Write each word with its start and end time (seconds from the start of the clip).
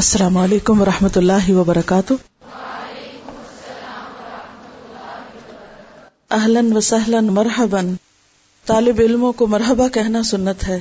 السلام 0.00 0.36
علیکم 0.36 0.80
و 0.80 0.84
رحمۃ 0.84 1.16
اللہ 1.16 1.50
وبرکاتہ۔ 1.50 2.14
اہلن 6.30 6.76
و 6.76 6.80
سہلن 6.80 7.26
مرحبن 7.26 7.94
طالب 8.66 9.00
علموں 9.00 9.32
کو 9.32 9.46
مرحبا 9.46 9.88
کہنا 9.88 10.22
سنت 10.22 10.68
ہے۔ 10.68 10.80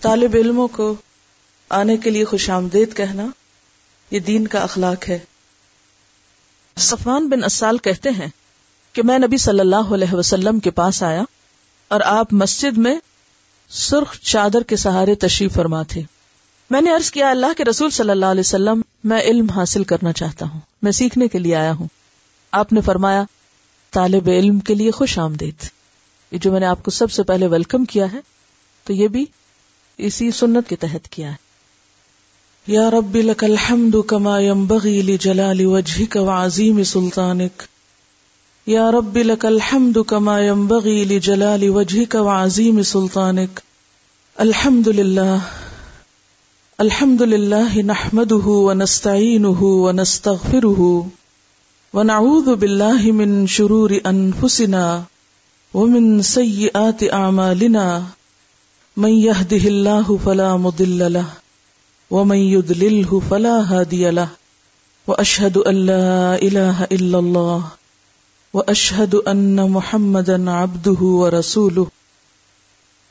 طالب 0.00 0.30
علموں 0.34 0.68
کو 0.68 0.94
آنے 1.68 1.96
کے 1.96 2.10
لیے 2.10 2.24
خوش 2.24 2.50
آمدید 2.50 2.96
کہنا 2.96 3.26
یہ 4.10 4.20
دین 4.20 4.46
کا 4.46 4.58
اخلاق 4.58 5.08
ہے۔ 5.08 5.18
صفان 6.76 7.28
بن 7.28 7.44
اسال 7.44 7.78
کہتے 7.78 8.10
ہیں 8.10 8.28
کہ 8.92 9.02
میں 9.02 9.18
نبی 9.18 9.36
صلی 9.36 9.60
اللہ 9.60 9.94
علیہ 9.94 10.14
وسلم 10.14 10.60
کے 10.60 10.70
پاس 10.70 11.02
آیا 11.02 11.22
اور 11.88 12.00
آپ 12.00 12.32
مسجد 12.32 12.78
میں 12.78 12.96
سرخ 13.68 14.20
چادر 14.20 14.62
کے 14.62 14.76
سہارے 14.76 15.14
تشریف 15.14 15.54
فرما 15.54 15.82
تھے۔ 15.82 16.02
میں 16.70 16.80
نے 16.80 16.90
عرض 16.90 17.10
کیا، 17.10 17.30
اللہ 17.30 17.46
کے 17.56 17.64
رسول 17.64 17.90
صلی 17.90 18.10
اللہ 18.10 18.26
علیہ 18.26 18.40
وسلم، 18.40 18.80
میں 19.04 19.20
علم 19.20 19.50
حاصل 19.50 19.84
کرنا 19.84 20.12
چاہتا 20.12 20.46
ہوں، 20.46 20.60
میں 20.82 20.92
سیکھنے 20.92 21.28
کے 21.28 21.38
لیے 21.38 21.54
آیا 21.54 21.72
ہوں۔ 21.72 21.86
آپ 22.52 22.72
نے 22.72 22.80
فرمایا، 22.80 23.24
طالب 23.90 24.28
علم 24.28 24.58
کے 24.58 24.74
لیے 24.74 24.90
خوش 24.90 25.18
آمدید۔ 25.18 25.66
یہ 26.32 26.38
جو 26.38 26.52
میں 26.52 26.60
نے 26.60 26.66
آپ 26.66 26.82
کو 26.82 26.90
سب 26.90 27.10
سے 27.10 27.22
پہلے 27.22 27.46
ویلکم 27.46 27.84
کیا 27.84 28.12
ہے، 28.12 28.18
تو 28.84 28.92
یہ 28.92 29.08
بھی 29.08 29.24
اسی 29.98 30.30
سنت 30.30 30.68
کے 30.68 30.76
تحت 30.76 31.08
کیا 31.08 31.30
ہے۔ 31.30 31.48
یا 32.66 32.90
رب 32.90 33.16
لك 33.16 33.44
الحمد 33.44 33.96
كما 34.08 34.40
ينبغي 34.40 35.02
لجلال 35.02 35.64
وجهك 35.64 36.16
وعظيم 36.16 36.84
سلطانك 36.84 37.62
یا 38.66 38.90
رب 38.90 39.16
لك 39.16 39.44
الحمد 39.44 39.98
كما 40.06 40.40
ينبغي 40.40 41.04
لجلال 41.04 41.68
وجهك 41.68 42.14
وعظيم 42.14 42.82
سلطانك 42.82 43.60
الحمد 44.36 44.88
لله 44.88 45.36
الحمد 46.82 47.22
لله 47.22 47.82
نحمده 47.82 48.46
ونستعينه 48.66 49.62
ونستغفره 49.84 51.06
ونعوذ 51.94 52.50
بالله 52.56 53.12
من 53.20 53.46
شرور 53.46 53.94
انفسنا 54.06 55.04
ومن 55.74 56.22
سيئات 56.22 57.02
اعمالنا 57.12 57.86
من 58.96 59.08
يهده 59.08 59.64
الله 59.72 60.18
فلا 60.26 60.56
مضل 60.56 61.12
له 61.12 61.26
ومن 62.10 62.36
يضلله 62.36 63.20
فلا 63.30 63.56
هادي 63.72 64.10
له 64.10 64.28
واشهد 65.06 65.56
ان 65.56 65.74
لا 65.86 66.34
اله 66.42 66.84
الا 66.84 67.18
الله 67.18 67.64
واشهد 68.54 69.14
ان 69.14 69.70
محمدا 69.70 70.50
عبده 70.50 71.00
ورسوله 71.22 71.86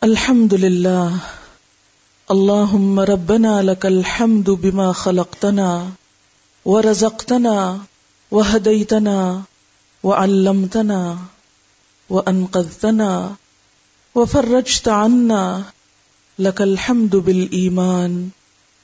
الحمد 0.04 0.54
لله 0.54 1.20
اللهم 2.34 3.00
ربنا 3.00 3.62
لك 3.64 3.86
الحمد 3.86 4.50
بما 4.50 4.94
خلقتنا 4.94 5.92
ورزقتنا 6.66 7.80
وهديتنا 8.32 9.42
وعلمتنا 10.04 11.18
وانقذتنا 12.10 13.36
وفرجت 14.16 14.88
عنا 14.88 15.64
لك 16.40 16.62
الحمد 16.62 17.16
بالايمان 17.16 18.30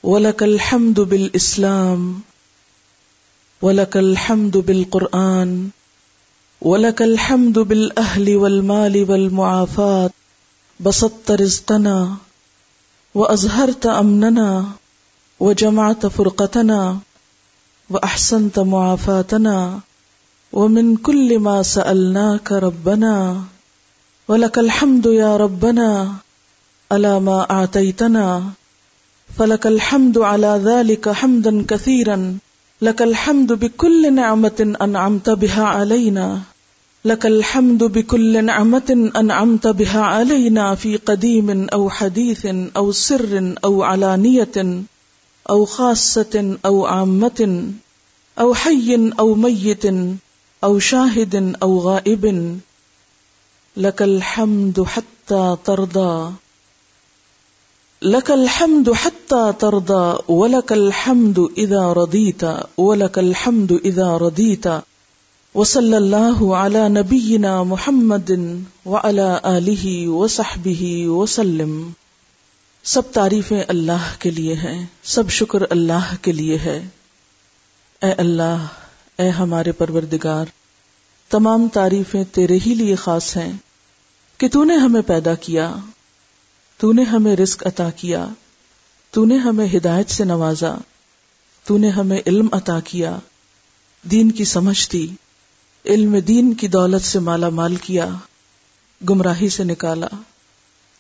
ولك 0.03 0.44
الحمد 0.44 1.00
بالاسلام 1.00 2.22
ولك 3.61 3.97
الحمد 3.97 4.57
بالقران 4.57 5.69
ولك 6.61 7.02
الحمد 7.02 7.59
بالأهل 7.59 8.35
والمال 8.38 9.09
والمعافات 9.09 10.11
بسطت 10.80 11.31
رزقنا 11.31 12.17
وأزهرت 13.16 13.86
أمننا 13.86 14.66
وجمعت 15.39 16.06
فرقتنا 16.06 16.97
وأحسنت 17.89 18.59
معافاتنا 18.59 19.80
ومن 20.53 20.95
كل 20.95 21.39
ما 21.39 21.64
سألناك 21.64 22.52
ربنا 22.52 23.41
ولك 24.28 24.59
الحمد 24.59 25.06
يا 25.06 25.38
ربنا 25.38 26.13
على 26.91 27.19
ما 27.19 27.52
أعطيتنا 27.52 28.44
فلك 29.38 29.68
الحمد 29.68 30.18
على 30.18 30.62
ذلك 30.66 31.09
حمدا 31.09 31.66
كثيرا 31.68 32.38
لك 32.81 33.02
الحمد 33.02 33.53
بكل 33.53 34.13
نعمة 34.13 34.75
أنعمت 34.81 35.29
بها 35.29 35.63
علينا 35.63 36.41
لك 37.06 37.25
الحمد 37.25 37.84
بكل 37.84 38.46
نعمة 38.46 39.12
أنعمت 39.16 39.68
بها 39.68 40.02
علينا 40.02 40.75
في 40.75 40.97
قديم 40.97 41.68
أو 41.74 41.90
حديث 41.90 42.46
أو 42.78 42.91
سر 42.91 43.56
أو 43.64 43.84
علانية 43.84 44.84
أو 45.50 45.66
خاصة 45.66 46.58
أو 46.66 46.86
عامة 46.86 47.72
أو 48.40 48.53
حي 48.53 49.12
أو 49.19 49.36
ميت 49.36 49.86
أو 50.64 50.80
شاهد 50.80 51.56
أو 51.64 51.80
غائب. 51.80 52.59
لك 53.78 54.02
الحمد 54.02 54.84
حتى 54.84 55.58
ترضى. 55.66 56.31
لك 58.02 58.31
الحمد 58.31 58.91
حتى 58.91 59.53
ترضى. 59.59 60.20
ولك 60.28 60.74
الحمد 60.74 61.50
إذا 61.58 61.94
رضيت. 61.94 62.41
ولك 62.78 63.20
الحمد 63.20 63.72
إذا 63.72 64.18
رضيت. 64.18 64.66
وصلی 65.56 65.96
اللہ 65.96 66.44
علی 66.44 66.88
نبینا 66.88 67.64
محمد 67.64 68.31
وعلی 68.86 69.38
آلہ 69.44 70.09
وصحبہ 70.09 71.08
وسلم. 71.08 71.91
سب 72.84 73.02
تعریفیں 73.12 73.64
اللہ 73.68 74.16
کے 74.19 74.31
لیے 74.31 74.53
ہیں، 74.53 74.86
سب 75.03 75.30
شکر 75.30 75.59
اللہ 75.69 76.16
کے 76.22 76.31
لیے 76.31 76.58
ہے۔ 76.58 76.88
اے 78.02 78.12
اللہ، 78.12 78.66
اے 79.18 79.30
ہمارے 79.30 79.72
پروردگار، 79.72 80.46
تمام 81.30 81.68
تعریفیں 81.68 82.24
تیرے 82.31 82.58
ہی 82.66 82.75
لیے 82.75 82.96
خاص 82.96 83.38
ہیں 83.38 83.53
کہ 84.38 84.47
تو 84.47 84.64
نے 84.64 84.75
ہمیں 84.75 85.02
پیدا 85.02 85.34
کیا، 85.34 85.75
تو 86.78 86.94
نے 86.94 87.03
ہمیں 87.03 87.35
رزق 87.35 87.68
عطا 87.68 87.90
کیا، 87.90 88.28
تو 89.12 89.25
نے 89.25 89.38
ہمیں 89.38 89.68
ہدایت 89.74 90.09
سے 90.09 90.24
نوازا، 90.24 90.75
تو 91.64 91.78
نے 91.78 91.90
ہمیں 91.90 92.22
علم 92.25 92.47
عطا 92.52 92.80
کیا، 92.80 93.20
دین 94.12 94.31
کی 94.31 94.46
سمجھ 94.46 94.90
دی۔ 94.91 95.08
علم 95.85 96.19
دین 96.19 96.53
کی 96.53 96.67
دولت 96.67 97.01
سے 97.01 97.19
مالا 97.19 97.49
مال 97.49 97.75
کیا، 97.75 98.09
گمراہی 99.09 99.49
سے 99.49 99.63
نکالا، 99.63 100.07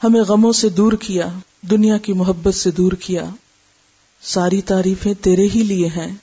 ہمیں 0.03 0.21
غموں 0.21 0.53
سے 0.53 0.69
دور 0.69 0.93
کیا، 0.93 1.29
دنیا 1.61 1.97
کی 1.97 2.13
محبت 2.13 2.55
سے 2.55 2.71
دور 2.71 2.91
کیا۔ 2.91 3.25
ساری 4.21 4.61
تعریفیں 4.61 5.13
تیرے 5.21 5.47
ہی 5.55 5.63
لیے 5.63 5.87
ہیں، 5.87 6.15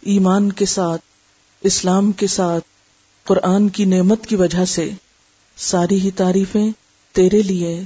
ایمان 0.00 0.52
کے 0.52 0.66
ساتھ، 0.66 1.02
اسلام 1.62 2.12
کے 2.12 2.26
ساتھ، 2.26 2.64
قرآن 3.24 3.68
کی 3.68 3.84
نعمت 3.84 4.26
کی 4.26 4.36
وجہ 4.36 4.64
سے۔ 4.64 4.90
ساری 5.56 6.00
ہی 6.00 6.10
تعریفیں 6.10 6.70
تیرے 7.12 7.42
لیے۔ 7.42 7.82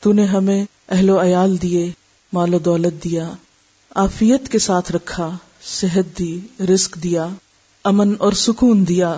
تو 0.00 0.12
نے 0.12 0.24
ہمیں 0.24 0.64
اہل 0.88 1.10
و 1.10 1.22
عیال 1.22 1.62
دیے، 1.62 1.90
مال 2.32 2.54
و 2.54 2.58
دولت 2.58 3.04
دیا۔ 3.04 3.32
آفیت 3.94 4.48
کے 4.48 4.58
ساتھ 4.58 4.92
رکھا، 4.92 5.36
صحت 5.62 6.18
دی، 6.18 6.40
رزق 6.60 7.02
دیا۔ 7.02 7.28
امن 7.84 8.14
اور 8.18 8.32
سکون 8.32 8.88
دیا۔ 8.88 9.16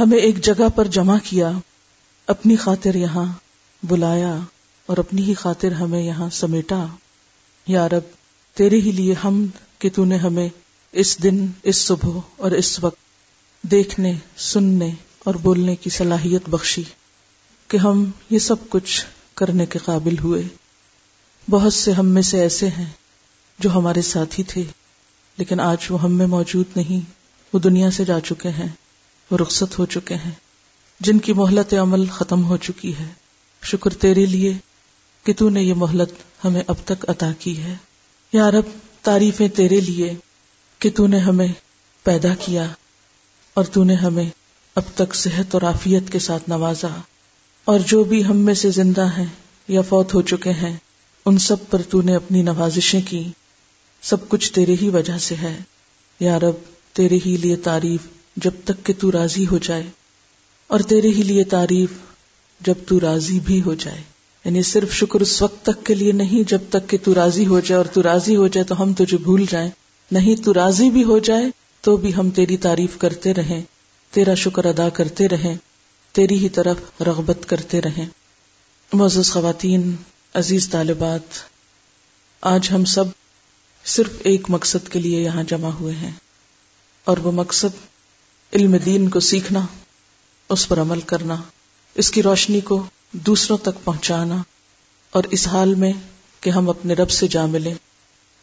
ہمیں 0.00 0.18
ایک 0.18 0.44
جگہ 0.44 0.68
پر 0.68 0.86
جمع 0.86 1.18
کیا، 1.24 1.52
اپنی 2.26 2.56
خاطر 2.56 2.94
یہاں 2.94 3.32
بلایا 3.82 4.38
اور 4.86 4.96
اپنی 4.96 5.22
ہی 5.22 5.34
خاطر 5.34 5.72
ہمیں 5.72 6.02
یہاں 6.02 6.30
سمیٹا۔ 6.30 6.86
یا 7.66 7.88
رب، 7.88 8.02
تیرے 8.54 8.76
ہی 8.76 8.92
لیے 8.92 9.14
ہم 9.24 9.46
کہ 9.78 9.90
تو 9.94 10.04
نے 10.04 10.16
ہمیں 10.16 10.48
اس 10.92 11.22
دن، 11.22 11.46
اس 11.62 11.76
صبح 11.76 12.20
اور 12.36 12.50
اس 12.50 12.84
وقت 12.84 12.98
دیکھنے، 13.62 14.14
سننے 14.36 14.90
اور 15.18 15.34
بولنے 15.34 15.76
کی 15.76 15.90
صلاحیت 15.90 16.48
بخشی 16.48 16.82
کہ 17.68 17.76
ہم 17.76 18.10
یہ 18.30 18.38
سب 18.38 18.56
کچھ 18.68 19.06
کرنے 19.34 19.66
کے 19.66 19.78
قابل 19.84 20.18
ہوئے۔ 20.18 20.42
بہت 21.50 21.74
سے 21.74 21.92
ہم 21.92 22.06
میں 22.06 22.22
سے 22.22 22.40
ایسے 22.40 22.68
ہیں 22.68 22.90
جو 23.58 23.70
ہمارے 23.70 24.02
ساتھی 24.02 24.42
تھے، 24.42 24.62
لیکن 25.36 25.60
آج 25.60 25.78
وہ 25.90 26.02
ہم 26.02 26.12
میں 26.12 26.26
موجود 26.26 26.76
نہیں۔ 26.76 27.17
وہ 27.52 27.58
دنیا 27.58 27.90
سے 27.90 28.04
جا 28.04 28.20
چکے 28.20 28.48
ہیں، 28.48 28.68
وہ 29.30 29.36
رخصت 29.36 29.78
ہو 29.78 29.86
چکے 29.86 30.14
ہیں۔ 30.14 30.30
جن 31.00 31.18
کی 31.18 31.32
مہلت 31.32 31.74
عمل 31.74 32.06
ختم 32.06 32.44
ہو 32.44 32.56
چکی 32.56 32.92
ہے۔ 32.98 33.06
شکر 33.62 33.90
تیرے 33.90 34.26
لیے 34.26 34.54
کہ 35.24 35.32
تو 35.32 35.48
نے 35.48 35.62
یہ 35.62 35.74
مہلت 35.74 36.12
ہمیں 36.44 36.62
اب 36.66 36.74
تک 36.84 37.10
عطا 37.10 37.32
کی 37.38 37.62
ہے۔ 37.62 37.76
یا 38.32 38.50
رب، 38.50 38.64
تعریفیں 39.02 39.48
تیرے 39.48 39.80
لیے 39.80 40.14
کہ 40.78 40.90
تو 40.90 41.06
نے 41.06 41.18
ہمیں 41.18 41.48
پیدا 42.02 42.34
کیا 42.34 42.66
اور 43.54 43.64
تو 43.64 43.84
نے 43.84 43.94
ہمیں 43.94 44.30
اب 44.74 44.82
تک 44.94 45.14
صحت 45.14 45.54
اور 45.54 45.62
عافیت 45.62 46.12
کے 46.12 46.18
ساتھ 46.18 46.42
نوازا۔ 46.48 47.00
اور 47.64 47.80
جو 47.80 48.04
بھی 48.04 48.24
ہم 48.24 48.36
میں 48.36 48.54
سے 48.54 48.70
زندہ 48.70 49.06
ہیں 49.06 49.26
یا 49.68 49.82
فوت 49.82 50.14
ہو 50.14 50.22
چکے 50.22 50.52
ہیں، 50.52 50.76
ان 51.26 51.38
سب 51.38 51.56
پر 51.70 51.82
تو 51.82 52.02
نے 52.02 52.14
اپنی 52.14 52.42
نوازشیں 52.42 53.00
کی۔ 53.08 53.28
سب 54.02 54.28
کچھ 54.28 54.52
تیرے 54.52 54.74
ہی 54.82 54.88
وجہ 54.88 55.18
سے 55.18 55.34
ہے۔ 55.34 55.58
یا 56.20 56.38
رب 56.38 56.77
تیرے 56.92 57.18
ہی 57.26 57.36
لیے 57.36 57.56
تعریف 57.56 58.00
جب 58.36 58.50
تک 58.64 58.86
کہ 58.86 58.92
تو 58.98 59.12
راضی 59.12 59.46
ہو 59.46 59.58
جائے، 59.58 59.82
اور 60.66 60.80
تیرے 60.80 61.08
ہی 61.08 61.22
لیے 61.22 61.44
تعریف 61.44 61.90
جب 62.60 62.74
تو 62.88 63.00
راضی 63.00 63.40
بھی 63.40 63.62
ہو 63.62 63.74
جائے۔ 63.74 64.02
یعنی 64.44 64.62
صرف 64.62 64.92
شکر 64.92 65.20
اس 65.20 65.42
وقت 65.42 65.64
تک 65.64 65.86
کے 65.86 65.94
لیے 65.94 66.12
نہیں، 66.12 66.48
جب 66.48 66.58
تک 66.68 66.88
کہ 66.88 66.98
تو 67.04 67.14
راضی 67.14 67.46
ہو 67.46 67.60
جائے، 67.60 67.76
اور 67.76 67.86
تو 67.86 68.02
راضی 68.02 68.36
ہو 68.36 68.48
جائے 68.48 68.64
تو 68.64 68.82
ہم 68.82 68.92
تجھے 68.92 69.18
بھول 69.18 69.44
جائیں۔ 69.50 69.70
نہیں، 70.10 70.36
تو 70.44 70.54
راضی 70.54 70.90
بھی 70.90 71.04
ہو 71.04 71.18
جائے 71.18 71.44
تو 71.80 71.96
بھی 71.96 72.14
ہم 72.14 72.30
تیری 72.30 72.56
تعریف 72.56 72.98
کرتے 72.98 73.34
رہیں، 73.34 73.60
تیرا 74.10 74.34
شکر 74.34 74.64
ادا 74.64 74.88
کرتے 74.88 75.28
رہیں، 75.28 75.56
تیری 76.12 76.38
ہی 76.38 76.48
طرف 76.48 77.00
رغبت 77.00 77.48
کرتے 77.48 77.80
رہیں۔ 77.80 78.06
معزز 78.92 79.30
خواتین، 79.30 79.94
عزیز 80.34 80.68
طالبات، 80.68 81.42
آج 82.40 82.68
ہم 82.72 82.84
سب 82.84 83.04
صرف 83.84 84.10
ایک 84.24 84.46
مقصد 84.48 84.88
کے 84.88 84.98
لیے 84.98 85.22
یہاں 85.22 85.42
جمع 85.42 85.68
ہوئے 85.68 85.94
ہیں۔ 85.94 86.10
اور 87.08 87.16
وہ 87.16 87.32
مقصد 87.32 87.76
علم 88.52 88.76
دین 88.76 89.08
کو 89.08 89.20
سیکھنا، 89.20 89.60
اس 90.50 90.68
پر 90.68 90.80
عمل 90.80 91.00
کرنا، 91.00 91.36
اس 91.94 92.10
کی 92.10 92.22
روشنی 92.22 92.60
کو 92.60 92.82
دوسروں 93.12 93.58
تک 93.58 93.84
پہنچانا، 93.84 94.42
اور 95.12 95.24
اس 95.30 95.46
حال 95.48 95.74
میں 95.74 95.92
کہ 96.40 96.50
ہم 96.50 96.68
اپنے 96.68 96.94
رب 96.94 97.10
سے 97.10 97.28
جا 97.28 97.46
ملیں۔ 97.46 97.74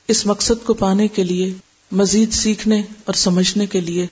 اس 0.08 0.26
مقصد 0.26 0.66
کو 0.66 0.74
پانے 0.74 1.08
کے 1.08 1.24
لیے، 1.24 1.54
مزید 1.92 2.34
سیکھنے 2.34 2.82
اور 3.04 3.14
سمجھنے 3.14 3.66
کے 3.66 3.82
لیے، 3.82 4.08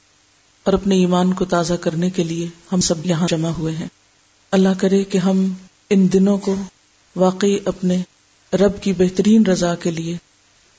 اور 0.66 0.74
اپنے 0.74 0.96
ایمان 0.96 1.34
کو 1.34 1.46
تازہ 1.46 1.74
کرنے 1.74 2.10
کے 2.10 2.24
لیے 2.24 2.48
ہم 2.72 2.82
سب 2.82 3.06
یہاں 3.06 3.28
جمع 3.28 3.50
ہوئے 3.50 3.74
ہیں۔ 3.76 3.88
اللہ 4.52 4.78
کرے 4.78 5.04
کہ 5.04 5.18
ہم 5.18 5.46
ان 5.90 6.08
دنوں 6.14 6.38
کو 6.38 6.56
واقعی 7.16 7.58
اپنے 7.66 8.02
رب 8.54 8.82
کی 8.82 8.94
بہترین 8.94 9.46
رضا 9.46 9.76
کے 9.76 9.92
لیے 9.92 10.16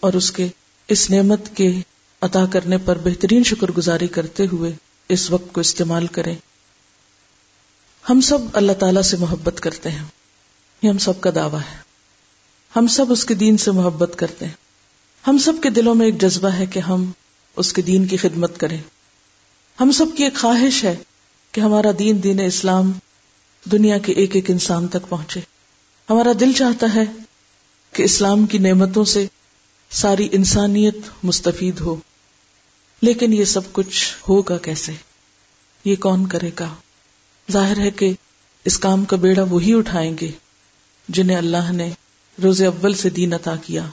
اور 0.02 0.12
اس 0.12 0.30
کے 0.32 0.46
اس 0.88 1.10
نعمت 1.10 1.56
کے 1.56 1.72
عطا 2.24 2.46
کرنے 2.46 2.78
پر 2.78 2.98
بہترین 2.98 3.44
شکر 3.44 3.70
گزاری 3.70 4.06
کرتے 4.06 4.46
ہوئے 4.52 4.72
اس 5.08 5.30
وقت 5.30 5.52
کو 5.52 5.60
استعمال 5.60 6.06
کریں۔ 6.06 6.34
ہم 8.10 8.20
سب 8.20 8.38
اللہ 8.52 8.72
تعالی 8.72 9.02
سے 9.02 9.16
محبت 9.16 9.60
کرتے 9.60 9.90
ہیں۔ 9.90 10.04
یہ 10.82 10.88
ہم 10.88 10.98
سب 10.98 11.20
کا 11.20 11.30
دعویٰ 11.34 11.60
ہے۔ 11.60 11.78
ہم 12.76 12.86
سب 12.86 13.06
اس 13.12 13.24
کے 13.24 13.34
دین 13.34 13.56
سے 13.56 13.70
محبت 13.70 14.12
کرتے 14.16 14.44
ہیں۔ 14.44 14.52
ہم 15.26 15.38
سب 15.38 15.52
کے 15.62 15.70
دلوں 15.70 15.94
میں 15.94 16.06
ایک 16.06 16.20
جذبہ 16.20 16.48
ہے 16.48 16.66
کہ 16.66 16.78
ہم 16.78 17.10
اس 17.56 17.72
کے 17.72 17.82
دین 17.82 18.06
کی 18.06 18.16
خدمت 18.16 18.60
کریں۔ 18.60 18.78
ہم 19.80 19.92
سب 19.92 20.06
کی 20.16 20.24
ایک 20.24 20.34
خواہش 20.34 20.84
ہے 20.84 20.96
کہ 21.52 21.60
ہمارا 21.60 21.90
دین 21.98 22.22
دین 22.22 22.40
اسلام 22.40 22.92
دنیا 23.72 23.98
کے 23.98 24.12
ایک 24.12 24.34
ایک 24.34 24.50
انسان 24.50 24.88
تک 24.88 25.08
پہنچے۔ 25.08 25.40
ہمارا 26.10 26.32
دل 26.40 26.52
چاہتا 26.52 26.86
ہے 26.94 27.04
کہ 27.92 28.02
اسلام 28.02 28.46
کی 28.46 28.58
نعمتوں 28.58 29.04
سے 29.04 29.26
ساری 29.90 30.28
انسانیت 30.32 30.96
مستفید 31.22 31.80
ہو۔ 31.80 31.96
لیکن 33.04 33.32
یہ 33.32 33.44
سب 33.44 33.72
کچھ 33.72 34.14
ہوگا 34.28 34.58
کیسے؟ 34.58 34.92
یہ 35.84 35.96
کون 35.96 36.26
کرے 36.26 36.50
گا؟ 36.60 36.74
ظاہر 37.52 37.78
ہے 37.78 37.90
کہ 37.90 38.12
اس 38.64 38.78
کام 38.78 39.04
کا 39.04 39.16
بیڑا 39.16 39.42
وہی 39.42 39.74
اٹھائیں 39.74 40.16
گے 40.20 40.30
جنہیں 41.08 41.36
اللہ 41.36 41.72
نے 41.72 41.90
روز 42.42 42.62
اول 42.62 42.94
سے 42.94 43.10
دین 43.10 43.32
عطا 43.32 43.56
کیا۔ 43.56 43.86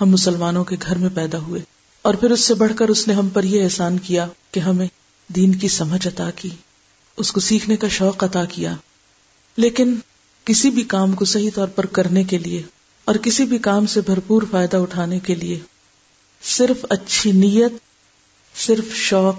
ہم 0.00 0.10
مسلمانوں 0.10 0.64
کے 0.64 0.76
گھر 0.82 0.96
میں 0.96 1.08
پیدا 1.14 1.38
ہوئے 1.38 1.60
اور 2.02 2.14
پھر 2.14 2.30
اس 2.30 2.40
سے 2.40 2.54
بڑھ 2.54 2.72
کر 2.76 2.88
اس 2.88 3.08
نے 3.08 3.14
ہم 3.14 3.28
پر 3.28 3.42
یہ 3.42 3.64
احسان 3.64 3.98
کیا 3.98 4.26
کہ 4.50 4.60
ہمیں 4.60 4.88
دین 5.28 5.54
کی 5.54 5.68
سمجھ 5.68 6.08
عطا 6.08 6.30
کی، 6.36 6.50
اس 7.16 7.32
کو 7.32 7.40
سیکھنے 7.40 7.76
کا 7.76 7.88
شوق 7.88 8.24
عطا 8.24 8.44
کیا۔ 8.44 8.74
لیکن 9.56 9.94
کسی 10.44 10.70
بھی 10.70 10.82
کام 10.82 11.12
کو 11.12 11.24
صحیح 11.24 11.50
طور 11.54 11.68
پر 11.68 11.86
کرنے 11.86 12.24
کے 12.24 12.38
لیے 12.38 12.62
اور 13.04 13.14
کسی 13.14 13.44
بھی 13.44 13.58
کام 13.58 13.86
سے 13.86 14.00
بھرپور 14.00 14.42
فائدہ 14.50 14.76
اٹھانے 14.76 15.18
کے 15.18 15.34
لیے 15.34 15.60
صرف 16.42 16.86
اچھی 16.90 17.32
نیت، 17.32 17.72
صرف 18.58 18.94
شوق 18.94 19.36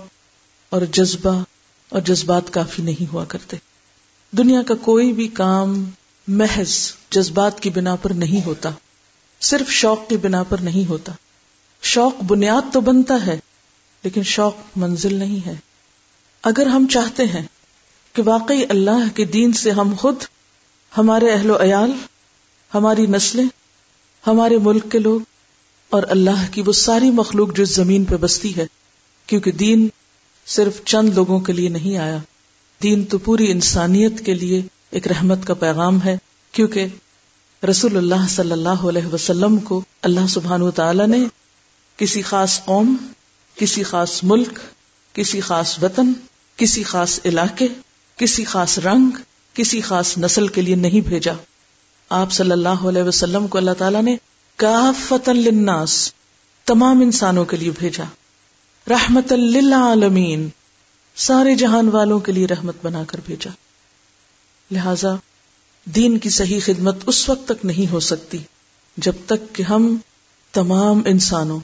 اور 0.69 0.81
جذبہ 0.81 1.43
اور 1.89 2.01
جذبات 2.01 2.53
کافی 2.53 2.83
نہیں 2.83 3.13
ہوا 3.13 3.25
کرتے۔ 3.25 3.57
دنیا 4.31 4.61
کا 4.61 4.75
کوئی 4.75 5.13
بھی 5.13 5.27
کام 5.27 5.89
محض 6.27 6.93
جذبات 7.09 7.59
کی 7.59 7.69
بنا 7.69 7.95
پر 7.95 8.09
نہیں 8.09 8.45
ہوتا۔ 8.45 8.69
صرف 9.41 9.71
شوق 9.71 10.09
کی 10.09 10.17
بنا 10.17 10.43
پر 10.43 10.57
نہیں 10.57 10.89
ہوتا۔ 10.89 11.11
شوق 11.81 12.23
بنیاد 12.23 12.73
تو 12.73 12.81
بنتا 12.81 13.25
ہے، 13.25 13.39
لیکن 14.03 14.23
شوق 14.23 14.55
منزل 14.75 15.13
نہیں 15.15 15.45
ہے۔ 15.45 15.53
اگر 16.43 16.65
ہم 16.65 16.87
چاہتے 16.91 17.25
ہیں 17.25 17.47
کہ 18.13 18.21
واقعی 18.25 18.63
اللہ 18.69 19.15
کے 19.15 19.25
دین 19.25 19.53
سے 19.53 19.71
ہم 19.71 19.93
خود، 19.99 20.15
ہمارے 20.97 21.31
اہل 21.31 21.49
و 21.49 21.63
عیال، 21.63 21.91
ہماری 22.73 23.05
نسلیں، 23.05 23.45
ہمارے 24.27 24.57
ملک 24.57 24.91
کے 24.91 24.99
لوگ 24.99 25.19
اور 25.93 26.03
اللہ 26.09 26.45
کی 26.51 26.61
وہ 26.65 26.73
ساری 26.73 27.11
مخلوق 27.11 27.55
جو 27.55 27.65
زمین 27.65 28.05
پہ 28.05 28.15
بستی 28.15 28.55
ہے، 28.55 28.65
کیونکہ 29.27 29.51
دین 29.51 29.87
صرف 30.45 30.83
چند 30.85 31.09
لوگوں 31.13 31.39
کے 31.39 31.53
لیے 31.53 31.69
نہیں 31.69 31.97
آیا۔ 31.97 32.17
دین 32.83 33.03
تو 33.03 33.17
پوری 33.17 33.51
انسانیت 33.51 34.25
کے 34.25 34.33
لیے 34.33 34.61
ایک 34.91 35.07
رحمت 35.07 35.45
کا 35.47 35.53
پیغام 35.53 36.01
ہے، 36.01 36.17
کیونکہ 36.51 36.85
رسول 37.69 37.97
اللہ 37.97 38.27
صلی 38.29 38.51
اللہ 38.51 38.87
علیہ 38.89 39.13
وسلم 39.13 39.57
کو 39.57 39.81
اللہ 40.01 40.27
سبحان 40.29 40.71
تعالی 40.71 41.05
نے 41.05 41.19
کسی 41.97 42.21
خاص 42.21 42.65
قوم، 42.65 42.95
کسی 43.55 43.83
خاص 43.83 44.23
ملک، 44.23 44.59
کسی 45.13 45.39
خاص 45.39 45.83
وطن، 45.83 46.13
کسی 46.57 46.83
خاص 46.83 47.19
علاقے، 47.25 47.67
کسی 48.17 48.43
خاص 48.43 48.79
رنگ، 48.79 49.17
کسی 49.53 49.81
خاص 49.81 50.17
نسل 50.17 50.47
کے 50.47 50.61
لیے 50.61 50.75
نہیں 50.75 51.01
بھیجا۔ 51.01 51.33
آپ 52.09 52.31
صلی 52.31 52.51
اللہ 52.51 52.85
علیہ 52.89 53.03
وسلم 53.03 53.47
کو 53.47 53.57
اللہ 53.57 53.71
تعالیٰ 53.77 54.03
نے 54.03 54.15
کافت 54.55 55.29
للناس، 55.29 56.13
تمام 56.65 57.01
انسانوں 57.01 57.45
کے 57.45 57.57
لیے 57.57 57.71
بھیجا۔ 57.79 58.03
رحمت 58.89 59.33
للعالمین، 59.33 60.49
سارے 61.15 61.55
جہان 61.55 61.89
والوں 61.89 62.19
کے 62.19 62.31
لیے 62.31 62.47
رحمت 62.47 62.75
بنا 62.83 63.03
کر 63.03 63.19
بھیجا۔ 63.25 63.49
لہذا، 64.71 65.15
دین 65.85 66.17
کی 66.17 66.29
صحیح 66.29 66.59
خدمت 66.65 66.95
اس 67.05 67.29
وقت 67.29 67.47
تک 67.47 67.65
نہیں 67.65 67.91
ہو 67.91 67.99
سکتی، 67.99 68.37
جب 68.97 69.13
تک 69.25 69.55
کہ 69.55 69.63
ہم 69.63 69.97
تمام 70.51 71.01
انسانوں، 71.05 71.59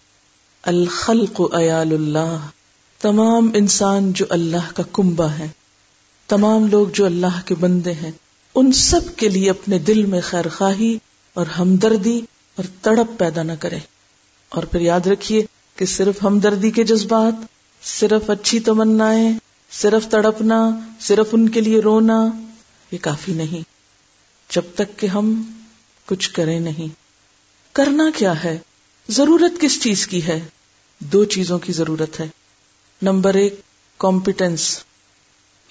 الخلق 0.62 1.42
ایال 1.54 1.94
اللہ، 1.94 2.48
تمام 3.00 3.52
انسان 3.54 4.14
جو 4.14 4.26
اللہ 4.30 4.72
کا 4.76 4.84
کنبا 4.94 5.32
ہے، 5.32 5.48
تمام 6.28 6.68
لوگ 6.68 6.88
جو 6.94 7.06
اللہ 7.06 7.42
کے 7.46 7.56
بندے 7.56 7.94
ہیں، 7.94 8.12
ان 8.56 8.72
سب 8.72 9.16
کے 9.16 9.30
لیے 9.30 9.50
اپنے 9.50 9.80
دل 9.80 10.06
میں 10.06 10.22
خیر 10.22 10.50
خواہی 10.50 10.98
اور 11.34 11.46
ہمدردی 11.46 12.22
اور 12.60 12.68
تڑپ 12.82 13.20
پیدا 13.20 13.44
نہ 13.44 13.52
کرے۔ 13.60 13.78
اور 14.50 14.64
پھر 14.64 14.82
یاد 14.82 15.08
رکھیے 15.08 15.46
کہ 15.76 15.86
صرف 15.86 16.24
ہمدردی 16.24 16.72
کے 16.72 16.84
جذبات، 16.84 17.34
صرف 17.84 18.30
اچھی 18.30 18.60
تمنا 18.60 19.12
صرف 19.72 20.08
تڑپنا، 20.10 20.80
صرف 21.00 21.28
ان 21.32 21.50
کے 21.50 21.62
لیے 21.62 21.80
رونا، 21.80 22.28
یہ 22.92 22.98
کافی 23.02 23.34
نہیں۔ 23.34 23.64
جب 24.50 24.62
تک 24.76 25.00
کہ 25.00 25.08
ہم 25.08 25.44
کچھ 26.06 26.32
کریں 26.32 26.60
نہیں۔ 26.60 26.88
کرنا 27.74 28.10
کیا 28.16 28.44
ہے؟ 28.44 28.58
ضرورت 29.10 29.62
کس 29.62 29.82
چیز 29.82 30.08
کی 30.08 30.28
ہے؟ 30.28 30.40
دو 31.00 31.26
چیزوں 31.26 31.60
کی 31.60 31.74
ضرورت 31.74 32.20
ہے۔ 32.20 32.28
نمبر 33.02 33.34
ایک، 33.34 33.62
کمپیٹنس۔ 33.98 34.84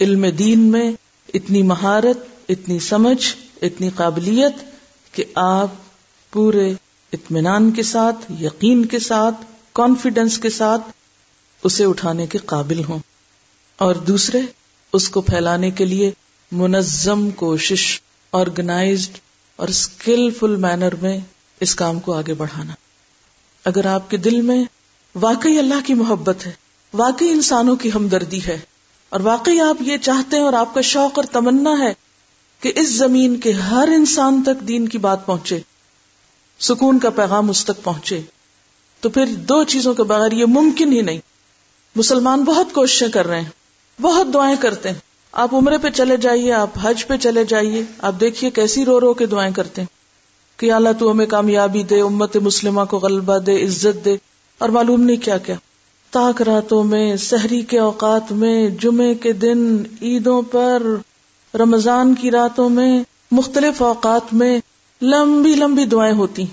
علم 0.00 0.26
دین 0.38 0.60
میں 0.60 0.92
اتنی 1.34 1.62
مہارت، 1.62 2.18
اتنی 2.48 2.78
سمجھ، 2.78 3.34
اتنی 3.62 3.90
قابلیت 3.96 4.54
کہ 5.12 5.24
آپ 5.34 5.68
پورے 6.32 6.72
اطمینان 7.12 7.70
کے 7.70 7.82
ساتھ، 7.82 8.32
یقین 8.42 8.84
کے 8.84 8.98
ساتھ 8.98 9.36
کانفیڈینس 9.72 10.38
کے 10.38 10.50
ساتھ 10.50 10.82
اسے 11.64 11.84
اٹھانے 11.84 12.26
کے 12.26 12.38
قابل 12.38 12.84
ہوں۔ 12.84 12.98
اور 13.76 13.94
دوسرے، 13.94 14.40
اس 14.92 15.08
کو 15.08 15.20
پھیلانے 15.20 15.70
کے 15.70 15.84
لیے 15.84 16.10
منظم 16.52 17.30
کوشش 17.30 18.00
آرگنائزڈ 18.32 19.18
اور 19.56 19.68
اسکلفل 19.68 20.56
مینر 20.56 20.94
میں 20.94 21.18
اس 21.60 21.74
کام 21.74 22.00
کو 22.00 22.12
آگے 22.12 22.34
بڑھانا۔ 22.34 22.72
اگر 23.64 23.86
آپ 23.86 24.10
کے 24.10 24.16
دل 24.16 24.40
میں 24.40 24.64
واقعی 25.14 25.58
اللہ 25.58 25.86
کی 25.86 25.94
محبت 25.94 26.46
ہے، 26.46 26.52
واقعی 26.94 27.28
انسانوں 27.28 27.76
کی 27.76 27.90
ہمدردی 27.94 28.40
ہے، 28.46 28.58
اور 29.08 29.20
واقعی 29.20 29.60
آپ 29.60 29.76
یہ 29.80 29.96
چاہتے 29.96 30.36
ہیں 30.36 30.44
اور 30.44 30.52
آپ 30.52 30.74
کا 30.74 30.80
شوق 30.80 31.12
اور 31.14 31.24
تمنا 31.24 31.70
ہے 31.70 31.94
کہ 32.60 32.72
اس 32.76 32.88
زمین 32.88 33.36
کے 33.36 33.52
ہر 33.52 33.88
انسان 33.96 34.42
تک 34.42 34.68
دین 34.68 34.88
کی 34.88 34.98
بات 34.98 35.26
پہنچے 35.26 35.60
سکون 36.60 36.98
کا 36.98 37.10
پیغام 37.10 37.50
اس 37.50 37.64
تک 37.64 37.82
پہنچے۔ 37.82 38.20
تو 39.00 39.08
پھر 39.08 39.26
دو 39.26 39.64
چیزوں 39.64 39.94
کے 39.94 40.02
بغیر 40.02 40.32
یہ 40.32 40.44
ممکن 40.44 40.92
ہی 40.92 41.00
نہیں۔ 41.00 41.18
مسلمان 41.96 42.44
بہت 42.44 42.66
کوششیں 42.72 43.08
کر 43.08 43.26
رہے 43.26 43.40
ہیں، 43.40 43.48
بہت 44.02 44.26
دعائیں 44.34 44.56
کرتے 44.60 44.88
ہیں۔ 44.88 44.96
آپ 45.32 45.54
عمرے 45.54 45.78
پہ 45.78 45.90
چلے 45.90 46.16
جائیے، 46.16 46.52
آپ 46.52 46.70
حج 46.82 47.06
پہ 47.06 47.16
چلے 47.16 47.44
جائیے، 47.44 47.82
آپ 47.98 48.14
دیکھیے 48.20 48.50
کیسی 48.50 48.84
رو 48.84 49.00
رو 49.00 49.14
کے 49.14 49.26
دعائیں 49.26 49.54
کرتے 49.54 49.80
ہیں۔ 49.80 49.98
کہ 50.58 50.72
اللہ 50.72 50.88
تو 50.98 51.10
ہمیں 51.10 51.26
کامیابی 51.26 51.82
دے، 51.82 52.00
امت 52.00 52.36
مسلمہ 52.36 52.84
کو 52.84 52.98
غلبہ 52.98 53.38
دے، 53.38 53.64
عزت 53.64 54.04
دے۔ 54.04 54.16
اور 54.58 54.68
معلوم 54.68 55.02
نہیں 55.02 55.16
کیا 55.16 55.38
کیا۔ 55.38 55.54
تاک 56.10 56.42
راتوں 56.42 56.84
میں، 56.84 57.16
سحری 57.16 57.62
کے 57.62 57.78
اوقات 57.78 58.32
میں، 58.32 58.68
جمعے 58.68 59.14
کے 59.14 59.32
دن، 59.32 59.82
عیدوں 60.02 60.42
پر، 60.42 60.82
رمضان 61.54 62.14
کی 62.14 62.30
راتوں 62.30 62.68
میں، 62.68 63.02
مختلف 63.30 63.82
اوقات 63.82 64.34
میں۔ 64.34 64.60
لمبی 65.02 65.54
لمبی 65.54 65.84
دعائیں 65.84 66.14
ہوتی 66.14 66.44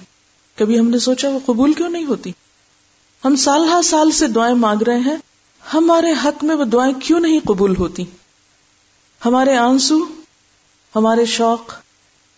کبھی 0.56 0.80
ہم 0.80 0.90
نے 0.90 1.00
سوچا 1.00 1.30
وہ 1.30 1.40
قبول 1.46 1.74
کیوں 1.74 1.90
نہیں 1.90 2.06
ہوتی؟ 2.06 2.32
ہم 3.26 3.36
سال 3.36 3.70
ہر 3.70 3.82
سال 3.82 4.12
سے 4.12 4.28
دعائیں 4.28 4.56
مانگ 4.56 4.82
رہے 4.82 5.00
ہیں۔ 5.00 5.16
ہمارے 5.74 6.12
حق 6.24 6.44
میں 6.44 6.56
وہ 6.56 6.66
دعائیں 6.66 6.94
کیوں 7.00 7.20
نہیں 7.20 7.40
قبول 7.40 7.76
ہوتی؟ 7.76 8.06
ہمارے 9.26 9.58
آنسو، 9.58 9.98
ہمارے 10.96 11.26
شوق 11.26 11.74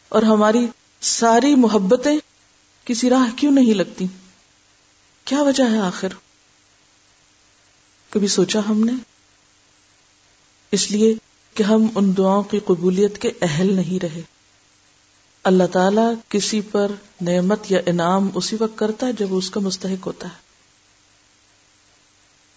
اور 0.09 0.23
ہماری 0.23 0.67
ساری 1.01 1.55
محبتیں 1.55 2.17
کسی 2.85 3.09
راہ 3.09 3.29
کیوں 3.35 3.51
نہیں 3.51 3.73
لگتی؟ 3.73 4.05
کیا 5.25 5.41
وجہ 5.41 5.63
ہے 5.63 5.77
آخر؟ 5.77 6.07
کبھی 8.09 8.27
سوچا 8.27 8.59
ہم 8.69 8.83
نے؟ 8.83 8.91
اس 10.71 10.91
لیے 10.91 11.15
کہ 11.53 11.63
ہم 11.63 11.87
ان 11.95 12.17
دعاؤں 12.17 12.43
کی 12.43 12.59
قبولیت 12.59 13.17
کے 13.17 13.31
اہل 13.41 13.73
نہیں 13.73 13.99
رہے۔ 14.03 14.36
اللہ 15.47 15.63
تعالی 15.71 16.01
کسی 16.29 16.61
پر 16.61 16.91
نعمت 17.21 17.71
یا 17.71 17.79
انعام 17.85 18.29
اسی 18.35 18.55
وقت 18.59 18.77
کرتا 18.77 19.07
ہے 19.07 19.13
جب 19.13 19.27
اس 19.29 19.49
کا 19.49 19.59
مستحق 19.59 20.07
ہوتا 20.07 20.27
ہے۔ 20.27 20.33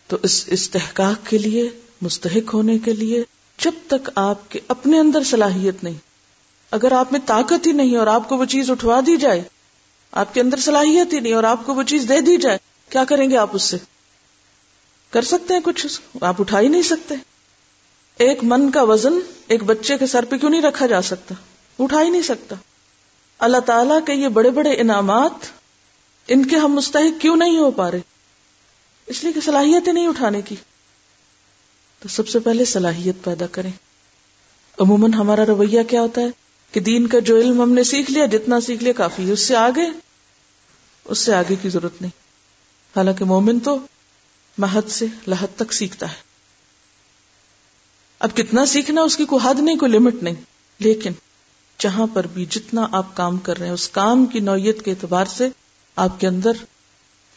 تو 0.06 0.16
اس 0.22 0.44
استحقاق 0.46 1.30
کے 1.30 1.38
لیے، 1.38 1.68
مستحق 2.02 2.54
ہونے 2.54 2.78
کے 2.78 2.92
لیے 2.92 3.22
جب 3.58 3.72
تک 3.86 4.10
آپ 4.14 4.50
کے 4.50 4.60
اپنے 4.68 4.98
اندر 4.98 5.22
صلاحیت 5.22 5.84
نہیں، 5.84 5.94
اگر 6.70 6.92
آپ 6.92 7.12
میں 7.12 7.20
طاقت 7.26 7.66
ہی 7.66 7.72
نہیں 7.72 7.96
اور 7.96 8.06
آپ 8.06 8.28
کو 8.28 8.36
وہ 8.36 8.44
چیز 8.44 8.70
اٹھوا 8.70 9.00
دی 9.00 9.16
جائے، 9.16 9.42
آپ 10.12 10.34
کے 10.34 10.40
اندر 10.40 10.56
صلاحیت 10.56 11.12
ہی 11.12 11.20
نہیں 11.20 11.32
اور 11.32 11.44
آپ 11.44 11.66
کو 11.66 11.74
وہ 11.74 11.82
چیز 11.82 12.06
دے 12.08 12.20
دی 12.20 12.36
جائے، 12.36 12.58
کیا 12.88 13.04
کریں 13.04 13.30
گے 13.30 13.36
آپ 13.36 13.50
اس 13.52 13.62
سے؟ 13.62 13.76
کر 15.10 15.22
سکتے 15.22 15.54
ہیں 15.54 15.60
کچھ، 15.64 15.86
آپ 16.20 16.40
اٹھا 16.40 16.60
ہی 16.60 16.68
نہیں 16.68 16.82
سکتے۔ 16.82 17.14
ایک 18.18 18.38
من 18.42 18.70
کا 18.70 18.82
وزن 18.82 19.18
ایک 19.48 19.62
بچے 19.62 19.98
کے 19.98 20.06
سر 20.06 20.24
پہ 20.24 20.36
کیوں 20.36 20.50
نہیں 20.50 20.62
رکھا 20.62 20.86
جا 20.86 21.02
سکتا؟ 21.02 21.34
اٹھا 21.78 22.02
ہی 22.02 22.10
نہیں 22.10 22.22
سکتا۔ 22.22 22.56
اللہ 23.40 23.58
تعالیٰ 23.58 23.98
کے 24.06 24.14
یہ 24.14 24.28
بڑے 24.28 24.50
بڑے 24.50 24.74
انعامات 24.74 25.46
ان 26.28 26.46
کے 26.46 26.56
ہم 26.56 26.72
مستحق 26.72 27.20
کیوں 27.20 27.36
نہیں 27.36 27.58
ہو 27.58 27.70
پا 27.70 27.90
رہے؟ 27.90 28.00
اس 29.06 29.24
لیے 29.24 29.32
کہ 29.32 29.40
صلاحیت 29.40 29.88
ہی 29.88 29.92
نہیں 29.92 30.06
اٹھانے 30.06 30.42
کی۔ 30.42 30.56
تو 31.98 32.08
سب 32.08 32.28
سے 32.28 32.38
پہلے 32.38 32.64
صلاحیت 32.64 33.24
پیدا 33.24 33.46
کریں۔ 33.46 33.70
عموماً 34.78 35.12
ہمارا 35.12 35.46
رویہ 35.46 35.82
کیا 35.82 36.00
ہوتا 36.00 36.20
ہے؟ 36.20 36.26
کہ 36.72 36.80
دین 36.80 37.06
کا 37.06 37.18
جو 37.18 37.36
علم 37.36 37.62
ہم 37.62 37.72
نے 37.72 37.82
سیکھ 37.82 38.10
لیا، 38.10 38.26
جتنا 38.26 38.60
سیکھ 38.60 38.84
لیا، 38.84 38.92
کافی 38.92 39.30
اس 39.30 39.40
سے 39.40 39.56
آگے، 39.56 39.88
اس 41.04 41.18
سے 41.18 41.34
آگے 41.34 41.56
کی 41.62 41.68
ضرورت 41.68 42.02
نہیں۔ 42.02 42.20
حالانکہ 42.96 43.24
مومن 43.24 43.60
تو 43.60 43.78
محد 44.58 44.90
سے 44.90 45.06
لحد 45.26 45.56
تک 45.56 45.72
سیکھتا 45.72 46.10
ہے۔ 46.10 46.16
اب 48.18 48.36
کتنا 48.36 48.66
سیکھنا، 48.66 49.00
اس 49.00 49.16
کی 49.16 49.24
کوئی 49.24 49.48
حد 49.48 49.60
نہیں، 49.60 49.76
کوئی 49.76 49.92
لمٹ 49.92 50.14
نہیں۔ 50.22 50.34
لیکن 50.78 51.12
جہاں 51.80 52.06
پر 52.14 52.26
بھی 52.26 52.46
جتنا 52.46 52.86
آپ 52.92 53.16
کام 53.16 53.38
کر 53.38 53.58
رہے 53.58 53.66
ہیں، 53.66 53.74
اس 53.74 53.88
کام 53.88 54.26
کی 54.26 54.40
نوعیت 54.40 54.84
کے 54.84 54.90
اعتبار 54.90 55.24
سے 55.24 55.48
آپ 55.96 56.20
کے 56.20 56.26
اندر 56.26 56.52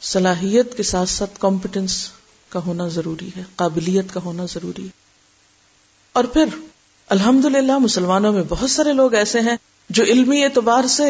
صلاحیت 0.02 0.78
کے 0.78 0.84
ساتھ 0.84 1.10
ساتھ 1.10 1.40
کمپٹنس 1.40 2.10
کا 2.50 2.60
ہونا 2.66 2.88
ضروری 2.88 3.30
ہے، 3.38 3.44
قابلیت 3.56 4.14
کا 4.14 4.20
ہونا 4.24 4.46
ضروری 4.54 4.84
ہے۔ 4.84 4.90
اور 6.14 6.24
پھر 6.24 6.46
الحمد 7.10 7.46
للہ 7.46 7.78
مسلمانوں 7.78 8.34
میں 8.34 8.44
بہت 8.50 8.72
سارے 8.72 8.94
لوگ 8.94 9.14
ایسے 9.14 9.40
ہیں 9.40 9.58
جو 9.90 10.04
علمی 10.04 10.44
اعتبار 10.44 10.88
سے 10.88 11.04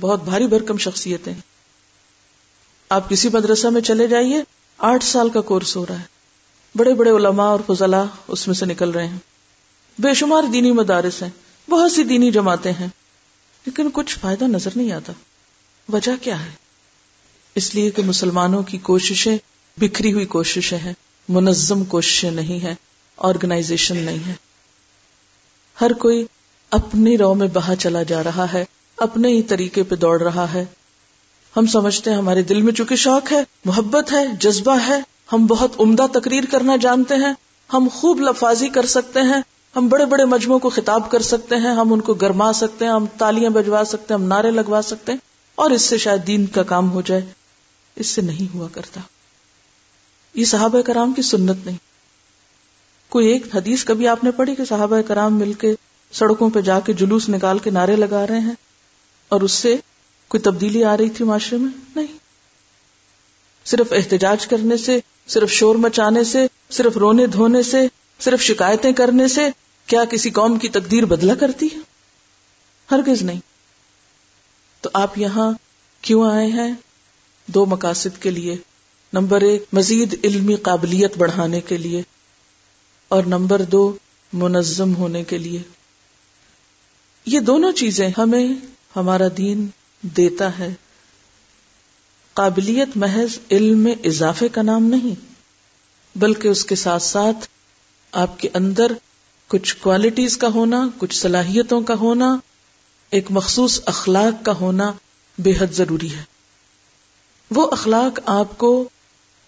بہت 0.00 0.24
بھاری 0.24 0.46
بھرکم 0.46 0.76
شخصیتیں 0.76 1.32
ہیں۔ 1.32 1.40
آپ 2.88 3.08
کسی 3.08 3.28
مدرسہ 3.32 3.66
میں 3.66 3.80
چلے 3.80 4.06
جائیے، 4.06 4.42
آٹھ 4.78 5.04
سال 5.04 5.30
کا 5.30 5.40
کورس 5.40 5.76
ہو 5.76 5.86
رہا 5.86 5.98
ہے۔ 5.98 6.04
بڑے 6.74 6.94
بڑے 6.94 7.10
علماء 7.10 7.48
اور 7.48 7.60
فضلہ 7.66 7.96
اس 8.28 8.46
میں 8.46 8.54
سے 8.54 8.66
نکل 8.66 8.90
رہے 8.90 9.06
ہیں۔ 9.06 9.18
بے 9.98 10.14
شمار 10.14 10.42
دینی 10.42 10.72
مدارس 10.72 11.22
ہیں۔ 11.22 11.30
بہت 11.70 11.92
سی 11.92 12.02
دینی 12.02 12.30
جماعتیں 12.30 12.72
ہیں، 12.72 12.86
لیکن 13.64 13.88
کچھ 13.92 14.18
فائدہ 14.18 14.44
نظر 14.44 14.70
نہیں 14.74 14.92
آتا۔ 14.92 15.12
وجہ 15.92 16.12
کیا 16.22 16.44
ہے؟ 16.44 16.50
اس 17.54 17.74
لیے 17.74 17.90
کہ 17.90 18.02
مسلمانوں 18.02 18.62
کی 18.62 18.78
کوششیں 18.78 19.36
بکھری 19.76 20.12
ہوئی 20.12 20.26
کوششیں 20.26 20.78
ہیں، 20.78 20.92
منظم 21.28 21.84
کوششیں 21.84 22.30
نہیں 22.30 22.64
ہیں 22.64 22.74
آرگنائزیشن 23.16 23.96
نہیں 23.96 24.26
ہے 24.26 24.32
ہر 25.80 25.92
کوئی 25.92 26.26
اپنی 26.70 27.18
رو 27.18 27.34
میں 27.34 27.48
بہا 27.52 27.76
چلا 27.76 28.02
جا 28.02 28.24
رہا 28.24 28.52
ہے، 28.52 28.64
اپنے 28.96 29.28
ہی 29.28 29.42
طریقے 29.42 29.82
پہ 29.82 29.94
دوڑ 29.94 30.22
رہا 30.22 30.52
ہے۔ 30.52 30.64
ہم 31.56 31.66
سمجھتے 31.66 32.10
ہیں 32.10 32.16
ہمارے 32.16 32.42
دل 32.42 32.62
میں 32.62 32.72
چونکہ 32.72 32.96
شوق 32.96 33.32
ہے، 33.32 33.42
محبت 33.64 34.12
ہے، 34.12 34.26
جذبہ 34.40 34.76
ہے، 34.86 35.00
ہم 35.32 35.46
بہت 35.46 35.80
عمدہ 35.80 36.06
تقریر 36.12 36.44
کرنا 36.50 36.76
جانتے 36.76 37.14
ہیں، 37.14 37.32
ہم 37.72 37.88
خوب 37.94 38.20
لفاظی 38.20 38.68
کر 38.68 38.86
سکتے 38.86 39.20
ہیں 39.20 39.40
ہم 39.76 39.88
بڑے 39.88 40.04
بڑے 40.04 40.24
مجموعوں 40.24 40.60
کو 40.60 40.70
خطاب 40.70 41.10
کر 41.10 41.22
سکتے 41.22 41.56
ہیں، 41.56 41.70
ہم 41.70 41.92
ان 41.92 42.00
کو 42.00 42.14
گرما 42.14 42.52
سکتے 42.52 42.84
ہیں، 42.84 42.92
ہم 42.92 43.06
تالیاں 43.18 43.50
بجوا 43.50 43.82
سکتے 43.86 44.14
ہیں، 44.14 44.20
ہم 44.20 44.26
نعرے 44.26 44.50
لگوا 44.50 44.80
سکتے 44.84 45.12
ہیں، 45.12 45.18
اور 45.54 45.70
اس 45.70 45.82
سے 45.82 45.98
شاید 45.98 46.26
دین 46.26 46.46
کا 46.46 46.62
کام 46.62 46.90
ہو 46.90 47.00
جائے۔ 47.00 47.22
اس 47.96 48.06
سے 48.06 48.22
نہیں 48.22 48.54
ہوا 48.54 48.68
کرتا۔ 48.72 49.00
یہ 50.34 50.44
صحابہ 50.44 50.82
کرام 50.82 51.12
کی 51.12 51.22
سنت 51.22 51.66
نہیں۔ 51.66 51.76
کوئی 53.08 53.26
ایک 53.26 53.56
حدیث 53.56 53.84
کبھی 53.84 54.08
آپ 54.08 54.24
نے 54.24 54.30
پڑھی 54.30 54.54
کہ 54.54 54.64
صحابہ 54.64 55.00
کرام 55.00 55.34
مل 55.34 55.52
کے 55.52 55.74
سڑکوں 56.12 56.50
پہ 56.50 56.60
جا 56.60 56.80
کے 56.80 56.92
جلوس 56.92 57.28
نکال 57.28 57.58
کے 57.58 57.70
نعرے 57.70 57.96
لگا 57.96 58.26
رہے 58.26 58.38
ہیں 58.38 58.54
اور 59.28 59.40
اس 59.40 59.52
سے 59.52 59.76
کوئی 60.28 60.40
تبدیلی 60.40 60.84
آ 60.84 60.96
رہی 60.96 61.10
تھی 61.10 61.24
معاشرے 61.24 61.58
میں؟ 61.58 61.72
نہیں۔ 61.96 62.18
صرف 63.64 63.92
احتجاج 63.92 64.46
کرنے 64.46 64.76
سے، 64.76 65.00
صرف 65.26 65.50
شور 65.50 65.74
مچانے 65.74 66.24
سے، 66.24 66.46
صرف 66.70 66.96
رونے 66.96 67.26
دھونے 67.26 67.62
سے 67.62 67.88
صرف 68.20 68.40
شکایتیں 68.40 68.92
کرنے 68.92 69.28
سے 69.28 69.48
کیا 69.86 70.04
کسی 70.04 70.30
قوم 70.30 70.58
کی 70.58 70.68
تقدیر 70.68 71.04
بدلا 71.04 71.34
کرتی 71.34 71.66
ہے؟ 71.66 71.78
ہرگز 72.90 73.22
نہیں۔ 73.22 73.40
تو 74.80 74.90
آپ 74.94 75.18
یہاں 75.18 75.52
کیوں 76.00 76.32
آئے 76.32 76.46
ہیں؟ 76.46 76.74
دو 77.46 77.66
مقاصد 77.66 78.22
کے 78.22 78.30
لیے۔ 78.30 78.56
نمبر 79.12 79.40
ایک، 79.40 79.64
مزید 79.72 80.16
علمی 80.24 80.54
قابلیت 80.54 81.18
بڑھانے 81.18 81.60
کے 81.60 81.76
لیے۔ 81.76 82.02
اور 83.08 83.22
نمبر 83.22 83.62
دو، 83.62 83.96
منظم 84.32 84.96
ہونے 84.96 85.24
کے 85.24 85.38
لیے۔ 85.38 85.62
یہ 87.26 87.40
دونوں 87.40 87.72
چیزیں 87.72 88.10
ہمیں 88.18 88.48
ہمارا 88.96 89.24
دین 89.36 89.66
دیتا 90.02 90.58
ہے۔ 90.58 90.74
قابلیت 92.32 92.88
محض 92.96 93.38
علم 93.50 93.78
میں 93.78 93.94
اضافے 94.04 94.48
کا 94.48 94.62
نام 94.62 94.82
نہیں، 94.82 95.14
بلکہ 96.18 96.48
اس 96.48 96.64
کے 96.64 96.74
ساتھ 96.74 97.02
ساتھ 97.02 97.57
آپ 98.12 98.38
کے 98.38 98.48
اندر 98.54 98.92
کچھ 99.48 99.76
کوالٹیز 99.76 100.36
کا 100.36 100.48
ہونا، 100.48 100.88
کچھ 100.98 101.16
صلاحیتوں 101.16 101.80
کا 101.80 101.94
ہونا، 101.94 102.36
ایک 103.10 103.26
مخصوص 103.30 103.80
اخلاق 103.86 104.44
کا 104.44 104.52
ہونا 104.52 104.92
بے 105.38 105.52
حد 105.58 105.72
ضروری 105.72 106.14
ہے۔ 106.14 106.22
وہ 107.50 107.70
اخلاق 107.70 108.20
آپ 108.26 108.58
کو 108.58 108.88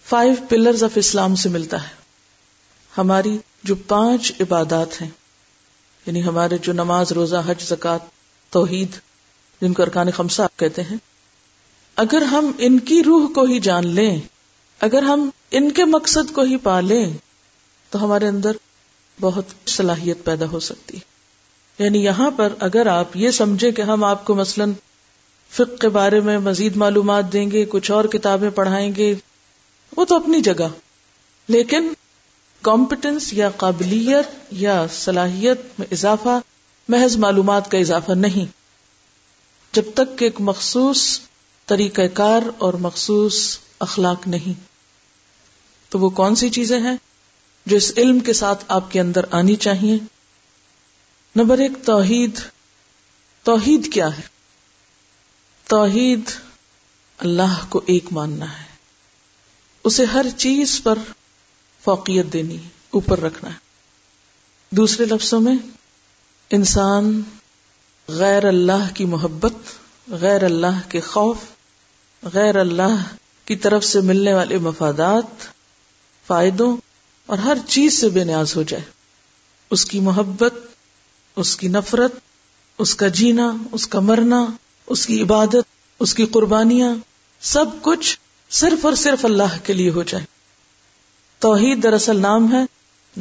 فائیو 0.05 0.33
پلرز 0.49 0.83
آف 0.83 0.91
اسلام 0.95 1.35
سے 1.35 1.49
ملتا 1.49 1.83
ہے۔ 1.83 1.93
ہماری 2.97 3.37
جو 3.63 3.75
پانچ 3.75 4.31
عبادات 4.39 5.01
ہیں 5.01 5.09
یعنی 6.05 6.23
ہمارے 6.23 6.57
جو 6.57 6.73
نماز، 6.73 7.11
روزہ، 7.11 7.35
حج 7.45 7.63
زکات 7.63 7.99
توحید، 8.49 8.91
جن 9.61 9.73
کو 9.73 9.83
ارکان 9.83 10.11
خمسہ 10.11 10.41
کہتے 10.55 10.83
ہیں، 10.83 10.97
اگر 11.95 12.21
ہم 12.21 12.51
ان 12.57 12.79
کی 12.79 13.03
روح 13.03 13.33
کو 13.33 13.43
ہی 13.43 13.59
جان 13.59 13.87
لیں، 13.87 14.19
اگر 14.79 15.03
ہم 15.03 15.29
ان 15.51 15.71
کے 15.71 15.85
مقصد 15.85 16.33
کو 16.33 16.41
ہی 16.41 16.57
پا 16.57 16.79
لیں 16.79 17.13
تو 17.91 18.03
ہمارے 18.03 18.27
اندر 18.27 18.51
بہت 19.21 19.69
صلاحیت 19.69 20.23
پیدا 20.23 20.45
ہو 20.45 20.59
سکتی 20.59 20.97
یعنی 21.79 22.03
یہاں 22.03 22.31
پر 22.31 22.53
اگر 22.59 22.87
آپ 22.87 23.17
یہ 23.17 23.31
سمجھے 23.31 23.71
کہ 23.71 23.81
ہم 23.81 24.03
آپ 24.03 24.25
کو 24.25 24.35
مثلاً 24.35 24.73
فقہ 25.49 25.75
کے 25.75 25.89
بارے 25.89 26.19
میں 26.19 26.39
مزید 26.39 26.75
معلومات 26.75 27.33
دیں 27.33 27.51
گے، 27.51 27.65
کچھ 27.69 27.91
اور 27.91 28.05
کتابیں 28.05 28.49
پڑھائیں 28.49 28.95
گے، 28.95 29.15
وہ 29.97 30.05
تو 30.05 30.15
اپنی 30.15 30.41
جگہ۔ 30.41 30.67
لیکن 31.47 31.93
کمپٹنس 32.61 33.33
یا 33.33 33.49
قابلیت 33.49 34.27
یا 34.51 34.85
صلاحیت 34.93 35.61
میں 35.79 35.87
اضافہ، 35.91 36.39
محض 36.89 37.17
معلومات 37.17 37.71
کا 37.71 37.77
اضافہ 37.77 38.11
نہیں۔ 38.11 38.45
جب 39.73 39.83
تک 39.93 40.19
کہ 40.19 40.23
ایک 40.23 40.35
مخصوص 40.39 41.19
طریقہ 41.65 42.01
کار 42.13 42.41
اور 42.57 42.73
مخصوص 42.73 43.57
اخلاق 43.79 44.27
نہیں۔ 44.27 44.63
تو 45.89 45.99
وہ 45.99 46.09
کون 46.09 46.35
سی 46.35 46.49
چیزیں 46.49 46.79
ہیں؟ 46.79 46.97
جو 47.65 47.77
اس 47.77 47.91
علم 47.97 48.19
کے 48.19 48.33
ساتھ 48.33 48.65
آپ 48.67 48.91
کے 48.91 48.99
اندر 48.99 49.21
آنی 49.31 49.55
چاہیے۔ 49.55 49.99
نمبر 51.35 51.57
ایک، 51.57 51.71
توحید۔ 51.85 52.39
توحید 53.43 53.93
کیا 53.93 54.17
ہے؟ 54.17 54.21
توحید 55.67 56.19
اللہ 57.17 57.65
کو 57.69 57.81
ایک 57.85 58.05
ماننا 58.11 58.59
ہے۔ 58.59 58.65
اسے 59.83 60.05
ہر 60.05 60.25
چیز 60.37 60.81
پر 60.83 60.97
فوقیت 61.83 62.25
دینی 62.33 62.57
ہے 62.57 62.69
اوپر 62.89 63.19
رکھنا 63.19 63.49
ہے۔ 63.49 63.57
دوسرے 64.69 65.05
لفظوں 65.05 65.41
میں، 65.41 65.55
انسان 66.49 67.21
غیر 68.07 68.45
اللہ 68.45 68.93
کی 68.93 69.05
محبت، 69.05 69.53
غیر 70.07 70.43
اللہ 70.43 70.89
کے 70.89 71.01
خوف، 71.01 71.37
غیر 72.33 72.55
اللہ 72.55 73.15
کی 73.45 73.55
طرف 73.55 73.85
سے 73.85 74.01
ملنے 74.01 74.33
والے 74.33 74.57
مفادات، 74.57 75.43
فائدوں 76.27 76.77
اور 77.25 77.37
ہر 77.37 77.57
چیز 77.67 78.01
سے 78.01 78.09
بے 78.09 78.23
نیاز 78.23 78.55
ہو 78.55 78.63
جائے۔ 78.63 78.83
اس 79.69 79.85
کی 79.85 79.99
محبت، 79.99 80.53
اس 81.35 81.55
کی 81.55 81.67
نفرت، 81.67 82.11
اس 82.77 82.95
کا 82.95 83.07
جینا، 83.07 83.53
اس 83.71 83.87
کا 83.87 83.99
مرنا، 83.99 84.45
اس 84.87 85.05
کی 85.05 85.21
عبادت، 85.21 85.93
اس 85.99 86.13
کی 86.13 86.25
قربانیاں، 86.25 86.95
سب 87.41 87.65
کچھ 87.81 88.19
صرف 88.49 88.85
اور 88.85 88.93
صرف 88.93 89.25
اللہ 89.25 89.57
کے 89.63 89.73
لیے 89.73 89.89
ہو 89.89 90.03
جائے۔ 90.03 90.23
توحید 91.39 91.83
دراصل 91.83 92.19
نام 92.19 92.53
ہے 92.53 92.61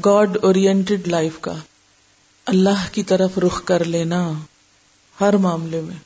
گاڈ 0.04 0.38
اورینٹیڈ 0.42 1.08
لائف 1.08 1.32
کا۔ 1.40 1.54
اللہ 2.46 2.86
کی 2.92 3.02
طرف 3.02 3.38
رخ 3.38 3.64
کر 3.64 3.84
لینا 3.84 4.32
ہر 5.20 5.36
معاملے 5.36 5.80
میں۔ 5.80 5.96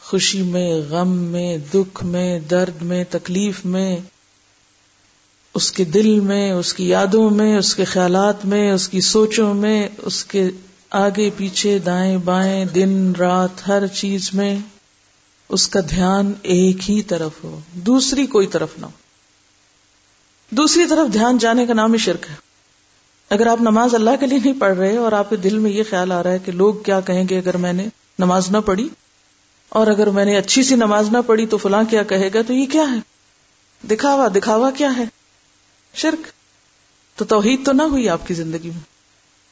خوشی 0.00 0.42
میں، 0.42 0.74
غم 0.90 1.08
میں، 1.08 1.56
دکھ 1.74 2.04
میں، 2.04 2.40
درد 2.40 2.82
میں، 2.82 3.04
تکلیف 3.10 3.64
میں 3.64 3.96
اس 5.54 5.72
کے 5.72 5.84
دل 5.84 6.20
میں، 6.20 6.52
اس 6.52 6.74
کی 6.74 6.88
یادوں 6.88 7.30
میں، 7.30 7.58
اس 7.58 7.74
کے 7.74 7.84
خیالات 7.84 8.44
میں، 8.44 8.72
اس 8.72 8.88
کی 8.88 9.00
سوچوں 9.00 9.54
میں، 9.54 9.88
اس 9.98 10.24
کے 10.24 10.50
آگے 10.90 11.30
پیچھے 11.36 11.78
دائیں 11.78 12.18
بائیں، 12.18 12.64
دن، 12.64 13.12
رات، 13.18 13.68
ہر 13.68 13.86
چیز 13.86 14.30
میں 14.32 14.58
اس 15.48 15.68
کا 15.68 15.80
دھیان 15.90 16.32
ایک 16.42 16.90
ہی 16.90 17.02
طرف 17.02 17.30
ہو، 17.44 17.60
دوسری 17.72 18.26
کوئی 18.26 18.46
طرف 18.46 18.68
نہ 18.78 18.86
ہو۔ 18.86 18.90
دوسری 20.50 20.86
طرف 20.86 21.12
دھیان 21.12 21.38
جانے 21.38 21.66
کا 21.66 21.74
نام 21.74 21.92
ہی 21.92 21.98
شرک 21.98 22.26
ہے۔ 22.30 22.34
اگر 23.30 23.46
آپ 23.46 23.60
نماز 23.60 23.94
اللہ 23.94 24.10
کے 24.20 24.26
لیے 24.26 24.38
نہیں 24.38 24.60
پڑھ 24.60 24.78
رہے 24.78 24.96
اور 24.96 25.12
آپ 25.12 25.30
کے 25.30 25.36
دل 25.36 25.58
میں 25.58 25.70
یہ 25.70 25.82
خیال 25.90 26.12
آ 26.12 26.22
رہا 26.22 26.30
ہے 26.30 26.38
کہ 26.38 26.52
لوگ 26.52 26.74
کیا 26.74 27.00
کہیں 27.00 27.24
گے 27.30 27.38
اگر 27.38 27.56
میں 27.56 27.72
نے 27.72 27.86
نماز 28.18 28.50
نہ 28.50 28.58
پڑھی؟ 28.58 28.88
اور 29.68 29.86
اگر 29.86 30.06
میں 30.06 30.24
نے 30.24 30.36
اچھی 30.36 30.62
سی 30.62 30.74
نماز 30.74 31.08
نہ 31.12 31.18
پڑھی 31.26 31.46
تو 31.46 31.56
فلاں 31.56 31.82
کیا 31.90 32.02
کہے 32.02 32.30
گا؟ 32.34 32.42
تو 32.46 32.52
یہ 32.52 32.66
کیا 32.66 32.84
ہے؟ 32.92 32.98
دکھاوا 33.86 34.28
دکھاوا 34.28 34.70
کیا 34.70 34.96
ہے؟ 34.96 35.04
شرک۔ 35.94 36.26
تو 37.18 37.24
توحید 37.24 37.66
تو 37.66 37.72
نہ 37.72 37.82
ہوئی 37.82 38.08
آپ 38.08 38.28
کی 38.28 38.34
زندگی 38.34 38.68
میں۔ 38.68 38.80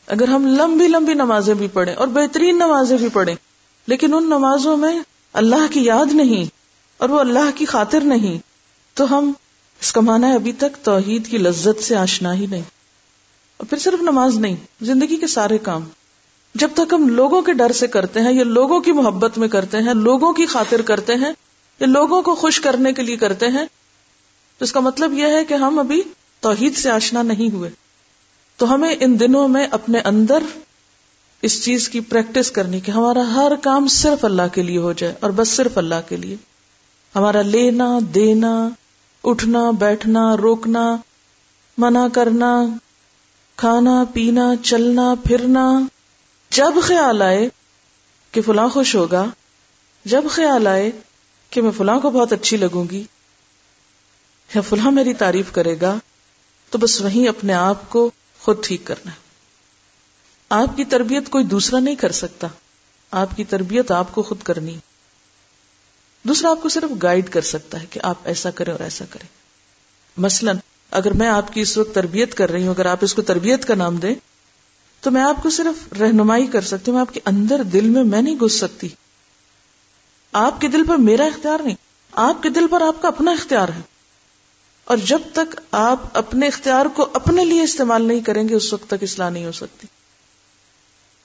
اگر 0.06 0.28
ہم 0.28 0.46
لمبی 0.46 0.88
لمبی 0.88 1.14
نمازیں 1.14 1.54
بھی 1.54 1.68
پڑھیں 1.68 1.94
اور 1.94 2.08
بہترین 2.08 2.56
نمازیں 2.56 2.96
بھی 2.96 3.08
پڑھیں، 3.12 3.34
لیکن 3.86 4.14
ان 4.14 4.26
نمازوں 4.26 4.76
میں 4.76 5.00
اللہ 5.32 5.72
کی 5.72 5.84
یاد 5.84 6.06
نہیں 6.12 6.44
اور 6.98 7.08
وہ 7.08 7.20
اللہ 7.20 7.50
کی 7.54 7.64
خاطر 7.64 8.00
نہیں، 8.00 8.38
تو 8.94 9.18
ہم 9.18 9.32
اس 9.80 9.92
کا 9.92 10.00
مانا 10.00 10.28
ہے 10.28 10.34
ابھی 10.34 10.52
تک 10.52 10.84
توحید 10.84 11.26
کی 11.26 11.38
لذت 11.38 11.82
سے 11.82 11.96
آشنا 11.96 12.34
ہی 12.34 12.46
نہیں۔ 12.46 12.62
اور 13.56 13.66
پھر 13.66 13.78
صرف 13.78 14.02
نماز 14.02 14.38
نہیں، 14.38 14.56
زندگی 14.80 15.16
کے 15.16 15.26
سارے 15.26 15.58
کام۔ 15.58 15.84
جب 16.54 16.68
تک 16.74 16.94
ہم 16.94 17.08
لوگوں 17.08 17.42
کے 17.42 17.52
ڈر 17.52 17.72
سے 17.72 17.86
کرتے 17.86 18.20
ہیں 18.20 18.32
یا 18.32 18.44
لوگوں 18.44 18.80
کی 18.80 18.92
محبت 18.92 19.38
میں 19.38 19.48
کرتے 19.48 19.76
ہیں، 19.76 19.94
لوگوں 19.94 20.32
کی 20.32 20.46
خاطر 20.46 20.82
کرتے 20.82 21.14
ہیں 21.14 21.32
یا 21.80 21.86
لوگوں 21.86 22.22
کو 22.22 22.34
خوش 22.34 22.60
کرنے 22.60 22.92
کے 22.92 23.02
لیے 23.02 23.16
کرتے 23.16 23.48
ہیں، 23.48 23.66
تو 24.58 24.64
اس 24.64 24.72
کا 24.72 24.80
مطلب 24.80 25.12
یہ 25.12 25.26
ہے 25.26 25.44
کہ 25.44 25.54
ہم 25.54 25.78
ابھی 25.78 26.02
توحید 26.40 26.76
سے 26.76 26.90
آشنا 26.90 27.22
نہیں 27.22 27.54
ہوئے۔ 27.54 27.70
تو 28.56 28.74
ہمیں 28.74 28.94
ان 29.00 29.20
دنوں 29.20 29.48
میں 29.48 29.66
اپنے 29.70 30.00
اندر 30.00 30.42
اس 31.42 31.64
چیز 31.64 31.88
کی 31.88 32.00
پریکٹس 32.00 32.50
کرنی 32.50 32.80
کہ 32.80 32.90
ہمارا 32.90 33.34
ہر 33.34 33.52
کام 33.62 33.88
صرف 33.88 34.24
اللہ 34.24 34.42
کے 34.52 34.62
لیے 34.62 34.78
ہو 34.78 34.92
جائے 34.92 35.14
اور 35.20 35.30
بس 35.30 35.48
صرف 35.48 35.78
اللہ 35.78 36.08
کے 36.08 36.16
لیے۔ 36.16 36.36
ہمارا 37.14 37.42
لینا، 37.42 37.98
دینا، 38.14 38.68
اٹھنا، 39.24 39.70
بیٹھنا، 39.70 40.36
روکنا، 40.36 40.96
منع 41.78 42.06
کرنا، 42.12 42.66
کھانا، 43.56 44.04
پینا، 44.12 44.52
چلنا، 44.62 45.14
پھرنا۔ 45.24 45.80
جب 46.50 46.72
خیال 46.82 47.22
آئے 47.22 47.48
کہ 48.32 48.42
فلاں 48.42 48.68
خوش 48.68 48.94
ہوگا، 48.94 49.26
جب 50.04 50.24
خیال 50.30 50.66
آئے 50.66 50.90
کہ 51.50 51.62
میں 51.62 51.70
فلاں 51.70 52.00
کو 52.00 52.10
بہت 52.10 52.32
اچھی 52.32 52.56
لگوں 52.56 52.84
گی 52.90 53.04
یا 54.54 54.60
فلاں 54.60 54.90
میری 54.90 55.14
تعریف 55.14 55.52
کرے 55.52 55.76
گا 55.80 55.98
تو 56.70 56.78
بس 56.78 57.00
وہیں 57.00 57.28
اپنے 57.28 57.54
آپ 57.54 57.90
کو 57.90 58.10
خود 58.40 58.64
ٹھیک 58.64 58.80
کرنا 58.84 59.10
ہے۔ 59.10 59.16
آپ 60.50 60.76
کی 60.76 60.84
تربیت 60.84 61.30
کوئی 61.30 61.44
دوسرا 61.44 61.80
نہیں 61.80 61.94
کر 61.94 62.12
سکتا۔ 62.12 62.46
آپ 63.10 63.28
کی 63.36 63.44
تربیت 63.44 63.90
آپ 63.90 64.14
کو 64.14 64.22
خود 64.22 64.42
کرنی 64.42 64.78
دوسرا 66.22 66.50
آپ 66.50 66.62
کو 66.62 66.68
صرف 66.68 67.02
گائیڈ 67.02 67.30
کر 67.30 67.40
سکتا 67.40 67.80
ہے 67.80 67.86
کہ 67.90 68.00
آپ 68.02 68.14
ایسا 68.24 68.50
کریں 68.50 68.72
اور 68.72 68.80
ایسا 68.80 69.04
کریں۔ 69.10 69.28
مثلا 70.16 70.52
اگر 70.90 71.12
میں 71.12 71.28
آپ 71.28 71.52
کی 71.52 71.60
اس 71.60 71.78
وقت 71.78 71.94
تربیت 71.94 72.34
کر 72.34 72.50
رہی 72.50 72.62
ہوں، 72.62 72.74
اگر 72.74 72.86
آپ 72.86 72.98
اس 73.00 73.14
کو 73.14 73.22
تربیت 73.22 73.64
کا 73.64 73.74
نام 73.74 73.96
دیں، 73.96 74.14
تو 75.00 75.10
میں 75.10 75.22
آپ 75.22 75.42
کو 75.42 75.50
صرف 75.50 75.92
رہنمائی 75.92 76.46
کر 76.46 76.60
سکتی 76.60 76.90
ہوں، 76.90 76.98
میں 76.98 77.00
آپ 77.00 77.14
کے 77.14 77.20
اندر 77.24 77.62
دل 77.62 77.88
میں 77.88 78.04
میں 78.04 78.22
نہیں 78.22 78.34
گھس 78.34 78.58
سکتی۔ 78.58 78.88
آپ 80.32 80.60
کے 80.60 80.68
دل 80.68 80.86
پر 80.86 80.96
میرا 80.96 81.24
اختیار 81.24 81.60
نہیں، 81.64 81.76
آپ 82.12 82.42
کے 82.42 82.48
دل 82.48 82.66
پر 82.70 82.80
آپ 82.80 83.02
کا 83.02 83.08
اپنا 83.08 83.30
اختیار 83.30 83.68
ہے۔ 83.68 83.80
اور 84.88 84.96
جب 84.96 85.18
تک 85.32 85.60
آپ 85.70 86.18
اپنے 86.18 86.46
اختیار 86.46 86.86
کو 86.86 87.08
اپنے 87.12 87.44
لیے 87.44 87.62
استعمال 87.62 88.02
نہیں 88.02 88.20
کریں 88.20 88.48
گے، 88.48 88.54
اس 88.54 88.72
وقت 88.72 88.86
تک 88.86 89.02
اصلاح 89.02 89.30
نہیں 89.30 89.46
ہو 89.46 89.52
سکتی۔ 89.52 89.86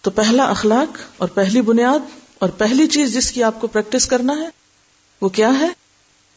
تو 0.02 0.12
پہلا 0.12 0.44
اخلاق 0.44 0.98
اور 1.18 1.30
پہلی 1.30 1.62
بنیاد 1.62 2.00
اور 2.40 2.50
پہلی 2.50 2.88
چیز 2.88 3.14
جس 3.14 3.32
کی 3.32 3.44
آپ 3.44 3.62
کو 3.62 3.68
پریکٹس 3.68 4.06
کرنا 4.06 4.34
ہے، 4.34 4.50
وہ 5.22 5.30
کیا 5.30 5.60
ہے؟ 5.60 5.70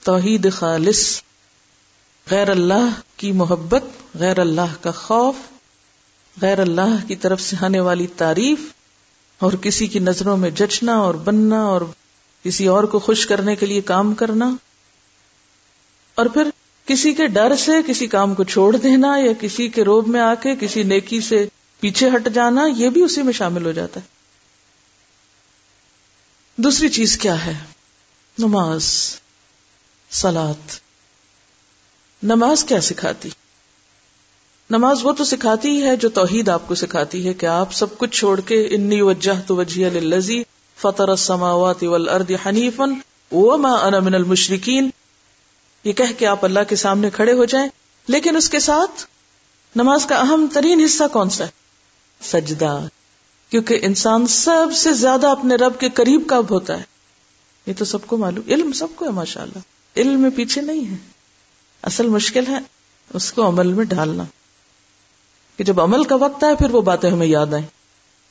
توحید 0.02 0.52
خالص، 0.52 1.22
غیر 2.30 2.50
اللہ 2.50 3.00
کی 3.16 3.32
محبت، 3.32 3.84
غیر 4.14 4.38
اللہ 4.38 4.82
کا 4.82 4.90
خوف، 4.90 5.34
غیر 6.42 6.58
اللہ 6.58 7.08
کی 7.08 7.16
طرف 7.16 7.40
سے 7.40 7.56
آنے 7.60 7.80
والی 7.80 8.06
تعریف، 8.06 8.58
اور 9.38 9.52
کسی 9.52 9.86
کی 9.86 9.98
نظروں 9.98 10.36
میں 10.36 10.50
جچنا 10.50 10.96
اور 10.96 11.14
بننا 11.14 11.62
اور 11.62 11.80
کسی 12.42 12.66
اور 12.66 12.84
کو 12.84 12.98
خوش 12.98 13.26
کرنے 13.26 13.56
کے 13.56 13.66
لیے 13.66 13.80
کام 13.80 14.14
کرنا۔ 14.14 14.54
اور 16.14 16.26
پھر 16.26 16.48
کسی 16.86 17.14
کے 17.14 17.26
ڈر 17.26 17.56
سے، 17.56 17.72
کسی 17.86 18.06
کام 18.06 18.34
کو 18.34 18.44
چھوڑ 18.44 18.76
دینا 18.76 19.16
یا 19.16 19.32
کسی 19.40 19.68
کے 19.68 19.84
روب 19.84 20.08
میں 20.08 20.20
آ 20.20 20.34
کے، 20.34 20.54
کسی 20.60 20.82
نیکی 20.82 21.20
سے 21.20 21.48
پیچھے 21.80 22.08
ہٹ 22.08 22.28
جانا، 22.34 22.66
یہ 22.76 22.88
بھی 22.88 23.02
اسی 23.02 23.22
میں 23.22 23.32
شامل 23.32 23.66
ہو 23.66 23.72
جاتا 23.72 24.00
ہے۔ 24.00 24.06
دوسری 26.56 26.88
چیز 26.88 27.18
کیا 27.18 27.46
ہے؟ 27.46 27.54
نماز 28.38 28.84
سلاد 30.10 30.78
نماز 32.22 32.64
کیا 32.64 32.80
سکھاتی؟ 32.80 33.28
نماز 34.70 34.98
وہ 35.02 35.12
تو 35.12 35.24
سکھاتی 35.24 35.82
ہے 35.82 35.96
جو 35.96 36.08
توحید 36.08 36.48
آپ 36.48 36.68
کو 36.68 36.74
سکھاتی 36.74 37.28
ہے 37.28 37.32
کہ 37.32 37.46
آپ 37.46 37.72
سب 37.72 37.98
کچھ 37.98 38.18
چھوڑ 38.18 38.40
کے 38.40 38.66
انی 38.70 39.00
وجہ 39.00 39.32
تو 39.46 39.56
وجہ 39.56 39.90
لذی 39.90 40.42
فطر 40.76 41.08
السماوات 41.08 41.82
والارض 41.82 42.30
حنیفا 42.46 42.84
وما 43.32 43.72
انا 43.72 44.00
من 44.00 44.14
المشرکین۔ 44.14 44.90
یہ 45.86 45.92
کہہ 45.92 46.18
کے 46.18 46.26
آپ 46.26 46.44
اللہ 46.44 46.60
کے 46.68 46.76
سامنے 46.76 47.10
کھڑے 47.10 47.32
ہو 47.32 47.44
جائیں۔ 47.44 47.68
لیکن 48.08 48.36
اس 48.36 48.48
کے 48.48 48.58
ساتھ 48.58 49.06
نماز 49.76 50.06
کا 50.06 50.16
اہم 50.16 50.46
ترین 50.52 50.84
حصہ 50.84 51.04
کون 51.12 51.30
سا 51.30 51.44
ہے؟ 51.44 51.50
سجدہ۔ 52.20 52.86
کیونکہ 53.50 53.78
انسان 53.82 54.26
سب 54.26 54.66
سے 54.74 54.92
زیادہ 54.92 55.26
اپنے 55.26 55.54
رب 55.54 55.80
کے 55.80 55.88
قریب 55.88 56.22
کب 56.26 56.46
ہوتا 56.50 56.78
ہے۔ 56.78 56.82
یہ 57.66 57.72
تو 57.78 57.84
سب 57.84 58.06
کو 58.06 58.16
معلوم۔ 58.16 58.50
علم 58.50 58.72
سب 58.72 58.86
کو 58.96 59.04
ہے 59.04 59.10
ماشاء 59.10 59.42
اللہ 59.42 59.58
علم 59.96 60.20
میں 60.20 60.30
پیچھے 60.30 60.60
نہیں 60.60 60.90
ہے۔ 60.90 60.96
اصل 61.82 62.08
مشکل 62.08 62.46
ہے 62.46 62.58
اس 63.14 63.32
کو 63.32 63.48
عمل 63.48 63.72
میں 63.72 63.84
ڈالنا 63.84 64.24
کہ 65.56 65.64
جب 65.64 65.80
عمل 65.80 66.04
کا 66.04 66.14
وقت 66.14 66.44
آئے، 66.44 66.54
پھر 66.54 66.70
وہ 66.70 66.80
باتیں 66.80 67.10
ہمیں 67.10 67.26
یاد 67.26 67.54
آئیں۔ 67.54 67.66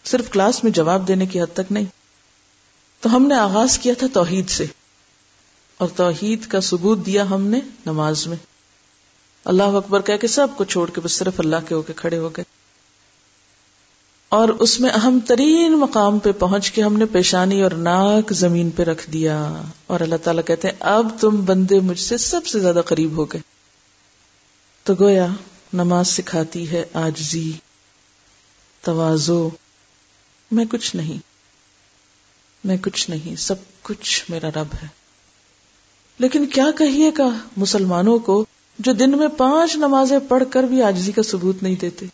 صرف 0.06 0.30
کلاس 0.30 0.64
میں 0.64 0.72
جواب 0.72 1.08
دینے 1.08 1.26
کی 1.26 1.42
حد 1.42 1.54
تک 1.54 1.72
نہیں۔ 1.72 1.86
تو 3.02 3.16
ہم 3.16 3.28
نے 3.28 3.36
آغاز 3.36 3.80
کیا 3.80 3.94
تھا 3.98 4.08
توحید 4.14 4.50
سے۔ 4.50 4.66
اور 5.78 5.90
توحید 5.96 6.46
کا 6.46 6.62
ثبوت 6.62 7.06
دیا 7.06 7.24
ہم 7.24 7.48
نے 7.48 7.60
نماز 7.86 8.28
میں۔ 8.28 8.38
اللہ 9.46 9.64
اکبر 9.64 10.02
کہہ 10.02 10.18
کے 10.18 10.28
سب 10.28 10.48
کو 10.58 10.64
چھوڑ 10.64 10.90
کے 10.90 11.02
بس 11.02 11.12
صرف 11.12 11.40
اللہ 11.40 11.56
کے 11.68 11.76
ہو 11.76 11.82
کے 11.82 11.94
کھڑے 11.96 12.18
ہو 12.18 12.30
گئے۔ 12.30 12.44
اور 14.30 14.50
اس 14.50 14.80
میں 14.80 14.90
اہم 14.90 15.20
ترین 15.28 15.80
مقام 15.80 16.20
پہ 16.20 16.32
پہنچ 16.32 16.72
کے 16.72 16.82
ہم 16.82 16.98
نے 16.98 17.06
پیشانی 17.06 17.62
اور 17.62 17.72
ناک 17.72 18.34
زمین 18.34 18.70
پہ 18.70 18.84
رکھ 18.84 19.10
دیا۔ 19.10 19.62
اور 19.88 20.00
اللہ 20.00 20.16
تعالیٰ 20.24 20.44
کہتے 20.48 20.68
ہیں، 20.68 20.76
اب 20.80 21.08
تم 21.20 21.46
بندے 21.46 21.80
مجھ 21.80 22.00
سے 22.00 22.18
سب 22.18 22.46
سے 22.46 22.60
زیادہ 22.60 22.82
قریب 22.86 23.18
ہو 23.18 23.26
گئے۔ 23.26 23.42
تو 24.84 24.94
گویا 25.00 25.28
نماز 25.74 26.08
سکھاتی 26.08 26.72
ہے 26.72 26.86
آجزی، 26.94 27.52
توازو۔ 28.82 29.50
میں 30.52 30.66
کچھ 30.66 30.96
نہیں، 30.96 31.18
میں 32.64 32.78
کچھ 32.78 33.10
نہیں، 33.10 33.36
سب 33.36 33.56
کچھ 33.82 34.26
میرا 34.30 34.50
رب 34.50 34.68
ہے۔ 34.84 35.05
لیکن 36.20 36.46
کیا 36.46 36.72
کہیے 36.78 37.12
گا 37.18 37.30
مسلمانوں 37.58 38.20
کو 38.20 38.46
جو 38.80 38.94
دن 38.94 39.18
میں 39.18 39.28
پانچ 39.28 39.76
نمازیں 39.76 40.20
پڑھ 40.28 40.44
کر 40.50 40.64
بھی 40.64 40.84
آجزی 40.84 41.12
کا 41.12 41.22
ثبوت 41.24 41.64
نہیں 41.64 41.76
دیتے؟ 41.76 42.06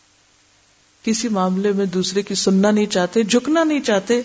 کسی 1.04 1.28
معاملے 1.28 1.72
میں 1.72 1.86
دوسرے 1.86 2.22
کی 2.22 2.36
سننا 2.36 2.72
نہیں 2.72 2.86
چاہتے، 2.86 3.24
جھکنا 3.24 3.64
نہیں 3.64 3.80
چاہتے، 3.80 4.22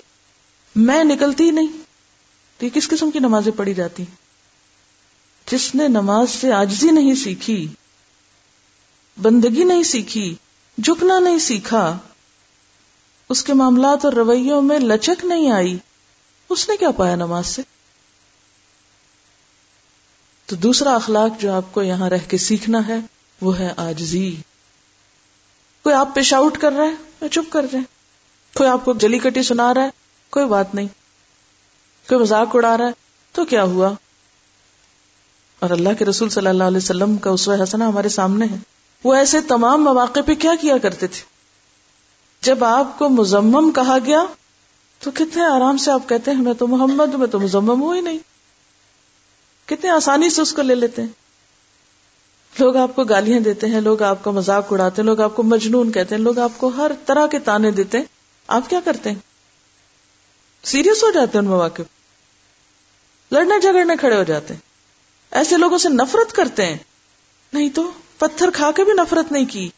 میں 0.76 1.04
نکلتی 1.04 1.50
نہیں۔ 1.50 1.66
تو 2.58 2.64
یہ 2.66 2.70
کس 2.74 2.88
قسم 2.88 3.10
کی 3.10 3.18
نمازیں 3.18 3.52
پڑھی 3.52 3.74
جاتی؟ 3.74 4.04
جس 5.50 5.74
نے 5.74 5.88
نماز 5.88 6.30
سے 6.30 6.52
آجزی 6.52 6.90
نہیں 6.90 7.14
سیکھی، 7.14 7.68
بندگی 9.22 9.64
نہیں 9.64 9.82
سیکھی، 9.82 10.34
جھکنا 10.78 11.18
نہیں 11.18 11.38
سیکھا، 11.38 11.98
اس 13.28 13.44
کے 13.44 13.52
معاملات 13.52 14.04
اور 14.04 14.12
رویوں 14.12 14.62
میں 14.62 14.78
لچک 14.78 15.24
نہیں 15.24 15.50
آئی، 15.50 15.78
اس 16.48 16.68
نے 16.68 16.76
کیا 16.76 16.90
پایا 16.90 17.16
نماز 17.16 17.46
سے؟ 17.46 17.62
تو 20.46 20.56
دوسرا 20.56 20.94
اخلاق 20.94 21.40
جو 21.40 21.52
آپ 21.52 21.74
کو 21.74 21.82
یہاں 21.82 22.10
رہ 22.10 22.18
کے 22.28 22.38
سیکھنا 22.38 22.86
ہے، 22.88 22.96
وہ 23.40 23.58
ہے 23.58 23.72
آجزی۔ 23.76 24.36
کوئی 25.82 25.94
آپ 25.94 26.14
پیش 26.14 26.34
آؤٹ 26.34 26.58
کر 26.58 26.72
رہا 26.72 26.84
ہے، 26.84 26.94
میں 27.20 27.28
چپ 27.28 27.52
کر 27.52 27.66
جائیں۔ 27.72 27.84
کوئی 28.56 28.70
آپ 28.70 28.84
کو 28.84 28.94
جلی 28.94 29.18
کٹی 29.18 29.42
سنا 29.42 29.74
رہا 29.74 29.84
ہے، 29.84 29.90
کوئی 30.30 30.46
بات 30.46 30.74
نہیں۔ 30.74 30.88
کوئی 32.08 32.20
مذاق 32.20 32.56
اڑا 32.56 32.78
رہا 32.78 32.86
ہے، 32.86 32.90
تو 33.32 33.44
کیا 33.44 33.62
ہوا؟ 33.62 33.90
اور 35.58 35.70
اللہ 35.70 35.88
کے 35.98 36.04
رسول 36.04 36.28
صلی 36.28 36.46
اللہ 36.46 36.64
علیہ 36.64 36.76
وسلم 36.76 37.16
کا 37.16 37.30
اسوہ 37.30 37.62
حسنا 37.62 37.88
ہمارے 37.88 38.08
سامنے 38.08 38.46
ہے۔ 38.46 38.56
وہ 39.04 39.14
ایسے 39.14 39.40
تمام 39.40 39.84
مواقع 39.84 40.20
پہ 40.26 40.34
کیا 40.34 40.52
کیا 40.60 40.78
کرتے 40.78 41.06
تھے؟ 41.06 41.20
جب 42.42 42.64
آپ 42.64 42.98
کو 42.98 43.08
مزمم 43.08 43.70
کہا 43.70 43.98
گیا، 44.06 44.24
تو 45.00 45.10
کتنے 45.14 45.44
آرام 45.44 45.76
سے 45.76 45.90
آپ 45.90 46.08
کہتے 46.08 46.30
ہیں، 46.30 46.42
میں 46.42 46.54
تو 46.54 46.66
محمد 46.66 47.14
میں 47.14 47.26
تو 47.26 47.40
مزمم 47.40 47.82
ہوں 47.82 47.94
ہی 47.94 48.00
نہیں۔ 48.00 48.18
کتنے 49.66 49.90
آسانی 49.90 50.30
سے 50.30 50.42
اس 50.42 50.52
کو 50.52 50.62
لے 50.62 50.74
لیتے 50.74 51.02
ہیں۔ 51.02 51.08
لوگ 52.58 52.76
آپ 52.76 52.96
کو 52.96 53.04
گالیاں 53.04 53.40
دیتے 53.40 53.66
ہیں، 53.66 53.80
لوگ 53.80 54.02
آپ 54.02 54.24
کا 54.24 54.30
مذاق 54.30 54.72
اڑاتے 54.72 55.02
ہیں، 55.02 55.06
لوگ 55.06 55.20
آپ 55.20 55.36
کو 55.36 55.42
مجنون 55.42 55.92
کہتے 55.92 56.14
ہیں، 56.14 56.22
لوگ 56.22 56.38
آپ 56.38 56.52
کو 56.56 56.68
ہر 56.68 56.90
طرح 57.06 57.26
کے 57.26 57.38
تانے 57.38 57.70
دیتے 57.70 57.98
ہیں۔ 57.98 58.04
آپ 58.46 58.70
کیا 58.70 58.80
کرتے 58.84 59.10
ہیں؟ 59.10 59.18
سیریس 60.64 61.02
ہو 61.02 61.10
جاتے 61.10 61.38
ہیں 61.38 61.44
ان 61.44 61.50
مواقع 61.50 61.82
لڑنے 63.32 63.60
جھگڑنے 63.60 63.96
کھڑے 64.00 64.16
ہو 64.16 64.22
جاتے 64.22 64.54
ہیں۔ 64.54 64.60
ایسے 65.30 65.56
لوگوں 65.56 65.78
سے 65.78 65.88
نفرت 65.88 66.32
کرتے 66.32 66.66
ہیں۔ 66.66 66.76
نہیں 67.52 67.68
تو 67.68 67.90
پتھر 68.18 68.50
کھا 68.54 68.70
کے 68.70 68.84
بھی 68.84 68.92
نفرت 68.92 69.32
نہیں 69.32 69.44
کی۔ 69.44 69.68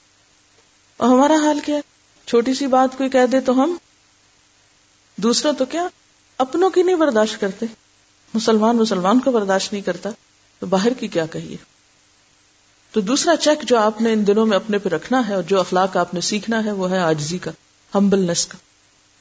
اور 0.97 1.09
ہمارا 1.09 1.35
حال 1.35 1.61
کیا 1.61 1.81
چھوٹی 2.27 2.55
سی 2.55 2.67
بات 2.67 2.99
کوئی 2.99 3.09
کہہ 3.09 3.27
دے 3.33 3.41
تو 3.41 3.65
ہم؟ 3.65 3.77
دوسرا 5.17 5.51
تو 5.59 5.65
کیا؟ 5.65 5.89
اپنوں 6.39 6.71
کی 6.71 6.83
نہیں 6.83 6.97
برداشت 6.97 7.41
کرتے۔ 7.41 7.67
مسلمان 8.35 8.77
مسلمان 8.77 9.21
کو 9.21 9.31
برداشت 9.31 9.73
نہیں 9.73 9.83
کرتا، 9.83 10.11
تو 10.59 10.67
باہر 10.67 10.93
کی 10.93 11.09
کیا 11.09 11.27
کہیے؟ 11.27 11.57
تو 12.93 13.01
دوسرا 13.01 13.37
چیک 13.37 13.63
جو 13.63 13.79
آپ 13.79 14.01
نے 14.01 14.13
ان 14.13 14.27
دنوں 14.27 14.47
میں 14.47 14.57
اپنے 14.57 14.79
پہ 14.79 14.89
رکھنا 14.89 15.29
ہے 15.29 15.35
اور 15.35 15.43
جو 15.43 15.61
اخلاق 15.61 15.97
آپ 15.97 16.15
نے 16.15 16.21
سیکھنا 16.21 16.65
ہے، 16.65 16.73
وہ 16.73 16.91
ہے 16.91 16.99
آجزی 16.99 17.39
کا 17.39 17.51
ہمبلنس 17.95 18.47
کا۔ 18.47 18.59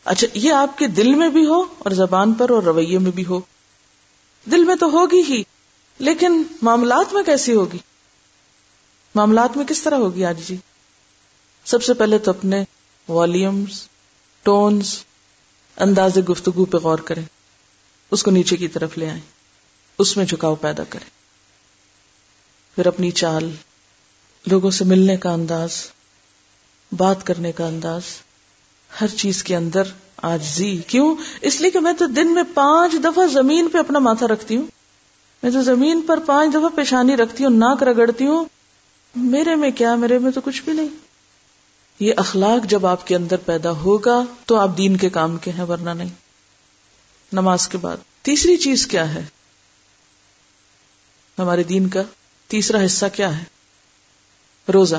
اچھا 0.04 0.28
یہ 0.34 0.54
آپ 0.54 0.78
کے 0.78 0.88
دل 0.88 1.15
میں 1.15 1.30
بھی 1.30 1.46
ہو 1.46 1.62
اور 1.62 1.91
زبان 1.91 2.34
پر 2.34 2.50
اور 2.50 2.63
رویے 2.63 3.00
میں 3.00 3.12
بھی 3.12 3.26
ہو۔ 3.26 3.39
دل 4.52 4.63
میں 4.63 4.76
تو 4.76 4.86
ہوگی 4.86 5.22
ہی، 5.30 5.43
لیکن 6.00 6.43
معاملات 6.62 7.13
میں 7.13 7.24
کیسی 7.24 7.54
ہوگی؟ 7.54 7.78
معاملات 9.15 9.58
میں 9.58 9.65
کس 9.65 9.82
طرح 9.82 9.96
ہوگی 9.96 10.26
آج 10.26 10.39
جی 10.39 10.58
سب 11.65 11.84
سے 11.84 11.93
پہلے 11.93 12.17
تو 12.17 12.32
اپنے 12.32 12.63
والیومز 13.08 13.88
ٹونز 14.43 14.96
انداز 15.78 16.17
گفتگو 16.30 16.65
پہ 16.65 16.78
غور 16.78 16.98
کریں۔ 16.98 17.24
اس 18.12 18.24
کو 18.24 18.32
نیچے 18.32 18.56
کی 18.56 18.67
طرف 18.67 18.98
لے 18.98 19.10
آئیں۔ 19.10 19.22
اس 20.00 20.17
میں 20.17 20.26
جھکاؤ 20.26 20.56
پیدا 20.56 20.84
کریں۔ 20.89 21.10
پھر 22.76 22.86
اپنی 22.86 23.12
چال، 23.12 23.52
لوگوں 24.48 24.72
سے 24.72 24.86
ملنے 24.86 25.17
کا 25.17 25.32
انداز، 25.32 25.72
بات 26.98 27.26
کرنے 27.26 27.52
کا 27.52 27.65
انداز، 27.65 28.02
ہر 29.02 29.08
چیز 29.08 29.43
کے 29.43 29.56
اندر 29.56 29.82
آج 30.17 30.43
زی 30.43 30.78
کیوں؟ 30.78 31.15
اس 31.41 31.62
لیے 31.62 31.72
کہ 31.72 31.80
میں 31.80 31.93
تو 31.93 32.06
دن 32.06 32.34
میں 32.34 32.43
پانچ 32.54 32.93
دفعہ 33.04 33.28
زمین 33.28 33.70
پہ 33.70 33.78
اپنا 33.78 34.00
ماتھا 34.00 34.28
رکھتی 34.28 34.58
ہوں۔ 34.58 34.65
میں 35.43 35.52
تو 35.52 35.62
زمین 35.62 36.02
پر 36.02 36.20
پانچ 36.26 36.50
دفعہ 36.52 36.70
پیشانی 36.76 37.17
رکھتی 37.17 37.43
ہوں، 37.43 37.52
ناک 37.52 37.84
رگڑتی 37.84 38.26
ہوں۔ 38.26 38.46
میرے 39.15 39.56
میں 39.56 39.72
کیا؟ 39.72 39.96
میرے 39.96 40.20
میں 40.20 40.32
تو 40.32 40.41
کچھ 40.41 40.63
بھی 40.63 40.74
نہیں۔ 40.74 40.88
یہ 42.00 42.13
اخلاق 42.17 42.70
جب 42.70 42.86
آپ 42.86 43.08
کے 43.08 43.15
اندر 43.15 43.38
پیدا 43.38 43.72
ہوگا 43.72 44.24
تو 44.46 44.56
آپ 44.56 44.78
دین 44.78 44.98
کے 44.98 45.10
کام 45.10 45.38
کے 45.38 45.52
ہیں، 45.52 45.63
ورنہ 45.63 45.89
نہیں۔ 45.89 46.27
نماز 47.34 47.68
کے 47.68 47.78
بعد۔ 47.78 47.98
تیسری 48.22 48.58
چیز 48.58 48.88
کیا 48.88 49.13
ہے؟ 49.13 49.26
ہمارے 51.40 51.63
دین 51.63 51.90
کا 51.90 52.02
تیسرا 52.48 52.86
حصہ 52.86 53.06
کیا 53.13 53.40
ہے؟ 53.40 53.44
روزہ۔ 54.74 54.96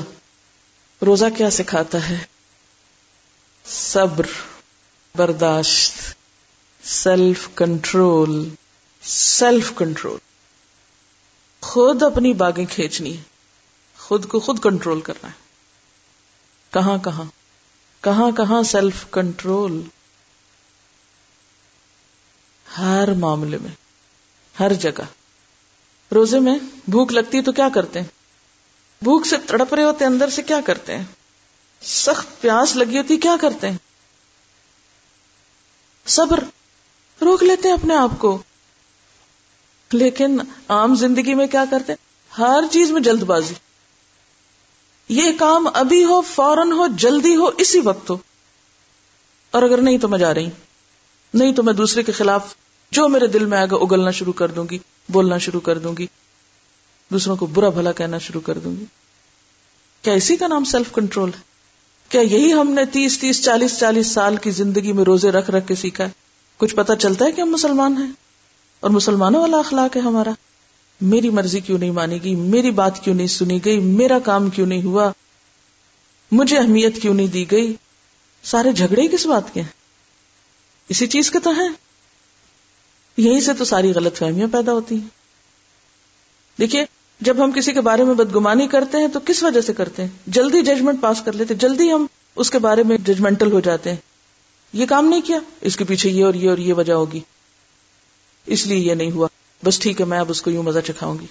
روزہ 1.05 1.25
کیا 1.37 1.49
سکھاتا 1.49 2.09
ہے؟ 2.09 2.17
صبر، 3.65 4.25
برداشت 5.15 5.93
سیلف 6.83 7.49
کنٹرول 7.55 8.49
سیلف 9.01 9.73
کنٹرول 9.75 10.17
خود 11.61 12.03
اپنی 12.03 12.33
باغیں 12.33 12.65
کھینچنی 12.65 13.17
ہے۔ 13.17 13.21
خود 13.97 14.27
کو 14.27 14.39
خود 14.39 14.63
کنٹرول 14.63 15.01
کرنا 15.01 15.27
ہے۔ 15.27 15.33
کہاں 16.73 16.97
کہاں؟ 16.97 17.23
کہاں 18.01 18.31
کہاں 18.31 18.63
سیلف 18.63 19.05
کنٹرول 19.11 19.81
ہر 22.77 23.13
معاملے 23.13 23.57
میں، 23.57 23.71
ہر 24.59 24.73
جگہ۔ 24.73 25.01
روزے 26.13 26.39
میں 26.39 26.59
بھوک 26.87 27.11
لگتی 27.11 27.41
تو 27.41 27.51
کیا 27.51 27.69
کرتے 27.73 27.99
ہیں؟ 27.99 28.07
بھوک 29.01 29.25
سے 29.25 29.37
تڑپ 29.37 29.73
رہے 29.73 29.83
ہوتے 29.83 30.05
اندر 30.05 30.29
سے 30.29 30.41
کیا 30.41 30.61
کرتے 30.65 30.97
ہیں؟ 30.97 31.03
سخت 31.81 32.41
پیاس 32.41 32.75
لگی 32.75 32.97
ہوتی 32.97 33.17
کیا 33.17 33.35
کرتے 33.41 33.69
ہیں؟ 33.69 33.77
صبر، 36.05 36.43
روک 37.21 37.43
لیتے 37.43 37.67
ہیں 37.67 37.75
اپنے 37.75 37.95
آپ 37.95 38.11
کو۔ 38.19 38.41
لیکن 39.91 40.39
عام 40.69 40.95
زندگی 40.95 41.33
میں 41.33 41.47
کیا 41.47 41.65
کرتے 41.71 41.93
ہر 42.37 42.63
چیز 42.71 42.91
میں 42.91 43.01
جلد 43.01 43.23
بازی۔ 43.23 43.53
یہ 45.09 45.31
کام 45.39 45.67
ابھی 45.73 46.03
ہو، 46.03 46.21
فوراً 46.21 46.71
ہو، 46.71 46.87
جلدی 46.87 47.35
ہو، 47.35 47.51
اسی 47.57 47.79
وقت 47.79 48.09
ہو۔ 48.09 48.17
اور 49.51 49.63
اگر 49.63 49.77
نہیں 49.77 49.97
تو 49.97 50.07
میں 50.07 50.19
جا 50.19 50.33
رہی۔ 50.33 50.49
نہیں 51.33 51.51
تو 51.51 51.63
میں 51.63 51.73
دوسرے 51.73 52.03
کے 52.03 52.11
خلاف 52.11 52.53
جو 52.91 53.09
میرے 53.09 53.27
دل 53.27 53.45
میں 53.45 53.57
آئے 53.57 53.67
گا 53.71 53.75
اگلنا 53.75 54.11
شروع 54.11 54.33
کر 54.33 54.47
دوں 54.47 54.65
گی، 54.71 54.77
بولنا 55.09 55.37
شروع 55.37 55.59
کر 55.59 55.77
دوں 55.77 55.93
گی، 55.99 56.07
دوسروں 57.11 57.35
کو 57.35 57.45
برا 57.45 57.69
بھلا 57.69 57.91
کہنا 57.91 58.17
شروع 58.17 58.41
کر 58.41 58.57
دوں 58.57 58.75
گی۔ 58.79 58.85
کیا 60.01 60.13
اسی 60.13 60.37
کا 60.37 60.47
نام 60.47 60.63
سیلف 60.63 60.91
کنٹرول 60.91 61.29
ہے؟ 61.29 61.41
کیا 62.09 62.21
یہی 62.21 62.53
ہم 62.53 62.71
نے 62.71 62.85
تیس 62.85 63.19
تیس، 63.19 63.43
چالیس 63.43 63.79
چالیس 63.79 64.07
سال 64.07 64.35
کی 64.35 64.51
زندگی 64.51 64.91
میں 64.91 65.03
روزے 65.03 65.31
رکھ 65.31 65.51
رکھ 65.51 65.67
کے 65.67 65.75
سیکھا 65.75 66.03
ہے؟ 66.03 66.09
کچھ 66.57 66.75
پتا 66.75 66.95
چلتا 66.95 67.25
ہے 67.25 67.31
کہ 67.31 67.41
ہم 67.41 67.49
مسلمان 67.49 67.97
ہیں؟ 67.97 68.11
اور 68.79 68.89
مسلمانوں 68.89 69.41
والا 69.41 69.57
اخلاق 69.57 69.95
ہے 69.95 70.01
ہمارا۔ 70.01 70.31
میری 71.01 71.29
مرضی 71.29 71.59
کیوں 71.59 71.77
نہیں 71.77 71.91
مانی 71.91 72.23
گئی؟ 72.23 72.35
میری 72.35 72.71
بات 72.71 73.03
کیوں 73.03 73.15
نہیں 73.15 73.27
سنی 73.27 73.65
گئی؟ 73.65 73.79
میرا 73.79 74.19
کام 74.19 74.49
کیوں 74.49 74.67
نہیں 74.67 74.83
ہوا؟ 74.83 75.11
مجھے 76.31 76.57
اہمیت 76.57 77.01
کیوں 77.01 77.13
نہیں 77.13 77.27
دی 77.27 77.51
گئی؟ 77.51 77.75
سارے 78.43 78.71
جھگڑے 78.71 79.07
کس 79.07 79.25
بات 79.25 79.53
کے 79.53 79.61
ہیں؟ 79.61 79.78
اسی 80.89 81.07
چیز 81.07 81.31
کے 81.31 81.39
تو 81.39 81.51
ہیں۔ 81.51 81.69
یہیں 83.17 83.41
سے 83.41 83.53
تو 83.53 83.65
ساری 83.65 83.91
غلط 83.91 84.17
فہمیاں 84.17 84.47
پیدا 84.51 84.71
ہوتی 84.71 84.95
ہیں۔ 84.95 85.07
دیکھیے، 86.59 86.85
جب 87.21 87.43
ہم 87.43 87.51
کسی 87.51 87.73
کے 87.73 87.81
بارے 87.81 88.03
میں 88.03 88.13
بدگمانی 88.13 88.67
کرتے 88.67 88.97
ہیں، 88.97 89.07
تو 89.07 89.19
کس 89.25 89.43
وجہ 89.43 89.61
سے 89.61 89.73
کرتے 89.73 90.01
ہیں؟ 90.01 90.09
جلدی 90.27 90.61
ججمنٹ 90.61 91.01
پاس 91.01 91.21
کر 91.25 91.33
لیتے، 91.33 91.53
جلدی 91.53 91.91
ہم 91.91 92.05
اس 92.35 92.51
کے 92.51 92.59
بارے 92.59 92.83
میں 92.83 92.97
ججمنٹل 92.97 93.51
ہو 93.51 93.59
جاتے 93.59 93.89
ہیں۔ 93.89 93.97
یہ 94.73 94.85
کام 94.85 95.05
نہیں 95.05 95.21
کیا، 95.21 95.39
اس 95.61 95.77
کے 95.77 95.83
پیچھے 95.83 96.09
یہ 96.09 96.25
اور 96.25 96.33
یہ 96.33 96.49
اور 96.49 96.57
یہ 96.57 96.73
وجہ 96.73 96.93
ہوگی۔ 96.93 97.19
اس 98.45 98.67
لیے 98.67 98.77
یہ 98.77 98.93
نہیں 98.93 99.11
ہوا۔ 99.11 99.27
بس 99.65 99.79
ٹھیک 99.79 100.01
ہے، 100.01 100.05
میں 100.05 100.19
اب 100.19 100.29
اس 100.29 100.41
کو 100.41 100.51
یوں 100.51 100.63
مزہ 100.63 100.79
چکھاؤں 100.79 101.17
گی۔ 101.19 101.25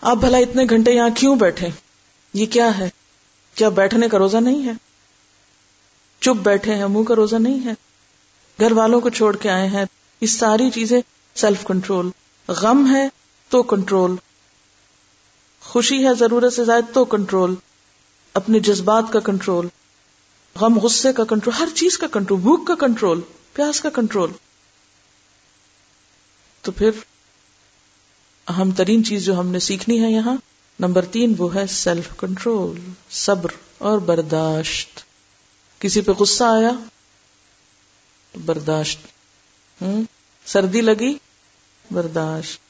آپ 0.00 0.16
بھلا 0.16 0.38
اتنے 0.38 0.64
گھنٹے 0.70 0.92
یہاں 0.92 1.10
کیوں 1.16 1.36
بیٹھے؟ 1.36 1.68
یہ 2.34 2.46
کیا 2.46 2.78
ہے؟ 2.78 2.90
کیا 3.54 3.68
بیٹھنے 3.68 4.08
کا 4.08 4.18
روزہ 4.18 4.36
نہیں 4.36 4.66
ہے؟ 4.66 4.91
چپ 6.22 6.42
بیٹھے 6.42 6.74
ہیں، 6.74 6.86
منہ 6.86 7.02
کا 7.02 7.14
روزہ 7.14 7.36
نہیں 7.36 7.64
ہے۔ 7.64 7.72
گھر 8.60 8.72
والوں 8.72 9.00
کو 9.00 9.10
چھوڑ 9.10 9.36
کے 9.36 9.50
آئے 9.50 9.68
ہیں۔ 9.68 9.84
یہ 10.20 10.26
ساری 10.26 10.70
چیزیں 10.70 11.00
سیلف 11.34 11.64
کنٹرول 11.64 12.10
غم 12.48 12.94
ہے 12.94 13.08
تو 13.48 13.62
کنٹرول 13.62 14.16
خوشی 15.60 16.06
ہے 16.06 16.14
ضرورت 16.14 16.52
سے 16.52 16.64
زائد 16.64 16.84
تو 16.94 17.04
کنٹرول 17.04 17.54
اپنے 18.34 18.60
جذبات 18.60 19.04
کا 19.10 19.20
کنٹرول 19.20 19.68
غم، 20.60 20.78
غصے 20.78 21.12
کا 21.12 21.24
کنٹرول 21.24 21.62
ہر 21.62 21.68
چیز 21.74 21.98
کا 21.98 22.06
کنٹرول 22.06 22.40
بھوک 22.40 22.66
کا 22.66 22.74
کنٹرول 22.74 23.20
پیاس 23.52 23.80
کا 23.80 23.90
کنٹرول 23.90 24.30
تو 26.62 26.72
پھر 26.72 26.90
اہم 28.48 28.70
ترین 28.70 29.04
چیز 29.04 29.24
جو 29.24 29.40
ہم 29.40 29.46
نے 29.46 29.58
سیکھنی 29.58 30.02
ہے 30.02 30.10
یہاں، 30.10 30.36
نمبر 30.80 31.04
تین 31.04 31.34
وہ 31.38 31.54
ہے 31.54 31.66
سیلف 31.66 32.08
کنٹرول 32.18 32.80
صبر 33.10 33.50
اور 33.78 33.98
برداشت۔ 33.98 35.11
کسی 35.82 36.00
پہ 36.00 36.12
غصہ 36.12 36.44
آیا 36.44 36.70
برداشت، 38.44 38.98
ہوں، 39.82 40.02
سردی 40.44 40.80
لگی، 40.80 41.14
برداشت۔ 41.90 42.60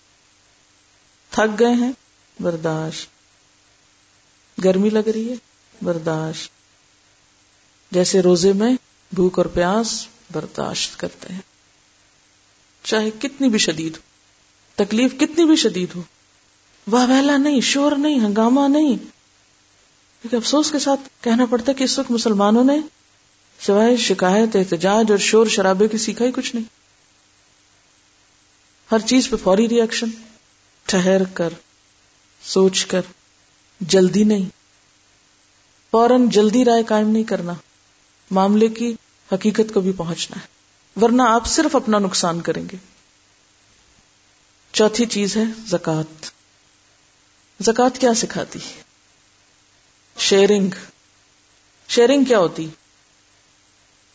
تھک 1.33 1.59
گئے 1.59 1.73
ہیں، 1.73 1.93
برداشت۔ 2.41 3.09
گرمی 4.65 4.91
لگ 4.91 5.09
رہی 5.09 5.31
ہے، 5.31 5.35
برداشت۔ 5.83 6.51
جیسے 7.91 8.23
روزے 8.23 8.53
میں 8.53 8.75
بھوک 9.13 9.39
اور 9.39 9.47
پیاس 9.47 10.07
برداشت 10.33 11.01
کرتے 11.01 11.35
ہیں۔ 11.35 11.41
چاہے 12.83 13.11
کتنی 13.11 13.49
بھی 13.49 13.59
شدید 13.59 13.97
ہو، 13.97 14.03
تکلیف 14.75 15.15
کتنی 15.21 15.45
بھی 15.45 15.57
شدید 15.57 15.89
ہو، 15.97 16.03
واہ 16.91 17.07
ویلا 17.07 17.37
نہیں، 17.37 17.61
شور 17.61 17.93
نہیں، 17.93 18.21
ہنگامہ 18.21 18.69
نہیں۔ 18.69 18.97
کیونکہ 20.23 20.37
افسوس 20.37 20.71
کے 20.73 20.79
ساتھ 20.79 21.01
کہنا 21.21 21.47
پڑتا 21.47 21.67
ہے 21.69 21.75
کہ 21.75 21.85
اس 21.85 21.99
وقت 21.99 22.11
مسلمانوں 22.11 22.65
نے 22.65 23.02
سوائے 23.67 23.97
شکایت، 23.97 24.57
احتجاج 24.57 25.11
اور 25.11 25.19
شور 25.19 25.47
شرابے 25.47 25.89
کی 25.89 25.99
سیکھا 25.99 26.25
ہی 26.25 26.33
کچھ 26.33 26.55
نہیں۔ 26.55 26.65
ہر 28.93 28.99
چیز 28.99 29.31
پہ 29.31 29.37
فوری 29.37 29.69
ریئیکشن 29.69 30.07
ٹھہر 30.85 31.25
کر، 31.25 31.49
سوچ 32.43 32.87
کر، 32.87 33.01
جلدی 33.81 34.25
نہیں۔ 34.25 34.49
فوراً 35.91 36.29
جلدی 36.29 36.65
رائے 36.65 36.83
قائم 36.83 37.09
نہیں 37.09 37.25
کرنا۔ 37.25 37.53
معاملے 38.31 38.69
کی 38.69 38.95
حقیقت 39.33 39.75
کو 39.75 39.81
بھی 39.81 39.93
پہنچنا 39.97 40.41
ہے۔ 40.41 40.47
ورنہ 41.05 41.23
آپ 41.23 41.47
صرف 41.47 41.77
اپنا 41.77 41.99
نقصان 41.99 42.41
کریں 42.41 42.65
گے۔ 42.73 42.77
چوتھی 44.73 45.07
چیز 45.07 45.37
ہے 45.37 45.45
زکات 45.67 46.31
زکات 47.63 47.99
کیا 47.99 48.15
سکھاتی؟ 48.15 48.59
شیئرنگ 50.19 50.71
شیئرنگ 51.89 52.25
کیا 52.25 52.39
ہوتی؟ 52.39 52.69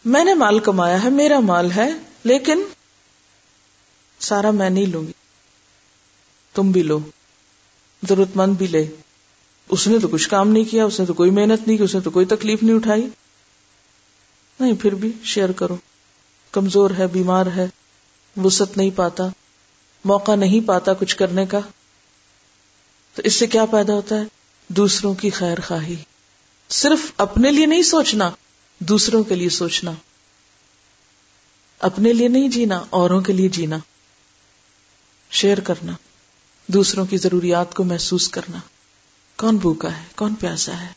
میں 0.07 0.23
نے 0.23 0.33
مال 0.33 0.59
کمایا 0.59 1.03
ہے، 1.03 1.09
میرا 1.09 1.39
مال 1.39 1.71
ہے، 1.71 1.89
لیکن 2.23 2.63
سارا 4.19 4.51
میں 4.51 4.69
نہیں 4.69 4.85
لوں 4.85 5.07
گی۔ 5.07 5.11
تم 6.53 6.71
بھی 6.71 6.83
لو 6.83 6.99
ضرورت 8.09 8.37
مند 8.37 8.53
بھی 8.53 8.67
لے۔ 8.67 8.87
اس 9.69 9.87
نے 9.87 9.99
تو 9.99 10.07
کچھ 10.07 10.29
کام 10.29 10.49
نہیں 10.49 10.63
کیا، 10.63 10.85
اس 10.85 10.99
نے 10.99 11.05
تو 11.05 11.13
کوئی 11.13 11.31
محنت 11.31 11.67
نہیں 11.67 11.77
کی، 11.77 11.83
اس 11.83 11.95
نے 11.95 12.01
تو 12.01 12.09
کوئی 12.09 12.25
تکلیف 12.25 12.63
نہیں 12.63 12.75
اٹھائی۔ 12.75 13.07
نہیں، 14.59 14.73
پھر 14.81 14.95
بھی 14.95 15.11
شیئر 15.23 15.51
کرو۔ 15.51 15.77
کمزور 16.51 16.89
ہے، 16.97 17.07
بیمار 17.07 17.45
ہے 17.45 17.67
وسط 18.43 18.77
نہیں 18.77 18.91
پاتا، 18.95 19.27
موقع 20.05 20.35
نہیں 20.35 20.67
پاتا 20.67 20.93
کچھ 20.93 21.15
کرنے 21.15 21.45
کا۔ 21.45 21.59
تو 23.13 23.21
اس 23.25 23.33
سے 23.33 23.47
کیا 23.47 23.65
پیدا 23.65 23.93
ہوتا 23.93 24.15
ہے؟ 24.15 24.23
دوسروں 24.67 25.13
کی 25.13 25.29
خیر 25.29 25.59
خواہی۔ 25.59 25.95
صرف 26.69 27.11
اپنے 27.17 27.51
لیے 27.51 27.65
نہیں 27.65 27.83
سوچنا۔ 27.83 28.31
دوسروں 28.79 29.23
کے 29.23 29.35
لیے 29.35 29.49
سوچنا، 29.49 29.91
اپنے 31.79 32.13
لیے 32.13 32.27
نہیں 32.27 32.47
جینا، 32.47 32.83
اوروں 32.89 33.21
کے 33.21 33.33
لیے 33.33 33.49
جینا، 33.49 33.77
شیئر 35.31 35.59
کرنا، 35.59 35.91
دوسروں 36.67 37.05
کی 37.05 37.17
ضروریات 37.17 37.73
کو 37.73 37.83
محسوس 37.83 38.29
کرنا۔ 38.29 38.57
کون 39.37 39.57
بھوکا 39.57 39.97
ہے؟ 39.97 40.03
کون 40.15 40.35
پیاسا 40.35 40.81
ہے؟ 40.81 40.87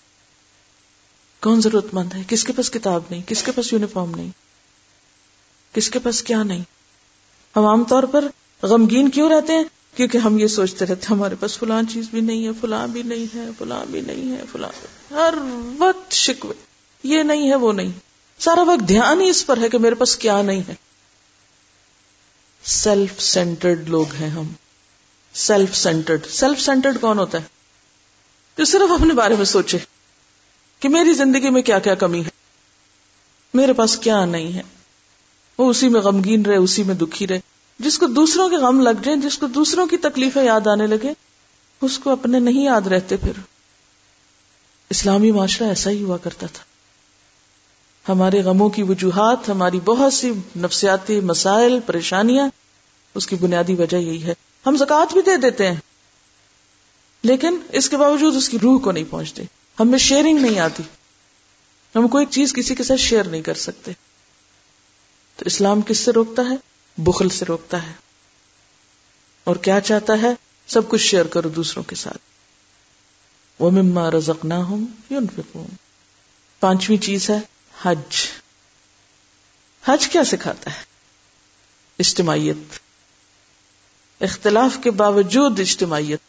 کون 1.41 1.61
ضرورت 1.61 1.87
مند 1.93 2.15
ہے؟ 2.15 2.23
کس 2.29 2.45
کے 2.45 2.53
پاس 2.53 2.71
کتاب 2.71 3.03
نہیں؟ 3.11 3.23
کس 3.27 3.43
کے 3.43 3.53
پاس 3.53 3.73
یونیفارم 3.73 4.11
نہیں؟ 4.11 4.29
کس 5.75 5.91
کے 5.91 5.99
پاس 5.99 6.23
کیا 6.23 6.43
نہیں؟ 6.43 6.63
ہم 7.57 7.67
عام 7.67 7.85
طور 7.85 8.03
پر 8.03 8.29
غمگین 8.63 9.11
کیوں 9.11 9.31
رہتے 9.31 9.53
ہیں؟ 9.53 9.65
کیونکہ 9.97 10.19
ہم 10.19 10.39
یہ 10.39 10.47
سوچتے 10.47 10.87
رہتے 10.87 11.07
ہیں، 11.11 11.17
ہمارے 11.17 11.35
پاس 11.41 11.59
فلاں 11.59 11.83
چیز 11.93 12.09
بھی 12.11 12.21
نہیں 12.21 12.47
ہے 12.47 12.51
فلاں 12.61 12.87
بھی 12.87 13.03
نہیں 13.03 13.27
ہے 13.35 13.45
فلاں 13.59 13.85
بھی 13.91 14.01
نہیں 14.01 14.37
ہے 14.37 14.43
فلاں 14.53 14.87
ہر 15.11 15.35
وقت 15.79 16.13
شکوے۔ 16.13 16.70
یہ 17.03 17.23
نہیں 17.23 17.51
ہے، 17.51 17.55
وہ 17.55 17.73
نہیں۔ 17.73 17.93
سارا 18.39 18.63
وقت 18.63 18.89
دھیان 18.89 19.21
ہی 19.21 19.29
اس 19.29 19.47
پر 19.47 19.57
ہے 19.57 19.69
کہ 19.69 19.79
میرے 19.79 19.95
پاس 19.95 20.17
کیا 20.17 20.43
نہیں 20.43 20.63
ہے۔ 20.69 20.75
سیلف 22.65 23.23
سینٹرڈ 23.23 23.89
لوگ 23.89 24.15
ہیں 24.15 24.29
ہم۔ 24.29 24.49
سیلف 25.35 25.77
سینٹرڈ 25.77 26.27
سیلف 26.27 26.61
سینٹرڈ 26.61 27.01
کون 27.01 27.19
ہوتا 27.19 27.39
ہے؟ 27.39 27.43
جو 28.59 28.65
صرف 28.65 28.93
اپنے 28.93 29.15
بارے 29.15 29.37
میں 29.37 29.45
سوچے 29.45 29.79
کہ 30.81 30.89
میری 30.89 31.13
زندگی 31.13 31.51
میں 31.51 31.63
کیا 31.63 31.79
کیا 31.79 31.95
کمی 31.95 32.25
ہے۔ 32.25 32.31
میرے 33.55 33.73
پاس 33.73 33.99
کیا 33.99 34.25
نہیں 34.25 34.53
ہے۔ 34.53 34.63
وہ 35.59 35.71
اسی 35.71 35.89
میں 35.89 36.01
غمگین 36.01 36.43
رہے، 36.43 36.57
اسی 36.57 36.83
میں 36.83 36.95
دکھی 36.95 37.27
رہے۔ 37.27 37.41
جس 37.79 37.99
کو 37.99 38.07
دوسروں 38.07 38.49
کے 38.49 38.57
غم 38.57 38.81
لگ 38.81 39.03
جائیں، 39.03 39.21
جس 39.21 39.39
کو 39.39 39.47
دوسروں 39.47 39.87
کی 39.87 39.97
تکلیفیں 39.97 40.45
یاد 40.45 40.67
آنے 40.67 40.87
لگے 40.87 41.13
اس 41.81 41.99
کو 41.99 42.11
اپنے 42.11 42.39
نہیں 42.39 42.65
یاد 42.65 42.87
رہتے 42.87 43.17
پھر۔ 43.17 43.33
اسلامی 44.91 45.31
معاشرہ 45.31 45.69
ایسا 45.69 45.91
ہی 45.91 46.03
ہوا 46.03 46.17
کرتا 46.17 46.47
تھا۔ 46.47 46.70
ہمارے 48.09 48.43
غموں 48.43 48.69
کی 48.69 48.83
وجوہات، 48.83 49.49
ہماری 49.49 49.81
بہت 49.81 50.13
سی 50.13 50.33
نفسیاتی 50.57 51.21
مسائل، 51.21 51.81
پریشانیاں، 51.87 52.49
اس 53.15 53.27
کی 53.27 53.37
بنیادی 53.37 53.75
وجہ 53.75 53.97
یہی 53.97 54.23
ہے۔ 54.23 54.35
ہم 54.67 54.77
زکات 54.77 55.13
بھی 55.13 55.23
دے 55.23 55.37
دیتے 55.37 55.69
ہیں، 55.69 55.77
لیکن 57.23 57.59
اس 57.73 57.89
کے 57.89 57.97
باوجود 57.97 58.37
اس 58.37 58.49
کی 58.49 58.59
روح 58.63 58.81
کو 58.81 58.93
نہیں 58.93 59.05
پہنچتے۔ 59.11 59.43
ہمیں 59.81 59.99
شیئرنگ 59.99 60.39
نہیں 60.39 60.59
آتی۔ 60.59 60.83
ہم 61.97 62.09
کوئی 62.09 62.27
چیز 62.27 62.53
کسی 62.53 62.75
کے 62.75 62.83
ساتھ 62.83 63.01
شیئر 63.01 63.25
نہیں 63.25 63.43
کر 63.43 63.55
سکتے۔ 63.55 63.93
تو 65.37 65.43
اسلام 65.47 65.81
کس 65.81 65.99
سے 65.99 66.11
روکتا 66.11 66.43
ہے؟ 66.51 66.57
بخل 66.99 67.29
سے 67.29 67.45
روکتا 67.45 67.87
ہے۔ 67.87 67.93
اور 69.45 69.57
کیا 69.57 69.81
چاہتا 69.81 70.23
ہے؟ 70.23 70.35
سب 70.67 70.89
کچھ 70.89 71.01
شیئر 71.01 71.25
کرو 71.25 71.49
دوسروں 71.49 71.85
کے 71.85 71.95
ساتھ۔ 71.95 72.19
وہ 73.59 73.71
مما 73.71 74.11
رزق 74.11 74.45
نہ 74.45 74.55
ہوں 74.55 74.85
پانچویں 76.61 76.99
چیز 76.99 77.31
ہے 77.31 77.39
حج۔ 77.83 78.29
حج 79.85 80.09
کیا 80.09 80.25
سکھاتا 80.25 80.71
ہے؟ 80.71 80.83
اجتماعیت۔ 81.99 82.79
اختلاف 84.23 84.79
کے 84.83 84.91
باوجود 84.91 85.61
اجتماعیت۔ 85.61 86.21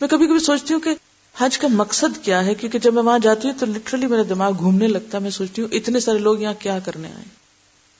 میں 0.00 0.08
کبھی 0.08 0.26
کبھی 0.26 0.38
سوچتی 0.38 0.74
ہوں 0.74 0.80
کہ 0.80 0.90
حج 1.38 1.58
کا 1.58 1.68
مقصد 1.68 2.24
کیا 2.24 2.44
ہے؟ 2.44 2.54
کیونکہ 2.54 2.78
جب 2.78 2.94
میں 2.94 3.02
وہاں 3.02 3.18
جاتی 3.18 3.48
ہوں 3.48 3.58
تو 3.58 3.66
لٹرلی 3.66 4.06
میرا 4.06 4.22
دماغ 4.28 4.52
گھومنے 4.58 4.86
لگتا 4.86 5.18
ہے۔ 5.18 5.22
میں 5.22 5.30
سوچتی 5.30 5.62
ہوں 5.62 5.68
اتنے 5.72 6.00
سارے 6.00 6.18
لوگ 6.18 6.40
یہاں 6.40 6.54
کیا 6.54 6.78
کرنے 6.78 7.12
آئے؟ 7.12 7.24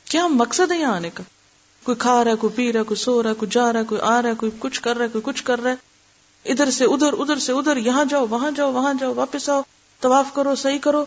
کیا 0.04 0.26
مقصد 0.26 0.72
ہے 0.72 0.78
یہاں 0.78 0.96
آنے 0.96 1.10
کا؟ 1.14 1.22
کوئی 1.82 1.96
کھا 1.96 2.24
رہا 2.24 2.30
ہے، 2.30 2.36
کوئی 2.36 2.56
پی 2.56 2.72
رہا 2.72 2.80
ہے، 2.80 2.84
کوئی 2.84 3.02
سو 3.02 3.22
رہا 3.22 3.30
ہے، 3.30 3.34
کوئی 3.34 3.50
جا 3.50 3.72
رہا 3.72 3.80
ہے، 3.80 3.84
کوئی 3.84 4.00
آ 4.00 4.22
رہا 4.22 4.28
ہے، 4.28 4.34
کوئی 4.34 4.52
کچھ 4.58 4.80
کر 4.80 4.96
رہا 4.96 5.04
ہے، 5.04 5.10
کوئی 5.10 5.22
کچھ 5.24 5.44
کر 5.44 5.60
رہا 5.60 5.70
ہے۔ 5.70 5.76
ادھر 6.44 6.70
سے 6.70 6.84
ادھر 6.84 7.12
ادھر 7.12 7.38
سے 7.38 7.52
ادھر، 7.52 7.76
یہاں 7.76 8.04
جاؤ، 8.04 8.26
وہاں 8.30 8.50
جاؤ 8.50 8.72
وہاں 8.72 8.94
جاؤ، 8.94 9.14
واپس 9.14 9.48
آؤ۔ 9.48 9.62
طواف 10.00 10.26
کرو، 10.34 10.54
صحیح 10.54 10.78
کرو، 10.78 11.04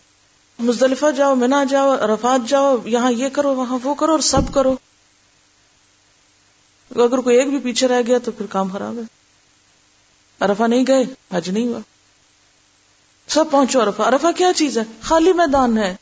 مزدلفہ 0.59 1.11
جاؤ 1.17 1.35
منا 1.35 1.63
جاؤ 1.63 1.95
رفات 1.95 2.49
جاؤ، 2.49 2.77
یہاں 2.85 3.11
یہ 3.11 3.29
کرو، 3.29 3.55
وہاں 3.55 3.79
وہ 3.83 3.95
کرو 3.95 4.11
اور 4.11 4.19
سب 4.19 4.53
کرو۔ 4.53 4.75
اگر 6.95 7.17
کوئی 7.17 7.37
ایک 7.37 7.49
بھی 7.49 7.59
پیچھے 7.59 7.87
رہ 7.87 8.01
گیا 8.07 8.17
تو 8.17 8.31
پھر 8.31 8.45
کام 8.45 8.69
خراب 8.71 8.97
ہے۔ 8.97 9.03
ارفا 10.41 10.67
نہیں 10.67 10.83
گئے، 10.87 11.03
حج 11.37 11.49
نہیں 11.49 11.67
ہوا۔ 11.67 11.79
سب 13.27 13.45
پہنچو 13.51 13.81
ارفا 13.81 14.03
ارفا 14.03 14.31
کیا 14.31 14.53
چیز 14.55 14.77
ہے؟ 14.77 14.83
خالی 15.01 15.33
میدان 15.33 15.77
ہے۔ 15.77 15.95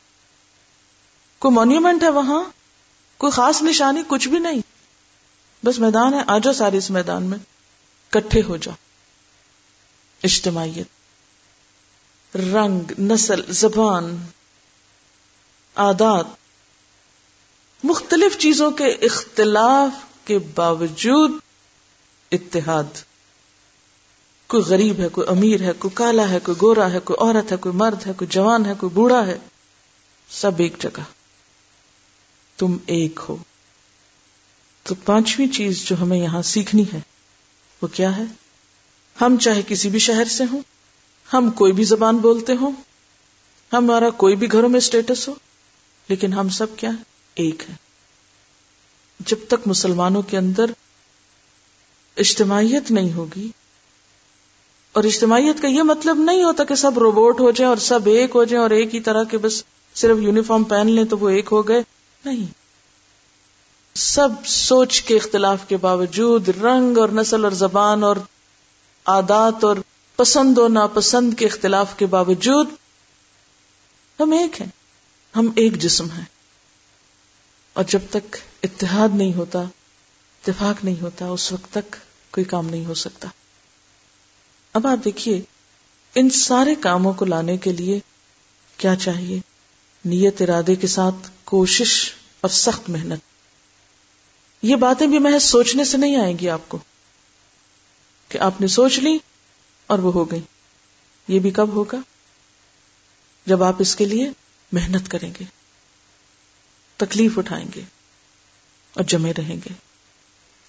کوئی 1.38 1.54
مونیومنٹ 1.54 2.02
ہے 2.02 2.08
وہاں؟ 2.08 2.44
کوئی 3.16 3.32
خاص 3.32 3.62
نشانی؟ 3.62 4.02
کچھ 4.06 4.28
بھی 4.28 4.38
نہیں۔ 4.38 4.60
بس 5.64 5.78
میدان 5.78 6.14
ہے، 6.14 6.18
آ 6.26 6.38
جاؤ 6.38 6.52
سارے 6.52 6.76
اس 6.76 6.90
میدان 6.90 7.22
میں۔ 7.22 7.38
کٹھے 8.10 8.42
ہو 8.42 8.56
جاؤ۔ 8.56 8.74
اجتماعیت۔ 10.22 10.99
رنگ، 12.34 12.92
نسل، 12.98 13.42
زبان، 13.48 14.26
عادات، 15.74 16.26
مختلف 17.84 18.38
چیزوں 18.38 18.70
کے 18.70 18.84
اختلاف 18.84 20.04
کے 20.24 20.38
باوجود 20.38 21.30
اتحاد۔ 22.32 22.84
کوئی 24.46 24.62
غریب 24.62 24.98
ہے، 24.98 25.08
کوئی 25.08 25.28
امیر 25.28 25.62
ہے، 25.62 25.72
کوئی 25.78 25.94
کالا 25.94 26.28
ہے، 26.28 26.38
کوئی 26.40 26.58
گورا 26.62 26.92
ہے، 26.92 26.98
کوئی 26.98 27.28
عورت 27.28 27.52
ہے، 27.52 27.56
کوئی 27.56 27.74
مرد 27.74 28.06
ہے، 28.06 28.12
کوئی 28.16 28.28
جوان 28.28 28.66
ہے، 28.66 28.72
کوئی 28.78 28.90
بوڑھا 28.90 29.26
ہے، 29.26 29.38
سب 30.30 30.52
ایک 30.58 30.76
جگہ۔ 30.80 31.00
تم 32.56 32.76
ایک 32.86 33.20
ہو۔ 33.28 33.36
تو 34.82 34.94
پانچویں 34.94 35.46
چیز 35.46 35.84
جو 35.84 35.96
ہمیں 36.00 36.18
یہاں 36.18 36.42
سیکھنی 36.42 36.84
ہے، 36.92 37.00
وہ 37.82 37.86
کیا 37.86 38.16
ہے؟ 38.16 38.22
ہم 39.20 39.36
چاہے 39.36 39.62
کسی 39.68 39.88
بھی 39.88 39.98
شہر 39.98 40.24
سے 40.24 40.44
ہوں 40.52 40.62
ہم 41.30 41.50
کوئی 41.50 41.72
بھی 41.72 41.84
زبان 41.84 42.16
بولتے 42.16 42.54
ہوں، 42.60 42.72
ہمارا 43.72 44.10
کوئی 44.16 44.36
بھی 44.36 44.50
گھروں 44.52 44.68
میں 44.68 44.78
اسٹیٹس 44.78 45.28
ہو، 45.28 45.34
لیکن 46.08 46.32
ہم 46.32 46.48
سب 46.48 46.76
کیا 46.76 46.90
ایک 47.36 47.62
ہیں۔ 47.68 47.76
جب 49.20 49.36
تک 49.48 49.66
مسلمانوں 49.66 50.22
کے 50.22 50.38
اندر 50.38 50.70
اجتماعیت 52.16 52.90
نہیں 52.90 53.12
ہوگی، 53.12 53.50
اور 54.94 55.04
اجتماعیت 55.04 55.62
کا 55.62 55.68
یہ 55.68 55.82
مطلب 55.82 56.18
نہیں 56.18 56.42
ہوتا 56.42 56.64
کہ 56.64 56.74
سب 56.74 56.98
روبوٹ 56.98 57.40
ہو 57.40 57.50
جائیں 57.50 57.68
اور 57.68 57.76
سب 57.76 58.06
ایک 58.06 58.30
ہو 58.34 58.44
جائیں 58.44 58.62
اور 58.62 58.70
ایک 58.70 58.94
ہی 58.94 59.00
طرح 59.00 59.24
کے 59.24 59.38
بس 59.38 59.62
صرف 59.94 60.16
یونیفارم 60.20 60.64
پہن 60.64 60.90
لیں 60.90 61.04
تو 61.04 61.18
وہ 61.18 61.28
ایک 61.28 61.48
ہو 61.52 61.68
گئے۔ 61.68 61.82
نہیں۔ 62.24 62.46
سب 63.94 64.28
سوچ 64.44 65.02
کے 65.02 65.16
اختلاف 65.16 65.68
کے 65.68 65.76
باوجود 65.76 66.48
رنگ 66.48 66.98
اور 66.98 67.08
نسل 67.08 67.44
اور 67.44 67.52
زبان 67.52 68.04
اور 68.04 68.16
عادات 69.06 69.64
اور 69.64 69.76
پسند 70.20 70.58
و 70.58 70.68
ناپسند 70.68 71.34
کے 71.38 71.46
اختلاف 71.46 71.98
کے 71.98 72.06
باوجود 72.06 72.68
ہم 74.20 74.32
ایک 74.32 74.60
ہیں، 74.60 74.68
ہم 75.36 75.52
ایک 75.56 75.74
جسم 75.74 76.10
ہیں۔ 76.10 76.24
اور 77.72 77.84
جب 77.84 77.98
تک 78.10 78.36
اتحاد 78.62 79.08
نہیں 79.14 79.34
ہوتا، 79.34 79.58
اتفاق 79.58 80.84
نہیں 80.84 81.02
ہوتا، 81.02 81.26
اس 81.26 81.52
وقت 81.52 81.74
تک 81.74 81.96
کوئی 82.30 82.44
کام 82.44 82.66
نہیں 82.66 82.86
ہو 82.86 82.94
سکتا۔ 82.94 83.28
اب 84.72 84.86
آپ 84.86 85.04
دیکھیے، 85.04 85.42
ان 86.14 86.30
سارے 86.30 86.74
کاموں 86.74 87.12
کو 87.12 87.24
لانے 87.24 87.56
کے 87.56 87.72
لیے 87.72 88.00
کیا 88.76 88.96
چاہیے؟ 88.96 89.40
نیت 90.04 90.42
ارادے 90.42 90.74
کے 90.74 90.86
ساتھ 90.86 91.30
کوشش 91.44 92.12
اور 92.40 92.50
سخت 92.50 92.90
محنت۔ 92.90 93.20
یہ 94.62 94.76
باتیں 94.76 95.06
بھی 95.06 95.18
محض 95.18 95.42
سوچنے 95.42 95.84
سے 95.84 95.96
نہیں 95.96 96.16
آئیں 96.16 96.38
گی 96.38 96.48
آپ 96.48 96.68
کو 96.68 96.78
کہ 98.28 98.38
آپ 98.38 98.60
نے 98.60 98.66
سوچ 98.66 98.98
لی 98.98 99.18
اور 99.90 99.98
وہ 99.98 100.12
ہو 100.12 100.30
گئی۔ 100.30 100.40
یہ 101.28 101.38
بھی 101.38 101.50
کب 101.50 101.68
ہوگا؟ 101.68 101.96
جب 103.46 103.62
آپ 103.62 103.74
اس 103.78 103.96
کے 103.96 104.04
لیے 104.04 104.30
محنت 104.72 105.08
کریں 105.08 105.32
گے، 105.40 105.44
تکلیف 106.96 107.38
اٹھائیں 107.38 107.66
گے 107.74 107.80
اور 108.94 109.04
جمے 109.04 109.32
رہیں 109.38 109.56
گے 109.56 109.72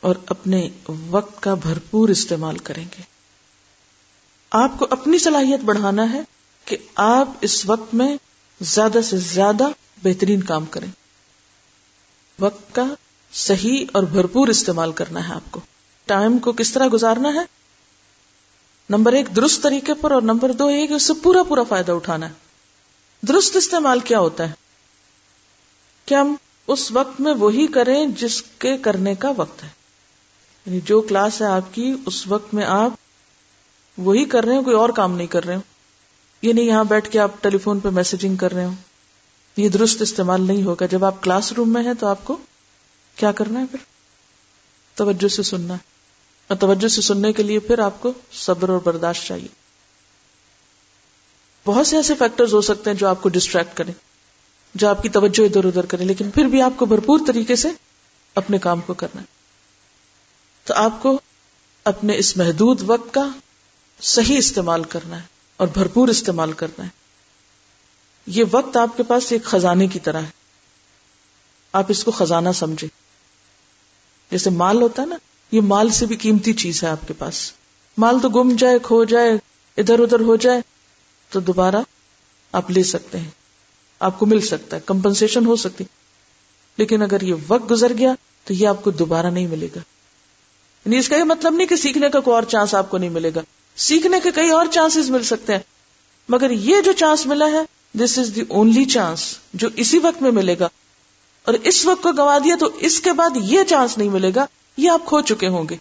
اور 0.01 0.15
اپنے 0.25 0.69
وقت 0.88 1.43
کا 1.43 1.53
بھرپور 1.53 2.10
استعمال 2.10 2.57
کریں 2.57 2.86
گے۔ 2.97 3.03
آپ 4.51 4.71
کو 4.79 4.88
اپنی 4.89 5.19
صلاحیت 5.19 5.60
بڑھانا 5.60 6.13
ہے 6.13 6.21
کہ 6.65 6.77
آپ 6.95 7.29
اس 7.41 7.65
وقت 7.65 7.93
میں 7.93 8.17
زیادہ 8.62 8.99
سے 9.03 9.17
زیادہ 9.17 9.63
بہترین 10.03 10.43
کام 10.43 10.65
کریں۔ 10.65 10.91
وقت 12.39 12.75
کا 12.75 12.86
صحیح 13.34 13.86
اور 13.93 14.03
بھرپور 14.03 14.47
استعمال 14.47 14.91
کرنا 14.91 15.29
ہے 15.29 15.34
آپ 15.34 15.51
کو۔ 15.51 15.60
ٹائم 16.05 16.39
کو 16.39 16.51
کس 16.51 16.73
طرح 16.73 16.88
گزارنا 16.93 17.29
ہے؟ 17.29 17.61
نمبر 18.91 19.13
ایک 19.13 19.36
درست 19.36 19.63
طریقے 19.63 19.93
پر 19.93 20.12
اور 20.12 20.21
نمبر 20.21 20.51
دو 20.51 20.69
یہ 20.69 20.88
کہ 20.88 20.93
اس 20.93 21.04
سے 21.04 21.13
پورا 21.23 21.43
پورا 21.43 21.63
فائدہ 21.63 21.91
اٹھانا 21.91 22.27
ہے۔ 22.30 22.34
درست 23.21 23.56
استعمال 23.56 23.99
کیا 23.99 24.19
ہوتا 24.19 24.47
ہے؟ 24.47 24.54
کہ 26.06 26.15
ہم 26.15 26.36
اس 26.67 26.91
وقت 26.91 27.21
میں 27.21 27.34
وہی 27.34 27.67
کریں 27.67 28.06
جس 28.06 28.43
کے 28.60 28.77
کرنے 28.77 29.15
کا 29.15 29.32
وقت 29.38 29.63
ہے۔ 29.63 29.69
یعنی 30.65 30.80
جو 30.86 31.01
کلاس 31.01 31.41
ہے 31.41 31.45
آپ 31.45 31.75
کی، 31.75 31.93
اس 32.06 32.27
وقت 32.27 32.54
میں 32.54 32.65
آپ 32.65 32.91
وہی 33.97 34.25
کر 34.25 34.43
رہے 34.43 34.56
ہیں 34.56 34.62
کوئی 34.62 34.75
اور 34.75 34.89
کام 34.89 35.15
نہیں 35.15 35.27
کر 35.27 35.45
رہے 35.45 35.56
ہو 35.56 35.62
یہ 36.41 36.54
نہیں 36.54 36.65
یہاں 36.65 36.84
بیٹھ 36.84 37.10
کے 37.10 37.19
آپ 37.19 37.32
ٹیلی 37.41 37.58
فون 37.58 37.80
پہ 37.80 37.89
میسجنگ 37.89 38.36
کر 38.36 38.51
رہے 38.51 38.65
ہو 38.65 38.71
یہ 39.58 39.69
درست 39.69 40.01
استعمال 40.01 40.41
نہیں 40.41 40.63
ہوگا۔ 40.63 40.86
جب 40.86 41.06
آپ 41.06 41.23
کلاس 41.23 41.51
روم 41.51 41.73
میں 41.73 41.84
ہیں 41.84 41.93
تو 41.93 42.08
آپ 42.08 42.25
کو 42.25 42.38
کیا 43.15 43.32
کرنا 43.32 43.60
ہے 43.60 43.65
پھر؟ 43.65 43.80
توجہ 44.95 45.27
سے 45.27 45.43
سننا۔ 45.43 45.73
ہے 45.73 45.90
اور 46.51 46.59
توجہ 46.59 46.87
سے 46.87 47.01
سننے 47.01 47.33
کے 47.33 47.43
لیے 47.43 47.59
پھر 47.59 47.79
آپ 47.79 48.01
کو 48.01 48.13
صبر 48.31 48.69
اور 48.69 48.79
برداشت 48.83 49.27
چاہیے۔ 49.27 49.47
بہت 51.65 51.87
سے 51.87 51.95
ایسے 51.95 52.15
فیکٹرز 52.15 52.53
ہو 52.53 52.61
سکتے 52.61 52.89
ہیں 52.89 52.97
جو 52.97 53.07
آپ 53.07 53.21
کو 53.21 53.29
ڈسٹریکٹ 53.29 53.77
کریں، 53.77 53.93
جو 54.75 54.89
آپ 54.89 55.03
کی 55.03 55.09
توجہ 55.09 55.45
ادھر 55.45 55.65
ادھر 55.65 55.85
کریں، 55.85 56.05
لیکن 56.05 56.31
پھر 56.31 56.45
بھی 56.45 56.61
آپ 56.61 56.71
کو 56.77 56.85
بھرپور 56.85 57.19
طریقے 57.27 57.55
سے 57.55 57.67
اپنے 58.35 58.57
کام 58.57 58.81
کو 58.81 58.93
کرنا 58.93 59.21
ہے۔ 59.21 59.25
تو 60.63 60.73
آپ 60.73 61.01
کو 61.01 61.19
اپنے 61.83 62.17
اس 62.17 62.37
محدود 62.37 62.81
وقت 62.85 63.13
کا 63.13 63.29
صحیح 64.01 64.37
استعمال 64.37 64.83
کرنا 64.83 65.17
ہے 65.17 65.25
اور 65.57 65.67
بھرپور 65.67 66.07
استعمال 66.07 66.53
کرنا 66.53 66.83
ہے۔ 66.83 66.89
یہ 68.25 68.43
وقت 68.51 68.77
آپ 68.77 68.97
کے 68.97 69.03
پاس 69.03 69.31
ایک 69.31 69.43
خزانے 69.43 69.87
کی 69.87 69.99
طرح 69.99 70.21
ہے۔ 70.21 70.29
آپ 71.73 71.85
اس 71.87 72.03
کو 72.03 72.11
خزانہ 72.11 72.49
سمجھے 72.55 72.87
جیسے 74.31 74.49
مال 74.49 74.81
ہوتا 74.81 75.01
ہے 75.01 75.07
نا 75.07 75.15
یہ 75.51 75.61
مال 75.61 75.89
سے 75.89 76.05
بھی 76.05 76.15
قیمتی 76.15 76.53
چیز 76.53 76.83
ہے 76.83 76.89
آپ 76.89 77.07
کے 77.07 77.13
پاس۔ 77.13 77.51
مال 77.97 78.19
تو 78.21 78.29
گم 78.29 78.55
جائے، 78.55 78.79
کھو 78.83 79.03
جائے، 79.03 79.31
ادھر 79.77 79.99
ادھر 79.99 80.19
ہو 80.19 80.35
جائے، 80.35 80.61
تو 81.29 81.39
دوبارہ 81.39 81.75
آپ 82.51 82.71
لے 82.71 82.83
سکتے 82.83 83.19
ہیں۔ 83.19 83.29
آپ 83.99 84.19
کو 84.19 84.25
مل 84.25 84.39
سکتا 84.39 84.75
ہے، 84.75 84.81
کمپنسیشن 84.85 85.45
ہو 85.45 85.55
سکتی۔ 85.55 85.83
لیکن 86.77 87.01
اگر 87.01 87.21
یہ 87.21 87.33
وقت 87.47 87.71
گزر 87.71 87.97
گیا 87.97 88.13
تو 88.45 88.53
یہ 88.53 88.67
آپ 88.67 88.83
کو 88.83 88.91
دوبارہ 88.91 89.27
نہیں 89.27 89.47
ملے 89.47 89.67
گا۔ 89.75 89.79
یعنی 90.85 90.97
اس 90.97 91.09
کا 91.09 91.15
یہ 91.15 91.23
مطلب 91.23 91.53
نہیں 91.53 91.67
کہ 91.67 91.75
سیکھنے 91.75 92.09
کا 92.09 92.19
کوئی 92.19 92.35
اور 92.35 92.43
چانس 92.43 92.75
آپ 92.75 92.89
کو 92.89 92.97
نہیں 92.97 93.09
ملے 93.09 93.31
گا۔ 93.35 93.41
سیکھنے 93.75 94.19
کے 94.23 94.31
کئی 94.31 94.49
اور 94.49 94.65
چانسز 94.71 95.09
مل 95.09 95.23
سکتے 95.23 95.53
ہیں۔ 95.53 95.59
مگر 96.29 96.49
یہ 96.49 96.81
جو 96.81 96.91
چانس 96.91 97.25
ملا 97.25 97.45
ہے 97.45 97.61
دس 97.97 98.17
از 98.17 98.31
دی 98.35 98.41
اونلی 98.49 98.85
چانس 98.85 99.37
جو 99.53 99.69
اسی 99.75 99.99
وقت 99.99 100.21
میں 100.21 100.31
ملے 100.31 100.55
گا۔ 100.59 100.69
اور 101.43 101.53
اس 101.53 101.85
وقت 101.85 102.03
کو 102.03 102.11
گوا 102.11 102.37
دیا 102.43 102.55
تو 102.59 102.69
اس 102.79 102.99
کے 102.99 103.13
بعد 103.13 103.29
یہ 103.35 103.59
چانس 103.67 103.97
نہیں 103.97 104.09
ملے 104.09 104.31
گا 104.35 104.45
یہ 104.77 104.89
آپ 104.89 105.01
کھو 105.05 105.21
چکے 105.21 105.47
ہوں 105.47 105.63
گے۔ 105.69 105.77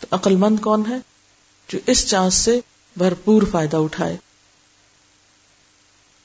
تو 0.00 0.06
عقل 0.10 0.36
مند 0.36 0.60
کون 0.60 0.82
ہے 0.88 0.96
جو 1.68 1.78
اس 1.86 2.06
چانس 2.06 2.34
سے 2.34 2.60
بھرپور 2.96 3.42
فائدہ 3.50 3.76
اٹھائے؟ 3.76 4.16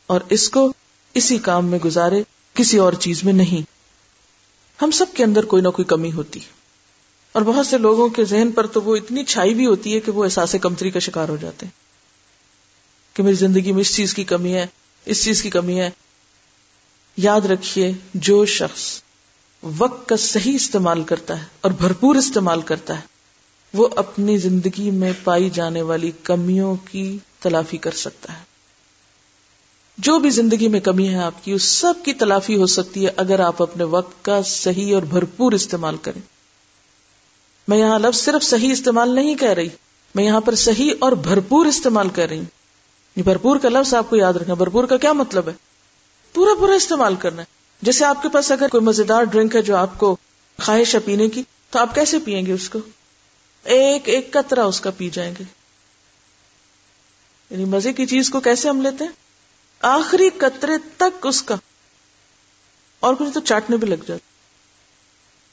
اور 0.07 0.21
اس 0.29 0.49
کو 0.49 0.73
اسی 1.13 1.37
کام 1.37 1.65
میں 1.65 1.79
گزارے 1.79 2.23
کسی 2.53 2.77
اور 2.77 2.93
چیز 2.93 3.23
میں 3.23 3.33
نہیں۔ 3.33 3.71
ہم 4.81 4.91
سب 4.91 5.05
کے 5.13 5.23
اندر 5.23 5.45
کوئی 5.45 5.61
نہ 5.61 5.67
کوئی 5.67 5.85
کمی 5.85 6.11
ہوتی۔ 6.11 6.39
اور 7.31 7.41
بہت 7.41 7.67
سے 7.67 7.77
لوگوں 7.77 8.09
کے 8.09 8.25
ذہن 8.25 8.51
پر 8.51 8.67
تو 8.67 8.81
وہ 8.81 8.95
اتنی 8.95 9.25
چھائی 9.25 9.53
بھی 9.53 9.65
ہوتی 9.65 9.95
ہے 9.95 9.99
کہ 9.99 10.11
وہ 10.11 10.23
احساس 10.23 10.55
کمتری 10.61 10.91
کا 10.91 10.99
شکار 10.99 11.29
ہو 11.29 11.37
جاتے 11.41 11.65
ہیں۔ 11.65 11.87
کہ 13.15 13.23
میری 13.23 13.35
زندگی 13.35 13.71
میں 13.71 13.81
اس 13.81 13.95
چیز 13.95 14.13
کی 14.13 14.23
کمی 14.23 14.53
ہے، 14.53 14.65
اس 15.05 15.23
چیز 15.23 15.41
کی 15.41 15.49
کمی 15.49 15.79
ہے۔ 15.79 15.89
یاد 17.17 17.41
رکھیے 17.41 17.91
جو 18.13 18.45
شخص 18.45 19.01
وقت 19.77 20.09
کا 20.09 20.17
صحیح 20.17 20.55
استعمال 20.55 21.03
کرتا 21.03 21.39
ہے 21.39 21.45
اور 21.61 21.71
بھرپور 21.71 22.15
استعمال 22.15 22.61
کرتا 22.61 22.95
ہے، 22.95 23.01
وہ 23.73 23.87
اپنی 23.95 24.37
زندگی 24.37 24.91
میں 24.91 25.13
پائی 25.23 25.49
جانے 25.49 25.81
والی 25.81 26.11
کمیوں 26.23 26.75
کی 26.91 27.17
تلافی 27.39 27.77
کر 27.77 27.91
سکتا 27.91 28.33
ہے۔ 28.33 28.43
جو 29.97 30.19
بھی 30.19 30.29
زندگی 30.29 30.67
میں 30.67 30.79
کمی 30.79 31.09
ہے 31.09 31.17
آپ 31.17 31.43
کی، 31.43 31.51
اس 31.51 31.63
سب 31.63 31.93
کی 32.05 32.13
تلافی 32.13 32.55
ہو 32.55 32.65
سکتی 32.65 33.05
ہے 33.05 33.11
اگر 33.17 33.39
آپ 33.39 33.61
اپنے 33.61 33.83
وقت 33.83 34.25
کا 34.25 34.41
صحیح 34.45 34.95
اور 34.95 35.03
بھرپور 35.03 35.51
استعمال 35.51 35.97
کریں۔ 35.97 36.21
میں 37.67 37.77
یہاں 37.77 37.99
لفظ 37.99 38.19
صرف 38.19 38.43
صحیح 38.43 38.71
استعمال 38.71 39.15
نہیں 39.15 39.35
کہہ 39.35 39.49
رہی، 39.49 39.69
میں 40.15 40.23
یہاں 40.23 40.41
پر 40.41 40.55
صحیح 40.55 40.91
اور 40.99 41.11
بھرپور 41.11 41.65
استعمال 41.65 42.09
کر 42.09 42.29
رہی 42.29 42.37
ہوں۔ 42.37 42.57
بھرپور 43.23 43.57
کا 43.57 43.69
لفظ 43.69 43.93
آپ 43.93 44.09
کو 44.09 44.15
یاد 44.15 44.33
رکھنا، 44.33 44.53
بھرپور 44.53 44.83
کا 44.83 44.97
کیا 44.97 45.13
مطلب 45.13 45.47
ہے؟ 45.47 45.53
پورا 46.33 46.59
پورا 46.59 46.73
استعمال 46.73 47.15
کرنا 47.15 47.41
ہے۔ 47.41 47.56
جیسے 47.81 48.05
آپ 48.05 48.21
کے 48.21 48.29
پاس 48.29 48.51
اگر 48.51 48.67
کوئی 48.67 48.83
مزیدار 48.83 49.23
ڈرنک 49.23 49.55
ہے 49.55 49.61
جو 49.61 49.75
آپ 49.75 49.97
کو 49.97 50.17
خواہش 50.61 50.95
ہے 50.95 50.99
پینے 50.99 51.29
کی، 51.29 51.43
تو 51.69 51.79
آپ 51.79 51.95
کیسے 51.95 52.19
پیئیں 52.19 52.45
گے 52.45 52.51
اس 52.51 52.69
کو؟ 52.69 52.79
ایک 53.63 54.09
ایک 54.09 54.31
قطرہ 54.31 54.59
اس 54.59 54.81
کا 54.81 54.91
پی 54.97 55.09
جائیں 55.09 55.33
گے۔ 55.39 55.43
یعنی 57.49 57.65
مزے 57.65 57.93
کی 57.93 58.05
چیز 58.05 58.29
کو 58.29 58.39
کیسے 58.39 58.69
ہم 58.69 58.81
لیتے 58.81 59.03
ہیں؟ 59.03 59.11
آخری 59.81 60.29
قطرے 60.37 60.73
تک 60.97 61.27
اس 61.27 61.43
کا۔ 61.43 61.55
اور 62.99 63.15
کچھ 63.19 63.33
تو 63.33 63.39
چاٹنے 63.39 63.77
بھی 63.77 63.87
لگ 63.87 64.03
جاتے۔ 64.07 64.37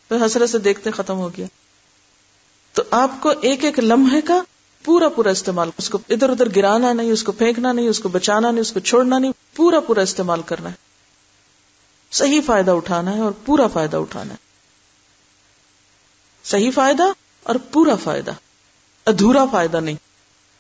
پھر 0.09 0.27
حسرت 0.27 0.51
سے 0.51 0.59
دیکھتے 0.59 0.91
ختم 0.91 1.17
ہو 1.17 1.31
گیا۔ 1.37 1.47
تو 2.73 2.83
آپ 2.91 3.11
کو 3.21 3.33
ایک 3.41 3.65
ایک 3.65 3.79
لمحے 3.79 4.21
کا 4.21 4.43
پورا 4.85 5.09
پورا 5.09 5.31
استعمال، 5.31 5.71
اس 5.79 5.91
کو 5.91 5.99
ادھر 6.09 6.29
ادھر 6.29 6.49
گرانا 6.57 6.93
نہیں، 6.93 7.11
اس 7.11 7.23
کو 7.23 7.33
پھینکنا 7.33 7.73
نہیں، 7.73 7.89
اس 7.89 8.01
کو 8.01 8.09
بچانا 8.09 8.51
نہیں، 8.51 8.61
اس 8.61 8.73
کو 8.73 8.81
چھوڑنا 8.81 9.19
نہیں، 9.19 9.33
پورا 9.55 9.81
پورا 9.81 10.01
استعمال 10.01 10.43
کرنا 10.43 10.69
ہے۔ 10.69 10.84
صحیح 12.15 12.41
فائدہ 12.47 12.71
اٹھانا 12.71 13.15
ہے 13.15 13.21
اور 13.21 13.33
پورا 13.45 13.67
فائدہ 13.67 13.97
اٹھانا 13.97 14.31
ہے۔ 14.31 14.39
صحیح 16.45 16.71
فائدہ 16.75 17.03
اور 17.43 17.55
پورا 17.73 17.97
فائدہ۔ 17.97 18.31
ادھورا 19.07 19.45
فائدہ 19.53 19.77
نہیں۔ 19.77 19.97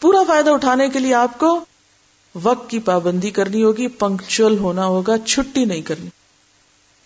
پورا 0.00 0.18
فائدہ 0.26 0.50
اٹھانے 0.50 0.88
کے 0.88 0.98
لیے 0.98 1.14
آپ 1.14 1.38
کو 1.38 1.64
وقت 2.42 2.70
کی 2.70 2.78
پابندی 2.78 3.30
کرنی 3.30 3.64
ہوگی 3.64 3.88
پنکچل 3.88 4.58
ہونا 4.58 4.86
ہوگا، 4.86 5.18
چھٹی 5.26 5.64
نہیں 5.64 5.80
کرنی۔ 5.80 6.10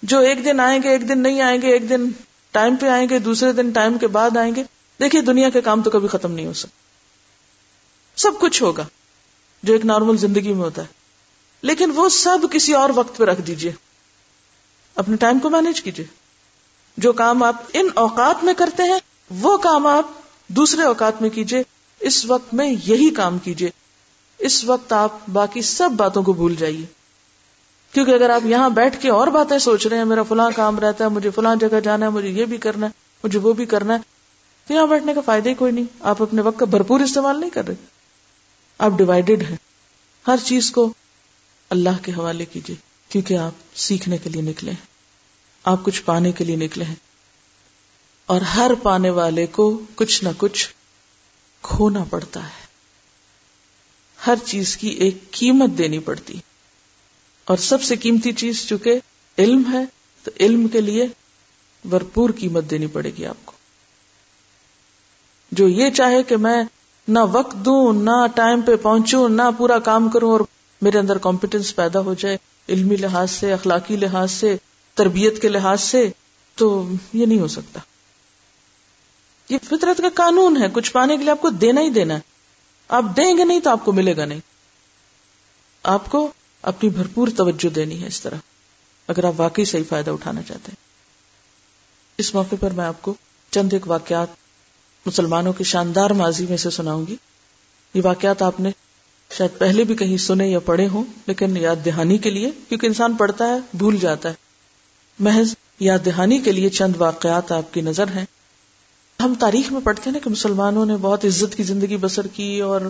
جو 0.02 0.18
ایک 0.18 0.44
دن 0.44 0.60
آئیں 0.60 0.82
گے، 0.82 0.88
ایک 0.88 1.08
دن 1.08 1.18
نہیں 1.18 1.40
آئیں 1.40 1.62
گے، 1.62 1.72
ایک 1.72 1.88
دن 1.88 2.10
ٹائم 2.50 2.76
پہ 2.76 2.88
آئیں 2.88 3.08
گے، 3.08 3.18
دوسرے 3.18 3.52
دن 3.52 3.70
ٹائم 3.70 3.98
کے 3.98 4.06
بعد 4.06 4.36
آئیں 4.36 4.54
گے۔ 4.54 4.62
دیکھیے، 5.00 5.22
دنیا 5.22 5.50
کے 5.50 5.60
کام 5.60 5.82
تو 5.82 5.90
کبھی 5.90 6.08
ختم 6.08 6.32
نہیں 6.32 6.46
ہو 6.46 6.52
سکتا 6.52 6.78
سب 8.16 8.32
کچھ 8.40 8.62
ہوگا 8.62 8.86
جو 9.62 9.72
ایک 9.72 9.84
نارمل 9.84 10.16
زندگی 10.16 10.52
میں 10.52 10.64
ہوتا 10.64 10.82
ہے۔ 10.82 10.86
لیکن 11.62 11.90
وہ 11.94 12.08
سب 12.08 12.38
کسی 12.52 12.72
اور 12.72 12.90
وقت 12.94 13.16
پہ 13.16 13.24
رکھ 13.24 13.40
دیجیے۔ 13.40 13.72
اپنے 14.98 15.16
ٹائم 15.16 15.38
کو 15.38 15.50
مینج 15.50 15.82
کیجیے 15.82 16.06
جو 16.96 17.12
کام 17.12 17.42
آپ 17.42 17.62
ان 17.72 17.88
اوقات 17.94 18.44
میں 18.44 18.54
کرتے 18.54 18.82
ہیں، 18.82 18.98
وہ 19.30 19.56
کام 19.56 19.86
آپ 19.86 20.06
دوسرے 20.48 20.82
اوقات 20.82 21.22
میں 21.22 21.30
کیجیے 21.30 21.62
اس 22.00 22.24
وقت 22.24 22.54
میں 22.54 22.74
یہی 22.84 23.10
کام 23.10 23.38
کیجیے 23.38 23.70
اس 24.38 24.64
وقت 24.64 24.92
آپ 24.92 25.28
باقی 25.32 25.62
سب 25.62 25.90
باتوں 25.96 26.22
کو 26.22 26.32
بھول 26.32 26.54
جائیے۔ 26.54 26.86
کیونکہ 27.92 28.10
اگر 28.10 28.30
آپ 28.30 28.46
یہاں 28.46 28.70
بیٹھ 28.70 29.00
کے 29.00 29.10
اور 29.10 29.26
باتیں 29.26 29.58
سوچ 29.58 29.86
رہے 29.86 29.96
ہیں، 29.96 30.04
میرا 30.04 30.22
فلاں 30.22 30.50
کام 30.56 30.78
رہتا 30.78 31.04
ہے، 31.04 31.08
مجھے 31.08 31.30
فلاں 31.30 31.56
جگہ 31.56 31.80
جانا 31.80 32.06
ہے، 32.06 32.10
مجھے 32.10 32.28
یہ 32.28 32.44
بھی 32.44 32.56
کرنا 32.56 32.86
ہے، 32.86 32.92
مجھے 33.24 33.38
وہ 33.38 33.52
بھی 33.52 33.66
کرنا 33.66 33.94
ہے، 33.94 33.98
تو 34.66 34.74
یہاں 34.74 34.86
بیٹھنے 34.86 35.14
کا 35.14 35.20
فائدہ 35.20 35.48
ہی 35.48 35.54
کوئی 35.54 35.72
نہیں۔ 35.72 35.84
آپ 36.00 36.22
اپنے 36.22 36.42
وقت 36.42 36.58
کا 36.58 36.64
بھرپور 36.64 37.00
استعمال 37.00 37.40
نہیں 37.40 37.50
کر 37.50 37.66
رہے۔ 37.68 37.74
آپ 38.78 38.90
ڈیوائڈیڈ 38.96 39.42
ہیں۔ 39.50 39.56
ہر 40.26 40.36
چیز 40.44 40.70
کو 40.70 40.92
اللہ 41.70 42.02
کے 42.02 42.12
حوالے 42.12 42.44
کیجیے، 42.44 42.76
کیونکہ 43.08 43.38
آپ 43.38 43.52
سیکھنے 43.74 44.18
کے 44.18 44.30
لیے 44.30 44.42
نکلے 44.42 44.70
ہیں۔ 44.70 44.87
آپ 45.68 45.84
کچھ 45.84 46.02
پانے 46.02 46.32
کے 46.32 46.44
لیے 46.44 46.56
نکلے 46.56 46.84
ہیں۔ 46.84 46.94
اور 48.26 48.40
ہر 48.40 48.70
پانے 48.82 49.10
والے 49.10 49.46
کو 49.46 49.80
کچھ 49.94 50.24
نہ 50.24 50.28
کچھ 50.38 50.68
کھونا 51.62 52.04
پڑتا 52.10 52.44
ہے۔ 52.44 52.66
ہر 54.26 54.34
چیز 54.46 54.76
کی 54.76 54.88
ایک 54.88 55.30
قیمت 55.30 55.78
دینی 55.78 55.98
پڑتی۔ 55.98 56.34
اور 57.44 57.56
سب 57.56 57.82
سے 57.82 57.96
قیمتی 57.96 58.32
چیز 58.32 58.66
چونکہ 58.68 59.00
علم 59.38 59.62
ہے، 59.72 59.84
تو 60.24 60.30
علم 60.40 60.68
کے 60.68 60.80
لیے 60.80 61.06
بھرپور 61.84 62.30
قیمت 62.38 62.64
دینی 62.70 62.86
پڑے 62.86 63.10
گی 63.10 63.26
آپ 63.26 63.36
کو۔ 63.44 63.52
جو 65.52 65.68
یہ 65.68 65.90
چاہے 65.90 66.22
کہ 66.22 66.36
میں 66.36 66.64
نہ 67.08 67.18
وقت 67.32 67.52
دوں، 67.52 67.92
نہ 67.92 68.26
ٹائم 68.34 68.60
پہ 68.60 68.76
پہنچوں، 68.76 69.28
نہ 69.28 69.42
پورا 69.58 69.78
کام 69.78 70.08
کروں 70.08 70.32
اور 70.32 70.40
میرے 70.82 70.98
اندر 70.98 71.18
کمپیٹنس 71.18 71.76
پیدا 71.76 72.00
ہو 72.00 72.14
جائے، 72.14 72.36
علمی 72.68 72.96
لحاظ 72.96 73.30
سے، 73.30 73.52
اخلاقی 73.52 73.96
لحاظ 73.96 74.32
سے 74.32 74.56
تربیت 74.98 75.42
کے 75.42 75.48
لحاظ 75.48 75.80
سے 75.80 76.10
تو 76.54 76.88
یہ 77.12 77.26
نہیں 77.26 77.40
ہو 77.40 77.48
سکتا۔ 77.48 77.80
یہ 79.48 79.58
فطرت 79.64 79.98
کا 79.98 80.08
قانون 80.14 80.62
ہے، 80.62 80.66
کچھ 80.72 80.92
پانے 80.92 81.16
کے 81.16 81.22
لیے 81.22 81.30
آپ 81.30 81.42
کو 81.42 81.50
دینا 81.50 81.80
ہی 81.80 81.90
دینا 81.90 82.14
ہے۔ 82.14 82.20
آپ 82.88 83.04
دیں 83.16 83.36
گے 83.36 83.44
نہیں 83.44 83.60
تو 83.60 83.70
آپ 83.70 83.84
کو 83.84 83.92
ملے 83.92 84.16
گا 84.16 84.24
نہیں۔ 84.24 84.40
آپ 85.82 86.10
کو 86.10 86.30
اپنی 86.62 86.90
بھرپور 86.90 87.28
توجہ 87.36 87.68
دینی 87.68 88.02
ہے 88.02 88.06
اس 88.06 88.20
طرح، 88.20 88.36
اگر 89.08 89.24
آپ 89.24 89.32
واقعی 89.36 89.64
صحیح 89.64 89.82
فائدہ 89.88 90.10
اٹھانا 90.10 90.42
چاہتے 90.42 90.68
ہیں۔ 90.68 90.84
اس 92.18 92.34
موقع 92.34 92.56
پر 92.60 92.70
میں 92.70 92.84
آپ 92.84 93.02
کو 93.02 93.14
چند 93.50 93.72
ایک 93.72 93.88
واقعات 93.88 94.28
مسلمانوں 95.06 95.52
کی 95.52 95.64
شاندار 95.64 96.10
ماضی 96.10 96.46
میں 96.46 96.56
سے 96.56 96.70
سناؤں 96.70 97.06
گی۔ 97.06 97.16
یہ 97.94 98.02
واقعات 98.04 98.42
آپ 98.42 98.60
نے 98.60 98.70
شاید 99.36 99.58
پہلے 99.58 99.84
بھی 99.84 99.96
کہیں 99.96 100.16
سنے 100.16 100.48
یا 100.48 100.58
پڑھے 100.58 100.88
ہوں، 100.88 101.04
لیکن 101.26 101.56
یاد 101.56 101.76
دہانی 101.84 102.18
کے 102.18 102.30
لیے، 102.30 102.50
کیونکہ 102.68 102.86
انسان 102.86 103.16
پڑھتا 103.16 103.48
ہے، 103.48 103.58
بھول 103.74 103.98
جاتا 103.98 104.28
ہے۔ 104.28 104.47
محض 105.20 105.54
یاد 105.80 105.98
دہانی 106.06 106.38
کے 106.38 106.52
لیے 106.52 106.68
چند 106.68 106.92
واقعات 106.96 107.52
آپ 107.52 107.74
کی 107.74 107.80
نظر 107.80 108.08
ہیں۔ 108.08 108.24
ہم 109.20 109.34
تاریخ 109.38 109.72
میں 109.72 109.80
پڑھتے 109.84 110.02
ہیں 110.06 110.12
نا 110.12 110.18
کہ 110.18 110.30
مسلمانوں 110.30 110.86
نے 110.86 110.96
بہت 110.96 111.24
عزت 111.24 111.56
کی 111.56 111.62
زندگی 111.62 111.96
بسر 111.96 112.26
کی 112.26 112.60
اور 112.60 112.80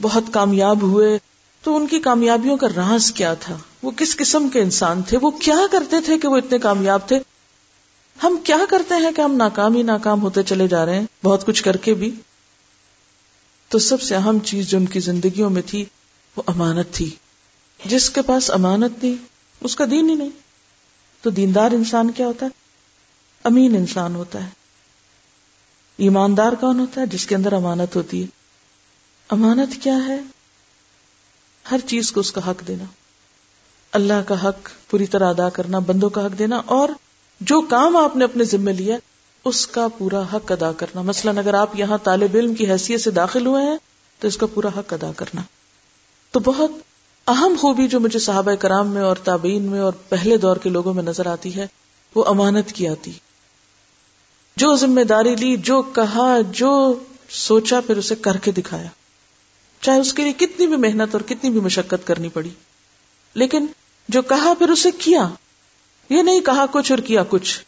بہت 0.00 0.24
کامیاب 0.32 0.82
ہوئے۔ 0.82 1.18
تو 1.62 1.76
ان 1.76 1.86
کی 1.86 2.00
کامیابیوں 2.00 2.56
کا 2.56 2.66
راز 2.76 3.12
کیا 3.12 3.34
تھا؟ 3.34 3.58
وہ 3.82 3.90
کس 3.90 4.16
قسم 4.16 4.48
کے 4.48 4.60
انسان 4.60 5.02
تھے؟ 5.02 5.18
وہ 5.22 5.30
کیا 5.30 5.56
کرتے 5.70 5.96
تھے 6.04 6.18
کہ 6.18 6.28
وہ 6.28 6.36
اتنے 6.36 6.58
کامیاب 6.58 7.08
تھے؟ 7.08 7.18
ہم 8.22 8.36
کیا 8.44 8.56
کرتے 8.68 8.94
ہیں 8.94 9.10
کہ 9.16 9.20
ہم 9.20 9.34
ناکام 9.34 9.74
ہی 9.74 9.82
ناکام 9.82 10.22
ہوتے 10.22 10.42
چلے 10.42 10.68
جا 10.68 10.86
رہے 10.86 10.98
ہیں؟ 10.98 11.06
بہت 11.24 11.46
کچھ 11.46 11.62
کر 11.62 11.76
کے 11.76 11.94
بھی۔ 11.94 12.14
تو 13.68 13.78
سب 13.78 14.02
سے 14.02 14.14
اہم 14.14 14.38
چیز 14.38 14.68
جو 14.68 14.78
ان 14.78 14.86
کی 14.86 15.00
زندگیوں 15.00 15.50
میں 15.50 15.62
تھی 15.66 15.84
وہ 16.36 16.42
امانت 16.46 16.90
تھی۔ 16.92 17.10
جس 17.84 18.10
کے 18.10 18.22
پاس 18.22 18.50
امانت 18.50 19.04
نہیں، 19.04 19.14
اس 19.60 19.76
کا 19.76 19.84
دین 19.90 20.10
ہی 20.10 20.14
نہیں۔ 20.14 20.41
تو 21.22 21.30
دیندار 21.30 21.70
انسان 21.70 22.10
کیا 22.10 22.26
ہوتا 22.26 22.46
ہے؟ 22.46 22.50
امین 23.44 23.76
انسان 23.76 24.14
ہوتا 24.14 24.44
ہے۔ 24.44 24.48
ایماندار 25.96 26.52
کون 26.52 26.80
ہوتا 26.80 27.00
ہے؟ 27.00 27.06
جس 27.06 27.26
کے 27.26 27.34
اندر 27.34 27.52
امانت 27.52 27.96
ہوتی 27.96 28.22
ہے۔ 28.22 28.26
امانت 29.28 29.82
کیا 29.82 29.96
ہے؟ 30.08 30.20
ہر 31.70 31.78
چیز 31.86 32.12
کو 32.12 32.20
اس 32.20 32.32
کا 32.32 32.50
حق 32.50 32.68
دینا۔ 32.68 32.84
اللہ 33.92 34.22
کا 34.28 34.48
حق 34.48 34.90
پوری 34.90 35.06
طرح 35.06 35.30
ادا 35.30 35.48
کرنا، 35.48 35.78
بندوں 35.78 36.10
کا 36.10 36.26
حق 36.26 36.38
دینا، 36.38 36.62
اور 36.66 36.88
جو 37.40 37.60
کام 37.60 37.96
آپ 37.96 38.16
نے 38.16 38.24
اپنے 38.24 38.44
ذمے 38.44 38.72
لیا، 38.72 38.96
اس 39.44 39.66
کا 39.66 39.88
پورا 39.98 40.22
حق 40.32 40.52
ادا 40.52 40.72
کرنا۔ 40.72 41.02
مثلا 41.02 41.30
اگر 41.30 41.54
آپ 41.54 41.70
یہاں 41.74 41.98
طالب 41.98 42.30
علم 42.34 42.54
کی 42.54 42.70
حیثیت 42.70 43.00
سے 43.00 43.10
داخل 43.10 43.46
ہوئے 43.46 43.64
ہیں، 43.64 43.76
تو 44.18 44.28
اس 44.28 44.36
کا 44.36 44.46
پورا 44.46 44.68
حق 44.68 44.92
ادا 44.92 45.10
کرنا۔ 45.16 45.42
تو 46.30 46.40
بہت 46.40 46.70
اہم 47.26 47.56
خوبی 47.60 47.88
جو 47.88 48.00
مجھے 48.00 48.18
صحابہ 48.18 48.54
کرام 48.54 48.88
میں 48.88 49.02
اور 49.02 49.16
تابعین 49.16 49.62
میں 49.62 49.80
اور 49.80 49.92
پہلے 49.92 50.36
دور 50.36 50.56
کے 50.56 50.68
لوگوں 50.68 50.94
میں 50.94 51.02
نظر 51.02 51.26
آتی 51.26 51.56
ہے، 51.56 51.66
وہ 52.14 52.24
امانت 52.24 52.72
کی 52.72 52.88
آتی۔ 52.88 53.12
جو 54.56 54.76
ذمہ 54.76 55.00
داری 55.00 55.36
لی، 55.36 55.56
جو 55.56 55.82
کہا، 55.82 56.38
جو 56.50 56.98
سوچا، 57.28 57.80
پھر 57.80 57.96
اسے 57.96 58.14
کر 58.14 58.36
کے 58.36 58.52
دکھایا۔ 58.52 58.88
چاہے 59.80 60.00
اس 60.00 60.14
کے 60.14 60.22
لیے 60.22 60.32
کتنی 60.32 60.66
بھی 60.66 60.76
محنت 60.76 61.14
اور 61.14 61.20
کتنی 61.20 61.50
بھی 61.50 61.60
مشقت 61.60 62.06
کرنی 62.06 62.28
پڑی۔ 62.28 62.50
لیکن 63.34 63.66
جو 64.08 64.22
کہا، 64.22 64.54
پھر 64.58 64.68
اسے 64.68 64.90
کیا۔ 64.90 65.28
یہ 66.08 66.22
نہیں 66.22 66.40
کہا 66.40 66.66
کچھ 66.70 66.92
اور 66.92 66.98
کیا 66.98 67.22
کچھ۔ 67.28 67.60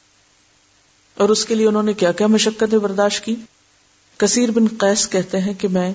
اور 1.15 1.29
اس 1.29 1.45
کے 1.45 1.55
لیے 1.55 1.69
انہوں 1.69 1.83
نے 1.83 1.93
کیا 1.93 2.13
کیا 2.13 2.27
مشقتیں 2.27 2.79
برداشت 2.79 3.25
کی۔ 3.25 3.37
کثیر 4.17 4.51
بن 4.51 4.65
قیس 4.79 5.09
کہتے 5.09 5.41
ہیں 5.41 5.55
کہ 5.55 5.69
میں 5.69 5.93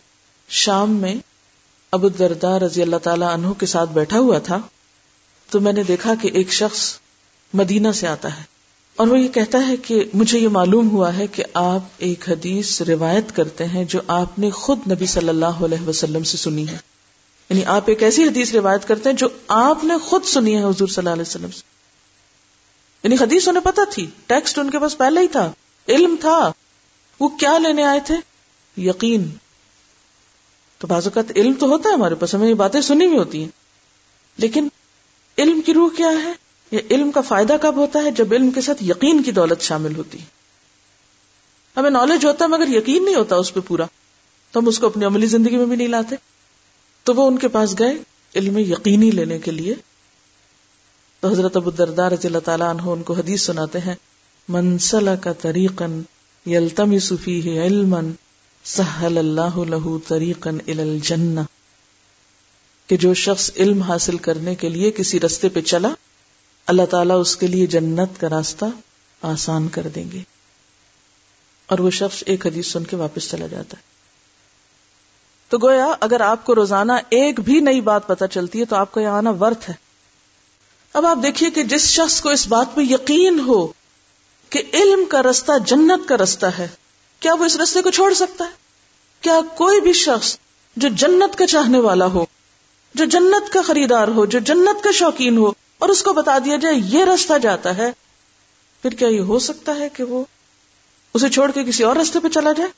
شام 0.49 0.91
میں 0.91 1.15
ابو 1.91 2.09
دردا 2.09 2.59
رضی 2.59 2.81
اللہ 2.81 2.95
تعالی 2.95 3.25
عنہ 3.33 3.47
کے 3.47 3.65
ساتھ 3.65 3.89
بیٹھا 3.89 4.19
ہوا 4.19 4.39
تھا، 4.39 4.57
تو 5.49 5.59
میں 5.59 5.73
نے 5.73 5.83
دیکھا 5.83 6.13
کہ 6.21 6.29
ایک 6.33 6.53
شخص 6.53 6.99
مدینہ 7.53 7.91
سے 7.91 8.07
آتا 8.07 8.37
ہے۔ 8.37 8.43
اور 8.95 9.07
وہ 9.07 9.19
یہ 9.19 9.27
کہتا 9.27 9.67
ہے 9.67 9.77
کہ 9.77 10.03
مجھے 10.13 10.39
یہ 10.39 10.47
معلوم 10.47 10.89
ہوا 10.89 11.17
ہے 11.17 11.27
کہ 11.27 11.43
آپ 11.53 11.79
ایک 11.97 12.29
حدیث 12.29 12.81
روایت 12.81 13.35
کرتے 13.35 13.65
ہیں 13.65 13.83
جو 13.83 13.99
آپ 14.07 14.39
نے 14.39 14.49
خود 14.49 14.79
نبی 14.91 15.05
صلی 15.05 15.29
اللہ 15.29 15.45
علیہ 15.45 15.87
وسلم 15.87 16.23
سے 16.23 16.37
سنی 16.37 16.67
ہے۔ 16.67 16.77
یعنی 17.49 17.65
آپ 17.65 17.83
ایک 17.85 18.03
ایسی 18.03 18.23
حدیث 18.23 18.53
روایت 18.53 18.87
کرتے 18.87 19.09
ہیں 19.09 19.17
جو 19.17 19.27
آپ 19.47 19.83
نے 19.83 19.93
خود 19.97 20.23
سنی 20.23 20.55
ہے 20.55 20.63
حضور 20.63 20.87
صلی 20.87 20.95
اللہ 20.97 21.09
علیہ 21.09 21.21
وسلم 21.21 21.51
سے۔ 21.51 21.61
یعنی 23.03 23.15
حدیث 23.15 23.47
انہیں 23.47 23.63
پتا 23.63 23.81
تھی، 23.91 24.07
ٹیکسٹ 24.25 24.59
ان 24.59 24.69
کے 24.69 24.79
پاس 24.79 24.97
پہلے 24.97 25.21
ہی 25.21 25.27
تھا۔ 25.27 25.51
علم 25.89 26.15
تھا۔ 26.19 26.51
وہ 27.19 27.27
کیا 27.27 27.57
لینے 27.57 27.83
آئے 27.83 27.99
تھے؟ 28.05 28.15
یقین۔ 28.81 29.29
تو 30.79 30.87
بعض 30.87 31.07
اوقات 31.07 31.37
علم 31.37 31.53
تو 31.53 31.65
ہوتا 31.65 31.89
ہے 31.89 31.93
ہمارے 31.93 32.15
پاس، 32.15 32.35
ہمیں 32.35 32.49
یہ 32.49 32.53
باتیں 32.53 32.81
سنی 32.81 33.05
ہوئی 33.05 33.17
ہوتی 33.17 33.41
ہیں۔ 33.41 33.49
لیکن 34.37 34.67
علم 35.37 35.61
کی 35.61 35.73
روح 35.73 35.89
کیا 35.97 36.09
ہے؟ 36.09 36.33
یہ 36.71 36.79
علم 36.91 37.11
کا 37.11 37.21
فائدہ 37.21 37.55
کب 37.61 37.75
ہوتا 37.75 38.03
ہے؟ 38.03 38.11
جب 38.11 38.33
علم 38.33 38.51
کے 38.51 38.61
ساتھ 38.61 38.83
یقین 38.83 39.23
کی 39.23 39.31
دولت 39.31 39.61
شامل 39.61 39.95
ہوتی۔ 39.95 40.17
ہے 40.19 40.25
ہمیں 41.77 41.89
نالج 41.89 42.25
ہوتا 42.25 42.45
ہے 42.45 42.49
مگر 42.49 42.67
یقین 42.67 43.05
نہیں 43.05 43.15
ہوتا 43.15 43.35
اس 43.35 43.53
پہ 43.53 43.59
پورا۔ 43.67 43.85
تو 44.51 44.59
ہم 44.59 44.67
اس 44.67 44.79
کو 44.79 44.87
اپنی 44.87 45.05
عملی 45.05 45.25
زندگی 45.25 45.57
میں 45.57 45.65
بھی 45.65 45.75
نہیں 45.75 45.87
لاتے۔ 45.87 46.15
تو 47.03 47.15
وہ 47.15 47.27
ان 47.27 47.37
کے 47.37 47.47
پاس 47.47 47.79
گئے 47.79 47.93
علم 48.35 48.57
یقینی 48.57 49.11
لینے 49.11 49.39
کے 49.39 49.51
لیے۔ 49.51 49.75
تو 51.19 51.27
حضرت 51.27 51.57
ابو 51.57 51.71
دردار 51.71 52.11
رضی 52.11 52.27
اللہ 52.27 52.39
تعالیٰ 52.39 52.69
عنہ 52.69 52.81
ان 52.81 53.03
کو 53.03 53.13
حدیث 53.13 53.41
سناتے 53.41 53.79
ہیں 53.79 53.95
منسل 54.49 55.09
کا 55.21 55.33
طریقن 55.33 56.01
یلتمی 56.45 56.99
صفی 56.99 57.59
علم 57.59 57.95
سہل 58.63 59.17
اللہ 59.17 59.57
لہو 59.57 59.99
طریقن 59.99 60.57
الجنہ 60.67 61.39
کہ 62.87 62.97
جو 62.97 63.13
شخص 63.13 63.51
علم 63.57 63.81
حاصل 63.81 64.17
کرنے 64.17 64.55
کے 64.55 64.69
لیے 64.69 64.91
کسی 64.91 65.19
رستے 65.19 65.49
پہ 65.49 65.61
چلا، 65.61 65.89
اللہ 66.67 66.85
تعالیٰ 66.85 67.21
اس 67.21 67.37
کے 67.37 67.47
لیے 67.47 67.65
جنت 67.65 68.21
کا 68.21 68.29
راستہ 68.29 68.65
آسان 69.21 69.67
کر 69.67 69.87
دیں 69.87 70.11
گے۔ 70.11 70.21
اور 71.65 71.79
وہ 71.79 71.89
شخص 71.89 72.23
ایک 72.25 72.47
حدیث 72.47 72.67
سن 72.67 72.83
کے 72.83 72.95
واپس 72.95 73.29
چلا 73.29 73.47
جاتا 73.47 73.77
ہے۔ 73.77 73.83
تو 75.49 75.57
گویا 75.57 75.87
اگر 75.99 76.21
آپ 76.21 76.45
کو 76.45 76.55
روزانہ 76.55 76.91
ایک 77.09 77.39
بھی 77.39 77.59
نئی 77.59 77.81
بات 77.81 78.07
پتا 78.07 78.27
چلتی 78.27 78.59
ہے 78.59 78.65
تو 78.65 78.75
آپ 78.75 78.91
کا 78.91 79.01
یہاں 79.01 79.17
آنا 79.17 79.29
ورتھ 79.29 79.69
ہے۔ 79.69 79.75
اب 80.93 81.05
آپ 81.05 81.17
دیکھیے 81.23 81.49
کہ 81.49 81.63
جس 81.63 81.81
شخص 81.81 82.21
کو 82.21 82.29
اس 82.29 82.47
بات 82.47 82.75
پہ 82.75 82.81
یقین 82.81 83.39
ہو 83.39 83.67
کہ 84.49 84.63
علم 84.73 85.05
کا 85.09 85.23
رستہ 85.23 85.51
جنت 85.65 86.09
کا 86.09 86.17
رستہ 86.17 86.45
ہے 86.45 86.67
کیا 87.19 87.33
وہ 87.33 87.45
اس 87.45 87.55
رستے 87.55 87.81
کو 87.81 87.89
چھوڑ 87.89 88.13
سکتا 88.13 88.45
ہے؟ 88.45 88.49
کیا 89.21 89.39
کوئی 89.55 89.81
بھی 89.81 89.93
شخص 89.93 90.37
جو 90.77 90.89
جنت 90.95 91.37
کا 91.37 91.47
چاہنے 91.47 91.79
والا 91.79 92.05
ہو، 92.05 92.25
جو 92.95 93.05
جنت 93.05 93.53
کا 93.53 93.61
خریدار 93.61 94.07
ہو، 94.07 94.25
جو 94.25 94.39
جنت 94.39 94.83
کا 94.83 94.91
شوقین 94.91 95.37
ہو 95.37 95.51
اور 95.79 95.89
اس 95.89 96.03
کو 96.03 96.13
بتا 96.13 96.37
دیا 96.45 96.55
جائے 96.55 96.75
یہ 96.75 97.05
رستہ 97.05 97.37
جاتا 97.37 97.77
ہے، 97.77 97.91
پھر 98.81 98.91
کیا 98.91 99.07
یہ 99.07 99.19
ہو 99.19 99.39
سکتا 99.39 99.75
ہے 99.75 99.89
کہ 99.89 100.03
وہ 100.03 100.23
اسے 101.13 101.29
چھوڑ 101.29 101.51
کے 101.51 101.63
کسی 101.63 101.83
اور 101.83 101.95
رستے 101.95 102.19
پہ 102.19 102.27
چلا 102.27 102.51
جائے؟ 102.51 102.69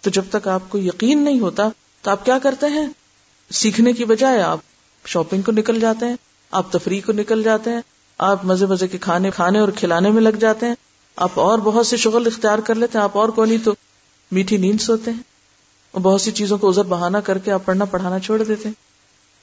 تو 0.00 0.10
جب 0.10 0.22
تک 0.30 0.48
آپ 0.48 0.62
کو 0.68 0.78
یقین 0.78 1.24
نہیں 1.24 1.40
ہوتا، 1.40 1.68
تو 2.02 2.10
آپ 2.10 2.24
کیا 2.24 2.38
کرتے 2.38 2.66
ہیں؟ 2.66 2.86
سیکھنے 3.50 3.92
کی 3.92 4.04
بجائے 4.04 4.40
آپ 4.42 4.58
شاپنگ 5.04 5.42
کو 5.42 5.52
نکل 5.52 5.80
جاتے 5.80 6.06
ہیں، 6.06 6.16
آپ 6.50 6.72
تفریح 6.72 7.00
کو 7.06 7.12
نکل 7.12 7.42
جاتے 7.42 7.70
ہیں، 7.70 7.80
آپ 8.18 8.44
مزے 8.44 8.66
مزے 8.66 8.88
کے 8.88 8.98
کھانے 8.98 9.30
کھانے 9.30 9.58
اور 9.58 9.68
کھلانے 9.76 10.10
میں 10.10 10.22
لگ 10.22 10.38
جاتے 10.40 10.66
ہیں 10.66 10.74
آپ 11.16 11.30
اور 11.34 11.58
بہت 11.58 11.86
سے 11.86 11.96
شغل 11.96 12.26
اختیار 12.26 12.58
کر 12.58 12.74
لیتے 12.74 12.98
ہیں، 12.98 13.04
آپ 13.04 13.16
اور 13.16 13.28
کونی 13.28 13.58
تو 13.58 13.74
میٹھی 14.32 14.56
نیند 14.56 14.80
سوتے 14.80 15.10
ہیں۔ 15.10 15.22
اور 15.90 16.00
بہت 16.00 16.20
سی 16.20 16.30
چیزوں 16.30 16.58
کو 16.58 16.68
ازر 16.68 16.84
بہانا 16.84 17.20
کر 17.20 17.38
کے 17.38 17.52
آپ 17.52 17.64
پڑھنا 17.64 17.84
پڑھانا 17.84 18.18
چھوڑ 18.18 18.42
دیتے 18.42 18.68
ہیں۔ 18.68 18.74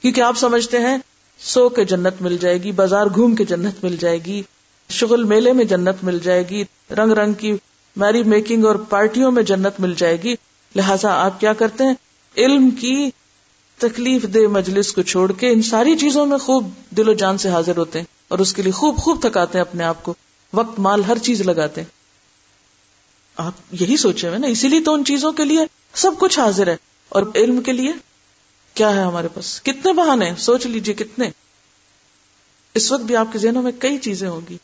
کیونکہ 0.02 0.20
آپ 0.20 0.38
سمجھتے 0.38 0.78
ہیں، 0.78 0.98
سو 1.38 1.68
کے 1.68 1.84
جنت 1.84 2.22
مل 2.22 2.36
جائے 2.36 2.62
گی، 2.62 2.72
بازار 2.72 3.06
گھوم 3.14 3.34
کے 3.34 3.44
جنت 3.44 3.84
مل 3.84 3.96
جائے 3.96 4.18
گی، 4.24 4.42
شغل 4.90 5.24
میلے 5.24 5.52
میں 5.52 5.64
جنت 5.64 6.04
مل 6.04 6.18
جائے 6.18 6.48
گی، 6.50 6.62
رنگ 6.90 7.12
رنگ 7.12 7.32
کی 7.32 7.56
میری 7.96 8.22
میکنگ 8.22 8.64
اور 8.64 8.74
پارٹیوں 8.74 9.30
میں 9.30 9.42
جنت 9.42 9.80
مل 9.80 9.94
جائے 9.94 10.22
گی۔ 10.22 10.34
لہٰذا 10.76 11.24
آپ 11.24 11.40
کیا 11.40 11.52
کرتے 11.52 11.84
ہیں؟ 11.84 11.94
علم 12.36 12.70
کی 12.70 13.10
تکلیف 13.78 14.22
دے 14.22 14.46
مجلس 14.46 14.92
کو 14.92 15.02
چھوڑ 15.02 15.32
کے 15.32 15.48
ان 15.48 15.62
ساری 15.62 15.98
چیزوں 15.98 16.26
میں 16.26 16.38
خوب 16.38 16.70
دل 16.90 17.08
و 17.08 17.12
جان 17.12 17.38
سے 17.38 17.48
حاضر 17.48 17.76
ہوتے 17.76 17.98
ہیں 17.98 18.06
اور 18.28 18.38
اس 18.38 18.52
کے 18.52 18.62
لیے 18.62 18.72
خوب 18.72 18.96
خوب 18.96 19.22
تھکاتے 19.22 19.58
ہیں 19.58 19.64
اپنے 19.64 19.84
آپ 19.84 20.02
کو۔ 20.02 20.14
وقت 20.52 20.78
مال 20.78 21.04
ہر 21.04 21.18
چیز 21.18 21.40
لگاتے 21.40 21.80
ہیں۔ 21.80 21.88
آپ 23.36 23.52
یہی 23.72 23.96
سوچے 23.96 24.28
ہوئے 24.28 24.38
نا، 24.38 24.46
اسی 24.46 24.68
لیے 24.68 24.80
تو 24.80 24.94
ان 24.94 25.04
چیزوں 25.04 25.32
کے 25.32 25.44
لیے 25.44 25.60
سب 25.94 26.10
کچھ 26.18 26.38
حاضر 26.38 26.66
ہے۔ 26.66 26.76
اور 27.08 27.22
علم 27.34 27.60
کے 27.60 27.72
لیے 27.72 27.92
کیا 28.74 28.96
ہے 28.96 29.02
ہمارے 29.02 29.28
پاس؟ 29.28 29.62
کتنے 29.62 29.92
بہانے 29.92 30.32
سوچ 30.38 30.66
لیجیے 30.66 30.94
کتنے۔ 30.94 31.30
اس 32.74 32.92
وقت 32.92 33.02
بھی 33.02 33.16
آپ 33.16 33.26
کے 33.32 33.38
ذہنوں 33.38 33.62
میں 33.62 33.72
کئی 33.78 33.98
چیزیں 33.98 34.28
ہوں 34.28 34.40
گی۔ 34.50 34.58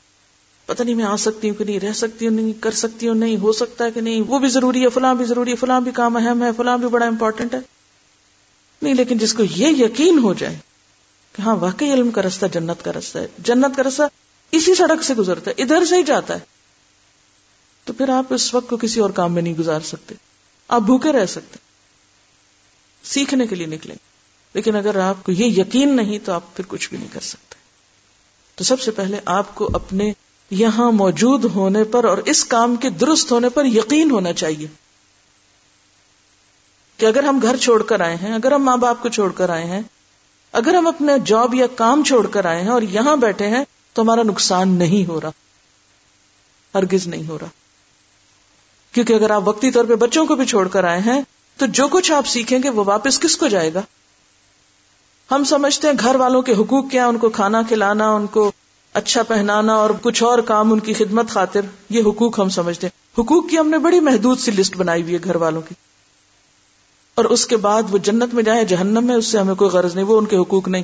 پتہ 0.67 0.83
نہیں 0.83 0.95
میں 0.95 1.05
آ 1.05 1.17
سکتی 1.17 1.49
ہوں 1.49 1.57
کہ 1.57 1.65
نہیں، 1.65 1.81
رہ 1.81 1.93
سکتی 1.93 2.29
ہوں، 2.29 2.35
نہیں، 2.35 2.53
کر 2.63 2.71
سکتی 2.71 3.09
ہوں، 3.09 3.15
نہیں، 3.15 3.37
ہو 3.37 3.53
سکتا 3.53 3.85
ہے 3.85 3.91
کہ 3.91 4.01
نہیں۔ 4.01 4.21
وہ 4.21 4.39
بھی 4.39 4.49
ضروری 4.49 4.85
ہے، 4.85 4.89
فلاں 4.89 5.15
بھی 5.15 5.25
ضروری 5.25 5.51
ہے، 5.51 5.57
فلاں 5.57 5.81
بھی 5.81 5.93
کام 5.93 6.17
اہم 6.17 6.43
ہے، 6.43 6.49
فلاں 6.57 6.79
بھی 6.79 6.89
بڑا 6.89 7.07
امپورٹنٹ 7.07 7.55
ہے۔ 7.55 7.61
نہیں، 8.83 8.95
لیکن 8.95 9.19
جس 9.19 9.35
کو 9.35 9.43
یہ 9.43 9.67
یقین 9.67 10.19
ہو 10.19 10.35
جائے 10.35 10.59
کہ 11.33 11.43
ہاں 11.43 11.57
واقعی 11.57 11.93
علم 11.93 12.11
کا 12.11 12.23
رستہ 12.23 12.47
جنت 12.47 12.85
کا 12.85 12.93
رستہ 12.93 13.19
ہے۔ 13.19 13.27
جنت 13.39 13.77
کا 13.77 13.83
رستہ 13.83 14.03
اسی 14.53 14.75
سڑک 14.75 15.03
سے 15.03 15.15
گزرتا 15.15 15.51
ہے، 15.51 15.63
ادھر 15.63 15.85
سے 15.85 15.97
ہی 15.97 16.03
جاتا 16.03 16.35
ہے۔ 16.35 16.57
تو 17.85 17.93
پھر 17.93 18.09
آپ 18.09 18.35
اس 18.35 18.55
وقت 18.55 18.71
کو 18.71 18.77
کسی 18.77 19.01
اور 19.01 19.11
کام 19.11 19.35
میں 19.35 19.43
نہیں 19.43 19.55
گزار 19.55 19.81
سکتے۔ 19.81 20.15
آپ 20.69 20.81
بھوکے 20.81 21.13
رہ 21.13 21.27
سکتے 21.27 21.59
سیکھنے 23.03 23.47
کے 23.47 23.55
لیے 23.55 23.67
نکلیں۔ 23.67 23.97
لیکن 24.55 24.77
اگر 24.77 24.99
آپ 24.99 25.25
کو 25.25 25.33
یہ 25.33 25.61
یقین 25.61 25.97
نہیں 25.97 26.19
تو 26.25 26.33
آپ 26.33 26.57
پھر 26.57 26.65
کچھ 26.69 26.89
بھی 26.89 26.99
نہیں 26.99 27.09
کر 27.13 27.21
سکتے۔ 27.21 27.55
تو 28.55 28.65
سب 28.65 28.81
سے 28.81 28.91
پہلے 28.91 29.21
آپ 29.25 29.55
کو 29.55 29.71
اپنے 29.73 30.13
یہاں 30.51 30.93
موجود 30.93 31.45
ہونے 31.45 31.85
پر 31.85 32.05
اور 32.05 32.19
اس 32.19 32.45
کام 32.45 32.77
کے 32.77 32.91
درست 32.91 33.33
ہونے 33.33 33.49
پر 33.49 33.65
یقین 33.65 34.11
ہونا 34.11 34.33
چاہیے۔ 34.33 34.67
کہ 36.97 37.07
اگر 37.07 37.23
ہم 37.23 37.39
گھر 37.43 37.57
چھوڑ 37.57 37.83
کر 37.83 38.01
آئے 38.01 38.17
ہیں، 38.17 38.35
اگر 38.35 38.53
ہم 38.53 38.63
ماں 38.63 38.77
باپ 38.77 39.03
کو 39.03 39.09
چھوڑ 39.09 39.33
کر 39.33 39.51
آئے 39.51 39.65
ہیں، 39.65 39.81
اگر 40.53 40.75
ہم 40.75 40.87
اپنا 40.87 41.17
جاب 41.17 41.55
یا 41.55 41.67
کام 41.67 42.03
چھوڑ 42.05 42.27
کر 42.27 42.45
آئے 42.45 42.63
ہیں 42.63 42.71
اور 42.71 42.83
یہاں 42.83 43.17
بیٹھے 43.17 43.47
ہیں 43.47 43.65
تو 43.97 44.03
ہمارا 44.03 44.23
نقصان 44.23 44.69
نہیں 44.69 45.09
ہو 45.09 45.21
رہا، 45.21 45.31
ہرگز 46.75 47.07
نہیں 47.07 47.29
ہو 47.29 47.39
رہا۔ 47.39 47.47
کیونکہ 48.93 49.13
اگر 49.13 49.31
آپ 49.31 49.49
وقتی 49.49 49.71
طور 49.71 49.85
پہ 49.85 49.95
بچوں 49.95 50.27
کو 50.27 50.35
بھی 50.35 50.47
چھوڑ 50.47 50.69
کر 50.69 50.85
آئے 50.85 51.01
ہیں، 51.01 51.21
تو 51.57 51.67
جو 51.67 51.89
کچھ 51.89 52.13
آپ 52.13 52.27
سیکھیں 52.27 52.59
گے 52.63 52.71
وہ 52.71 52.85
واپس 52.87 53.21
کس 53.21 53.37
کو 53.37 53.47
جائے 53.47 53.75
گا؟ 53.75 53.83
ہم 55.31 55.45
سمجھتے 55.45 55.89
ہیں 55.89 55.95
گھر 56.01 56.15
والوں 56.15 56.43
کے 56.43 56.53
حقوق 56.53 56.91
کیا، 56.91 57.07
ان 57.07 57.19
کو 57.19 57.29
کھانا 57.29 57.63
کھلانا، 57.69 58.11
ان 58.11 58.27
کو 58.27 58.53
اچھا 58.93 59.23
پہنانا 59.23 59.75
اور 59.75 59.91
کچھ 60.03 60.23
اور 60.23 60.39
کام 60.39 60.73
ان 60.73 60.81
کی 60.81 60.93
خدمت 60.93 61.29
خاطر، 61.29 61.61
یہ 61.91 62.03
حقوق 62.07 62.39
ہم 62.39 62.49
سمجھتے 62.49 62.87
ہیں۔ 62.87 63.21
حقوق 63.21 63.51
کی 63.51 63.59
ہم 63.59 63.69
نے 63.69 63.79
بڑی 63.79 64.01
محدود 64.01 64.39
سی 64.39 64.51
لسٹ 64.51 64.77
بنائی 64.77 65.03
ہوئی 65.03 65.15
ہے 65.15 65.19
گھر 65.25 65.37
والوں 65.37 65.63
کی۔ 65.63 65.75
اور 67.15 67.25
اس 67.25 67.47
کے 67.47 67.57
بعد 67.57 67.83
وہ 67.91 67.99
جنت 67.99 68.35
میں 68.35 68.43
جائے 68.43 68.65
جہنم 68.65 69.07
میں، 69.07 69.15
اس 69.15 69.27
سے 69.27 69.39
ہمیں 69.39 69.55
کوئی 69.55 69.71
غرض 69.71 69.95
نہیں، 69.95 70.05
وہ 70.05 70.19
ان 70.19 70.27
کے 70.27 70.37
حقوق 70.37 70.69
نہیں۔ 70.69 70.83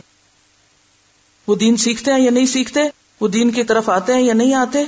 وہ 1.47 1.55
دین 1.55 1.77
سیکھتے 1.77 2.13
ہیں 2.13 2.21
یا 2.21 2.31
نہیں 2.31 2.47
سیکھتے؟ 2.47 2.81
وہ 3.23 3.29
دین 3.29 3.51
کی 3.51 3.65
طرف 3.65 3.89
آتے 3.89 4.15
ہیں 4.15 4.23
یا 4.23 4.35
نہیں 4.35 4.55
آتے؟ 4.55 4.85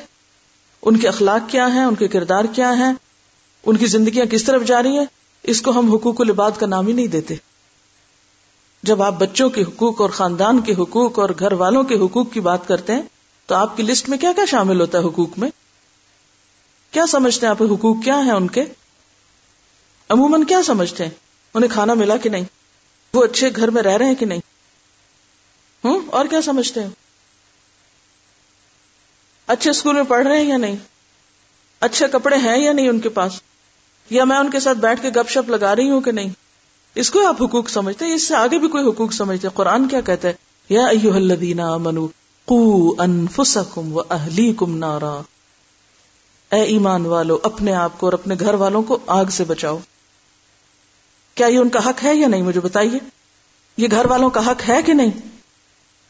ان 0.82 0.96
کے 0.96 1.08
اخلاق 1.08 1.50
کیا 1.50 1.66
ہیں؟ 1.74 1.84
ان 1.84 1.94
کے 1.94 2.08
کردار 2.08 2.44
کیا 2.44 2.78
ہیں؟ 2.78 2.92
ان 3.64 3.76
کی 3.76 3.86
زندگیاں 3.86 4.26
کس 4.26 4.44
طرف 4.44 4.62
جا 4.64 4.82
رہی 4.82 4.98
ہیں؟ 4.98 5.04
اس 5.42 5.62
کو 5.62 5.70
ہم 5.70 5.94
حقوق 5.94 6.20
العباد 6.20 6.50
کا 6.58 6.66
نام 6.66 6.86
ہی 6.86 6.92
نہیں 6.92 7.06
دیتے۔ 7.06 7.34
جب 8.82 9.02
آپ 9.02 9.14
بچوں 9.18 9.50
کے 9.50 9.62
حقوق 9.62 10.00
اور 10.00 10.10
خاندان 10.10 10.60
کے 10.60 10.72
حقوق 10.72 11.18
اور 11.18 11.30
گھر 11.38 11.52
والوں 11.52 11.82
کے 11.82 11.94
حقوق 11.94 12.32
کی 12.32 12.40
بات 12.40 12.68
کرتے 12.68 12.92
ہیں، 12.92 13.02
تو 13.46 13.54
آپ 13.54 13.76
کی 13.76 13.82
لسٹ 13.82 14.08
میں 14.08 14.18
کیا 14.18 14.32
کیا 14.36 14.44
شامل 14.44 14.80
ہوتا 14.80 14.98
ہے 14.98 15.04
حقوق 15.04 15.38
میں؟ 15.38 15.50
کیا 16.90 17.06
سمجھتے 17.06 17.46
ہیں 17.46 17.50
آپ 17.50 17.62
حقوق 17.62 17.96
کیا 18.04 18.18
ہیں 18.18 18.32
ان 18.32 18.48
کے؟ 18.48 18.64
عموماً 20.08 20.44
کیا 20.44 20.62
سمجھتے 20.62 21.04
ہیں؟ 21.04 21.10
انہیں 21.54 21.70
کھانا 21.70 21.94
ملا 21.94 22.16
کہ 22.16 22.28
نہیں؟ 22.28 22.44
وہ 23.14 23.24
اچھے 23.24 23.50
گھر 23.56 23.70
میں 23.70 23.82
رہ 23.82 23.96
رہے 23.96 24.06
ہیں 24.06 24.14
کہ 24.14 24.26
نہیں؟ 24.26 24.40
ہوں، 25.84 26.00
اور 26.10 26.24
کیا 26.24 26.42
سمجھتے 26.42 26.82
ہیں؟ 26.82 27.03
اچھے 29.46 29.70
اسکول 29.70 29.94
میں 29.94 30.02
پڑھ 30.02 30.26
رہے 30.26 30.40
ہیں 30.40 30.48
یا 30.48 30.56
نہیں؟ 30.56 30.76
اچھے 31.80 32.06
کپڑے 32.12 32.36
ہیں 32.36 32.58
یا 32.58 32.72
نہیں 32.72 32.88
ان 32.88 33.00
کے 33.00 33.08
پاس؟ 33.08 33.40
یا 34.10 34.24
میں 34.24 34.36
ان 34.36 34.50
کے 34.50 34.60
ساتھ 34.60 34.78
بیٹھ 34.78 35.02
کے 35.02 35.08
گپ 35.08 35.30
شپ 35.30 35.50
لگا 35.50 35.76
رہی 35.76 35.90
ہوں 35.90 36.00
کہ 36.00 36.12
نہیں؟ 36.12 36.28
اس 36.94 37.10
کو 37.10 37.26
آپ 37.26 37.42
حقوق 37.42 37.70
سمجھتے 37.70 38.04
ہیں، 38.04 38.14
اس 38.14 38.28
سے 38.28 38.36
آگے 38.36 38.58
بھی 38.58 38.68
کوئی 38.68 38.88
حقوق 38.88 39.12
سمجھتے 39.12 39.48
ہیں؟ 39.48 39.56
قرآن 39.56 39.88
کیا 39.88 40.00
کہتا 40.00 40.28
ہے؟ 40.28 40.32
یا 40.68 40.86
ایوہ 40.86 41.14
الذین 41.14 41.60
آمنو 41.60 42.06
قو 42.44 42.90
انفسکم 42.98 43.96
و 43.96 44.00
اہلیکم 44.10 44.76
نارا۔ 44.76 45.20
اے 46.50 46.62
ایمان 46.62 47.06
والو، 47.06 47.38
اپنے 47.42 47.74
آپ 47.74 48.00
کو 48.00 48.06
اور 48.06 48.12
اپنے 48.12 48.34
گھر 48.40 48.54
والوں 48.54 48.82
کو 48.82 48.98
آگ 49.06 49.24
سے 49.24 49.44
بچاؤ۔ 49.44 49.78
کیا 51.34 51.46
یہ 51.46 51.58
ان 51.58 51.68
کا 51.68 51.90
حق 51.90 52.04
ہے 52.04 52.14
یا 52.14 52.28
نہیں؟ 52.28 52.42
مجھے 52.42 52.60
بتائیے۔ 52.60 52.98
یہ 53.76 53.88
گھر 53.90 54.06
والوں 54.06 54.30
کا 54.30 54.50
حق 54.50 54.68
ہے 54.68 54.82
کہ 54.82 54.94
نہیں؟ 54.94 55.10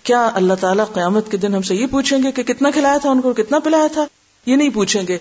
کیا 0.05 0.31
اللہ 0.35 0.55
تعالیٰ 0.61 0.85
قیامت 0.95 1.31
کے 1.31 1.37
دن 1.37 1.55
ہم 1.55 1.63
سے 1.63 1.75
یہ 1.75 1.87
پوچھیں 1.87 2.19
گے 2.23 2.33
کہ 2.33 2.43
کتنا 2.43 2.71
کھلایا 2.71 2.99
تھا 2.99 3.11
ان 3.11 3.21
کو 3.21 3.33
کتنا 3.33 3.59
پلایا 3.59 3.87
تھا؟ 3.93 4.07
یہ 4.47 4.57
نہیں 4.57 4.69
پوچھیں 4.69 5.03
گے۔ 5.09 5.19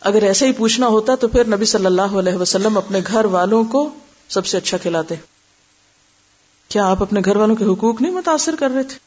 اگر 0.00 0.22
ایسے 0.22 0.46
ہی 0.46 0.52
پوچھنا 0.52 0.86
ہوتا 0.86 1.14
تو 1.14 1.28
پھر 1.28 1.48
نبی 1.48 1.64
صلی 1.64 1.86
اللہ 1.86 2.02
علیہ 2.02 2.34
وسلم 2.34 2.78
اپنے 2.78 3.00
گھر 3.06 3.24
والوں 3.24 3.64
کو 3.64 3.90
سب 4.28 4.46
سے 4.46 4.56
اچھا 4.56 4.76
کھلاتے۔ 4.76 5.14
کیا 6.68 6.86
آپ 6.86 7.02
اپنے 7.02 7.20
گھر 7.24 7.36
والوں 7.36 7.56
کے 7.56 7.64
حقوق 7.64 8.02
نہیں 8.02 8.12
متاثر 8.12 8.54
کر 8.58 8.70
رہے 8.70 8.82
تھے؟ 8.82 8.98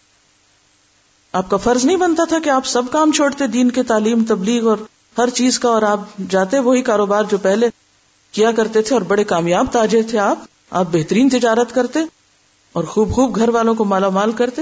آپ 1.31 1.49
کا 1.49 1.57
فرض 1.57 1.85
نہیں 1.85 1.97
بنتا 1.97 2.23
تھا 2.23 2.39
کہ 2.39 2.49
آپ 2.49 2.65
سب 2.65 2.83
کام 2.91 3.11
چھوڑتے، 3.11 3.47
دین 3.47 3.71
کے 3.71 3.83
تعلیم، 3.83 4.23
تبلیغ 4.23 4.67
اور 4.67 4.77
ہر 5.17 5.29
چیز 5.29 5.59
کا 5.59 5.69
اور 5.69 5.81
آپ 5.81 5.99
جاتے 6.29 6.59
وہی 6.59 6.81
کاروبار 6.81 7.23
جو 7.23 7.37
پہلے 7.37 7.69
کیا 8.31 8.51
کرتے 8.51 8.81
تھے 8.81 8.93
اور 8.93 9.01
بڑے 9.01 9.23
کامیاب 9.23 9.65
تاجر 9.71 10.01
تھے 10.09 10.19
آپ۔ 10.19 10.39
آپ 10.69 10.85
بہترین 10.91 11.29
تجارت 11.29 11.75
کرتے 11.75 11.99
اور 12.73 12.83
خوب 12.83 13.13
خوب 13.13 13.35
گھر 13.35 13.49
والوں 13.49 13.75
کو 13.75 13.85
مالا 13.85 14.09
مال 14.09 14.31
کرتے۔ 14.31 14.61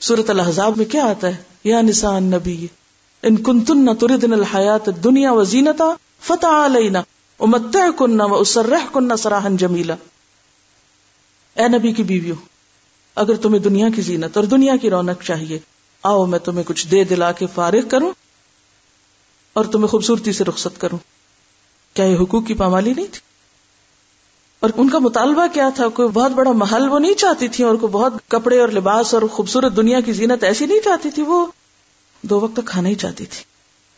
سورت 0.00 0.30
الحضاب 0.30 0.76
میں 0.76 0.84
کیا 0.84 1.04
آتا 1.04 1.28
ہے؟ 1.28 1.36
یا 1.64 1.80
نسان 1.80 2.22
نبی 2.22 2.66
ان 3.22 3.36
کن 3.36 3.60
تن 3.60 3.84
نہ 3.84 3.90
تردن 4.00 4.32
الحیات 4.32 5.04
دنیا 5.04 5.32
و 5.32 5.44
زینتا 5.44 5.94
فتح 6.20 6.66
علینا 6.66 7.02
امت 7.38 7.76
کنہ 7.98 8.22
و 8.22 8.34
اسرح 8.34 8.86
کنہ 8.92 9.14
سراہن 9.14 9.56
جمیلا۔ 9.56 9.94
اے 11.54 11.68
نبی 11.68 11.92
کی 11.92 12.02
بیویوں، 12.02 12.36
اگر 13.14 13.36
تمہیں 13.36 13.62
دنیا 13.62 13.88
کی 13.96 14.02
زینت 14.02 14.36
اور 14.36 14.44
دنیا 14.44 14.76
کی 14.76 14.90
رونق 14.90 15.22
چاہیے، 15.22 15.58
آؤ 16.02 16.26
میں 16.26 16.38
تمہیں 16.38 16.64
کچھ 16.64 16.88
دے 16.88 17.04
دلا 17.04 17.32
کے 17.32 17.46
فارغ 17.54 17.88
کروں 17.88 18.12
اور 19.52 19.64
تمہیں 19.64 19.86
خوبصورتی 19.86 20.32
سے 20.32 20.44
رخصت 20.44 20.80
کروں۔ 20.80 20.98
کیا 21.94 22.04
یہ 22.04 22.16
حقوق 22.16 22.46
کی 22.46 22.54
پامالی 22.54 22.94
نہیں 22.94 23.06
تھی؟ 23.12 23.27
اور 24.60 24.70
ان 24.76 24.90
کا 24.90 24.98
مطالبہ 24.98 25.46
کیا 25.52 25.68
تھا 25.74 25.88
کوئی 25.88 26.08
بہت 26.08 26.30
بڑا 26.30 26.52
محل 26.52 26.88
وہ 26.88 26.98
نہیں 26.98 27.14
چاہتی 27.14 27.48
تھی 27.48 27.64
اور 27.64 27.74
کوئی 27.74 27.92
بہت 27.92 28.12
کپڑے 28.28 28.60
اور 28.60 28.68
لباس 28.68 29.14
اور 29.14 29.22
خوبصورت 29.22 29.76
دنیا 29.76 30.00
کی 30.00 30.12
زینت 30.12 30.44
ایسی 30.44 30.66
نہیں 30.66 30.80
چاہتی 30.84 31.10
تھی، 31.10 31.22
وہ 31.22 31.46
دو 32.22 32.40
وقت 32.40 32.60
کھانا 32.64 32.88
ہی 32.88 32.94
چاہتی 32.94 33.26
تھی، 33.26 33.44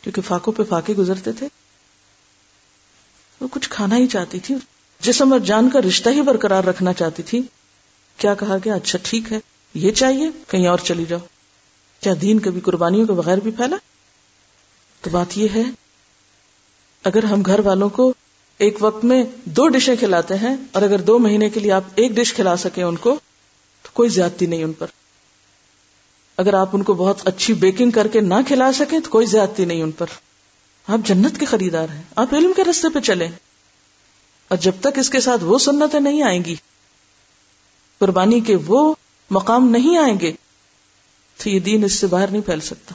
کیونکہ 0.03 0.23
فاقوں 0.23 0.53
پہ 0.53 0.63
فاقے 0.69 0.95
گزرتے 0.95 1.33
تھے۔ 1.33 1.49
وہ 3.41 3.49
کچھ 3.51 3.71
کھانا 3.71 3.97
ہی 3.97 4.07
چاہتی 4.07 4.41
تھی، 4.41 4.55
جسم 5.01 5.33
اور 5.33 5.41
جان 5.41 5.71
کا 5.71 5.81
رشتہ 5.81 6.09
ہی 6.09 6.23
برقرار 6.23 6.65
رکھنا 6.65 6.93
چاہتی 6.93 7.23
تھی۔ 7.23 7.43
کیا 8.17 8.35
کہا 8.35 8.57
گیا؟ 8.65 8.75
اچھا 8.75 8.99
ٹھیک 9.03 9.33
ہے، 9.33 9.39
یہ 9.75 9.93
چاہیے، 9.93 10.31
کہیں 10.49 10.67
اور 10.67 10.79
چلی 10.79 11.05
جاؤ۔ 11.09 11.19
کیا 12.01 12.13
دین 12.23 12.41
کبھی 12.41 12.61
قربانیوں 12.61 13.07
کے 13.07 13.13
بغیر 13.13 13.39
بھی 13.39 13.51
پھیلا؟ 13.51 13.77
تو 15.01 15.11
بات 15.11 15.39
یہ 15.39 15.49
ہے، 15.55 15.63
اگر 17.05 17.25
ہم 17.25 17.43
گھر 17.43 17.61
والوں 17.61 17.89
کو 17.89 18.13
ایک 18.61 18.77
وقت 18.81 19.05
میں 19.05 19.25
دو 19.45 19.69
ڈشیں 19.69 19.97
کھلاتے 19.97 20.35
ہیں 20.35 20.57
اور 20.73 20.83
اگر 20.83 21.01
دو 21.01 21.19
مہینے 21.19 21.51
کے 21.51 21.61
لیے 21.61 21.73
آپ 21.73 21.85
ایک 21.95 22.13
ڈش 22.13 22.35
کھلا 22.35 22.57
سکیں 22.57 22.85
ان 22.85 22.97
کو، 22.97 23.19
تو 23.83 23.89
کوئی 23.93 24.09
زیادتی 24.09 24.47
نہیں 24.47 24.65
ان 24.65 24.73
پر۔ 24.73 24.87
اگر 26.37 26.55
آپ 26.55 26.69
ان 26.73 26.83
کو 26.83 26.95
بہت 26.95 27.29
اچھی 27.29 27.55
بیکنگ 27.55 27.91
کر 27.91 28.07
کے 28.07 28.21
نہ 28.21 28.35
کھلا 28.47 28.73
سکیں، 28.73 29.01
تو 29.01 29.11
کوئی 29.11 29.27
زیادتی 29.27 29.65
نہیں 29.65 29.83
ان 29.83 29.91
پر۔ 29.91 30.07
آپ 30.89 30.99
جنت 31.05 31.41
کے 31.41 31.47
خریدار 31.47 31.89
ہیں۔ 31.89 32.03
آپ 32.17 32.35
علم 32.35 32.53
کے 32.57 32.65
رستے 32.65 32.89
پہ 32.95 33.01
چلیں۔ 33.01 33.29
اور 34.49 34.59
جب 34.59 34.73
تک 34.81 34.99
اس 34.99 35.11
کے 35.11 35.21
ساتھ 35.21 35.45
وہ 35.45 35.59
سنتیں 35.59 36.01
نہیں 36.01 36.23
آئیں 36.23 36.45
گی، 36.45 36.55
قربانی 37.99 38.41
کے 38.41 38.57
وہ 38.67 38.95
مقام 39.31 39.69
نہیں 39.69 39.99
آئیں 39.99 40.21
گے، 40.21 40.33
تو 41.37 41.51
یہ 41.51 41.61
دین 41.61 41.85
اس 41.85 41.93
سے 41.93 42.07
باہر 42.07 42.29
نہیں 42.29 42.43
پھیل 42.43 42.61
سکتا۔ 42.61 42.95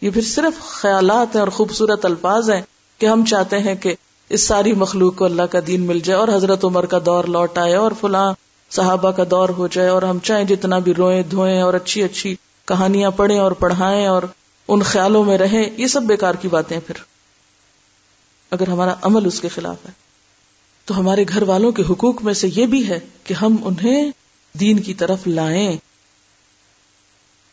یہ 0.00 0.10
پھر 0.10 0.22
صرف 0.22 0.60
خیالات 0.60 1.34
ہیں 1.34 1.40
اور 1.40 1.48
خوبصورت 1.48 2.04
الفاظ 2.04 2.50
ہیں 2.50 2.62
کہ 2.98 3.06
ہم 3.06 3.24
چاہتے 3.24 3.58
ہیں 3.58 3.74
کہ 3.74 3.94
اس 4.32 4.46
ساری 4.46 4.72
مخلوق 4.72 5.16
کو 5.16 5.24
اللہ 5.24 5.42
کا 5.42 5.58
دین 5.66 5.86
مل 5.86 6.00
جائے 6.00 6.20
اور 6.20 6.28
حضرت 6.28 6.64
عمر 6.64 6.86
کا 6.86 6.98
دور 7.06 7.24
لوٹ 7.24 7.58
آئے 7.58 7.74
اور 7.74 7.92
فلاں 8.00 8.32
صحابہ 8.70 9.10
کا 9.10 9.22
دور 9.30 9.48
ہو 9.48 9.66
جائے 9.66 9.88
اور 9.88 10.02
ہم 10.02 10.18
چاہیں 10.18 10.44
جتنا 10.44 10.78
بھی 10.78 10.94
روئیں، 10.94 11.22
دھوئیں 11.22 11.62
اور 11.62 11.74
اچھی 11.74 12.02
اچھی 12.02 12.36
کہانیاں 12.64 13.10
پڑھیں 13.10 13.38
اور 13.38 13.52
پڑھائیں 13.52 14.06
اور 14.06 14.22
ان 14.68 14.82
خیالوں 14.82 15.24
میں 15.24 15.38
رہیں، 15.38 15.70
یہ 15.76 15.86
سب 15.86 16.02
بیکار 16.02 16.34
کی 16.34 16.48
باتیں 16.48 16.80
پھر۔ 16.86 16.94
اگر 18.50 18.68
ہمارا 18.68 18.94
عمل 19.02 19.26
اس 19.26 19.40
کے 19.40 19.48
خلاف 19.48 19.76
ہے، 19.86 19.90
تو 20.84 20.98
ہمارے 20.98 21.24
گھر 21.28 21.42
والوں 21.42 21.72
کے 21.72 21.82
حقوق 21.90 22.22
میں 22.22 22.34
سے 22.34 22.48
یہ 22.56 22.66
بھی 22.66 22.88
ہے 22.88 23.00
کہ 23.24 23.34
ہم 23.34 23.56
انہیں 23.64 24.10
دین 24.60 24.78
کی 24.78 24.94
طرف 24.94 25.18
لائیں۔ 25.26 25.76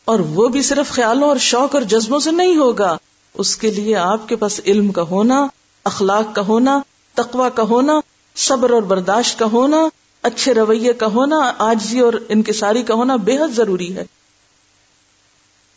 اور 0.04 0.20
وہ 0.20 0.48
بھی 0.48 0.62
صرف 0.62 0.90
خیالوں 0.90 1.28
اور 1.28 1.36
شوق 1.36 1.74
اور 1.74 1.82
جذبوں 1.82 2.20
سے 2.20 2.30
نہیں 2.30 2.56
ہوگا۔ 2.56 2.96
اس 3.34 3.56
کے 3.56 3.70
لیے 3.70 3.96
آپ 3.96 4.28
کے 4.28 4.36
پاس 4.36 4.60
علم 4.66 4.92
کا 4.92 5.02
ہونا 5.02 5.46
اخلاق 5.84 6.34
کا 6.34 6.42
ہونا 6.42 6.80
تقوا 7.14 7.48
کا 7.48 7.62
ہونا، 7.62 8.00
صبر 8.34 8.70
اور 8.70 8.82
برداشت 8.82 9.38
کا 9.38 9.44
ہونا، 9.44 9.76
اچھے 10.22 10.54
رویے 10.54 10.92
کا 10.92 11.06
ہونا، 11.06 11.52
آجزی 11.58 12.00
اور 12.00 12.12
انکساری 12.28 12.82
کا 12.82 12.94
ہونا 12.94 13.16
بے 13.16 13.38
حد 13.38 13.48
ضروری 13.48 13.96
ہے۔ 13.96 14.04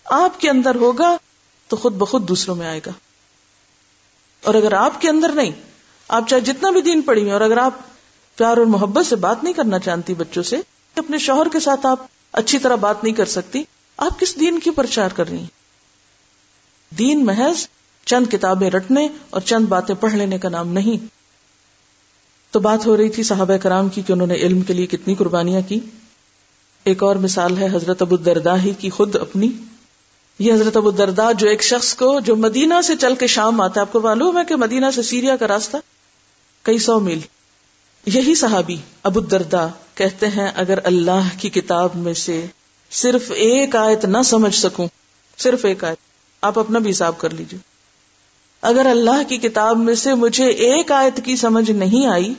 آپ 0.06 0.39
کے 0.39 0.49
اندر 0.49 0.76
ہوگا 0.76 1.18
تو 1.68 1.78
خود 1.78 1.93
بخود 1.93 2.28
دوسروں 2.28 2.56
میں 2.56 2.68
آئے 2.68 2.80
گا۔ 2.86 2.91
اور 4.43 4.54
اگر 4.54 4.74
آپ 4.74 5.01
کے 5.01 5.10
اندر 5.10 5.30
نہیں، 5.30 5.51
آپ 6.08 6.24
چاہے 6.28 6.41
جتنا 6.41 6.70
بھی 6.70 6.82
دین 6.82 7.01
پڑی 7.01 7.32
اور 7.32 7.41
اگر 7.41 7.58
آپ 7.58 7.74
پیار 8.36 8.58
اور 8.58 8.66
محبت 8.66 9.06
سے 9.06 9.16
بات 9.16 9.43
نہیں 9.43 9.54
کرنا 9.54 9.80
چاہتی 9.80 10.14
بچوں 10.14 10.43
سے 10.43 10.58
اپنے 10.95 11.18
شوہر 11.18 11.47
کے 11.51 11.60
ساتھ 11.60 11.86
آپ 11.86 11.99
اچھی 12.32 12.60
طرح 12.60 12.76
بات 12.76 13.04
نہیں 13.04 13.14
کر 13.14 13.26
سکتی۔ 13.26 13.64
آپ 13.97 14.20
کس 14.20 14.39
دین 14.39 14.60
کی 14.60 14.72
پرچار 14.72 15.10
کر 15.10 15.30
رہی 15.30 15.38
ہیں؟ 15.38 15.64
دین 16.95 17.26
محض 17.26 17.68
چند 18.06 18.28
کتابیں 18.32 18.70
رٹنے 18.70 19.08
اور 19.30 19.41
چند 19.41 19.66
باتیں 19.66 19.95
پڑھ 19.95 20.14
لینے 20.14 20.38
کا 20.38 20.49
نام 20.49 20.74
نہیں۔ 20.74 21.06
تو 22.51 22.60
بات 22.60 22.86
ہو 22.86 22.97
رہی 22.97 23.10
تھی 23.10 23.24
صحابہ 23.24 23.58
کرام 23.58 23.89
کی 23.89 24.01
کہ 24.01 24.14
انہوں 24.14 24.28
نے 24.28 24.34
علم 24.34 24.62
کے 24.62 24.74
لیے 24.74 24.86
کتنی 24.86 25.16
قربانیاں 25.16 25.62
کی۔ 25.68 25.80
ایک 26.84 27.04
اور 27.04 27.16
مثال 27.16 27.58
ہے 27.58 27.68
حضرت 27.74 28.01
ابو 28.01 28.18
دردا 28.18 28.64
ہی 28.64 28.72
کی 28.80 28.89
خود 28.89 29.16
اپنی۔ 29.16 29.51
یہ 30.39 30.54
حضرت 30.54 30.78
ابو 30.78 30.91
دردا 30.91 31.32
جو 31.32 31.47
ایک 31.47 31.64
شخص 31.64 31.95
کو 31.95 32.20
جو 32.20 32.36
مدینہ 32.36 32.74
سے 32.84 32.93
چل 32.95 33.16
کے 33.16 33.28
شام 33.28 33.62
آتا 33.62 33.74
ہے، 33.76 33.82
آپ 33.82 33.93
کو 33.93 33.99
معلوم 33.99 34.38
ہے 34.38 34.43
کہ 34.45 34.56
مدینہ 34.56 34.86
سے 34.95 35.01
سیریا 35.01 35.36
کا 35.36 35.47
راستہ 35.47 35.78
کئی 36.62 36.78
سو 36.78 36.99
میل۔ 36.99 37.20
یہی 38.06 38.36
صحابی 38.36 38.78
ابو 39.04 39.20
دردا 39.20 39.68
کہتے 39.95 40.28
ہیں، 40.28 40.51
اگر 40.56 40.80
اللہ 40.84 41.28
کی 41.39 41.49
کتاب 41.49 41.89
میں 41.95 42.14
سے 42.14 42.45
صرف 42.91 43.32
ایک 43.32 43.76
آیت 43.76 44.06
نہ 44.06 44.18
سمجھ 44.26 44.56
سکوں، 44.56 44.88
صرف 45.38 45.66
ایک 45.66 45.84
آیت، 45.84 45.97
آپ 46.41 46.60
اپنا 46.60 46.80
بھی 46.80 46.91
حساب 46.91 47.18
کر 47.18 47.30
لیجیے 47.30 47.72
اگر 48.64 48.86
اللہ 48.86 49.24
کی 49.30 49.38
کتاب 49.38 49.78
میں 49.78 49.95
سے 49.95 50.14
مجھے 50.14 50.45
ایک 50.45 50.91
آیت 50.91 51.26
کی 51.26 51.36
سمجھ 51.36 51.72
نہیں 51.72 52.07
آئی 52.07 52.34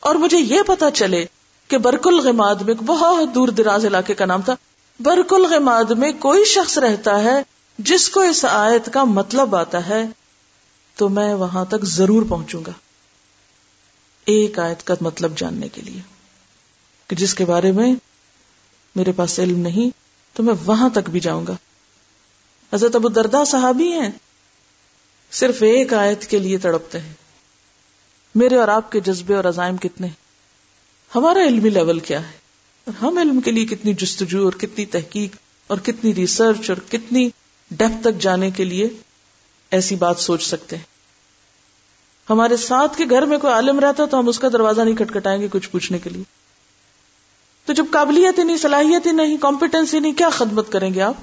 اور 0.00 0.14
مجھے 0.14 0.38
یہ 0.38 0.62
پتا 0.66 0.90
چلے 0.90 1.24
کہ 1.68 1.78
برک 1.78 2.06
الغماد 2.06 2.54
میں 2.54 2.74
بہت 2.74 3.34
دور 3.34 3.48
دراز 3.48 3.86
علاقے 3.86 4.14
کا 4.14 4.24
نام 4.24 4.42
تھا 4.42 4.54
برک 5.00 5.32
الغماد 5.32 5.84
میں 5.84 6.12
کوئی 6.12 6.44
شخص 6.44 6.78
رہتا 6.78 7.22
ہے 7.22 7.42
جس 7.78 8.08
کو 8.08 8.20
اس 8.20 8.44
آیت 8.44 8.92
کا 8.92 9.04
مطلب 9.04 9.56
آتا 9.56 9.88
ہے، 9.88 10.04
تو 10.96 11.08
میں 11.08 11.34
وہاں 11.34 11.64
تک 11.64 11.84
ضرور 11.84 12.22
پہنچوں 12.28 12.62
گا۔ 12.66 12.72
ایک 14.24 14.58
آیت 14.58 14.86
کا 14.86 14.94
مطلب 15.00 15.36
جاننے 15.36 15.68
کے 15.68 15.82
لیے۔ 15.82 16.00
کہ 17.08 17.16
جس 17.16 17.34
کے 17.34 17.44
بارے 17.44 17.72
میں 17.72 17.94
میرے 18.96 19.12
پاس 19.12 19.38
علم 19.38 19.58
نہیں، 19.58 19.90
تو 20.36 20.42
میں 20.42 20.54
وہاں 20.66 20.88
تک 20.88 21.10
بھی 21.10 21.20
جاؤں 21.20 21.46
گا۔ 21.46 21.52
حضرت 22.74 22.96
ابو 22.96 23.08
دردا 23.08 23.44
صحابی 23.44 23.92
ہیں۔ 23.92 24.10
صرف 25.32 25.62
ایک 25.62 25.94
آیت 25.94 26.26
کے 26.26 26.38
لیے 26.38 26.58
تڑپتے 26.58 27.00
ہیں۔ 27.00 27.12
میرے 28.34 28.56
اور 28.56 28.68
آپ 28.68 28.92
کے 28.92 29.00
جذبے 29.00 29.34
اور 29.34 29.44
عزائم 29.44 29.76
کتنے 29.76 30.08
ہمارا 31.14 31.42
علمی 31.42 31.70
لیول 31.70 31.98
کیا 31.98 32.26
ہے؟ 32.26 32.32
اور 32.84 33.04
ہم 33.04 33.18
علم 33.18 33.40
کے 33.40 33.50
لیے 33.50 33.66
کتنی 33.66 33.94
جستجو 33.94 34.44
اور 34.44 34.52
کتنی 34.52 34.86
تحقیق 34.86 35.36
اور 35.66 35.78
کتنی 35.78 36.14
ریسرچ 36.14 36.70
اور 36.70 36.90
کتنی 36.90 37.30
ڈیپ 37.70 38.04
تک 38.04 38.20
جانے 38.20 38.50
کے 38.50 38.64
لیے 38.64 38.88
ایسی 39.70 39.96
بات 39.96 40.18
سوچ 40.18 40.46
سکتے 40.46 40.76
ہیں۔ 40.76 40.84
ہمارے 42.30 42.56
ساتھ 42.56 42.96
کے 42.96 43.04
گھر 43.10 43.22
میں 43.22 43.38
کوئی 43.38 43.52
عالم 43.52 43.78
رہتا 43.78 44.06
تو 44.06 44.18
ہم 44.18 44.28
اس 44.28 44.38
کا 44.38 44.48
دروازہ 44.48 44.80
نہیں 44.80 44.96
کھٹکھٹائیں 44.96 45.42
گے 45.42 45.48
کچھ 45.52 45.70
پوچھنے 45.70 45.98
کے 45.98 46.10
لیے۔ 46.10 46.22
تو 47.66 47.72
جب 47.72 47.84
قابلیت 47.90 48.38
ہی 48.38 48.44
نہیں، 48.44 48.56
صلاحیت 48.56 49.06
ہی 49.06 49.12
نہیں 49.12 49.36
کمپیٹنس 49.36 49.94
ہی 49.94 50.00
نہیں، 50.00 50.12
کیا 50.12 50.28
خدمت 50.28 50.72
کریں 50.72 50.94
گے 50.94 51.00
آپ؟ 51.00 51.14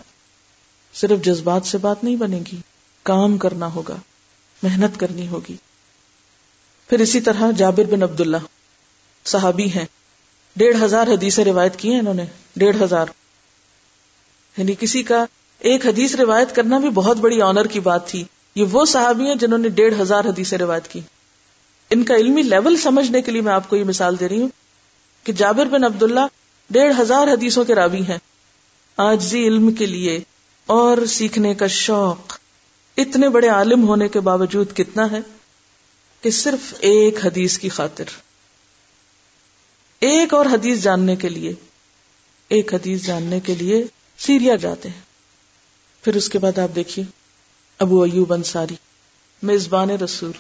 صرف 0.94 1.26
جذبات 1.26 1.66
سے 1.66 1.78
بات 1.78 2.04
نہیں 2.04 2.16
بنے 2.16 2.40
گی۔ 2.52 2.58
کام 3.06 3.38
کرنا 3.38 3.74
ہوگا، 3.74 3.96
محنت 4.64 5.00
کرنی 5.00 5.28
ہوگی۔ 5.28 5.56
پھر 6.90 7.00
اسی 7.00 7.22
طرح 7.22 7.52
جابر 7.58 7.84
بن 7.84 8.04
عبد 8.04 8.22
اللہ 8.22 8.38
صحابی 9.26 9.70
ہیں۔ 9.70 9.86
ڈیڑھ 10.56 10.84
ہزار 10.84 11.08
حدیث 11.08 11.40
روایت 11.40 11.76
کی 11.76 11.92
ہیں 11.92 12.00
انہوں 12.00 12.14
نے، 12.14 12.26
ڈیڑھ 12.56 12.84
ہزار۔ 12.84 13.06
یعنی 14.58 14.76
کسی 14.80 15.04
کا 15.04 15.26
ایک 15.60 15.86
حدیث 15.86 16.16
روایت 16.16 16.56
کرنا 16.56 16.78
بھی 16.78 16.90
بہت 16.90 17.18
بڑی 17.18 17.42
آنر 17.42 17.66
کی 17.66 17.80
بات 17.80 18.08
تھی۔ 18.08 18.24
یہ 18.56 18.64
وہ 18.72 18.86
صحابی 18.86 19.28
ہیں 19.28 19.36
جنہوں 19.36 19.58
نے 19.58 19.70
ڈیڑھ 19.70 20.02
ہزار 20.02 20.26
حدیث 20.26 20.54
روایت 20.54 20.88
کی۔ 20.88 21.00
ان 21.90 22.04
کا 22.04 22.16
علمی 22.16 22.42
لیول 22.42 22.78
سمجھنے 22.78 23.22
کے 23.22 23.32
لیے 23.32 23.42
میں 23.42 23.54
آپ 23.54 23.70
کو 23.70 23.76
یہ 23.76 23.84
مثال 23.84 24.20
دے 24.20 24.30
رہی 24.30 24.42
ہوں 24.42 24.50
کہ 25.24 25.34
جابر 25.34 25.66
بن 25.66 25.84
عبداللہ 25.84 26.28
ڈیڑھ 26.70 27.02
ہزار 27.02 27.28
حدیثوں 27.28 27.66
کے 27.66 27.76
راوی 27.76 28.02
ہیں۔ 28.02 28.18
آج 28.98 29.36
علم 29.36 29.72
کے 29.72 29.86
لیے 29.86 30.20
اور 30.66 31.06
سیکھنے 31.06 31.54
کا 31.54 31.68
شوق۔ 31.68 32.45
اتنے 32.98 33.30
بڑے 33.30 33.48
عالم 33.48 33.88
ہونے 33.88 34.08
کے 34.08 34.20
باوجود 34.20 34.76
کتنا 34.76 35.12
ہے 35.12 35.20
کہ 36.22 36.32
صرف 36.32 36.74
ایک 36.80 37.26
حدیث 37.26 37.58
کی 37.58 37.70
خاطر۔ 37.70 38.04
ایک 40.00 40.34
اور 40.34 40.46
حدیث 40.46 40.80
جاننے 40.80 41.16
کے 41.16 41.30
لیے، 41.30 41.54
ایک 42.48 42.74
حدیث 42.74 43.06
جاننے 43.06 43.40
کے 43.40 43.56
لیے 43.56 43.86
سیریا 44.18 44.56
جاتے 44.56 44.90
ہیں۔ 44.90 45.02
پھر 46.04 46.16
اس 46.16 46.30
کے 46.30 46.40
بعد 46.40 46.58
آپ 46.58 46.76
دیکھیے، 46.76 47.06
ابو 47.80 48.04
ایوب 48.04 48.34
انصاری، 48.34 48.76
میزبان 49.44 49.90
رسول۔ 49.90 50.32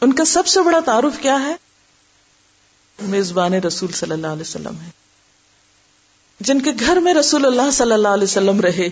ان 0.00 0.12
کا 0.12 0.24
سب 0.24 0.46
سے 0.46 0.62
بڑا 0.62 0.80
تعارف 0.84 1.18
کیا 1.20 1.40
ہے؟ 1.40 1.56
میزبان 3.02 3.54
رسول 3.54 3.92
صلی 3.92 4.10
اللہ 4.10 4.26
علیہ 4.26 4.40
وسلم 4.40 4.80
ہے 4.84 4.90
جن 6.40 6.60
کے 6.60 6.70
گھر 6.80 6.96
میں 6.96 7.14
رسول 7.14 7.46
اللہ 7.46 7.70
صلی 7.72 7.92
اللہ 7.92 8.08
علیہ 8.08 8.24
وسلم 8.24 8.60
رہے 8.60 8.88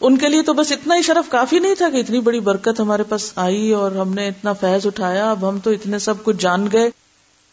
ان 0.00 0.18
کے 0.18 0.28
لیے 0.28 0.42
تو 0.42 0.52
بس 0.52 0.72
اتنا 0.72 0.96
ہی 0.96 1.02
شرف 1.02 1.30
کافی 1.30 1.58
نہیں 1.58 1.74
تھا 1.74 1.90
کہ 1.90 1.96
اتنی 1.96 2.20
بڑی 2.20 2.40
برکت 2.40 2.80
ہمارے 2.80 3.02
پاس 3.02 3.32
آئی 3.36 3.72
اور 3.72 3.92
ہم 3.92 4.14
نے 4.14 4.28
اتنا 4.28 4.52
فیض 4.52 4.86
اٹھایا۔ 4.86 5.30
اب 5.30 5.48
ہم 5.48 5.58
تو 5.58 5.70
اتنے 5.70 5.98
سب 5.98 6.24
کچھ 6.24 6.36
جان 6.38 6.68
گئے۔ 6.72 6.90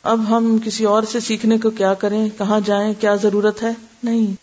اب 0.04 0.38
ہم 0.38 0.58
کسی 0.66 0.86
اور 0.86 1.04
سے 1.04 1.20
سیکھنے 1.20 1.58
کو 1.58 1.70
کیا 1.70 1.94
کریں؟ 1.94 2.30
کہاں 2.38 2.60
جائیں؟ 2.66 2.94
کیا 2.94 3.16
ضرورت 3.16 3.64
ہے؟ 3.64 3.72
نہیں۔ 4.04 4.36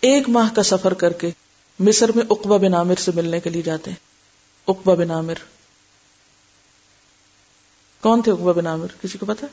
ایک 0.00 0.28
ماہ 0.28 0.54
کا 0.54 0.62
سفر 0.62 0.94
کر 0.94 1.12
کے 1.12 1.30
مصر 1.78 2.10
میں 2.14 2.24
اقبا 2.30 2.56
بن 2.56 2.74
عامر 2.74 2.94
سے 2.94 3.10
ملنے 3.14 3.40
کے 3.40 3.50
لیے 3.50 3.62
جاتے۔ 3.62 3.90
ہیں 3.90 3.98
اقبا 4.66 4.94
بن 4.94 5.10
عامر۔ 5.10 5.34
کون 8.00 8.22
تھے 8.22 8.32
اقبا 8.32 8.52
بن 8.52 8.66
عامر؟ 8.66 8.86
کسی 9.02 9.18
کو 9.18 9.26
پتا 9.26 9.46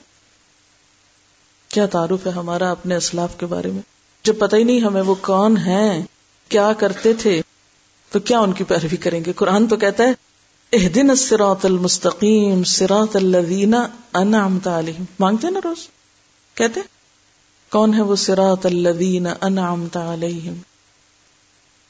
کیا 1.69 1.86
تعارف 1.86 2.25
ہے 2.25 2.32
ہمارا 2.32 2.71
اپنے 2.71 2.95
اسلاف 2.95 3.39
کے 3.39 3.45
بارے 3.45 3.71
میں؟ 3.71 3.82
جب 4.23 4.38
پتہ 4.38 4.55
ہی 4.55 4.63
نہیں 4.63 4.80
ہمیں 4.80 5.01
وہ 5.01 5.15
کون 5.21 5.57
ہیں، 5.57 6.03
کیا 6.49 6.73
کرتے 6.73 7.13
تھے۔ 7.13 7.41
تو 8.12 8.20
کیا 8.20 8.39
ان 8.39 8.53
کی 8.53 8.64
پیروی 8.64 8.97
کریں 8.97 9.26
گے؟ 9.26 9.34
قرآن 9.34 9.68
تو 9.68 9.76
کہتا 9.76 10.03
ہے 10.03 10.12
اح 10.74 10.88
دن 10.95 11.16
سراط 11.16 11.66
المستقیم 11.66 12.64
سراط 12.64 13.16
الذین 13.16 13.76
انعمت 14.14 14.68
علیہم۔ 14.68 15.03
مانگتے 15.20 15.49
نا 15.49 15.60
روز؟ 15.64 15.88
کہتے 16.53 16.80
کون 17.72 17.93
ہے 17.93 18.01
وہ 18.01 18.16
سراط 18.16 18.66
الذین 18.66 19.28
انعمت 19.41 19.97
علیہم؟ 19.97 20.53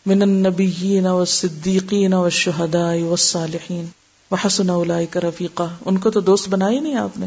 من 0.05 0.21
النبیین 0.21 1.07
والصدیقین 1.07 2.13
والشہداء 2.13 2.95
والصالحین۔ 3.01 3.85
وحسن 4.31 4.69
اولئک 4.69 5.17
رفیقا 5.17 5.65
ان 5.85 5.97
کو 5.97 6.11
تو 6.11 6.19
دوست 6.19 6.49
بنائی 6.49 6.79
نہیں 6.79 6.95
آپ 6.95 7.17
نے۔ 7.17 7.25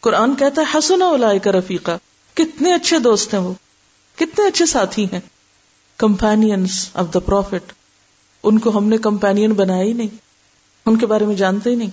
قرآن 0.00 0.36
کہتا 0.36 0.62
ہے، 0.62 0.78
حسن 0.78 1.02
اولئک 1.02 1.48
رفیقا 1.48 1.96
کتنے 2.34 2.74
اچھے 2.74 2.98
دوست 2.98 3.34
ہیں 3.34 3.40
وہ۔ 3.40 3.52
کتنے 4.16 4.46
اچھے 4.46 4.66
ساتھی 4.66 5.04
ہیں۔ 5.04 5.20
کمپینئنس 5.98 6.90
آف 6.94 7.06
دا 7.14 7.18
پروفٹ 7.18 7.72
ان 8.44 8.58
کو 8.58 8.78
ہم 8.78 8.88
نے 8.88 8.98
کمپینین 8.98 9.52
بنایا 9.52 9.82
ہی 9.82 9.92
نہیں. 9.92 10.16
ان 10.86 10.98
کے 10.98 11.06
بارے 11.06 11.24
میں 11.24 11.34
جانتے 11.34 11.70
ہی 11.70 11.74
نہیں. 11.74 11.90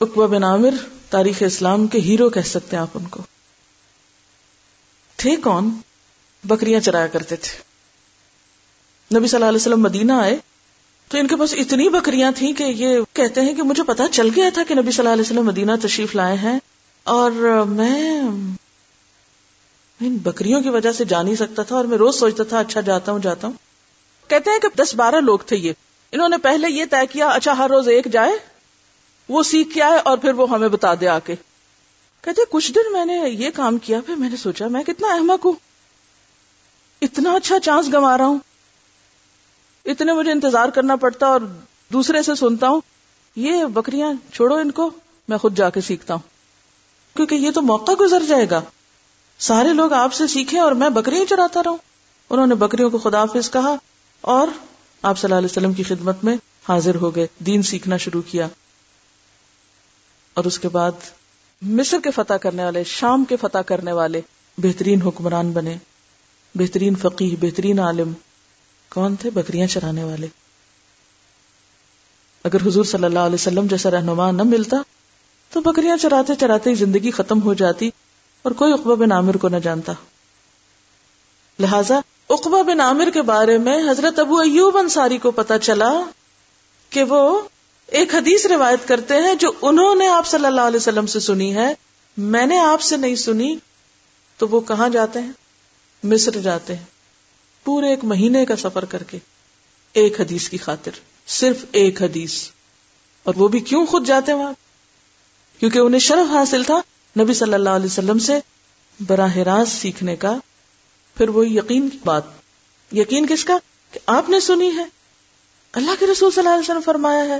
اقبا 0.00 0.26
بن 0.26 0.44
عامر 0.44 0.74
تاریخ 1.10 1.42
اسلام 1.46 1.86
کے 1.86 2.00
ہیرو 2.00 2.28
کہہ 2.28 2.46
سکتے 2.46 2.76
ہیں 2.76 2.82
آپ 2.82 2.88
ان 2.94 3.06
کو. 3.06 3.22
تھے 5.16 5.36
کون؟ 5.36 5.70
بکریاں 6.44 6.80
چرایا 6.80 7.06
کرتے 7.06 7.36
تھے. 7.36 7.58
نبی 9.18 9.26
صلی 9.26 9.36
اللہ 9.36 9.48
علیہ 9.48 9.60
وسلم 9.60 9.82
مدینہ 9.82 10.12
آئے 10.12 10.36
تو 11.08 11.18
ان 11.18 11.26
کے 11.26 11.36
پاس 11.36 11.54
اتنی 11.54 11.88
بکریاں 11.88 12.32
تھیں 12.36 12.52
کہ 12.52 12.62
یہ 12.62 12.98
کہتے 13.12 13.40
ہیں 13.40 13.54
کہ 13.54 13.62
مجھے 13.62 13.82
پتا 13.82 14.04
چل 14.12 14.28
گیا 14.36 14.48
تھا 14.54 14.62
کہ 14.68 14.74
نبی 14.74 14.90
صلی 14.90 15.02
اللہ 15.02 15.12
علیہ 15.12 15.24
وسلم 15.24 15.46
مدینہ 15.46 15.72
تشریف 15.82 16.14
لائے 16.14 16.36
ہیں 16.36 16.58
اور 17.04 17.30
میں 17.68 18.22
ان 20.00 20.16
بکریوں 20.16 20.60
کی 20.60 20.68
وجہ 20.68 20.92
سے 20.92 21.04
جا 21.04 21.22
نہیں 21.22 21.34
سکتا 21.34 21.62
تھا 21.62 21.76
اور 21.76 21.84
میں 21.84 21.98
روز 21.98 22.18
سوچتا 22.18 22.44
تھا 22.44 22.58
اچھا 22.58 22.80
جاتا 22.80 23.12
ہوں 23.12 23.18
جاتا 23.18 23.46
ہوں۔ 23.46 23.54
کہتے 24.30 24.50
ہیں 24.50 24.58
کہ 24.58 24.68
دس 24.76 24.94
بارہ 24.94 25.14
لوگ 25.14 25.38
تھے 25.38 25.56
یہ۔ 25.56 25.72
انہوں 26.12 26.28
نے 26.28 26.36
پہلے 26.36 26.70
یہ 26.70 26.84
طے 26.90 27.06
کیا 27.06 27.28
اچھا 27.28 27.58
ہر 27.58 27.70
روز 27.70 27.88
ایک 27.88 28.12
جائے، 28.12 28.32
وہ 29.28 29.42
سیکھ 29.42 29.74
کے 29.74 29.82
آئے 29.82 29.98
اور 29.98 30.18
پھر 30.18 30.32
وہ 30.32 30.50
ہمیں 30.50 30.68
بتا 30.68 30.94
دے 30.94 31.08
آ 31.08 31.18
کے 31.18 31.34
کہتے 32.22 32.42
کچھ 32.50 32.72
دن 32.72 32.92
میں 32.92 33.04
نے 33.04 33.30
یہ 33.30 33.50
کام 33.54 33.78
کیا، 33.78 34.00
پھر 34.06 34.14
میں 34.14 34.30
نے 34.30 34.36
سوچا، 34.36 34.68
میں 34.68 34.82
کتنا 34.82 35.08
احمق 35.08 35.46
ہوں۔ 35.46 35.52
اتنا 37.02 37.32
اچھا 37.32 37.58
چانس 37.58 37.88
گنوا 37.88 38.18
رہا 38.18 38.26
ہوں۔ 38.26 38.38
اتنے 39.84 40.12
مجھے 40.12 40.32
انتظار 40.32 40.68
کرنا 40.68 40.96
پڑتا 40.96 41.26
اور 41.26 41.40
دوسرے 41.92 42.22
سے 42.22 42.34
سنتا 42.34 42.68
ہوں۔ 42.68 42.80
یہ 43.36 43.64
بکریاں، 43.64 44.12
چھوڑو 44.32 44.54
ان 44.54 44.70
کو، 44.70 44.90
میں 45.28 45.38
خود 45.38 45.56
جا 45.56 45.70
کے 45.70 45.80
سیکھتا 45.80 46.14
ہوں۔ 46.14 46.22
کیونکہ 47.16 47.34
یہ 47.34 47.50
تو 47.50 47.62
موقع 47.62 47.92
گزر 48.00 48.22
جائے 48.28 48.50
گا۔ 48.50 48.62
سارے 49.38 49.72
لوگ 49.72 49.92
آپ 49.92 50.12
سے 50.12 50.26
سیکھیں 50.26 50.60
اور 50.60 50.72
میں 50.72 50.88
بکریاں 50.88 51.24
چراتا 51.24 51.60
رہوں۔ 51.64 51.76
انہوں 52.30 52.46
نے 52.46 52.54
بکریوں 52.54 52.90
کو 52.90 52.98
خدا 52.98 53.20
حافظ 53.20 53.50
کہا 53.50 53.74
اور 54.20 54.48
آپ 55.02 55.18
صلی 55.18 55.26
اللہ 55.26 55.38
علیہ 55.38 55.48
وسلم 55.50 55.72
کی 55.72 55.82
خدمت 55.82 56.24
میں 56.24 56.36
حاضر 56.68 56.94
ہو 56.94 57.16
گئے، 57.16 57.26
دین 57.38 57.62
سیکھنا 57.62 57.96
شروع 57.96 58.22
کیا۔ 58.22 58.48
اور 60.34 60.44
اس 60.44 60.58
کے 60.58 60.68
بعد 60.68 60.92
مصر 61.62 61.96
کے 62.04 62.10
فتح 62.10 62.34
کرنے 62.34 62.64
والے، 62.64 62.84
شام 62.84 63.24
کے 63.24 63.36
فتح 63.36 63.58
کرنے 63.58 63.92
والے 63.92 64.20
بہترین 64.58 65.02
حکمران 65.02 65.52
بنے۔ 65.52 65.76
بہترین 66.54 66.94
فقیر 66.94 67.34
بہترین 67.40 67.78
عالم۔ 67.78 68.12
کون 68.88 69.16
تھے؟ 69.16 69.30
بکریاں 69.30 69.66
چرانے 69.66 70.04
والے۔ 70.04 70.26
اگر 72.44 72.66
حضور 72.66 72.84
صلی 72.84 73.04
اللہ 73.04 73.18
علیہ 73.18 73.34
وسلم 73.34 73.66
جیسا 73.66 73.90
رہنما 73.90 74.30
نہ 74.30 74.42
ملتا 74.42 74.76
تو 75.50 75.60
بکریاں 75.60 75.96
چراتے 75.96 76.34
چراتے 76.34 76.74
زندگی 76.74 77.10
ختم 77.10 77.42
ہو 77.42 77.54
جاتی۔ 77.54 77.90
اور 78.46 78.54
کوئی 78.54 78.72
اقبا 78.72 78.94
بن 78.94 79.12
عامر 79.12 79.36
کو 79.36 79.48
نہ 79.48 79.56
جانتا۔ 79.56 79.92
لہذا 81.58 82.00
اقبا 82.28 82.62
بن 82.62 82.80
عامر 82.80 83.10
کے 83.14 83.22
بارے 83.22 83.58
میں 83.58 83.90
حضرت 83.90 84.18
ابو 84.18 84.38
ایوب 84.38 84.76
انصاری 84.76 85.18
کو 85.18 85.30
پتا 85.30 85.58
چلا 85.58 86.02
کہ 86.90 87.02
وہ 87.04 87.40
ایک 87.86 88.14
حدیث 88.14 88.46
روایت 88.46 88.88
کرتے 88.88 89.14
ہیں 89.14 89.34
جو 89.34 89.50
انہوں 89.62 89.94
نے 89.94 90.08
آپ 90.08 90.26
صلی 90.26 90.46
اللہ 90.46 90.60
علیہ 90.60 90.76
وسلم 90.76 91.06
سے 91.06 91.20
سنی 91.20 91.54
ہے۔ 91.54 91.74
میں 92.16 92.46
نے 92.46 92.58
آپ 92.58 92.80
سے 92.80 92.96
نہیں 92.96 93.14
سنی 93.14 93.56
تو 94.38 94.48
وہ 94.48 94.60
کہاں 94.60 94.88
جاتے 94.88 95.20
ہیں؟ 95.20 95.32
مصر 96.04 96.30
جاتے 96.30 96.76
ہیں۔ 96.76 96.84
پورے 97.64 97.86
ایک 97.86 98.04
مہینے 98.04 98.44
کا 98.44 98.56
سفر 98.56 98.84
کر 98.84 99.02
کے 99.02 99.18
ایک 99.92 100.20
حدیث 100.20 100.48
کی 100.48 100.58
خاطر، 100.58 100.90
صرف 101.26 101.64
ایک 101.72 102.02
حدیث۔ 102.02 102.48
اور 103.22 103.34
وہ 103.36 103.48
بھی 103.48 103.60
کیوں 103.60 103.86
خود 103.86 104.06
جاتے 104.06 104.32
وہاں؟ 104.32 104.52
کیونکہ 105.60 105.78
انہیں 105.78 106.00
شرف 106.00 106.30
حاصل 106.30 106.62
تھا 106.64 106.80
نبی 107.18 107.34
صلی 107.34 107.54
اللہ 107.54 107.70
علیہ 107.70 107.86
وسلم 107.86 108.18
سے 108.18 108.38
براہ 109.06 109.36
راست 109.36 109.72
سیکھنے 109.72 110.16
کا 110.16 110.36
پھر 111.16 111.28
وہ 111.28 111.48
یقین 111.48 111.88
کی 111.88 111.98
بات، 112.04 112.22
یقین 112.92 113.26
کس 113.26 113.44
کا؟ 113.44 113.58
کہ 113.90 114.00
آپ 114.06 114.30
نے 114.30 114.40
سنی 114.40 114.70
ہے۔ 114.76 114.84
اللہ 115.72 115.90
کے 115.98 116.06
رسول 116.06 116.30
صلی 116.30 116.40
اللہ 116.40 116.50
علیہ 116.50 116.60
وسلم 116.60 116.80
فرمایا 116.80 117.24
ہے، 117.24 117.38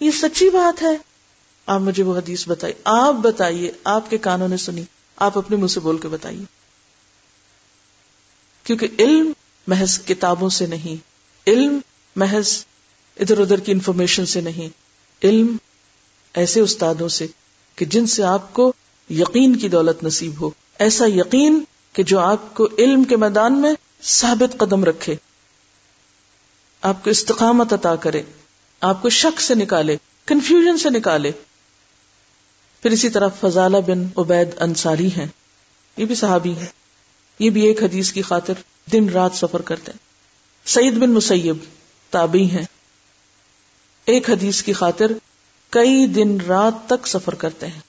یہ 0.00 0.10
سچی 0.10 0.50
بات 0.50 0.82
ہے۔ 0.82 0.96
آپ 1.66 1.80
مجھے 1.80 2.02
وہ 2.02 2.16
حدیث 2.16 2.48
بتائیے۔ 2.48 2.80
آپ 2.84 3.14
بتائیے، 3.14 3.72
آپ 3.84 4.10
کے 4.10 4.18
کانوں 4.18 4.48
نے 4.48 4.56
سنی۔ 4.56 4.82
آپ 5.16 5.38
اپنے 5.38 5.56
منہ 5.56 5.66
سے 5.66 5.80
بول 5.80 5.98
کے 5.98 6.08
بتائیے۔ 6.08 6.44
کیونکہ 8.62 8.88
علم 8.98 9.32
محض 9.66 10.00
کتابوں 10.04 10.48
سے 10.48 10.66
نہیں۔ 10.66 10.96
علم 11.46 11.78
محض 12.16 12.64
ادھر 13.20 13.38
ادھر 13.38 13.60
کی 13.60 13.72
انفارمیشن 13.72 14.26
سے 14.26 14.40
نہیں۔ 14.40 14.68
علم 15.24 15.56
ایسے 16.34 16.60
استادوں 16.60 17.08
سے 17.08 17.26
کہ 17.76 17.84
جن 17.84 18.06
سے 18.06 18.22
آپ 18.22 18.54
کو 18.54 18.72
یقین 19.10 19.56
کی 19.56 19.68
دولت 19.68 20.04
نصیب 20.04 20.40
ہو۔ 20.40 20.50
ایسا 20.78 21.06
یقین 21.06 21.64
کہ 21.92 22.02
جو 22.02 22.20
آپ 22.20 22.54
کو 22.54 22.68
علم 22.78 23.04
کے 23.04 23.16
میدان 23.16 23.60
میں 23.62 23.74
ثابت 24.02 24.58
قدم 24.58 24.84
رکھے۔ 24.84 25.16
آپ 26.82 27.04
کو 27.04 27.10
استقامت 27.10 27.72
عطا 27.72 27.96
کرے۔ 27.96 28.22
آپ 28.80 29.02
کو 29.02 29.08
شک 29.08 29.40
سے 29.40 29.54
نکالے 29.54 29.96
کنفیوژن 30.26 30.78
سے 30.78 30.90
نکالے۔ 30.90 31.30
پھر 32.82 32.90
اسی 32.90 33.08
طرح 33.08 33.28
فضالہ 33.40 33.76
بن 33.76 34.06
عبید 34.16 34.48
انصاری 34.60 35.08
ہیں۔ 35.08 35.26
یہ 35.96 36.04
بھی 36.04 36.14
صحابی 36.14 36.52
ہیں۔ 36.52 36.66
یہ 37.38 37.50
بھی 37.50 37.66
ایک 37.66 37.82
حدیث 37.82 38.12
کی 38.12 38.22
خاطر 38.22 38.54
دن 38.92 39.08
رات 39.08 39.30
سفر 39.34 39.62
کرتے 39.62 39.92
ہیں۔ 39.92 39.98
سعید 40.68 40.94
بن 40.94 41.10
مسیب 41.10 41.56
تابی 42.10 42.50
ہیں۔ 42.50 42.64
ایک 44.04 44.30
حدیث 44.30 44.62
کی 44.62 44.72
خاطر 44.72 45.12
کئی 45.70 46.06
دن 46.06 46.38
رات 46.40 46.74
تک 46.86 47.06
سفر 47.06 47.34
کرتے 47.34 47.66
ہیں۔ 47.66 47.80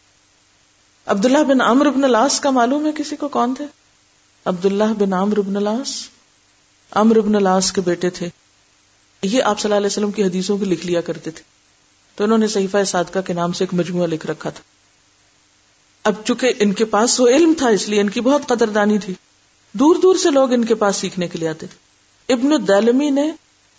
عبداللہ 1.08 1.38
بن 1.38 1.62
عمر 1.62 1.90
بن 1.90 2.12
لاس 2.12 2.40
کا 2.40 2.50
معلوم 2.50 2.86
ہے 2.86 2.92
کسی 2.92 3.16
کو 3.16 3.28
کون 3.28 3.54
تھے؟ 3.56 3.66
عبداللہ 4.46 4.84
بن 4.84 5.14
عمر 5.14 5.42
بن 5.42 5.64
لاس 5.64 6.08
عمر 6.92 7.20
بن 7.20 7.44
لاس 7.44 7.72
کے 7.72 7.82
بیٹے 7.82 8.10
تھے۔ 8.10 8.30
یہ 9.24 9.44
آپ 9.44 9.60
صلی 9.60 9.68
اللہ 9.68 9.76
علیہ 9.76 9.88
وسلم 9.88 10.12
کی 10.12 10.24
حدیثوں 10.24 10.58
کو 10.58 10.66
لکھ 10.66 10.86
لیا 10.86 11.02
کرتے 11.02 11.32
تھے۔ 11.32 11.44
تو 12.16 12.24
انہوں 12.24 12.38
نے 12.38 12.48
صحیفہ 12.48 12.78
صادقہ 12.88 13.20
کے 13.20 13.34
نام 13.34 13.52
سے 13.52 13.64
ایک 13.64 13.74
مجموعہ 13.74 14.08
لکھ 14.08 14.26
رکھا 14.26 14.50
تھا۔ 14.50 14.62
اب 16.04 16.14
چونکہ 16.26 16.54
ان 16.60 16.74
کے 16.74 16.86
پاس 16.86 17.20
وہ 17.20 17.28
علم 17.28 17.54
تھا، 17.58 17.70
اس 17.70 17.90
لیے 17.90 18.02
ان 18.02 18.10
کی 18.10 18.22
بہت 18.22 18.42
قدردانی 18.48 19.00
تھی۔ 19.00 19.14
دور 19.74 19.96
دور 19.96 20.16
سے 20.16 20.32
لوگ 20.32 20.54
ان 20.54 20.66
کے 20.66 20.76
پاس 20.76 20.96
سیکھنے 20.96 21.28
کے 21.28 21.38
لیے 21.38 21.50
آتے 21.50 21.68
تھے۔ 21.68 21.78
ابن 22.34 22.54
الدلمی 22.54 23.10
نے 23.10 23.32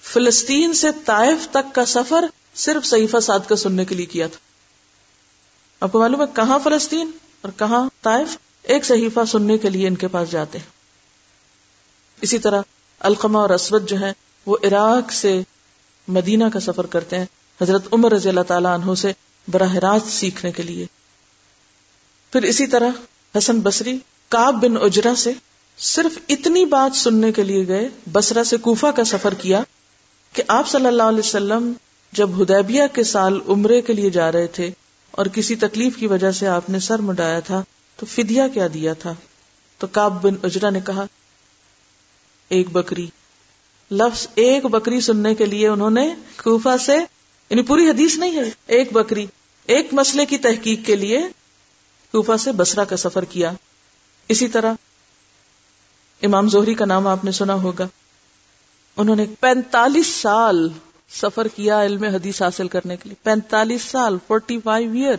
فلسطین 0.02 0.72
سے 0.72 0.88
طائف 1.04 1.48
تک 1.50 1.74
کا 1.74 1.84
سفر 1.84 2.24
صرف 2.54 2.86
صحیفہ 2.86 3.16
صادقہ 3.22 3.54
سننے 3.54 3.84
کے 3.84 3.94
لیے 3.94 4.06
کیا 4.06 4.26
تھا۔ 4.26 4.47
آپ 5.80 5.92
کو 5.92 5.98
معلوم 5.98 6.20
ہے 6.20 6.26
کہاں 6.36 6.58
فلسطین 6.64 7.10
اور 7.40 7.52
کہاں 7.56 7.88
طائف 8.02 8.36
ایک 8.62 8.84
صحیفہ 8.84 9.20
سننے 9.28 9.58
کے 9.58 9.70
لیے 9.70 9.88
ان 9.88 9.94
کے 9.94 10.08
پاس 10.08 10.30
جاتے 10.30 10.58
ہیں۔ 10.58 10.66
اسی 12.20 12.38
طرح 12.38 12.62
القمہ 13.00 13.38
اور 13.38 13.50
اسود 13.50 13.88
جو 13.88 14.00
ہے 14.00 14.12
وہ 14.46 14.56
عراق 14.62 15.12
سے 15.12 15.42
مدینہ 16.08 16.44
کا 16.52 16.60
سفر 16.60 16.86
کرتے 16.86 17.18
ہیں، 17.18 17.26
حضرت 17.60 17.88
عمر 17.92 18.12
رضی 18.12 18.28
اللہ 18.28 18.40
تعالیٰ 18.40 18.78
عنہ 18.78 18.94
سے 18.94 19.12
براہ 19.48 19.74
راست 19.74 20.08
سیکھنے 20.08 20.52
کے 20.52 20.62
لیے۔ 20.62 20.86
پھر 22.32 22.42
اسی 22.42 22.66
طرح 22.66 22.90
حسن 23.38 23.60
بصری 23.60 23.98
کاب 24.28 24.54
بن 24.54 24.76
اجرا 24.82 25.14
سے 25.14 25.32
صرف 25.78 26.18
اتنی 26.28 26.64
بات 26.64 26.96
سننے 26.96 27.32
کے 27.32 27.42
لیے 27.42 27.68
گئے 27.68 27.88
بسرا 28.12 28.44
سے 28.44 28.56
کوفہ 28.56 28.86
کا 28.86 29.04
سفر 29.04 29.34
کیا 29.34 29.62
کہ 30.32 30.42
آپ 30.48 30.68
صلی 30.68 30.86
اللہ 30.86 31.02
علیہ 31.02 31.18
وسلم 31.18 31.72
جب 32.12 32.42
ہدیبیہ 32.42 32.82
کے 32.92 33.04
سال 33.04 33.40
عمرے 33.48 33.80
کے 33.80 33.92
لیے 33.92 34.10
جا 34.10 34.32
رہے 34.32 34.46
تھے 34.46 34.70
اور 35.10 35.26
کسی 35.26 35.56
تکلیف 35.56 35.96
کی 35.96 36.06
وجہ 36.06 36.30
سے 36.30 36.46
آپ 36.46 36.70
نے 36.70 36.78
سر 36.78 36.98
مڈایا 36.98 37.40
تھا، 37.40 37.62
تو 37.96 38.06
فدیا 38.06 38.48
کیا 38.48 38.66
دیا 38.74 38.92
تھا؟ 38.92 39.14
تو 39.78 39.86
کاب 39.86 40.22
بن 40.22 40.34
اجرا 40.42 40.70
نے 40.70 40.80
کہا، 40.80 41.06
ایک 42.48 42.70
بکری۔ 42.72 43.06
لفظ 43.90 44.26
ایک 44.34 44.64
بکری 44.64 45.00
سننے 45.00 45.34
کے 45.34 45.46
لیے 45.46 45.68
انہوں 45.68 45.90
نے 45.90 46.14
کوفہ 46.36 46.76
سے 46.86 46.96
یعنی 47.50 47.62
پوری 47.62 47.88
حدیث 47.88 48.18
نہیں 48.18 48.36
ہے، 48.36 48.50
ایک 48.66 48.92
بکری، 48.92 49.26
ایک 49.66 49.88
مسئلے 49.92 50.26
کی 50.26 50.38
تحقیق 50.38 50.86
کے 50.86 50.96
لیے 50.96 51.18
کوفہ 52.12 52.36
سے 52.36 52.52
بسرا 52.52 52.84
کا 52.84 52.96
سفر 52.96 53.24
کیا۔ 53.24 53.52
اسی 54.28 54.48
طرح 54.48 54.74
امام 56.22 56.48
زہری 56.48 56.74
کا 56.74 56.84
نام 56.84 57.06
آپ 57.06 57.24
نے 57.24 57.32
سنا 57.32 57.54
ہوگا۔ 57.54 57.88
انہوں 58.96 59.16
نے 59.16 59.26
پینتالیس 59.40 60.06
سال 60.06 60.68
سفر 61.10 61.48
کیا 61.48 61.82
علم 61.82 62.04
حدیث 62.04 62.42
حاصل 62.42 62.68
کرنے 62.68 62.96
کے 62.96 63.08
لیے۔ 63.08 63.16
پینتالیس 63.22 63.82
سال 63.82 64.18
فورٹی 64.26 64.60
فائیو 64.64 64.92
ایئر 64.92 65.16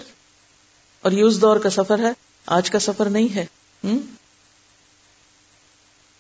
اور 1.02 1.12
یہ 1.12 1.24
اس 1.24 1.42
دور 1.42 1.58
کا 1.58 1.70
سفر 1.70 2.00
ہے۔ 2.00 2.12
آج 2.46 2.72
کا 2.72 2.80
سفر 2.80 3.10
نہیں 3.10 3.36
ہے۔ 3.36 3.46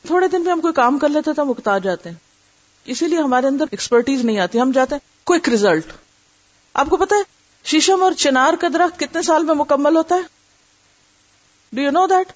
تھوڑے 0.06 0.28
دن 0.28 0.44
میں 0.44 0.52
ہم 0.52 0.62
کوئی 0.62 0.74
کام 0.74 1.00
کر 1.00 1.10
لیتے 1.10 1.34
تو 1.34 1.42
ہم 1.42 1.50
اکتا 1.50 1.78
جاتے 1.78 2.10
ہیں۔ 2.10 2.18
اسی 2.86 3.08
لیے 3.08 3.18
ہمارے 3.18 3.48
اندر 3.48 3.66
ایکسپرٹیز 3.72 4.26
نہیں 4.26 4.40
آتی۔ 4.40 4.60
ہم 4.60 4.72
جاتے 4.72 4.96
ہیں۔ 4.96 5.10
کوئک 5.24 5.50
ریزلٹ 5.50 5.86
آپ 6.74 6.88
کو 6.90 6.98
پتا 6.98 7.16
ہے، 7.16 7.22
شیشم 7.64 8.04
اور 8.04 8.12
چنار 8.12 8.54
کا 8.54 8.68
درخت 8.74 9.00
کتنے 9.00 9.22
سال 9.22 9.44
میں 9.44 9.54
مکمل 9.54 9.96
ہوتا 9.96 10.16
ہے؟ 10.16 10.22
ڈو 11.74 11.82
یو 11.82 11.92
نو 11.92 12.08
دیٹ 12.08 12.32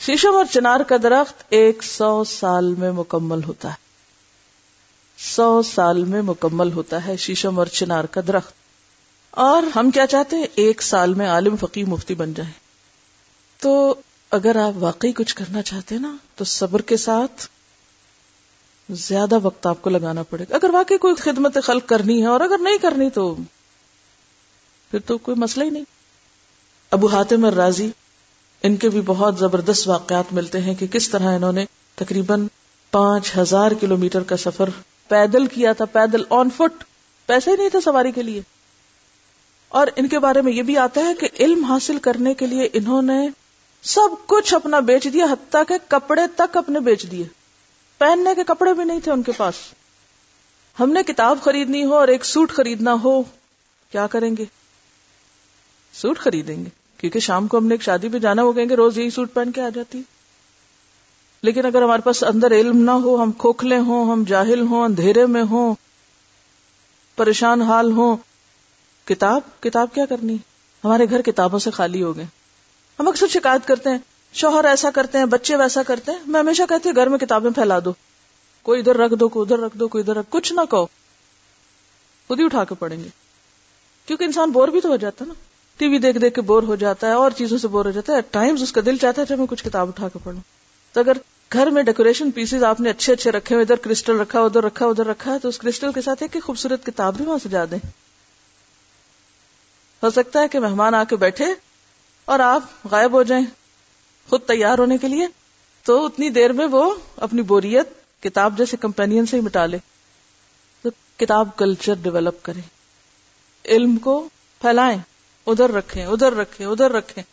شیشم 0.00 0.36
اور 0.36 0.44
چنار 0.44 0.80
کا 0.80 0.96
درخت 1.02 1.42
ایک 1.48 1.82
سو 1.82 2.24
سال 2.24 2.74
میں 2.78 2.92
مکمل 2.92 3.44
ہوتا 3.44 3.68
ہے۔ 3.68 3.87
سو 5.18 5.62
سال 5.62 6.04
میں 6.04 6.22
مکمل 6.22 6.72
ہوتا 6.72 7.06
ہے 7.06 7.16
شیشم 7.16 7.58
اور 7.58 7.66
چنار 7.66 8.04
کا 8.04 8.20
درخت۔ 8.26 8.52
اور 9.30 9.62
ہم 9.76 9.90
کیا 9.90 10.06
چاہتے 10.06 10.36
ہیں؟ 10.36 10.46
ایک 10.54 10.82
سال 10.82 11.14
میں 11.14 11.28
عالم 11.28 11.56
فقی 11.56 11.84
مفتی 11.84 12.14
بن 12.14 12.34
جائیں۔ 12.34 12.52
تو 13.58 13.94
اگر 14.30 14.56
آپ 14.56 14.72
واقعی 14.76 15.12
کچھ 15.12 15.34
کرنا 15.34 15.62
چاہتے 15.62 15.94
ہیں 15.94 16.02
نا، 16.02 16.16
تو 16.34 16.44
صبر 16.44 16.82
کے 16.82 16.96
ساتھ 16.96 17.46
زیادہ 18.90 19.38
وقت 19.42 19.66
آپ 19.66 19.82
کو 19.82 19.90
لگانا 19.90 20.22
پڑے 20.22 20.44
گا۔ 20.50 20.54
اگر 20.54 20.70
واقعی 20.72 20.98
کوئی 20.98 21.14
خدمت 21.14 21.58
خلق 21.64 21.88
کرنی 21.88 22.22
ہے 22.22 22.26
اور 22.26 22.40
اگر 22.40 22.58
نہیں 22.58 22.78
کرنی 22.78 23.10
تو 23.10 23.34
پھر 24.90 24.98
تو 24.98 25.18
کوئی 25.18 25.36
مسئلہ 25.40 25.64
ہی 25.64 25.70
نہیں۔ 25.70 25.84
ابو 26.90 27.06
حاتم 27.06 27.44
الرازی، 27.44 27.90
ان 28.62 28.76
کے 28.76 28.88
بھی 28.88 29.00
بہت 29.00 29.38
زبردست 29.38 29.88
واقعات 29.88 30.32
ملتے 30.32 30.60
ہیں 30.60 30.74
کہ 30.74 30.86
کس 30.86 31.08
طرح 31.08 31.36
انہوں 31.36 31.52
نے 31.52 31.64
تقریباً 31.94 32.46
پانچ 32.90 33.36
ہزار 33.36 33.70
کلو 33.80 33.96
میٹر 33.96 34.22
کا 34.22 34.36
سفر 34.36 34.68
پیدل 35.08 35.46
کیا 35.46 35.72
تھا، 35.72 35.84
پیدل 35.84 36.22
آن 36.30 36.50
فٹ 36.50 36.84
پیسے 37.26 37.50
ہی 37.50 37.56
نہیں 37.56 37.68
تھے 37.68 37.80
سواری 37.80 38.12
کے 38.12 38.22
لیے۔ 38.22 38.42
اور 39.68 39.86
ان 39.96 40.08
کے 40.08 40.18
بارے 40.18 40.42
میں 40.42 40.52
یہ 40.52 40.62
بھی 40.62 40.78
آتا 40.78 41.00
ہے 41.00 41.14
کہ 41.14 41.28
علم 41.40 41.64
حاصل 41.64 41.98
کرنے 41.98 42.34
کے 42.34 42.46
لیے 42.46 42.68
انہوں 42.72 43.02
نے 43.02 43.28
سب 43.82 44.08
کچھ 44.26 44.54
اپنا 44.54 44.80
بیچ 44.80 45.08
دیا، 45.12 45.24
حتیٰ 45.24 45.62
کہ 45.68 45.74
کپڑے 45.88 46.22
تک 46.36 46.56
اپنے 46.56 46.80
بیچ 46.80 47.10
دیے۔ 47.10 47.24
پہننے 47.98 48.34
کے 48.34 48.44
کپڑے 48.44 48.74
بھی 48.74 48.84
نہیں 48.84 49.00
تھے 49.00 49.12
ان 49.12 49.22
کے 49.22 49.32
پاس۔ 49.36 49.54
ہم 50.80 50.92
نے 50.92 51.02
کتاب 51.02 51.38
خریدنی 51.42 51.84
ہو 51.84 51.94
اور 51.94 52.08
ایک 52.08 52.24
سوٹ 52.24 52.50
خریدنا 52.50 52.94
ہو، 53.04 53.22
کیا 53.90 54.06
کریں 54.06 54.36
گے؟ 54.36 54.44
سوٹ 55.92 56.18
خریدیں 56.18 56.56
گے۔ 56.56 56.70
کیونکہ 56.96 57.20
شام 57.20 57.46
کو 57.46 57.58
ہم 57.58 57.66
نے 57.66 57.74
ایک 57.74 57.82
شادی 57.82 58.08
پہ 58.08 58.18
جانا 58.18 58.42
ہو 58.42 58.56
گئے 58.56 58.66
روز 58.66 58.98
یہی 58.98 59.10
سوٹ 59.10 59.32
پہن 59.32 59.52
کے 59.52 59.60
آ 59.60 59.68
جاتی۔ 59.68 59.98
ہے 59.98 60.17
لیکن 61.42 61.66
اگر 61.66 61.82
ہمارے 61.82 62.02
پاس 62.02 62.24
اندر 62.24 62.52
علم 62.52 62.76
نہ 62.76 62.90
ہو، 62.90 63.22
ہم 63.22 63.32
کھوکھلے 63.32 63.78
ہوں، 63.78 64.12
ہم 64.12 64.24
جاہل 64.28 64.60
ہوں، 64.60 64.84
اندھیرے 64.84 65.26
میں 65.26 65.42
ہوں، 65.42 65.74
پریشان 67.16 67.62
حال 67.62 67.92
ہوں، 67.92 68.16
کتاب 69.04 69.40
کتاب 69.60 69.88
کیا 69.94 70.06
کرنی؟ 70.06 70.36
ہمارے 70.84 71.06
گھر 71.10 71.22
کتابوں 71.22 71.58
سے 71.58 71.70
خالی 71.70 72.02
ہو 72.02 72.16
گئے۔ 72.16 72.24
ہم 72.98 73.08
اکثر 73.08 73.26
شکایت 73.26 73.68
کرتے 73.68 73.90
ہیں، 73.90 73.98
شوہر 74.32 74.64
ایسا 74.64 74.90
کرتے 74.90 75.18
ہیں، 75.18 75.24
بچے 75.24 75.56
ویسا 75.56 75.82
کرتے 75.82 76.12
ہیں، 76.12 76.18
میں 76.26 76.40
ہمیشہ 76.40 76.62
کہتی 76.68 76.88
ہوں، 76.88 76.96
گھر 76.96 77.06
میں 77.06 77.18
کتابیں 77.18 77.50
پھیلا 77.50 77.78
دو۔ 77.84 77.92
کوئی 78.62 78.80
ادھر 78.80 78.96
رکھ 78.96 79.14
دو، 79.14 79.28
کوئی 79.28 79.44
ادھر 79.44 79.64
رکھ 79.64 79.78
دو، 79.78 79.88
کوئی 79.88 80.02
ادھر 80.02 80.16
رکھ، 80.16 80.26
کچھ 80.28 80.52
نہ 80.52 80.60
کہو۔ 80.70 80.86
خود 82.28 82.40
ہی 82.40 82.44
اٹھا 82.44 82.64
کے 82.64 82.74
پڑیں 82.74 83.04
گے۔ 83.04 83.08
کیونکہ 84.06 84.24
انسان 84.24 84.50
بور 84.50 84.68
بھی 84.68 84.80
تو 84.80 84.88
ہو 84.88 84.96
جاتا 84.96 85.24
نا۔ 85.24 85.34
ٹی 85.76 85.88
وی 85.88 85.98
دیکھ 85.98 86.18
دیکھ 86.18 86.34
کے 86.34 86.40
بور 86.40 86.62
ہو 86.62 86.76
جاتا 86.76 87.06
ہے، 87.06 87.12
اور 87.12 87.30
چیزوں 87.30 87.58
سے 87.58 87.68
بور 87.68 87.84
ہو 87.84 87.90
جاتا 87.90 88.12
ہے۔ 88.12 88.20
ٹائمز 88.30 88.62
اس 88.62 88.72
کا 88.72 88.80
دل 88.86 88.96
چاہتا 88.96 89.22
ہے 89.22 89.26
جب 89.26 89.38
میں 89.38 89.46
کچھ 89.46 89.64
کتاب 89.64 89.88
اٹھا 89.88 90.08
کے 90.08 90.18
پڑھوں۔ 90.24 90.57
تو 90.92 91.00
اگر 91.00 91.16
گھر 91.52 91.66
میں 91.66 91.82
ڈیکوریشن 91.82 92.30
پیسز 92.30 92.64
آپ 92.64 92.80
نے 92.80 92.90
اچھے 92.90 93.12
اچھے 93.12 93.30
رکھے 93.30 93.54
ہوئے، 93.54 93.62
ادھر 93.62 93.76
کرسٹل 93.76 94.20
رکھا، 94.20 94.40
ادھر 94.40 94.64
رکھا 94.64 94.86
ادھر 94.86 95.06
رکھا، 95.06 95.38
تو 95.42 95.48
اس 95.48 95.58
کرسٹل 95.58 95.92
کے 95.92 96.00
ساتھ 96.00 96.22
ایک 96.22 96.44
خوبصورت 96.44 96.86
کتاب 96.86 97.16
بھی 97.16 97.24
وہاں 97.24 97.38
سجا 97.44 97.64
دیں۔ 97.70 97.78
ہو 100.02 100.10
سکتا 100.10 100.40
ہے 100.40 100.48
کہ 100.48 100.60
مہمان 100.60 100.94
آ 100.94 101.04
کے 101.04 101.16
بیٹھے 101.16 101.46
اور 102.24 102.40
آپ 102.40 102.62
غائب 102.90 103.12
ہو 103.12 103.22
جائیں 103.22 103.44
خود 104.28 104.40
تیار 104.42 104.78
ہونے 104.78 104.98
کے 104.98 105.08
لیے، 105.08 105.26
تو 105.82 106.06
اتنی 106.06 106.30
دیر 106.30 106.52
میں 106.52 106.66
وہ 106.66 106.94
اپنی 107.16 107.42
بوریت 107.42 107.88
کتاب 108.22 108.58
جیسے 108.58 108.76
کمپینین 108.76 109.26
سے 109.26 109.36
ہی 109.36 109.42
مٹا 109.42 109.66
لے۔ 109.66 109.78
تو 110.82 110.90
کتاب 111.16 111.48
کلچر 111.56 111.94
ڈیولپ 112.02 112.44
کرے 112.44 112.60
علم 113.64 113.96
کو 113.96 114.28
پھیلائیں۔ 114.60 114.98
ادھر 115.46 115.70
رکھیں 115.70 116.06
ادھر 116.06 116.34
رکھیں 116.34 116.66
ادھر 116.66 116.92
رکھیں۔ 116.92 117.24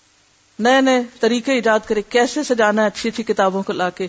نئے 0.60 0.82
نئے 0.82 1.04
طریقے 1.20 1.54
ایجاد 1.54 1.80
کرے، 1.88 2.02
کیسے 2.02 2.44
سجانا 2.44 2.82
ہے 2.82 2.88
اچھی 2.88 3.10
اچھی 3.10 3.24
کتابوں 3.24 3.64
کو 3.64 3.74
لا 3.74 3.90
کے۔ 3.90 4.08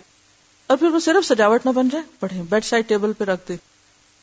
اور 0.66 0.76
پھر 0.76 0.88
وہ 0.88 1.01
صرف 1.01 1.26
سجاوٹ 1.26 1.66
نہ 1.66 1.70
بن 1.70 1.88
جائے 1.88 2.05
پڑھیں 2.20 2.42
بیڈ 2.42 2.64
سائڈ 2.64 2.88
ٹیبل 2.88 3.12
پہ 3.12 3.24
رکھ 3.24 3.49
دیں۔ 3.49 3.57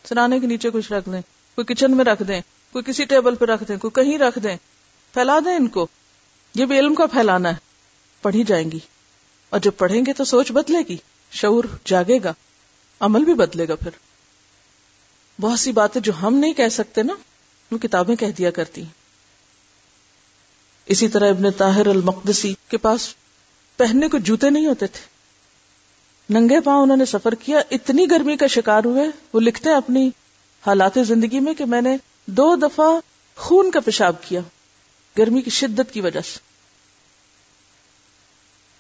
سرانے 0.04 0.40
کے 0.40 0.48
نیچے 0.48 0.70
کچھ 0.70 0.92
رکھ 0.92 1.10
دیں، 1.10 1.22
کوئی 1.56 1.66
کچن 1.66 1.98
میں 1.98 2.06
رکھ 2.06 2.24
دیں، 2.24 2.42
کوئی 2.72 2.84
کسی 2.84 3.06
ٹیبل 3.06 3.36
پہ 3.36 3.46
رکھ 3.46 3.64
دیں، 3.68 3.78
کوئی 3.78 4.06
کہیں 4.06 4.18
رکھ 4.18 4.40
دیں۔ 4.40 4.58
پھیلا 5.14 5.40
دیں 5.46 5.56
ان 5.56 5.68
کو۔ 5.68 5.88
یہ 6.56 6.66
بھی 6.66 6.80
علم 6.80 6.96
کا 6.96 7.06
پھیلانا 7.06 7.50
ہے۔ 7.50 7.56
پڑھی 8.22 8.44
جائیں 8.44 8.72
گی۔ 8.72 8.80
اور 9.50 9.60
جب 9.60 9.72
پڑھیں 9.78 10.06
گے 10.06 10.14
تو 10.14 10.24
سوچ 10.24 10.52
بدلے 10.52 10.80
گی۔ 10.90 10.98
شعور 11.32 11.64
جاگے 11.86 12.20
گا۔ 12.24 12.34
عمل 13.00 13.26
بھی 13.26 13.34
بدلے 13.34 13.68
گا 13.68 13.76
پھر۔ 13.76 13.92
بہت 15.42 15.60
سی 15.60 15.72
باتیں 15.72 16.02
جو 16.02 16.12
ہم 16.22 16.36
نہیں 16.36 16.54
کہہ 16.54 16.68
سکتے 16.68 17.04
نا، 17.04 17.14
وہ 17.72 17.78
کتابیں 17.78 18.16
کہہ 18.16 18.28
دیا 18.28 18.52
کرتی۔ 18.52 18.82
ہیں 18.82 19.03
اسی 20.86 21.08
طرح 21.08 21.30
ابن 21.30 21.52
طاہر 21.52 21.88
المقدسی 21.88 22.54
کے 22.70 22.78
پاس 22.78 23.16
پہننے 23.78 24.08
کو 24.08 24.18
جوتے 24.18 24.50
نہیں 24.50 24.66
ہوتے 24.66 24.88
تھے۔ 24.88 25.14
ننگے 26.30 26.60
پاؤں 26.60 26.82
انہوں 26.84 26.98
نے 26.98 27.06
سفر 27.06 27.36
کیا۔ 27.36 27.62
اتنی 27.72 28.06
گرمی 28.12 28.38
کا 28.38 28.48
شکار 28.48 28.82
ہوئے۔ 28.86 29.08
وہ 29.34 29.40
لکھتے 29.40 29.70
ہیں 29.70 29.78
اپنی 29.78 30.10
حالات 30.68 30.92
زندگی 31.08 31.40
میں 31.40 31.54
کہ 31.54 31.66
میں 31.66 31.82
نے 31.82 31.98
دو 32.26 32.56
دفعہ 32.56 33.00
خون 33.36 33.72
کا 33.72 33.80
پیشاب 33.80 34.24
کیا۔ 34.24 34.42
گرمی 35.18 35.42
کی 35.42 35.50
شدت 35.50 35.94
کی 35.94 36.02
وجہ 36.02 36.20
سے۔ 36.22 36.40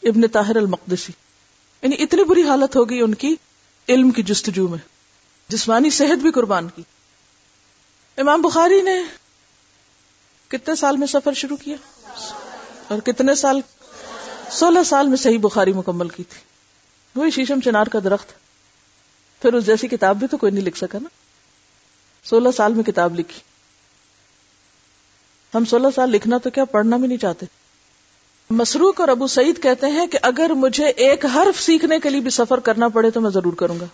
ابن 0.09 0.27
طاہر 0.27 0.55
المقدسی۔ 0.55 1.13
یعنی 1.81 1.95
اتنی 1.99 2.23
بری 2.23 2.43
حالت 2.43 2.75
ہو 2.75 2.89
گئی 2.89 3.01
ان 3.01 3.13
کی 3.13 3.35
علم 3.89 4.11
کی 4.11 4.23
جستجو 4.23 4.67
میں۔ 4.67 4.77
جسمانی 5.47 5.89
صحت 5.89 6.17
بھی 6.17 6.31
قربان 6.31 6.69
کی۔ 6.69 6.81
امام 8.17 8.41
بخاری 8.41 8.81
نے 8.81 9.01
کتنے 10.47 10.75
سال 10.75 10.97
میں 10.97 11.07
سفر 11.07 11.33
شروع 11.33 11.57
کیا؟ 11.57 11.77
اور 12.87 12.99
کتنے 12.99 13.35
سال؟ 13.35 13.61
سولہ 14.51 14.83
سال 14.85 15.07
میں 15.07 15.17
صحیح 15.17 15.39
بخاری 15.39 15.73
مکمل 15.73 16.09
کی 16.09 16.23
تھی۔ 16.23 16.41
وہی 17.15 17.31
شیشم 17.31 17.59
چنار 17.59 17.87
کا 17.87 17.99
درخت۔ 18.03 18.33
پھر 19.41 19.53
اس 19.53 19.65
جیسی 19.65 19.87
کتاب 19.87 20.17
بھی 20.17 20.27
تو 20.27 20.37
کوئی 20.37 20.51
نہیں 20.51 20.65
لکھ 20.65 20.77
سکا 20.77 20.99
نا۔ 21.01 21.09
سولہ 22.23 22.49
سال 22.57 22.73
میں 22.73 22.83
کتاب 22.83 23.19
لکھی۔ 23.19 23.39
ہم 25.55 25.65
سولہ 25.65 25.87
سال 25.95 26.09
لکھنا 26.09 26.37
تو 26.37 26.49
کیا 26.49 26.65
پڑھنا 26.65 26.97
بھی 26.97 27.07
نہیں 27.07 27.17
چاہتے۔ 27.17 27.45
مسروق 28.49 29.01
اور 29.01 29.09
ابو 29.09 29.27
سعید 29.27 29.63
کہتے 29.63 29.87
ہیں 29.87 30.07
کہ 30.07 30.19
اگر 30.21 30.49
مجھے 30.49 30.85
ایک 30.85 31.25
حرف 31.25 31.61
سیکھنے 31.61 31.99
کے 31.99 32.09
لیے 32.09 32.19
بھی 32.19 32.29
سفر 32.29 32.59
کرنا 32.59 32.87
پڑے 32.87 33.11
تو 33.11 33.21
میں 33.21 33.31
ضرور 33.31 33.53
کروں 33.53 33.79
گا۔ 33.79 33.85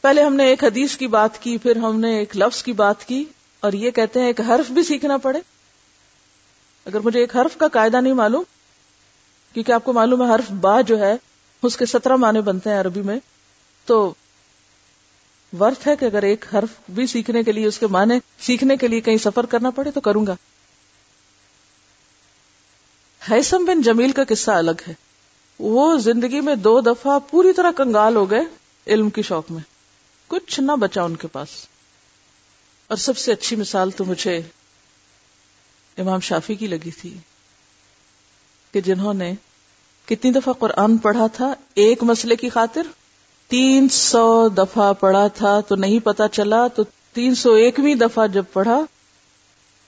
پہلے 0.00 0.22
ہم 0.22 0.34
نے 0.34 0.44
ایک 0.44 0.64
حدیث 0.64 0.96
کی 0.96 1.06
بات 1.06 1.42
کی، 1.42 1.58
پھر 1.58 1.76
ہم 1.76 2.00
نے 2.00 2.18
ایک 2.18 2.36
لفظ 2.36 2.62
کی 2.62 2.72
بات 2.72 3.04
کی۔ 3.04 3.24
اور 3.60 3.72
یہ 3.72 3.90
کہتے 3.90 4.20
ہیں 4.20 4.26
ایک 4.26 4.40
حرف 4.40 4.70
بھی 4.70 4.82
سیکھنا 4.82 5.16
پڑے۔ 5.16 5.38
اگر 6.84 7.00
مجھے 7.00 7.20
ایک 7.20 7.36
حرف 7.36 7.56
کا 7.56 7.68
قاعدہ 7.68 8.00
نہیں 8.00 8.12
معلوم، 8.12 8.42
کیونکہ 9.52 9.72
آپ 9.72 9.84
کو 9.84 9.92
معلوم 9.92 10.28
ہے 10.28 10.34
حرف 10.34 10.50
با 10.50 10.80
جو 10.80 10.98
ہے، 10.98 11.14
اس 11.62 11.76
کے 11.76 11.86
سترہ 11.86 12.16
معنی 12.16 12.40
بنتے 12.40 12.70
ہیں 12.70 12.80
عربی 12.80 13.02
میں، 13.02 13.18
تو 13.84 14.14
ورتھ 15.60 15.88
ہے 15.88 15.96
کہ 15.96 16.04
اگر 16.04 16.22
ایک 16.22 16.44
حرف 16.54 16.68
بھی 16.88 17.06
سیکھنے 17.06 17.42
کے 17.42 17.52
لیے، 17.52 17.66
اس 17.66 17.78
کے 17.78 17.86
معنی 17.86 18.14
سیکھنے 18.40 18.76
کے 18.76 18.88
لیے 18.88 19.00
کہیں 19.00 19.16
سفر 19.16 19.46
کرنا 19.46 19.70
پڑے 19.70 19.90
تو 19.90 20.00
کروں 20.00 20.26
گا۔ 20.26 20.36
حیثم 23.30 23.64
بن 23.64 23.82
جمیل 23.82 24.12
کا 24.12 24.22
قصہ 24.28 24.50
الگ 24.50 24.80
ہے۔ 24.88 24.94
وہ 25.58 25.98
زندگی 25.98 26.40
میں 26.40 26.54
دو 26.54 26.80
دفعہ 26.80 27.18
پوری 27.30 27.52
طرح 27.52 27.70
کنگال 27.76 28.16
ہو 28.16 28.30
گئے، 28.30 28.40
علم 28.86 29.10
کی 29.10 29.22
شوق 29.22 29.50
میں۔ 29.50 29.62
کچھ 30.26 30.60
نہ 30.60 30.72
بچا 30.72 31.02
ان 31.02 31.16
کے 31.16 31.28
پاس۔ 31.28 31.48
اور 32.88 32.96
سب 32.96 33.18
سے 33.18 33.32
اچھی 33.32 33.56
مثال 33.56 33.90
تو 33.90 34.04
مجھے 34.04 34.40
امام 35.98 36.20
شافی 36.20 36.54
کی 36.54 36.66
لگی 36.66 36.90
تھی 36.90 37.18
کہ 38.72 38.80
جنہوں 38.80 39.14
نے 39.14 39.34
کتنی 40.04 40.30
دفعہ 40.30 40.52
قرآن 40.52 40.96
پڑھا 40.96 41.26
تھا 41.26 41.54
ایک 41.74 42.02
مسئلے 42.02 42.36
کی 42.36 42.48
خاطر، 42.48 42.82
تین 43.48 43.88
سو 43.88 44.48
دفعہ 44.48 44.92
پڑھا 44.92 45.26
تھا 45.28 45.60
تو 45.60 45.74
نہیں 45.74 45.98
پتا 45.98 46.28
چلا، 46.28 46.66
تو 46.66 46.82
تین 47.12 47.34
سو 47.34 47.52
ایکویں 47.52 47.94
دفعہ 47.94 48.26
جب 48.26 48.44
پڑھا 48.52 48.80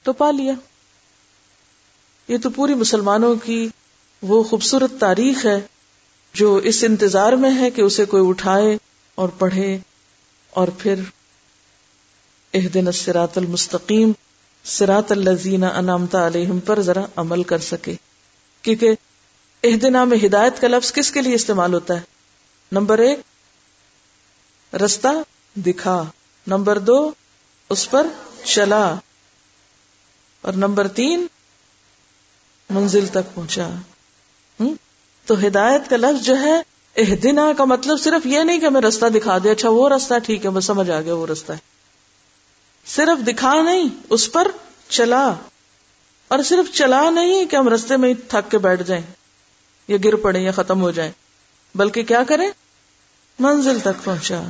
تو 0.03 0.13
پا 0.13 0.31
لیا۔ 0.31 0.53
یہ 2.29 2.39
تو 2.43 2.51
پوری 2.51 2.75
مسلمانوں 2.75 3.35
کی 3.35 3.69
وہ 4.23 4.43
خوبصورت 4.43 4.91
تاریخ 5.01 5.47
ہے 5.47 5.61
جو 6.35 6.55
اس 6.55 6.85
انتظار 6.85 7.33
میں 7.33 7.51
ہے 7.61 7.71
کہ 7.71 7.83
اسے 7.83 8.05
کوئی 8.05 8.29
اٹھائے 8.29 8.77
اور 9.15 9.29
پڑھے 9.29 9.79
اور 10.51 10.69
پھر 10.79 10.95
اح 12.59 12.69
دن 12.75 12.93
سرات 12.93 13.39
المستقیم 13.39 14.13
سرات 14.65 15.13
الزین 15.13 15.65
انامتا 15.65 16.27
علیہم 16.27 16.61
پر 16.61 16.81
ذرا 16.81 17.07
عمل 17.17 17.43
کر 17.43 17.59
سکے۔ 17.59 17.95
کیونکہ 18.63 18.91
اہدنا 19.65 20.05
میں 20.05 20.19
ہدایت 20.27 20.61
کا 20.61 20.69
لفظ 20.69 20.93
کس 20.93 21.11
کے 21.11 21.23
لیے 21.23 21.35
استعمال 21.35 21.75
ہوتا 21.75 21.95
ہے؟ 21.95 22.01
نمبر 22.73 22.99
ایک، 22.99 23.21
رستہ 24.75 25.09
دکھا۔ 25.57 26.05
نمبر 26.47 26.79
دو، 26.79 27.11
اس 27.71 27.91
پر 27.91 28.07
چلا۔ 28.45 28.95
اور 30.41 30.53
نمبر 30.53 30.89
تین، 30.89 31.27
منزل 32.71 33.07
تک 33.07 33.35
پہنچا۔ 33.35 33.71
تو 35.27 35.47
ہدایت 35.47 35.91
کا 35.91 35.97
لفظ 35.97 36.25
جو 36.25 36.39
ہے 36.41 36.63
اہدنا 36.97 37.53
کا 37.59 37.65
مطلب 37.65 38.01
صرف 38.01 38.27
یہ 38.27 38.39
نہیں 38.39 38.59
کہ 38.59 38.67
ہمیں 38.67 38.81
رستہ 38.81 39.07
دکھا 39.07 39.39
دے 39.45 39.51
اچھا 39.51 39.69
وہ 39.69 39.89
رستہ 39.89 40.15
ٹھیک 40.19 40.45
ہے 40.45 40.51
میں 40.51 40.61
سمجھ 40.61 40.91
آ 40.91 41.01
گیا 41.01 41.15
وہ 41.15 41.27
رستہ 41.27 41.53
ہے۔ 41.53 41.68
صرف 42.89 43.27
دکھا 43.27 43.63
نہیں، 43.63 43.89
اس 44.11 44.33
پر 44.33 44.49
چلا۔ 44.89 45.35
اور 46.29 46.43
صرف 46.43 46.75
چلا 46.75 47.11
نہیں 47.11 47.45
کہ 47.45 47.57
ہم 47.57 47.69
رستے 47.69 47.97
میں 47.97 48.15
تھک 48.29 48.51
کے 48.51 48.59
بیٹھ 48.59 48.83
جائیں، 48.83 49.03
یا 49.89 49.97
گر 50.05 50.17
پڑے 50.17 50.41
یا 50.41 50.51
ختم 50.51 50.81
ہو 50.81 50.91
جائیں۔ 50.91 51.13
بلکہ 51.75 52.03
کیا 52.03 52.23
کریں؟ 52.29 52.49
منزل 53.39 53.81
تک 53.81 54.05
پہنچا۔ 54.05 54.43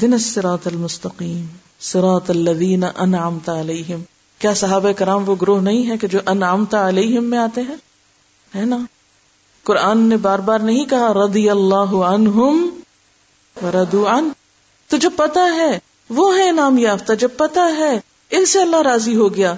دن 0.00 0.18
سراط 0.18 0.66
المستقیم 0.66 1.46
سراط 1.80 2.30
الذین 2.30 2.84
انعمت 2.96 3.48
علیہم۔ 3.48 4.02
کیا 4.38 4.54
صحابہ 4.54 4.92
کرام 4.92 5.28
وہ 5.28 5.36
گروہ 5.40 5.60
نہیں 5.60 5.90
ہے 5.90 5.98
کہ 5.98 6.06
جو 6.06 6.18
انعمت 6.26 6.74
علیہم 6.74 7.24
میں 7.24 7.38
آتے 7.38 7.60
ہیں؟ 7.60 7.76
ہے 8.56 8.64
نا؟ 8.64 8.78
قرآن 9.62 9.98
نے 9.98 10.16
بار 10.16 10.38
بار 10.38 10.58
نہیں 10.58 10.84
کہا 10.84 11.12
رضی 11.14 11.50
اللہ 11.50 11.94
عنہم 11.94 12.80
وردو 13.62 14.08
عن۔ 14.08 14.28
تو 14.88 14.96
جو 14.96 15.10
پتا 15.10 15.40
ہے 15.56 15.78
وہ 16.14 16.36
ہے 16.36 16.48
انعام 16.48 16.78
یافتہ، 16.78 17.12
جب 17.12 17.28
پتا 17.36 17.68
ہے 17.78 18.00
ان 18.30 18.46
سے 18.46 18.62
اللہ 18.62 18.82
راضی 18.82 19.16
ہو 19.16 19.34
گیا، 19.34 19.54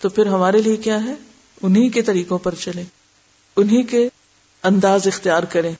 تو 0.00 0.08
پھر 0.08 0.26
ہمارے 0.26 0.62
لیے 0.62 0.76
کیا 0.76 1.04
ہے؟ 1.04 1.14
انہی 1.62 1.88
کے 1.88 2.02
طریقوں 2.02 2.38
پر 2.38 2.54
چلے 2.54 2.84
انہی 3.56 3.82
کے 3.82 4.08
انداز 4.62 5.06
اختیار 5.06 5.42
کریں 5.42 5.72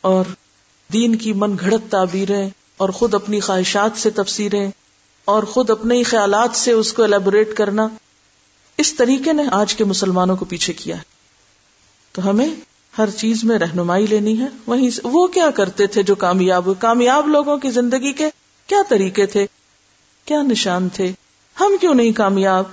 اور 0.00 0.24
دین 0.92 1.16
کی 1.16 1.32
من 1.32 1.56
گھڑت 1.60 1.90
تعبیریں 1.90 2.50
اور 2.76 2.88
خود 2.88 3.14
اپنی 3.14 3.40
خواہشات 3.40 3.90
سے 3.98 4.10
تفسیریں 4.10 4.70
اور 5.24 5.42
خود 5.42 5.70
اپنے 5.70 6.02
خیالات 6.02 6.56
سے 6.56 6.72
اس 6.72 6.92
کو 6.92 7.02
الیبوریٹ 7.02 7.54
کرنا۔ 7.56 7.88
اس 8.78 8.94
طریقے 8.94 9.32
نے 9.32 9.42
آج 9.52 9.74
کے 9.74 9.84
مسلمانوں 9.84 10.36
کو 10.36 10.44
پیچھے 10.44 10.72
کیا 10.72 10.96
ہے۔ 10.96 11.02
تو 12.12 12.30
ہمیں 12.30 12.48
ہر 12.98 13.10
چیز 13.10 13.44
میں 13.44 13.58
رہنمائی 13.58 14.06
لینی 14.06 14.40
ہے۔ 14.40 14.46
وہیں 14.66 14.90
وہ 15.02 15.26
کیا 15.26 15.50
کرتے 15.50 15.86
تھے 15.86 16.02
جو 16.02 16.14
کامیاب 16.14 16.68
کامیاب 16.78 17.28
لوگوں 17.28 17.56
کی 17.56 17.70
زندگی 17.70 18.12
کے 18.12 18.30
کیا 18.66 18.78
طریقے 18.88 19.26
تھے؟ 19.26 19.46
کیا 20.24 20.42
نشان 20.42 20.88
تھے؟ 20.88 21.12
ہم 21.60 21.76
کیوں 21.80 21.94
نہیں 21.94 22.12
کامیاب؟ 22.12 22.64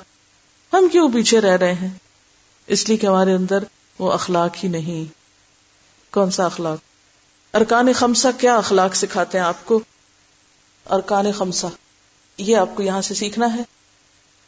ہم 0.73 0.87
کیوں 0.91 1.09
پیچھے 1.13 1.41
رہ 1.41 1.57
رہے 1.57 1.73
ہیں؟ 1.73 1.89
اس 2.67 2.87
لیے 2.87 2.97
کہ 2.97 3.07
ہمارے 3.07 3.33
اندر 3.33 3.63
وہ 3.99 4.11
اخلاق 4.11 4.63
ہی 4.63 4.69
نہیں۔ 4.69 5.13
کون 6.13 6.31
سا 6.31 6.45
اخلاق؟ 6.45 6.79
ارکان 7.55 7.93
خمسہ 7.93 8.27
کیا 8.37 8.55
اخلاق 8.55 8.95
سکھاتے 8.95 9.37
ہیں 9.37 9.45
آپ 9.45 9.65
کو؟ 9.65 9.79
ارکان 10.89 11.31
خمسہ۔ 11.31 11.67
یہ 12.37 12.57
آپ 12.57 12.69
کو 12.75 12.83
یہاں 12.83 13.01
سے 13.01 13.13
سیکھنا 13.13 13.53
ہے۔ 13.53 13.61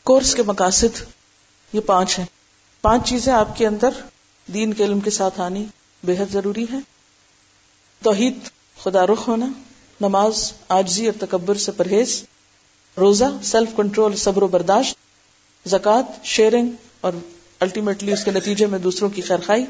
کورس 0.04 0.36
کے 0.36 0.44
مقاصد 0.44 1.04
یہ 1.74 1.82
پانچ 1.82 2.20
ہیں۔ 2.20 2.26
پانچ 2.82 3.10
چیزیں 3.10 3.34
آپ 3.34 3.58
کے 3.58 3.68
اندر 3.68 3.90
دین 4.54 4.74
کے 4.74 4.84
علم 4.84 5.00
کے 5.00 5.10
ساتھ 5.10 5.40
آنی 5.40 5.66
بے 6.04 6.18
حد 6.18 6.32
ضروری 6.32 6.66
ہے 6.74 6.78
توحید، 8.04 8.40
خدا 8.84 9.08
رخ 9.08 9.28
ہونا۔ 9.28 9.46
نماز 10.02 10.54
آجزی 10.68 11.06
اور 11.06 11.26
تکبر 11.26 11.56
سے 11.56 11.72
پرہیز، 11.72 12.24
روزہ 12.98 13.26
سیلف 13.44 13.70
کنٹرول 13.78 14.16
صبر 14.16 14.44
و 14.44 14.48
برداشت، 14.48 14.98
زکوٰۃ 15.70 16.24
شیئرنگ 16.24 16.70
اور 17.02 17.14
الٹیمیٹلی 17.60 18.14
اس 18.14 18.24
کے 18.24 18.32
نتیجے 18.32 18.66
میں 18.66 18.80
دوسروں 18.80 19.10
کی 19.10 19.22
خیرخائی، 19.22 19.66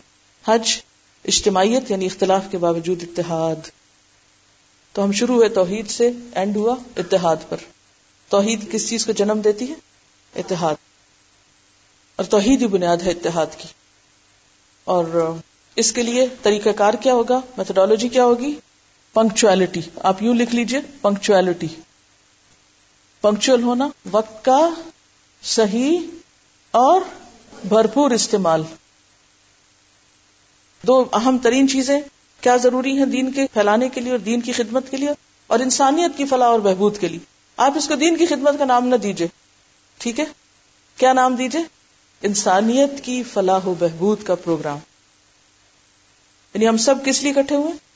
حج، 0.46 0.82
اجتماعیت 1.26 1.92
یعنی 1.92 2.06
اختلاف 2.06 2.42
کے 2.52 2.58
باوجود 2.58 3.04
اتحاد۔ 3.04 3.56
تو 4.94 5.04
ہم 5.04 5.12
شروع 5.12 5.36
ہوئے 5.36 5.50
توحید 5.50 5.90
سے 5.90 6.12
اینڈ 6.36 6.58
ہوا 6.58 6.76
اتحاد 6.98 7.36
پر۔ 7.50 7.58
توحید 8.30 8.72
کس 8.72 8.90
چیز 8.90 9.06
کو 9.06 9.12
جنم 9.12 9.42
دیتی 9.44 9.70
ہے؟ 9.70 9.74
اتحاد۔ 10.36 10.76
اور 12.16 12.26
توحید 12.26 12.62
ہی 12.62 12.68
بنیاد 12.68 12.98
ہے 12.98 13.12
اتحاد 13.12 13.48
کی۔ 13.58 13.68
اور 14.84 15.34
اس 15.76 15.92
کے 15.92 16.04
لیے 16.04 16.28
طریقہ 16.42 16.70
کار 16.70 16.94
کیا 16.94 17.14
ہوگا؟ 17.14 17.42
میتھڈالوجی 17.58 18.10
کیا 18.10 18.24
ہوگی؟ 18.24 18.56
پنکچویلٹی 19.14 19.82
آپ 19.96 20.24
یوں 20.24 20.36
لکھ 20.36 20.56
لیجیے 20.56 20.80
پنکچویلٹی 21.02 21.68
پنکچل 23.22 23.64
ہونا 23.64 23.88
وقت 24.12 24.46
کا 24.46 24.70
صحیح 25.42 26.00
اور 26.72 27.02
بھرپور 27.68 28.12
استعمال۔ 28.12 28.64
دو 30.88 31.06
اہم 31.14 31.38
ترین 31.38 31.70
چیزیں 31.70 32.02
کیا 32.42 32.56
ضروری 32.56 32.98
ہیں 32.98 33.06
دین 33.06 33.32
کے 33.32 33.46
پھیلانے 33.54 33.90
کے 33.90 34.02
لیے 34.02 34.12
اور 34.12 34.20
دین 34.20 34.42
کی 34.42 34.52
خدمت 34.52 34.92
کے 34.92 34.98
لیے 34.98 35.10
اور 35.48 35.60
انسانیت 35.60 36.18
کی 36.18 36.26
فلاح 36.26 36.48
اور 36.48 36.60
بہبود 36.60 36.98
کے 36.98 37.08
لیے۔ 37.08 37.20
آپ 37.58 37.72
اس 37.76 37.88
کو 37.88 37.96
دین 37.96 38.18
کی 38.18 38.26
خدمت 38.26 38.60
کا 38.60 38.66
نام 38.66 38.88
نہ 38.88 38.96
دیجیے 38.96 39.28
ٹھیک 39.98 40.20
ہے؟ 40.20 40.26
کیا 40.98 41.14
نام 41.14 41.36
دیجیے 41.36 41.62
انسانیت 42.22 42.92
کی 43.04 43.24
فلاح 43.24 43.60
و 43.66 43.74
بہبود 43.80 44.24
کا 44.24 44.36
پروگرام۔ 44.36 44.78
یعنی 46.54 46.68
ہم 46.68 46.78
سب 46.78 46.96
کس 47.06 47.24
لیے 47.24 47.32
اکٹھے 47.32 47.56
ہوئے؟ 47.56 47.91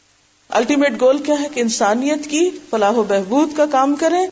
الٹیمیٹ 0.50 1.02
گول 1.02 1.24
کیا 1.24 1.36
ہے 1.42 1.48
کہ 1.54 1.60
انسانیت 1.60 2.26
کی 2.30 2.50
فلاح 2.70 2.92
و 2.92 3.04
بہبود 3.04 3.58
کا 3.58 3.66
کام 3.66 3.96
کریں 3.96 4.28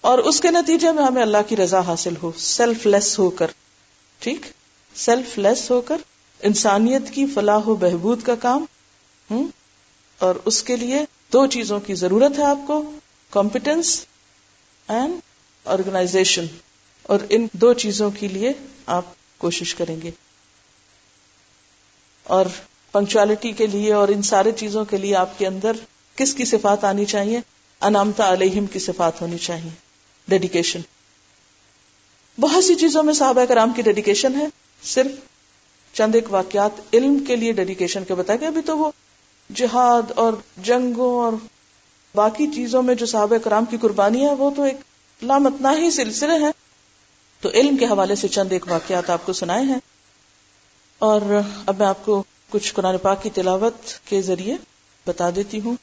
اور 0.00 0.18
اس 0.18 0.40
کے 0.40 0.50
نتیجے 0.50 0.92
میں 0.92 1.04
ہمیں 1.04 1.22
اللہ 1.22 1.42
کی 1.48 1.56
رضا 1.56 1.80
حاصل 1.80 2.14
ہو 2.22 2.32
سیلف 2.36 2.86
لیس 2.86 3.18
ہو 3.18 3.30
کر 3.30 3.46
ٹھیک؟ 4.18 4.46
سیلف 4.94 5.38
لیس 5.38 5.70
ہو 5.70 5.80
کر 5.80 5.96
انسانیت 6.42 7.02
کی 7.10 7.26
فلاح 7.26 7.60
و 7.66 7.74
بہبود 7.74 8.22
کا 8.22 8.34
کام۔ 8.34 8.64
ہوں 9.30 9.48
اور 10.18 10.34
اس 10.44 10.62
کے 10.62 10.76
لیے 10.76 11.04
دو 11.32 11.46
چیزوں 11.46 11.80
کی 11.80 11.94
ضرورت 11.94 12.38
ہے 12.38 12.44
آپ 12.44 12.58
کو 12.66 12.92
کمپیٹنس 13.30 14.04
اینڈ 14.88 15.14
آرگنائزیشن 15.64 16.44
اور 17.02 17.18
ان 17.28 17.46
دو 17.52 17.72
چیزوں 17.74 18.10
کے 18.10 18.28
لیے 18.28 18.52
آپ 18.86 19.04
کوشش 19.38 19.74
کریں 19.74 20.00
گے۔ 20.02 20.10
اور 22.22 22.46
پنکچوالٹی 22.92 23.52
کے 23.52 23.66
لیے 23.66 23.92
اور 23.92 24.08
ان 24.08 24.22
سارے 24.22 24.52
چیزوں 24.52 24.84
کے 24.84 24.96
لیے 24.96 25.16
آپ 25.16 25.38
کے 25.38 25.46
اندر 25.46 25.72
کس 26.16 26.34
کی 26.34 26.44
صفات 26.44 26.84
آنی 26.84 27.04
چاہیے؟ 27.04 27.40
انامتا 27.80 28.32
علیہم 28.32 28.66
کی 28.66 28.78
صفات 28.78 29.22
ہونی 29.22 29.38
چاہیے۔ 29.38 29.70
ڈیڈیکیشن 30.28 30.80
بہت 32.40 32.64
سی 32.64 32.74
چیزوں 32.74 33.02
میں 33.02 33.14
صحابہ 33.14 33.44
کرام 33.44 33.72
کی 33.72 33.82
ڈیڈیکیشن 33.82 34.34
ہے۔ 34.36 34.46
صرف 34.82 35.10
چند 35.92 36.14
ایک 36.14 36.32
واقعات 36.32 36.70
علم 36.92 37.24
کے 37.26 37.36
لیے 37.36 37.52
ڈیڈیکیشن 37.52 38.04
کے 38.04 38.14
بتایا 38.14 38.36
گیا 38.40 38.48
ابھی 38.48 38.62
تو 38.62 38.78
وہ 38.78 38.90
جہاد 39.54 40.10
اور 40.14 40.32
جنگوں 40.56 41.24
اور 41.24 41.32
باقی 42.14 42.46
چیزوں 42.46 42.82
میں 42.82 42.94
جو 42.94 43.06
صحابہ 43.06 43.38
کرام 43.38 43.64
کی 43.64 43.76
قربانی 43.80 44.26
ہے، 44.26 44.34
وہ 44.34 44.50
تو 44.56 44.62
ایک 44.62 44.76
لامتنا 45.22 45.76
ہی 45.76 45.90
سلسلے 45.90 46.44
ہیں۔ 46.44 46.52
تو 47.40 47.50
علم 47.54 47.76
کے 47.76 47.84
حوالے 47.84 48.14
سے 48.14 48.28
چند 48.28 48.52
ایک 48.52 48.64
واقعات 48.68 49.10
آپ 49.10 49.26
کو 49.26 49.32
سنائے 49.32 49.62
ہیں۔ 49.62 49.78
اور 50.98 51.20
اب 51.66 51.78
میں 51.78 51.86
آپ 51.86 52.04
کو 52.04 52.22
کچھ 52.50 52.74
قرآن 52.74 52.96
پاک 53.02 53.22
کی 53.22 53.30
تلاوت 53.30 53.74
کے 54.04 54.22
ذریعے 54.22 54.56
بتا 55.06 55.30
دیتی 55.36 55.60
ہوں 55.60 55.74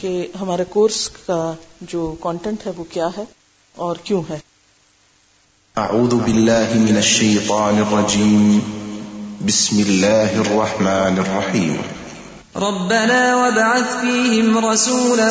کہ 0.00 0.26
ہمارے 0.40 0.64
کورس 0.68 1.10
کا 1.26 1.54
جو 1.80 2.14
کانٹینٹ 2.20 2.66
ہے 2.66 2.72
وہ 2.76 2.84
کیا 2.90 3.08
ہے 3.18 3.24
اور 3.76 3.96
کیوں 4.04 4.22
ہے۔ 4.30 4.38
اعوذ 5.76 6.14
باللہ 6.14 6.72
من 6.74 6.96
الشیطان 6.96 7.82
الرجیم۔ 7.90 8.58
بسم 9.46 9.76
اللہ 9.78 10.32
الرحمن 10.32 11.18
الرحیم۔ 11.18 11.76
ربنا 12.56 13.36
وابعث 13.36 14.00
فيهم 14.00 14.70
رسولا 14.70 15.30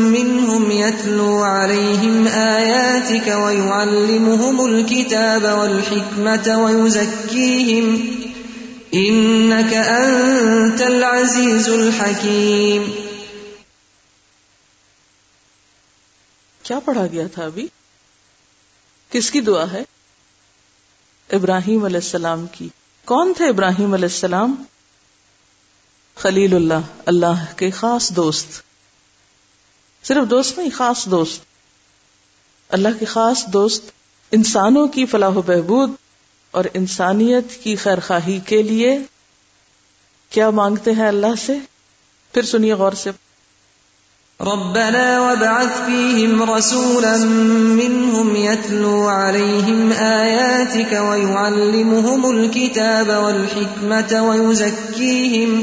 منهم 0.00 0.70
يتلو 0.70 1.44
عليهم 1.44 2.28
آياتك 2.34 3.28
ويعلمهم 3.28 4.60
الكتاب 4.60 5.58
والحكمة 5.58 6.62
ويزكيهم 6.62 7.96
إنك 8.94 9.74
أنت 9.74 10.82
العزيز 10.82 11.68
الحكيم. 11.68 12.90
کیا 16.62 16.80
پڑھا 16.80 17.06
گیا 17.06 17.26
تھا 17.26 17.44
ابھی؟ 17.44 17.68
کس 19.10 19.30
کی 19.30 19.40
دعا 19.40 19.72
ہے؟ 19.72 19.82
ابراہیم 21.32 21.84
علیہ 21.84 21.96
السلام 21.96 22.46
کی۔ 22.46 22.68
کون 23.04 23.32
تھے 23.36 23.48
ابراہیم 23.48 23.94
علیہ 23.94 24.04
السلام؟ 24.04 24.64
خلیل 26.14 26.54
اللہ 26.54 26.98
اللہ 27.06 27.56
کے 27.56 27.70
خاص 27.70 28.10
دوست۔ 28.10 28.62
صرف 30.06 30.30
دوست 30.30 30.58
نہیں، 30.58 30.70
خاص 30.70 31.06
دوست۔ 31.06 31.42
اللہ 32.68 32.88
کے 32.98 33.04
خاص 33.04 33.46
دوست، 33.46 33.84
انسانوں 34.30 34.88
کی 34.88 35.06
فلاح 35.06 35.30
و 35.30 35.42
بہبود۔ 35.42 35.90
اور 36.50 36.64
انسانیت 36.74 37.64
کی 37.64 37.76
خیر 37.76 38.00
خواہی 38.06 38.38
کے 38.46 38.62
لیے 38.62 38.98
کیا 40.30 40.50
مانگتے 40.50 40.92
ہیں 40.92 41.08
اللہ 41.08 41.34
سے؟ 41.46 41.56
پھر 42.34 42.42
سنیے 42.42 42.72
غور 42.72 42.92
سے۔ 42.92 43.10
ربنا 44.40 45.20
وابعث 45.20 45.86
فيهم 45.86 46.54
رسولا 46.54 47.16
منهم 47.16 48.36
يتلو 48.36 49.08
عليهم 49.08 49.92
آياتك 49.92 50.92
ويعلمهم 50.92 52.30
الكتاب 52.30 53.08
والحكمة 53.08 54.22
ويزكيهم 54.22 55.62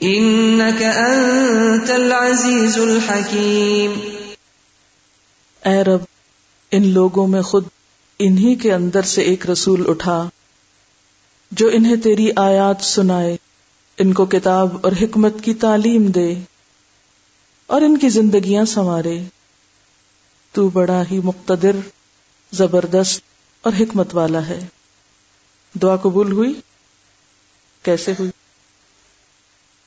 انك 0.00 0.82
انت 0.82 1.90
العزيز 1.90 2.78
الحكيم 2.78 4.00
اے 5.64 5.84
رب 5.84 6.00
ان 6.70 6.86
لوگوں 6.86 7.26
میں 7.26 7.42
خود 7.42 7.64
انہی 8.24 8.54
کے 8.54 8.74
اندر 8.74 9.02
سے 9.02 9.22
ایک 9.22 9.50
رسول 9.50 9.90
اٹھا 9.90 10.28
جو 11.50 11.70
انہیں 11.72 11.96
تیری 11.96 12.30
آیات 12.36 12.84
سنائے، 12.84 13.36
ان 13.98 14.12
کو 14.12 14.26
کتاب 14.26 14.76
اور 14.82 14.92
حکمت 15.02 15.34
کی 15.42 15.54
تعلیم 15.54 16.06
دے 16.06 16.34
اور 17.66 17.80
ان 17.80 17.98
کی 17.98 18.08
زندگیاں 18.08 18.64
سنوارے۔ 18.64 19.22
تو 20.52 20.68
بڑا 20.68 21.02
ہی 21.10 21.20
مقتدر، 21.24 21.76
زبردست 22.52 23.20
اور 23.62 23.72
حکمت 23.80 24.14
والا 24.14 24.46
ہے۔ 24.46 24.66
دعا 25.82 25.96
قبول 25.96 26.32
ہوئی؟ 26.32 26.60
کیسے 27.82 28.12
ہوئی؟ 28.18 28.30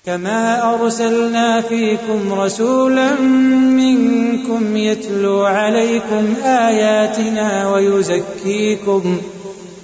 كما 0.06 0.74
أرسلنا 0.74 1.62
فيكم 1.62 2.34
رسولا 2.34 3.20
منكم 3.20 4.78
يتلو 4.78 5.42
عليكم 5.42 6.34
آياتنا 6.44 7.70
ويزكيكم 7.70 9.18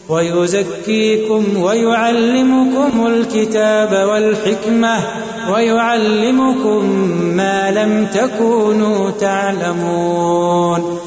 ويزكيكم 0.09 1.57
ويعلمكم 1.57 3.07
الكتاب 3.07 4.07
والحكمة 4.09 5.03
ويعلمكم 5.51 6.89
ما 7.37 7.71
لم 7.71 8.07
تكونوا 8.13 9.11
تعلمون 9.11 10.97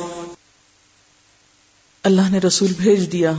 اللہ 2.04 2.30
نے 2.30 2.38
رسول 2.38 2.72
بھیج 2.78 3.12
دیا، 3.12 3.32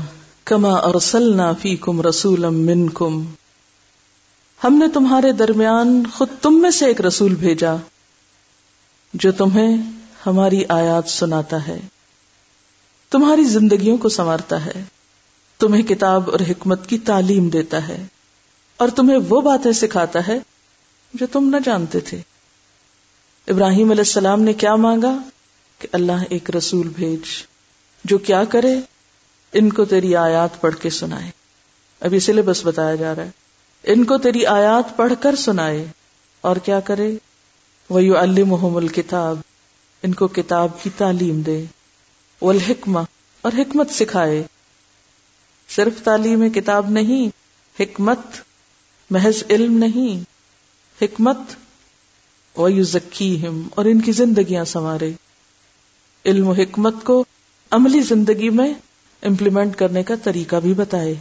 کما 0.45 0.77
ارسلنا 0.77 1.53
فیکم 1.61 2.01
رسولا 2.01 2.49
منکم 2.49 3.25
ہم 4.63 4.73
نے 4.73 4.87
تمہارے 4.87 5.31
درمیان 5.31 6.03
خود 6.13 6.27
تم 6.41 6.61
میں 6.61 6.71
سے 6.71 6.85
ایک 6.85 7.01
رسول 7.01 7.35
بھیجا 7.35 7.75
جو 9.13 9.31
تمہیں 9.31 9.77
ہماری 10.25 10.63
آیات 10.69 11.09
سناتا 11.09 11.67
ہے، 11.67 11.79
تمہاری 13.09 13.43
زندگیوں 13.43 13.97
کو 13.97 14.09
سنوارتا 14.09 14.65
ہے، 14.65 14.83
تمہیں 15.59 15.83
کتاب 15.83 16.31
اور 16.31 16.39
حکمت 16.39 16.89
کی 16.89 16.97
تعلیم 16.97 17.49
دیتا 17.49 17.87
ہے 17.87 18.05
اور 18.77 18.89
تمہیں 18.89 19.17
وہ 19.29 19.41
باتیں 19.41 19.71
سکھاتا 19.71 20.27
ہے 20.27 20.39
جو 21.13 21.27
تم 21.31 21.49
نہ 21.49 21.57
جانتے 21.65 21.99
تھے۔ 21.99 22.21
ابراہیم 23.47 23.91
علیہ 23.91 24.01
السلام 24.01 24.41
نے 24.41 24.53
کیا 24.53 24.75
مانگا؟ 24.75 25.17
کہ 25.79 25.87
اللہ 25.91 26.23
ایک 26.29 26.49
رسول 26.49 26.87
بھیج، 26.87 27.21
جو 28.03 28.17
کیا 28.17 28.43
کرے، 28.43 28.75
ان 29.53 29.73
کو 29.73 29.85
تیری 29.85 30.15
آیات 30.15 30.61
پڑھ 30.61 30.75
کے 30.81 30.89
سنائے۔ 30.89 31.31
ابھی 31.99 32.19
سلیبس 32.19 32.65
بتایا 32.65 32.95
جا 32.95 33.15
رہا 33.15 33.23
ہے۔ 33.23 33.44
ان 33.87 34.05
کو 34.05 34.17
تیری 34.17 34.45
آیات 34.45 34.97
پڑھ 34.97 35.13
کر 35.19 35.35
سنائے 35.35 35.85
اور 36.41 36.55
کیا 36.55 36.79
کرے؟ 36.79 37.17
وہ 37.89 38.03
یو 38.03 38.17
المحم 38.17 38.75
الکتاب 38.75 39.39
ان 40.03 40.13
کو 40.13 40.27
کتاب 40.27 40.83
کی 40.83 40.89
تعلیم 40.97 41.41
دے۔ 41.41 41.65
وہ 42.41 42.53
الحکمہ 42.53 42.99
اور 43.41 43.51
حکمت 43.57 43.89
سکھائے۔ 43.89 44.43
صرف 45.69 46.01
تعلیم 46.03 46.49
کتاب 46.49 46.89
نہیں، 46.89 47.27
حکمت، 47.81 48.19
محض 49.09 49.43
علم 49.49 49.77
نہیں۔ 49.77 50.23
حکمت۔ 51.03 51.37
وہ 52.55 52.71
یو 52.71 52.83
ذکی 52.83 53.45
اور 53.69 53.85
ان 53.85 54.01
کی 54.01 54.11
زندگیاں 54.11 54.65
سنوارے۔ 54.65 55.11
علم 56.25 56.47
و 56.47 56.51
حکمت 56.51 56.93
کو 57.03 57.23
عملی 57.71 57.99
زندگی 57.99 58.49
میں 58.49 58.73
امپلیمنٹ 59.21 59.75
کرنے 59.75 60.03
کا 60.03 60.13
طریقہ 60.23 60.55
بھی 60.55 60.73
بتائے۔ 60.73 61.15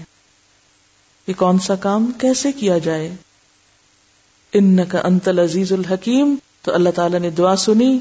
یہ 1.26 1.34
کون 1.34 1.58
سا 1.58 1.74
کام 1.74 2.12
کیسے 2.18 2.52
کیا 2.52 2.78
جائے۔ 2.78 3.14
ان 4.52 4.84
کا 4.84 5.00
انتل 5.04 5.38
عزیز 5.38 5.72
الحکیم، 5.72 6.34
تو 6.62 6.74
اللہ 6.74 6.88
تعالی 6.94 7.18
نے 7.18 7.30
دعا 7.30 7.56
سنی 7.56 7.98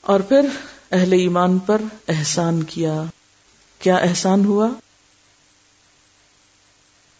اور 0.00 0.20
پھر 0.20 0.40
اہل 0.92 1.12
ایمان 1.12 1.58
پر 1.58 1.82
احسان 2.08 2.62
کیا۔ 2.62 3.02
کیا 3.78 3.96
احسان 3.96 4.44
ہوا؟ 4.44 4.68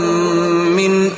من 0.76 1.11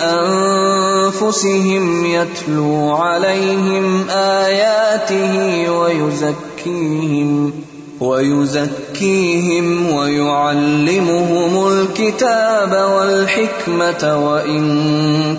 أنفسهم 1.12 2.07
يتلو 2.07 2.91
عليهم 2.91 4.09
آياته 4.11 5.71
ويزكيهم 5.71 7.53
ويزكيهم 8.01 9.95
ويعلمهم 9.95 11.69
الكتاب 11.69 12.73
والحكمة 12.97 14.27
وإن 14.27 14.65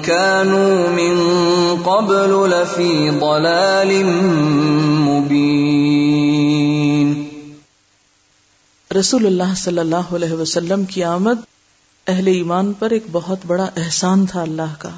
كانوا 0.04 0.90
من 0.90 1.18
قبل 1.84 2.50
لفي 2.50 3.10
ضلال 3.10 4.06
مبين 5.08 6.55
رسول 9.00 9.26
اللہ 9.26 9.56
صلی 9.58 9.80
اللہ 9.80 9.96
علیہ 9.96 10.34
وسلم 10.34 10.86
کی 10.86 11.04
آمد 11.04 11.36
اہل 12.08 12.28
ایمان 12.28 12.74
پر 12.74 12.90
ایک 12.90 13.04
بہت 13.12 13.40
بڑا 13.48 13.70
احسان 13.76 14.26
تھا 14.26 14.42
اللہ 14.42 14.76
کا۔ 14.80 14.90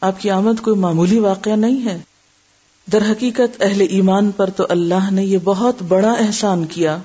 آپ 0.00 0.20
کی 0.20 0.30
آمد 0.30 0.60
کوئی 0.62 0.76
معمولی 0.76 1.18
واقعہ 1.18 1.52
نہیں 1.52 1.86
ہے۔ 1.86 1.98
در 2.92 3.02
حقیقت 3.10 3.62
اہل 3.62 3.80
ایمان 3.80 4.30
پر 4.30 4.50
تو 4.50 4.66
اللہ 4.68 5.10
نے 5.10 5.24
یہ 5.24 5.38
بہت 5.44 5.82
بڑا 5.82 6.12
احسان 6.12 6.64
کیا۔ 6.64 6.98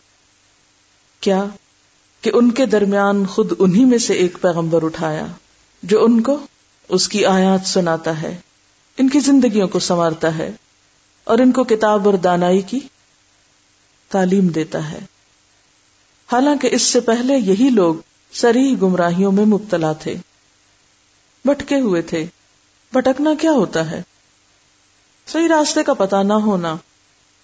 کیا؟ 1.19 1.43
کہ 2.21 2.31
ان 2.33 2.51
کے 2.51 2.65
درمیان 2.65 3.25
خود 3.25 3.53
انہی 3.59 3.85
میں 3.85 3.97
سے 3.97 4.13
ایک 4.13 4.37
پیغمبر 4.41 4.83
اٹھایا 4.83 5.25
جو 5.83 6.03
ان 6.03 6.21
کو 6.21 6.37
اس 6.89 7.09
کی 7.09 7.25
آیات 7.25 7.67
سناتا 7.67 8.21
ہے، 8.21 8.37
ان 8.97 9.09
کی 9.09 9.19
زندگیوں 9.19 9.67
کو 9.67 9.79
سنوارتا 9.79 10.37
ہے 10.37 10.51
اور 11.23 11.37
ان 11.37 11.51
کو 11.51 11.63
کتاب 11.63 12.05
اور 12.05 12.13
دانائی 12.13 12.61
کی 12.61 12.79
تعلیم 14.09 14.47
دیتا 14.47 14.91
ہے۔ 14.91 14.99
حالانکہ 16.31 16.69
اس 16.71 16.81
سے 16.81 16.99
پہلے 16.99 17.33
یہی 17.33 17.69
لوگ 17.69 17.95
سری 18.31 18.81
گمراہیوں 18.81 19.31
میں 19.31 19.45
مبتلا 19.45 19.93
تھے۔ 19.93 20.15
بٹکے 21.45 21.79
ہوئے 21.79 22.01
تھے۔ 22.01 22.25
بھٹکنا 22.93 23.29
کیا 23.41 23.51
ہوتا 23.51 23.91
ہے؟ 23.91 24.01
صحیح 25.27 25.47
راستے 25.47 25.83
کا 25.83 25.93
پتا 25.93 26.23
نہ 26.23 26.33
ہونا۔ 26.33 26.75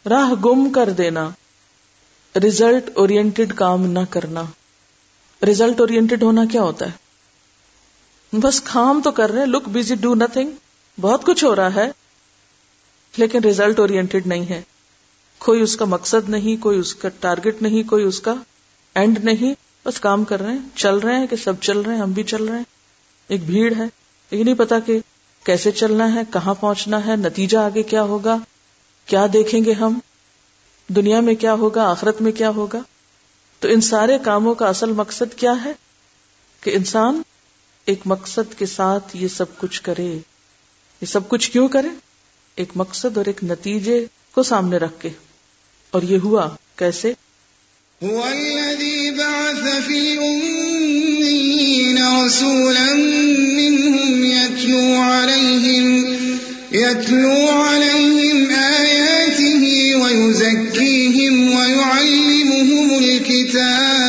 راہ 0.09 0.31
گم 0.45 0.69
کر 0.69 0.89
دینا۔ 0.89 1.29
ریزلٹ 2.35 2.89
اورینٹڈ 2.95 3.53
کام 3.53 3.85
نہ 3.85 3.99
کرنا۔ 4.09 4.43
ریزلٹ 5.45 5.79
اورینٹڈ 5.79 6.23
ہونا 6.23 6.41
کیا 6.51 6.61
ہوتا 6.61 6.85
ہے؟ 6.85 7.11
بس 8.39 8.61
کام 8.61 9.01
تو 9.01 9.11
کر 9.11 9.31
رہے 9.31 9.45
لک 9.45 9.69
بزی 9.69 9.95
ڈو 9.95 10.15
نتنگ 10.15 10.51
بہت 11.01 11.25
کچھ 11.25 11.43
ہو 11.43 11.55
رہا 11.55 11.75
ہے۔ 11.75 11.91
لیکن 13.17 13.39
ریزلٹ 13.43 13.79
اورینٹڈ 13.79 14.27
نہیں 14.27 14.45
ہے۔ 14.49 14.61
کوئی 15.37 15.61
اس 15.61 15.77
کا 15.77 15.85
مقصد 15.85 16.29
نہیں، 16.29 16.61
کوئی 16.61 16.79
اس 16.79 16.95
کا 16.95 17.09
ٹارگٹ 17.09 17.61
نہیں، 17.61 17.89
کوئی 17.89 18.03
اس 18.03 18.19
کا 18.19 18.33
اینڈ 18.95 19.19
نہیں، 19.23 19.53
بس 19.85 19.99
کام 19.99 20.23
کر 20.23 20.41
رہے 20.41 20.51
ہیں، 20.51 20.69
چل 20.75 20.97
رہے 20.97 21.19
ہیں 21.19 21.27
کہ 21.27 21.35
سب 21.35 21.53
چل 21.61 21.79
رہے 21.79 21.95
ہیں، 21.95 22.01
ہم 22.01 22.11
بھی 22.11 22.23
چل 22.23 22.45
رہے 22.45 22.57
ہیں۔ 22.57 22.63
ایک 23.27 23.43
بھیڑ 23.43 23.75
ہے، 23.75 23.83
یہ 24.31 24.43
نہیں 24.43 24.55
پتا 24.55 24.79
کہ 24.79 24.99
کیسے 25.43 25.71
چلنا 25.71 26.13
ہے، 26.13 26.21
کہاں 26.33 26.53
پہنچنا 26.53 27.05
ہے، 27.05 27.15
نتیجہ 27.15 27.57
آگے 27.57 27.83
کیا 27.83 28.03
ہوگا، 28.03 28.37
کیا 29.05 29.27
دیکھیں 29.33 29.65
گے 29.65 29.73
ہم، 29.73 29.99
دنیا 30.87 31.19
میں 31.19 31.35
کیا 31.35 31.53
ہوگا، 31.53 31.89
آخرت 31.89 32.21
میں 32.21 32.31
کیا 32.31 32.49
ہوگا۔ 32.49 32.79
تو 33.59 33.67
ان 33.67 33.81
سارے 33.81 34.17
کاموں 34.25 34.55
کا 34.55 34.67
اصل 34.67 34.91
مقصد 34.91 35.37
کیا 35.37 35.53
ہے؟ 35.65 35.71
کہ 36.61 36.69
انسان 36.75 37.21
ایک 37.85 37.99
مقصد 38.05 38.59
کے 38.59 38.65
ساتھ 38.65 39.17
یہ 39.17 39.27
سب 39.27 39.57
کچھ 39.57 39.81
کرے۔ 39.81 40.17
یہ 41.01 41.05
سب 41.05 41.29
کچھ 41.29 41.51
کیوں 41.51 41.67
کرے؟ 41.67 41.87
ایک 42.55 42.69
مقصد 42.75 43.17
اور 43.17 43.25
ایک 43.25 43.43
نتیجے 43.43 44.05
کو 44.31 44.43
سامنے 44.43 44.77
رکھ 44.77 45.01
کے۔ 45.01 45.09
اور 45.91 46.01
یہ 46.01 46.17
ہوا 46.23 46.49
کیسے؟ 46.75 47.13
هو 48.03 48.27
الذي 48.27 49.11
بعث 49.11 49.85
في 49.87 50.13
الأمين 50.13 51.97
رسولا 52.23 52.93
منهم 53.57 54.23
يتلو 54.23 54.95
عليهم 54.95 56.17
يتلو 56.71 57.49
عليهم 57.49 58.49
آياته 58.51 59.95
ويزكيهم 59.95 61.55
ويعلمهم 61.55 62.99
الكتاب. 62.99 64.00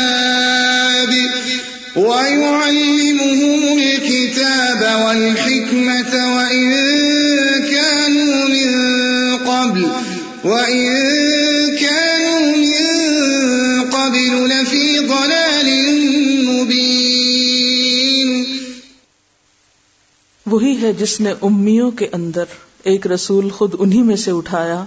وہی 20.52 20.82
ہے 20.82 20.92
جس 20.92 21.20
نے 21.20 21.34
امیوں 21.42 21.90
کے 21.90 22.08
اندر 22.12 22.44
ایک 22.82 23.06
رسول 23.06 23.50
خود 23.50 23.74
انہی 23.78 24.02
میں 24.02 24.16
سے 24.16 24.30
اٹھایا، 24.30 24.84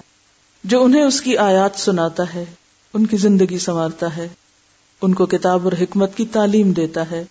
جو 0.64 0.84
انہیں 0.84 1.02
اس 1.02 1.22
کی 1.22 1.38
آیات 1.38 1.80
سناتا 1.80 2.24
ہے، 2.34 2.46
ان 2.94 3.06
کی 3.06 3.18
زندگی 3.18 3.58
سنوارتا 3.58 4.18
ہے، 4.18 4.28
ان 5.02 5.14
کو 5.14 5.26
کتاب 5.26 5.64
اور 5.64 5.72
حکمت 5.82 6.18
کی 6.18 6.26
تعلیم 6.26 6.72
دیتا 6.72 7.12
ہے۔ 7.12 7.26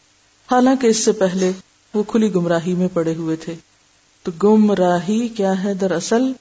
حالانکہ 0.51 0.87
اس 0.87 0.97
سے 0.97 1.13
پہلے 1.13 1.53
وہ 1.95 2.03
کھلی 2.03 2.35
گمراہی 2.35 2.75
میں 2.75 2.89
پڑے 2.93 3.15
ہوئے 3.15 3.37
تھے۔ 3.37 3.55
تو 4.23 4.33
گم 4.43 4.73
راہی 4.73 5.29
کیا 5.29 5.65
ہے 5.65 5.75
دراصل؟ 5.75 6.33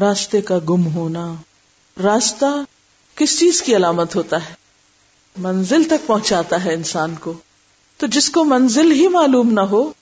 راستے 0.00 0.40
کا 0.40 0.58
گم 0.68 0.86
ہونا۔ 0.86 1.34
راستہ 2.02 2.62
کس 3.14 3.38
چیز 3.38 3.62
کی 3.62 3.76
علامت 3.76 4.16
ہوتا 4.16 4.36
ہے؟ 4.36 4.54
منزل 5.36 5.84
تک 5.84 6.06
پہنچاتا 6.06 6.64
ہے 6.64 6.74
انسان 6.74 7.14
کو۔ 7.20 7.32
تو 7.96 8.06
جس 8.06 8.30
کو 8.30 8.44
منزل 8.44 8.92
ہی 8.92 9.08
معلوم 9.08 9.52
نہ 9.52 9.60
ہو 9.60 9.92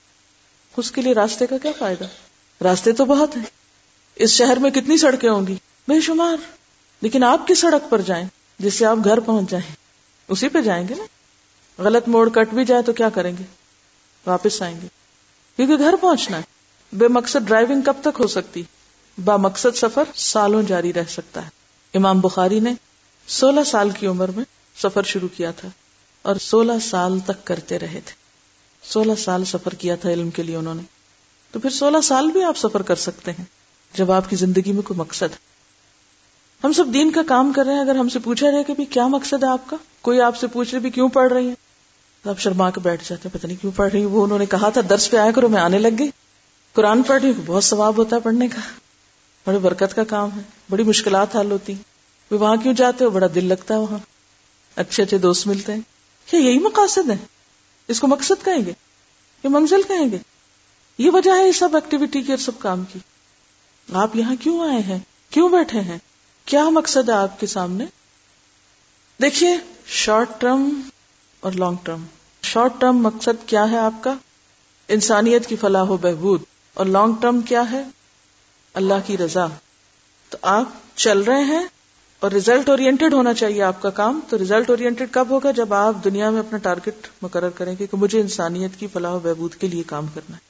اس 0.77 0.91
کے 0.91 1.01
لیے 1.01 1.13
راستے 1.13 1.47
کا 1.47 1.57
کیا 1.57 1.71
فائدہ؟ 1.77 2.05
راستے 2.63 2.91
تو 2.91 3.05
بہت 3.05 3.37
ہیں۔ 3.37 3.45
اس 4.15 4.31
شہر 4.31 4.59
میں 4.59 4.71
کتنی 4.71 4.97
سڑکیں 4.97 5.29
ہوں 5.29 5.47
گی؟ 5.47 5.55
بے 5.87 6.01
شمار۔ 6.01 6.37
لیکن 7.01 7.23
آپ 7.23 7.47
کس 7.47 7.59
سڑک 7.59 7.89
پر 7.89 8.01
جائیں 8.01 8.25
جس 8.59 8.73
سے 8.73 8.85
آپ 8.85 8.97
گھر 9.03 9.19
پہنچ 9.19 9.49
جائیں؟ 9.49 9.75
اسی 10.27 10.49
پہ 10.49 10.61
جائیں 10.61 10.87
گے 10.87 10.95
نا۔ 10.95 11.03
غلط 11.83 12.07
موڑ 12.07 12.29
کٹ 12.29 12.53
بھی 12.53 12.65
جائے 12.65 12.81
تو 12.81 12.93
کیا 12.93 13.09
کریں 13.09 13.37
گے؟ 13.39 13.43
واپس 14.25 14.61
آئیں 14.61 14.81
گے۔ 14.81 14.87
کیونکہ 15.55 15.77
گھر 15.77 15.95
پہنچنا 16.01 16.37
ہے۔ 16.37 16.43
بے 16.93 17.07
مقصد 17.07 17.47
ڈرائیونگ 17.47 17.81
کب 17.81 17.93
تک 18.01 18.19
ہو 18.19 18.27
سکتی؟ 18.27 18.63
با 19.23 19.37
مقصد 19.37 19.77
سفر 19.77 20.03
سالوں 20.15 20.63
جاری 20.63 20.93
رہ 20.93 21.03
سکتا 21.09 21.43
ہے۔ 21.43 21.49
امام 21.93 22.19
بخاری 22.19 22.59
نے 22.59 22.73
سولہ 23.27 23.63
سال 23.63 23.89
کی 23.89 24.07
عمر 24.07 24.31
میں 24.31 24.43
سفر 24.81 25.03
شروع 25.03 25.29
کیا 25.37 25.51
تھا 25.51 25.69
اور 26.21 26.35
سولہ 26.35 26.71
سال 26.81 27.19
تک 27.19 27.45
کرتے 27.45 27.79
رہے 27.79 27.99
تھے۔ 28.05 28.26
سولہ 28.87 29.15
سال 29.17 29.45
سفر 29.45 29.73
کیا 29.73 29.95
تھا 29.95 30.09
علم 30.09 30.29
کے 30.29 30.43
لیے 30.43 30.55
انہوں 30.55 30.75
نے۔ 30.75 30.81
تو 31.51 31.59
پھر 31.59 31.69
سولہ 31.69 32.01
سال 32.03 32.31
بھی 32.31 32.43
آپ 32.43 32.57
سفر 32.57 32.81
کر 32.81 32.95
سکتے 32.95 33.31
ہیں۔ 33.31 33.45
جب 33.93 34.11
آپ 34.11 34.29
کی 34.29 34.35
زندگی 34.35 34.71
میں 34.71 34.81
کوئی 34.81 34.99
مقصد۔ 34.99 35.21
ہے 35.21 35.47
ہم 36.63 36.73
سب 36.73 36.85
دین 36.93 37.11
کا 37.11 37.21
کام 37.27 37.53
کر 37.53 37.65
رہے 37.65 37.73
ہیں، 37.73 37.81
اگر 37.81 37.95
ہم 37.95 38.09
سے 38.09 38.19
پوچھا 38.19 38.51
جائے 38.51 38.63
کہ 38.63 38.85
کیا 38.89 39.07
مقصد 39.07 39.43
ہے 39.43 39.47
آپ 39.47 39.69
کا؟ 39.69 39.77
کوئی 40.01 40.21
آپ 40.21 40.37
سے 40.37 40.47
پوچھ 40.47 40.71
رہے 40.71 40.79
بھی 40.79 40.89
کیوں 40.89 41.09
پڑھ 41.09 41.33
رہی 41.33 41.47
ہیں؟ 41.47 41.55
تو 42.23 42.29
آپ 42.29 42.39
شرما 42.39 42.69
کے 42.69 42.79
بیٹھ 42.79 43.09
جاتے 43.09 43.29
ہیں، 43.29 43.39
پتہ 43.39 43.47
نہیں 43.47 43.61
کیوں 43.61 43.71
پڑھ 43.75 43.91
رہی 43.91 44.05
وہ 44.05 44.23
انہوں 44.23 44.39
نے 44.39 44.45
کہا 44.45 44.69
تھا، 44.69 44.81
درس 44.89 45.11
پہ 45.11 45.17
آیا 45.17 45.31
کرو، 45.31 45.49
میں 45.49 45.61
آنے 45.61 45.79
لگ 45.79 45.87
گئی۔ 45.99 46.09
قرآن 46.73 47.03
پڑھ 47.03 47.21
رہی 47.21 47.29
ہوں، 47.29 47.43
بہت 47.45 47.63
ثواب 47.63 47.97
ہوتا 47.97 48.15
ہے 48.15 48.21
پڑھنے 48.21 48.47
کا۔ 48.47 48.59
بڑے 49.45 49.59
برکت 49.59 49.95
کا 49.95 50.03
کام 50.03 50.29
ہے، 50.35 50.41
بڑی 50.69 50.83
مشکلات 50.83 51.35
حل 51.35 51.51
ہوتی 51.51 51.73
ہیں۔ 51.73 51.83
وہاں 52.33 52.55
کیوں 52.55 52.73
جاتے 52.73 53.05
ہو؟ 53.05 53.09
بڑا 53.09 53.27
دل 53.35 53.45
لگتا 53.45 53.73
ہے 53.73 53.79
وہاں۔ 53.79 53.97
اچھے 54.75 55.03
اچھے 55.03 55.17
دوست 55.17 55.47
ملتے 55.47 55.73
ہیں۔ 55.73 55.81
کیا 56.25 56.39
یہی 56.39 56.59
مقاصد 56.59 57.09
ہے؟ 57.09 57.36
اس 57.87 57.99
کو 57.99 58.07
مقصد 58.07 58.45
کہیں 58.45 58.65
گے؟ 58.65 58.73
یہ 59.43 59.49
منزل 59.49 59.81
کہیں 59.87 60.11
گے؟ 60.11 60.17
یہ 60.97 61.11
وجہ 61.11 61.31
ہے 61.31 61.51
سب 61.51 61.75
ایکٹیویٹی 61.75 62.21
کی 62.21 62.31
اور 62.31 62.37
سب 62.37 62.59
کام 62.59 62.83
کی۔ 62.83 62.99
آپ 63.93 64.15
یہاں 64.15 64.35
کیوں 64.41 64.69
آئے 64.69 64.79
ہیں؟ 64.79 64.99
کیوں 65.29 65.49
بیٹھے 65.49 65.81
ہیں؟ 65.81 65.97
کیا 66.45 66.69
مقصد 66.69 67.09
ہے 67.09 67.13
آپ 67.13 67.39
کے 67.39 67.47
سامنے؟ 67.47 67.85
دیکھیے 69.21 69.57
شارٹ 69.85 70.29
ٹرم 70.41 70.81
اور 71.39 71.51
لانگ 71.51 71.75
ٹرم 71.83 72.05
شارٹ 72.43 72.73
ٹرم 72.79 72.97
مقصد 72.97 73.47
کیا 73.47 73.71
ہے 73.71 73.77
آپ 73.77 74.03
کا؟ 74.03 74.13
انسانیت 74.87 75.47
کی 75.47 75.55
فلاح 75.55 75.83
و 75.83 75.97
بہبود۔ 75.97 76.41
اور 76.73 76.85
لانگ 76.85 77.13
ٹرم 77.21 77.41
کیا 77.41 77.71
ہے؟ 77.71 77.83
اللہ 78.73 78.93
کی 79.05 79.17
رضا۔ 79.17 79.47
تو 80.29 80.37
آپ 80.41 80.69
چل 80.95 81.19
رہے 81.21 81.43
ہیں 81.43 81.65
اور 82.19 82.31
ریزلٹ 82.31 82.69
اورینٹیڈ 82.69 83.13
ہونا 83.13 83.33
چاہیے 83.33 83.63
آپ 83.63 83.81
کا 83.81 83.89
کام، 83.89 84.19
تو 84.29 84.37
ریزلٹ 84.37 84.69
اورینٹیڈ 84.69 85.07
کب 85.11 85.27
ہوگا؟ 85.29 85.51
جب 85.51 85.73
آپ 85.73 85.95
دنیا 86.03 86.29
میں 86.29 86.39
اپنا 86.39 86.57
ٹارگیٹ 86.57 87.07
مقرر 87.21 87.49
کریں 87.49 87.75
گے 87.79 87.87
کہ 87.87 87.97
مجھے 87.97 88.21
انسانیت 88.21 88.71
کی 88.79 88.87
فلاح 88.93 89.11
و 89.11 89.19
بہبود 89.19 89.55
کے 89.55 89.67
لیے 89.67 89.83
کام 89.83 90.05
کرنا 90.13 90.35
ہے۔ 90.35 90.41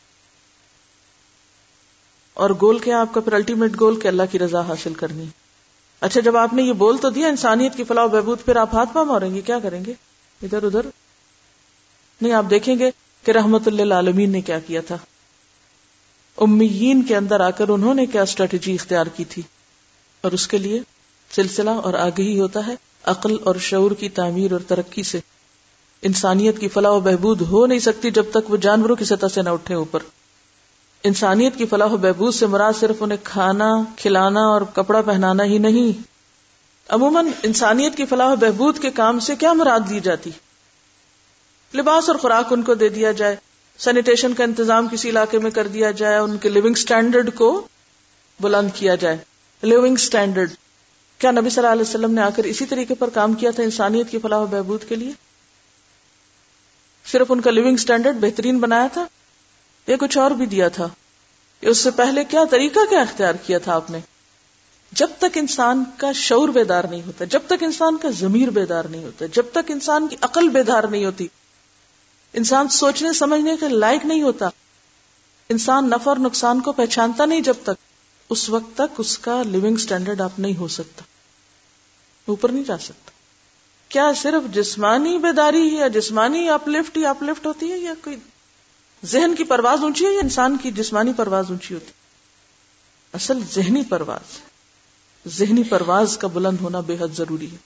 اور 2.33 2.49
گول 2.61 2.79
کیا 2.79 3.01
آپ 3.01 3.13
کا؟ 3.13 3.21
پھر 3.21 3.33
الٹیمیٹ 3.33 3.79
گول 3.79 3.99
کہ 3.99 4.07
اللہ 4.07 4.23
کی 4.31 4.39
رضا 4.39 4.61
حاصل 4.61 4.93
کرنی 4.93 5.23
اچھا 6.01 6.21
جب 6.21 6.37
آپ 6.37 6.53
نے 6.53 6.63
یہ 6.63 6.73
بول 6.73 6.97
تو 6.97 7.09
دیا، 7.09 7.27
انسانیت 7.27 7.75
کی 7.75 7.83
فلاح 7.83 8.03
و 8.03 8.07
بہبود، 8.07 8.37
پھر 8.45 8.55
آپ 8.55 8.75
ہاتھ 8.75 8.89
پا 8.93 9.03
ماریں 9.03 9.35
گے، 9.35 9.41
کیا 9.41 9.59
کریں 9.59 9.85
گے؟ 9.85 9.93
ادھر 10.41 10.63
ادھر۔ 10.63 10.85
نہیں، 12.21 12.33
آپ 12.33 12.45
دیکھیں 12.49 12.79
گے 12.79 12.91
کہ 13.23 13.31
رحمت 13.31 13.67
اللہ 13.67 13.93
عالمین 13.93 14.31
نے 14.31 14.41
کیا 14.41 14.59
کیا 14.59 14.81
تھا۔ 14.81 14.97
امیین 16.37 17.03
کے 17.03 17.15
اندر 17.15 17.39
آ 17.39 17.49
کر 17.49 17.69
انہوں 17.69 17.93
نے 17.93 18.05
کیا 18.05 18.21
اسٹریٹجی 18.21 18.73
اختیار 18.73 19.05
کی 19.05 19.23
تھی۔ 19.25 19.41
اور 20.21 20.31
اس 20.31 20.47
کے 20.47 20.57
لیے 20.57 20.81
سلسلہ 21.31 21.69
اور 21.69 21.93
آگے 21.93 22.23
ہی 22.23 22.39
ہوتا 22.39 22.67
ہے 22.67 22.75
عقل 23.03 23.37
اور 23.43 23.55
شعور 23.55 23.91
کی 23.91 24.09
تعمیر 24.09 24.51
اور 24.51 24.59
ترقی 24.67 25.03
سے۔ 25.03 25.19
انسانیت 26.01 26.59
کی 26.59 26.67
فلاح 26.67 26.91
و 26.91 26.99
بہبود 26.99 27.41
ہو 27.41 27.65
نہیں 27.65 27.79
سکتی 27.79 28.11
جب 28.11 28.23
تک 28.31 28.51
وہ 28.51 28.57
جانوروں 28.57 28.95
کی 28.95 29.05
سطح 29.05 29.27
سے 29.33 29.41
نہ 29.41 29.49
اٹھے 29.49 29.75
اوپر۔ 29.75 29.99
انسانیت 31.03 31.55
کی 31.55 31.65
فلاح 31.65 31.87
و 31.87 31.97
بہبود 31.97 32.33
سے 32.33 32.45
مراد 32.45 32.73
صرف 32.79 32.95
انہیں 32.99 33.17
کھانا، 33.23 33.71
کھلانا 33.97 34.41
اور 34.41 34.61
کپڑا 34.61 35.01
پہنانا 35.01 35.43
ہی 35.43 35.57
نہیں۔ 35.57 36.01
عموماً 36.89 37.27
انسانیت 37.43 37.95
کی 37.95 38.05
فلاح 38.05 38.33
و 38.33 38.35
بہبود 38.35 38.79
کے 38.79 38.91
کام 38.91 39.19
سے 39.19 39.35
کیا 39.35 39.53
مراد 39.53 39.79
دی 39.89 39.99
جاتی؟ 39.99 40.29
لباس 41.73 42.09
اور 42.09 42.17
خوراک 42.17 42.53
ان 42.53 42.61
کو 42.61 42.73
دے 42.73 42.89
دیا 42.89 43.11
جائے۔ 43.11 43.35
سینیٹیشن 43.77 44.33
کا 44.33 44.43
انتظام 44.43 44.87
کسی 44.91 45.09
علاقے 45.09 45.39
میں 45.39 45.51
کر 45.51 45.67
دیا 45.67 45.91
جائے۔ 45.91 46.17
ان 46.17 46.37
کے 46.37 46.49
لیونگ 46.49 46.71
اسٹینڈرڈ 46.71 47.35
کو 47.35 47.67
بلند 48.39 48.69
کیا 48.73 48.95
جائے۔ 48.95 49.17
لیونگ 49.61 49.93
اسٹینڈرڈ 49.93 50.49
کیا 51.17 51.31
نبی 51.31 51.49
صلی 51.49 51.61
اللہ 51.61 51.71
علیہ 51.71 51.81
وسلم 51.81 52.13
نے 52.13 52.21
آ 52.21 52.29
کر 52.29 52.43
اسی 52.43 52.65
طریقے 52.65 52.93
پر 52.93 53.09
کام 53.09 53.33
کیا 53.33 53.51
تھا 53.51 53.63
انسانیت 53.63 54.11
کی 54.11 54.19
فلاح 54.19 54.39
و 54.39 54.45
بہبود 54.45 54.83
کے 54.89 54.95
لیے؟ 54.95 55.11
صرف 57.05 57.27
ان 57.29 57.41
کا 57.41 57.51
لیونگ 57.51 57.73
اسٹینڈرڈ 57.73 58.15
بہترین 58.15 58.59
بنایا 58.59 58.87
تھا؟ 58.93 59.05
یا 59.87 59.95
کچھ 59.99 60.17
اور 60.17 60.31
بھی 60.31 60.45
دیا 60.45 60.67
تھا؟ 60.67 60.87
اس 61.61 61.77
سے 61.77 61.91
پہلے 61.91 62.23
کیا 62.23 62.43
طریقہ 62.51 62.79
کیا 62.89 62.99
اختیار 62.99 63.33
کیا 63.33 63.57
تھا 63.57 63.75
آپ 63.75 63.91
نے؟ 63.91 63.99
جب 64.91 65.07
تک 65.17 65.37
انسان 65.37 65.83
کا 65.97 66.11
شعور 66.11 66.49
بیدار 66.49 66.83
نہیں 66.83 67.01
ہوتا، 67.05 67.25
جب 67.25 67.39
تک 67.47 67.63
انسان 67.63 67.97
کا 67.97 68.09
ضمیر 68.09 68.49
بیدار 68.49 68.85
نہیں 68.85 69.03
ہوتا، 69.03 69.25
جب 69.25 69.45
تک 69.51 69.71
انسان 69.71 70.07
کی 70.07 70.15
عقل 70.21 70.49
بیدار 70.49 70.83
نہیں 70.83 71.05
ہوتی، 71.05 71.27
انسان 72.33 72.67
سوچنے، 72.67 73.13
سمجھنے 73.13 73.55
کے 73.59 73.67
لائق 73.67 74.05
نہیں 74.05 74.21
ہوتا، 74.21 74.49
انسان 75.49 75.89
نفع 75.89 76.11
اور 76.11 76.17
نقصان 76.17 76.59
کو 76.59 76.71
پہچانتا 76.71 77.25
نہیں 77.25 77.41
جب 77.41 77.53
تک 77.63 77.86
اس 78.29 78.49
وقت 78.49 78.77
تک 78.77 78.95
اس 78.97 79.17
کا 79.17 79.43
لیونگ 79.43 79.75
اسٹینڈرڈ 79.75 80.21
آپ 80.21 80.39
نہیں 80.39 80.55
ہو 80.55 80.67
سکتا۔ 80.67 81.03
اوپر 82.25 82.51
نہیں 82.51 82.63
جا 82.63 82.77
سکتا۔ 82.77 83.11
کیا 83.89 84.11
صرف 84.15 84.55
جسمانی 84.55 85.17
بیداری 85.17 85.75
یا 85.75 85.87
جسمانی 85.87 86.49
اپ 86.49 86.67
لفٹ 86.67 86.97
یا 86.97 87.09
اپ 87.09 87.23
لفٹ 87.23 87.45
ہوتی 87.45 87.71
ہے 87.71 87.77
یا 87.77 87.93
کوئی 88.03 88.17
ذہن 89.05 89.35
کی 89.35 89.43
پرواز 89.43 89.83
اونچی 89.83 90.05
ہے 90.05 90.13
یا 90.13 90.19
انسان 90.23 90.57
کی 90.61 90.71
جسمانی 90.71 91.13
پرواز 91.13 91.45
اونچی 91.49 91.73
ہوتی 91.73 91.91
اصل 93.13 93.39
ذہنی 93.53 93.83
پرواز۔ 93.89 94.39
ذہنی 95.27 95.63
پرواز 95.63 96.17
کا 96.17 96.27
بلند 96.27 96.57
ہونا 96.61 96.79
بے 96.79 96.95
حد 96.99 97.17
ضروری 97.17 97.51
ہے۔ 97.51 97.57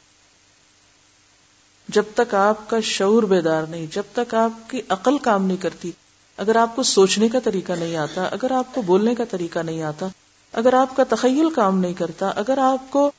جب 1.88 2.04
تک 2.16 2.36
آپ 2.36 2.70
کا 2.70 2.80
شعور 2.80 3.24
بیدار 3.24 3.64
نہیں، 3.64 3.86
جب 3.92 4.04
تک 4.14 4.34
آپ 4.34 4.70
کی 4.70 4.82
عقل 4.90 5.18
کام 5.18 5.46
نہیں 5.46 5.58
کرتی، 5.58 5.92
اگر 6.38 6.56
آپ 6.56 6.76
کو 6.76 6.84
سوچنے 6.84 7.30
کا 7.30 7.40
طریقہ 7.40 7.74
نہیں 7.74 7.96
آتا، 7.96 8.24
اگر 8.24 8.52
آپ 8.52 8.76
کو 8.76 8.82
بولنے 8.82 9.16
کا 9.16 9.24
طریقہ 9.26 9.60
نہیں 9.60 9.84
آتا 9.84 10.08
اگر 10.54 10.74
آپ 10.74 10.96
کا 10.96 11.04
تخیل 11.10 11.50
کام 11.50 11.80
نہیں 11.80 11.94
کرتا، 11.94 12.28
اگر 12.28 12.58
آپ 12.58 12.92
کو 12.92 13.12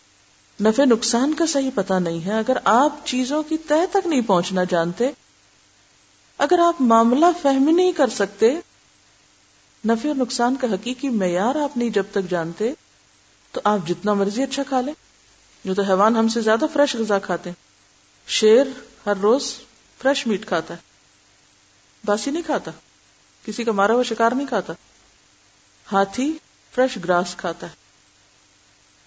نفع 0.60 0.84
نقصان 0.84 1.34
کا 1.34 1.46
صحیح 1.46 1.70
پتا 1.74 1.98
نہیں 1.98 2.26
ہے، 2.26 2.38
اگر 2.38 2.56
آپ 2.64 3.06
چیزوں 3.06 3.42
کی 3.42 3.58
تہ 3.58 3.86
تک 3.92 4.06
نہیں 4.06 4.20
پہنچنا 4.26 4.64
جانتے، 4.64 5.10
اگر 6.38 6.58
آپ 6.58 6.80
معاملہ 6.80 7.26
فہم 7.42 7.68
نہیں 7.76 7.92
کر 7.92 8.08
سکتے، 8.08 8.54
نفع 9.84 10.08
اور 10.08 10.16
نقصان 10.16 10.56
کا 10.56 10.66
حقیقی 10.72 11.08
معیار 11.08 11.54
آپ 11.54 11.76
نہیں 11.76 11.90
جب 11.90 12.04
تک 12.10 12.30
جانتے، 12.30 12.72
تو 13.52 13.60
آپ 13.64 13.78
جتنا 13.88 14.14
مرضی 14.14 14.42
اچھا 14.42 14.62
کھا 14.62 14.80
لیں۔ 14.80 14.94
جو 15.64 15.74
تو 15.74 15.82
حیوان 15.82 16.16
ہم 16.16 16.28
سے 16.28 16.40
زیادہ 16.40 16.64
فریش 16.72 16.96
غذا 16.96 17.18
کھاتے 17.18 17.50
ہیں۔ 17.50 17.54
شیر 18.26 18.66
ہر 19.06 19.16
روز 19.16 19.54
فریش 20.02 20.26
میٹ 20.26 20.46
کھاتا 20.46 20.74
ہے۔ 20.74 20.78
باسی 22.04 22.30
نہیں 22.30 22.42
کھاتا۔ 22.42 22.70
کسی 23.44 23.64
کا 23.64 23.72
مارا 23.72 23.92
ہوا 23.94 24.02
شکار 24.02 24.32
نہیں 24.32 24.46
کھاتا۔ 24.46 24.72
ہاتھی 25.92 26.38
فریش 26.74 26.98
گراس 27.04 27.34
کھاتا 27.36 27.66
ہے۔ 27.66 27.72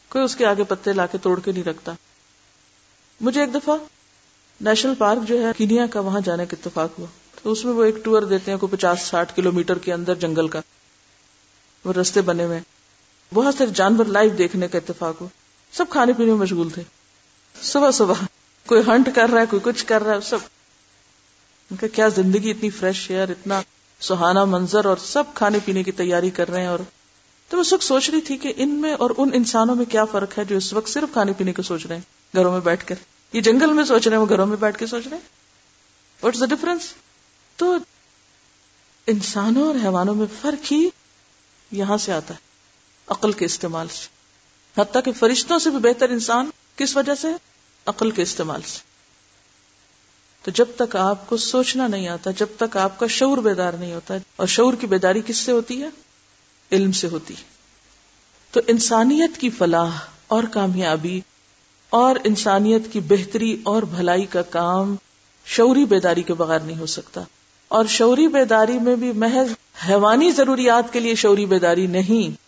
کوئی 0.09 0.23
اس 0.23 0.35
کے 0.35 0.45
آگے 0.45 0.63
پتے 0.63 0.93
لا 0.93 1.05
کے 1.05 1.17
توڑ 1.17 1.39
کے 1.39 1.51
نہیں 1.51 1.63
رکھتا۔ 1.63 1.91
مجھے 3.21 3.41
ایک 3.41 3.53
دفعہ 3.53 3.77
نیشنل 4.61 4.93
پارک 4.97 5.27
جو 5.27 5.47
ہے، 5.47 5.51
کینیا 5.57 5.85
کا، 5.87 5.99
وہاں 5.99 6.19
جانے 6.19 6.45
کا 6.45 6.55
اتفاق 6.61 6.99
ہوا۔ 6.99 7.07
تو 7.43 7.51
اس 7.51 7.65
میں 7.65 7.73
وہ 7.73 7.83
ایک 7.83 7.95
ٹور 8.03 8.21
دیتے 8.21 8.51
ہیں، 8.51 8.57
کوئی 8.57 8.77
پچاس، 8.77 9.01
ساٹھ 9.01 9.35
کلو 9.35 9.51
میٹر 9.51 9.77
کے 9.77 9.93
اندر 9.93 10.15
جنگل 10.15 10.47
کا۔ 10.47 10.61
وہ 11.85 11.93
رستے 11.93 12.21
بنے 12.21 12.45
ہوئے۔ 12.45 12.59
بہت 13.33 13.55
سارے 13.55 13.69
جانور 13.69 14.05
لائیو 14.05 14.29
دیکھنے 14.29 14.67
کا 14.67 14.77
اتفاق 14.77 15.21
ہوا۔ 15.21 15.29
سب 15.71 15.85
کھانے 15.89 16.13
پینے 16.13 16.31
میں 16.31 16.39
مشغول 16.39 16.69
تھے۔ 16.69 16.81
صبح 17.61 17.91
صبح۔ 17.91 18.13
کوئی 18.65 18.81
ہنٹ 18.87 19.09
کر 19.15 19.29
رہا 19.33 19.41
ہے، 19.41 19.45
کوئی 19.45 19.59
کچھ 19.63 19.85
کر 19.85 20.03
رہا 20.03 20.13
ہے، 20.13 20.21
سب۔ 20.21 20.37
ان 21.71 21.77
کا 21.77 21.87
کیا 21.87 22.07
زندگی 22.07 22.51
اتنی 22.51 22.69
فریش 22.69 23.11
ہے 23.11 23.19
اور 23.19 23.27
اتنا 23.27 23.61
سہانا 23.99 24.45
منظر 24.45 24.85
اور 24.85 24.97
سب 24.97 25.23
کھانے 25.33 25.57
پینے 25.65 25.83
کی 25.83 25.91
تیاری 25.91 26.29
کر 26.29 26.49
رہے 26.49 26.61
ہیں 26.61 26.67
اور 26.67 26.79
تو 27.49 27.57
میں 27.57 27.63
سکھ 27.63 27.83
سوچ 27.83 28.09
رہی 28.09 28.21
تھی 28.21 28.37
کہ 28.37 28.53
ان 28.55 28.69
میں 28.69 28.93
اور 28.93 29.09
ان 29.17 29.29
انسانوں 29.33 29.75
میں 29.75 29.85
کیا 29.85 30.05
فرق 30.05 30.37
ہے 30.37 30.45
جو 30.45 30.57
اس 30.57 30.73
وقت 30.73 30.89
صرف 30.89 31.13
کھانے 31.13 31.33
پینے 31.33 31.53
کو 31.53 31.61
سوچ 31.61 31.85
رہے 31.85 31.95
ہیں، 31.95 32.35
گھروں 32.35 32.51
میں 32.51 32.59
بیٹھ 32.59 32.85
کر۔ 32.85 32.95
یہ 33.33 33.41
جنگل 33.41 33.73
میں 33.73 33.83
سوچ 33.83 34.07
رہے 34.07 34.15
ہیں، 34.17 34.21
وہ 34.21 34.29
گھروں 34.29 34.45
میں 34.45 34.57
بیٹھ 34.57 34.77
کے 34.77 34.87
سوچ 34.87 35.07
رہے 35.07 35.17
ہیں۔ 35.17 35.27
واٹس 36.23 36.39
دا 36.39 36.45
ڈفرنس 36.45 36.93
تو 37.55 37.77
انسانوں 39.07 39.67
اور 39.67 39.75
حیوانوں 39.75 40.15
میں 40.15 40.25
فرق 40.41 40.71
ہی 40.71 40.89
یہاں 41.71 41.97
سے 41.97 42.13
آتا 42.13 42.33
ہے، 42.33 42.39
عقل 43.07 43.31
کے 43.31 43.45
استعمال 43.45 43.87
سے۔ 43.87 44.81
حتیٰ 44.81 45.01
کہ 45.03 45.11
فرشتوں 45.11 45.59
سے 45.59 45.69
بھی 45.69 45.77
بہتر 45.77 46.09
انسان 46.09 46.49
کس 46.75 46.97
وجہ 46.97 47.15
سے؟ 47.15 47.27
عقل 47.85 48.11
کے 48.11 48.21
استعمال 48.21 48.61
سے۔ 48.61 48.79
تو 50.43 50.51
جب 50.51 50.65
تک 50.75 50.95
آپ 50.95 51.29
کو 51.29 51.37
سوچنا 51.37 51.87
نہیں 51.87 52.07
آتا، 52.07 52.31
جب 52.31 52.47
تک 52.57 52.77
آپ 52.77 52.99
کا 52.99 53.07
شعور 53.07 53.37
بیدار 53.37 53.73
نہیں 53.73 53.93
ہوتا، 53.93 54.17
اور 54.35 54.47
شعور 54.47 54.73
کی 54.73 54.87
بیداری 54.87 55.21
کس 55.25 55.37
سے 55.37 55.51
ہوتی 55.51 55.81
ہے؟ 55.81 55.89
علم 56.71 56.91
سے 56.91 57.07
ہوتی۔ 57.07 57.33
تو 58.51 58.61
انسانیت 58.67 59.37
کی 59.37 59.49
فلاح 59.49 59.89
اور 60.27 60.43
کامیابی 60.43 61.21
اور 61.89 62.15
انسانیت 62.23 62.81
کی 62.93 62.99
بہتری 62.99 63.61
اور 63.63 63.83
بھلائی 63.83 64.25
کا 64.25 64.41
کام 64.41 64.95
شعوری 65.45 65.85
بیداری 65.85 66.23
کے 66.23 66.33
بغیر 66.33 66.59
نہیں 66.59 66.77
ہو 66.77 66.85
سکتا۔ 66.85 67.23
اور 67.67 67.85
شعوری 67.85 68.27
بیداری 68.27 68.79
میں 68.79 68.95
بھی 68.95 69.11
محض 69.11 69.47
حیوانی 69.89 70.31
ضروریات 70.31 70.93
کے 70.93 70.99
لیے 70.99 71.15
شعوری 71.15 71.45
بیداری 71.45 71.87
نہیں، 71.87 72.41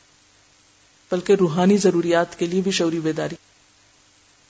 بلکہ 1.11 1.33
روحانی 1.33 1.77
ضروریات 1.77 2.39
کے 2.39 2.45
لیے 2.45 2.61
بھی 2.61 2.71
شعوری 2.71 2.99
بیداری۔ 2.99 3.35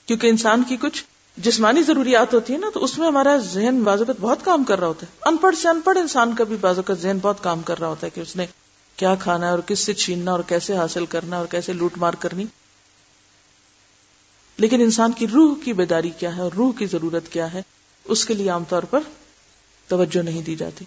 کیونکہ 0.06 0.28
انسان 0.28 0.64
کی 0.68 0.78
کچھ 0.78 1.04
جسمانی 1.38 1.84
ضروریات 1.84 2.34
ہوتی 2.34 2.54
ہے 2.54 2.58
نا، 2.58 2.68
تو 2.74 2.84
اس 2.84 2.98
میں 2.98 3.08
ہمارا 3.08 3.38
ذہن 3.38 3.84
بازوقت 3.84 4.22
بہت 4.22 4.40
کام 4.46 4.64
کر 4.64 4.80
رہا 4.80 4.88
ہوتا 4.88 5.06
ہے۔ 5.06 5.30
ان 5.30 5.38
پڑھ 5.38 5.56
سے 5.56 5.68
ان 5.68 5.82
پڑھ 5.82 5.98
انسان 5.98 6.36
کا 6.36 6.44
بھی 6.44 6.56
بازوقت 6.62 7.02
ذہن 7.02 7.18
بہت 7.22 7.44
کام 7.44 7.62
کر 7.62 7.80
رہا 7.80 7.88
ہوتا 7.88 8.06
ہے 8.06 8.10
کہ 8.10 8.22
اس 8.22 8.36
نے 8.36 8.46
کیا 8.98 9.16
کھانا 9.16 9.46
ہے 9.46 9.52
اور 9.52 9.60
کس 9.66 9.80
سے 9.80 9.94
چھیننا 9.94 10.32
اور 10.32 10.40
کیسے 10.48 10.76
حاصل 10.76 11.06
کرنا 11.06 11.38
اور 11.38 11.46
کیسے 11.46 11.74
لوٹ 11.74 11.98
مار 11.98 12.14
کرنی 12.20 12.46
لیکن 14.60 14.82
انسان 14.82 15.12
کی 15.12 15.28
روح 15.28 15.54
کی 15.64 15.74
بیداری 15.74 16.10
کیا 16.10 16.36
ہے 16.36 16.42
اور 16.42 16.52
روح 16.52 16.72
کی 16.78 16.86
ضرورت 16.86 17.32
کیا 17.32 17.54
ہے 17.54 17.62
اس 18.06 18.26
کے 18.26 18.34
لیے 18.34 18.50
عام 18.50 18.64
طور 18.70 18.84
پر 18.84 19.00
توجہ 19.90 20.22
نہیں 20.22 20.42
دی 20.42 20.56
جاتی 20.56 20.86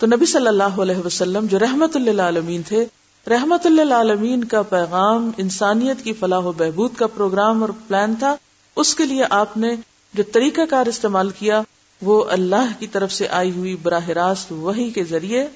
تو 0.00 0.06
نبی 0.06 0.26
صلی 0.26 0.46
اللہ 0.46 0.80
علیہ 0.82 1.04
وسلم 1.04 1.46
جو 1.46 1.58
رحمت 1.58 1.96
اللہ 1.96 2.22
عالمین 2.22 2.62
تھے، 2.62 2.84
رحمت 3.26 3.66
اللہ 3.66 3.94
عالمین 3.94 4.44
کا 4.44 4.62
پیغام 4.62 5.30
انسانیت 5.36 6.04
کی 6.04 6.12
فلاح 6.12 6.38
و 6.38 6.52
بہبود 6.52 6.96
کا 6.96 7.06
پروگرام 7.06 7.62
اور 7.62 7.70
پلان 7.86 8.14
تھا، 8.14 8.34
اس 8.76 8.94
کے 8.94 9.04
لیے 9.04 9.24
آپ 9.30 9.56
نے 9.56 9.74
جو 10.14 10.22
طریقہ 10.32 10.60
کار 10.70 10.86
استعمال 10.86 11.30
کیا، 11.38 11.60
وہ 12.02 12.22
اللہ 12.30 12.72
کی 12.78 12.86
طرف 12.86 13.12
سے 13.12 13.28
آئی 13.28 13.50
ہوئی 13.50 13.76
براہ 13.82 14.08
راست 14.14 14.52
وہی 14.52 14.90
کے 14.90 15.04
ذریعے 15.04 15.46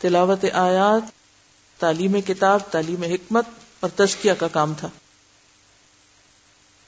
تلاوت 0.00 0.44
آیات، 0.52 1.10
تعلیم 1.80 2.20
کتاب، 2.20 2.60
تعلیم 2.70 3.02
حکمت 3.02 3.44
اور 3.80 3.90
تزکیہ 3.96 4.32
کا 4.32 4.48
کام 4.48 4.74
تھا۔ 4.74 4.88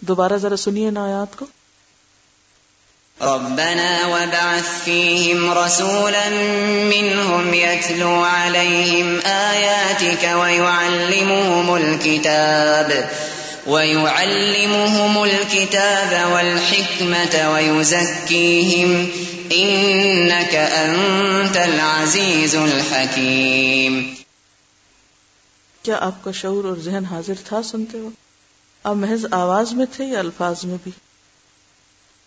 دوبارہ 0.00 0.32
ذرا 0.36 0.56
سنیے 0.56 0.90
نا 0.90 1.04
آیات 1.04 1.38
کو۔ 1.38 1.46
ربنا 3.20 4.06
وبعث 4.06 4.84
فيهم 4.84 5.58
رسولا 5.58 6.28
منهم 6.84 7.54
يتلو 7.54 8.24
عليهم 8.24 9.18
آياتك 9.24 10.24
ويعلمهم 10.24 11.70
الكتاب 11.70 12.92
ويعلمهم 13.66 15.18
الكتاب 15.18 16.32
والحكمة 16.32 17.50
ويزكيهم 17.52 19.04
انك 19.50 20.54
انت 20.54 21.56
العزيز 21.56 22.56
الحكيم۔ 22.56 24.14
کیا 25.82 25.96
آپ 26.00 26.24
کا 26.24 26.32
شعور 26.32 26.64
اور 26.64 26.76
ذہن 26.76 27.04
حاضر 27.04 27.34
تھا 27.44 27.62
سنتے 27.62 27.98
ہو 27.98 28.10
آپ 28.82 28.94
محض 28.94 29.26
آواز 29.30 29.72
میں 29.72 29.86
تھے 29.92 30.04
یا 30.04 30.18
الفاظ 30.18 30.64
میں 30.64 30.76
بھی؟ 30.82 30.92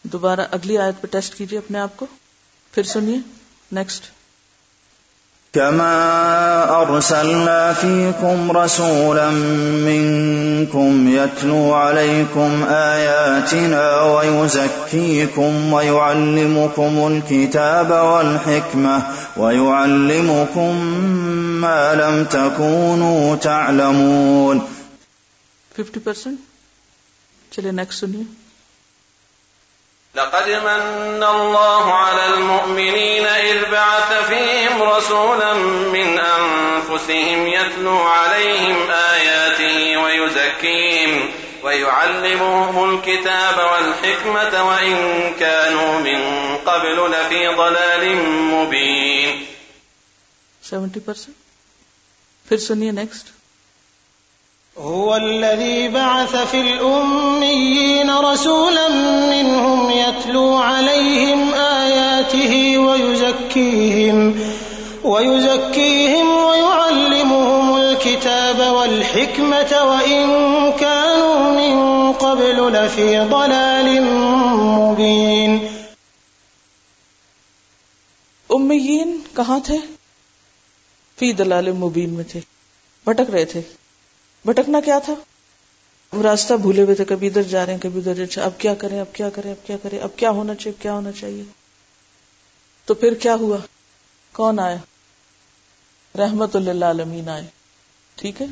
دوبارہ 0.04 0.40
اگلی 0.52 0.78
آیت 0.78 1.02
پہ 1.02 1.08
ٹیسٹ 1.08 1.36
کیجیے 1.36 1.60
اپنے 1.60 1.80
آپ 1.80 1.98
کو۔ 1.98 2.06
پھر 2.72 2.84
سنیے۔ 2.84 3.18
نیکسٹ 3.72 4.04
كما 5.54 6.82
أرسلنا 6.82 7.74
فيكم 7.74 8.52
رسولا 8.52 9.30
منكم 9.86 11.08
يتلو 11.08 11.74
عليكم 11.74 12.64
آياتنا 12.70 14.02
ويزكيكم 14.02 15.74
ويعلمكم 15.74 16.94
الكتاب 17.08 17.92
والحكمة 17.92 19.00
ويعلمكم 19.38 20.76
ما 21.62 21.94
لم 21.94 22.24
تكونوا 22.30 23.36
تعلمون 23.42 24.60
50% 25.82 26.36
چلے 27.52 27.72
نیکسٹ 27.72 28.00
سنیے۔ 28.00 28.24
لقد 30.16 30.50
من 30.50 31.24
الله 31.24 31.94
على 31.94 32.26
المؤمنين 32.26 33.26
إذ 33.26 33.72
بعث 33.72 34.28
فيهم 34.28 34.84
رسولا 34.84 35.54
من 35.94 36.20
أنفسهم 36.20 37.48
يتلو 37.48 37.98
عليهم 37.98 38.92
آياته 38.92 39.98
ويزكيهم 39.98 41.30
ويعلمهم 41.64 42.94
الكتاب 42.94 43.58
والحكمة 43.58 44.68
وإن 44.68 44.96
كانوا 45.40 46.00
من 46.00 46.22
قبل 46.58 47.12
لفي 47.12 47.48
ضلال 47.48 48.16
مبين. 48.52 49.46
70% 50.64 51.30
پھر 52.48 52.58
سنیے 52.58 52.92
نیکسٹ 52.92 53.31
هو 54.78 55.16
الذي 55.16 55.88
بعث 55.88 56.36
في 56.52 56.62
الأميين 56.62 58.10
رسولا 58.10 58.88
منهم 59.30 59.90
يتلو 59.90 60.56
عليهم 60.56 61.54
آياته 61.54 62.78
ويزكيهم 62.78 64.32
ويزكيهم 65.04 66.28
ويعلمهم 66.44 67.76
الكتاب 67.76 68.60
والحكمة 68.60 69.72
وإن 69.72 70.26
كانوا 70.80 71.36
من 71.52 71.76
قبل 72.12 72.74
لفي 72.74 73.18
ضلال 73.30 74.00
مبين. 74.00 75.58
امیین 78.50 79.18
کہاں 79.36 79.60
تھے؟ 79.60 79.78
فی 81.20 81.32
دلال 81.32 81.72
مبین 81.72 82.10
میں 82.10 82.24
تھے، 82.24 82.40
بھٹک 83.06 83.30
رہے 83.30 83.46
تھے۔ 83.46 83.62
بھٹکنا 84.46 84.80
کیا 84.80 85.00
تھا؟ 85.00 85.14
وہ 86.14 86.24
راستہ 86.24 86.54
بھولے 86.54 86.82
ہوئے 86.82 86.96
تھے، 86.96 87.06
کبھی 87.06 87.28
ادھر 87.28 87.44
جا 87.44 87.66
رہے 87.66 87.74
ہیں، 87.74 87.80
کبھی 87.80 88.00
ادھر 88.00 88.24
اچھا 88.24 88.44
اب 88.44 88.52
کیا 88.58 88.76
کریں، 88.76 89.00
اب 89.00 89.14
کیا 89.14 89.30
کریں، 89.30 89.52
اب 89.52 89.68
کیا 89.68 89.78
کریں، 89.84 90.00
اب 90.00 90.10
کیا 90.16 90.30
ہونا 90.30 90.56
چاہیے، 90.56 90.82
کیا 90.82 90.94
ہونا 90.94 91.12
چاہیے؟ 91.12 91.44
تو 92.86 92.94
پھر 92.94 93.14
کیا 93.14 93.36
ہوا؟ 93.36 93.58
کون 94.32 94.60
آئے 94.60 94.78
رحمت 96.18 96.56
اللہ 96.56 96.86
عالمین 96.86 97.30
آئے۔ 97.30 97.48
ٹھیک 98.16 98.42
ہے؟ 98.42 98.46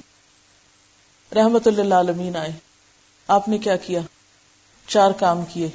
رحمت 1.35 1.67
اللہ 1.67 1.95
عالمین 1.95 2.35
آئے۔ 2.35 2.51
آپ 3.27 3.47
نے 3.47 3.57
کیا 3.57 3.77
کیا؟ 3.77 3.99
چار 4.87 5.11
کام 5.11 5.45
کیے۔ 5.45 5.69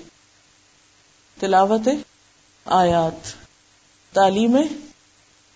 تلاوت، 1.40 1.88
آیات، 2.64 3.32
تعلیم، 4.14 4.56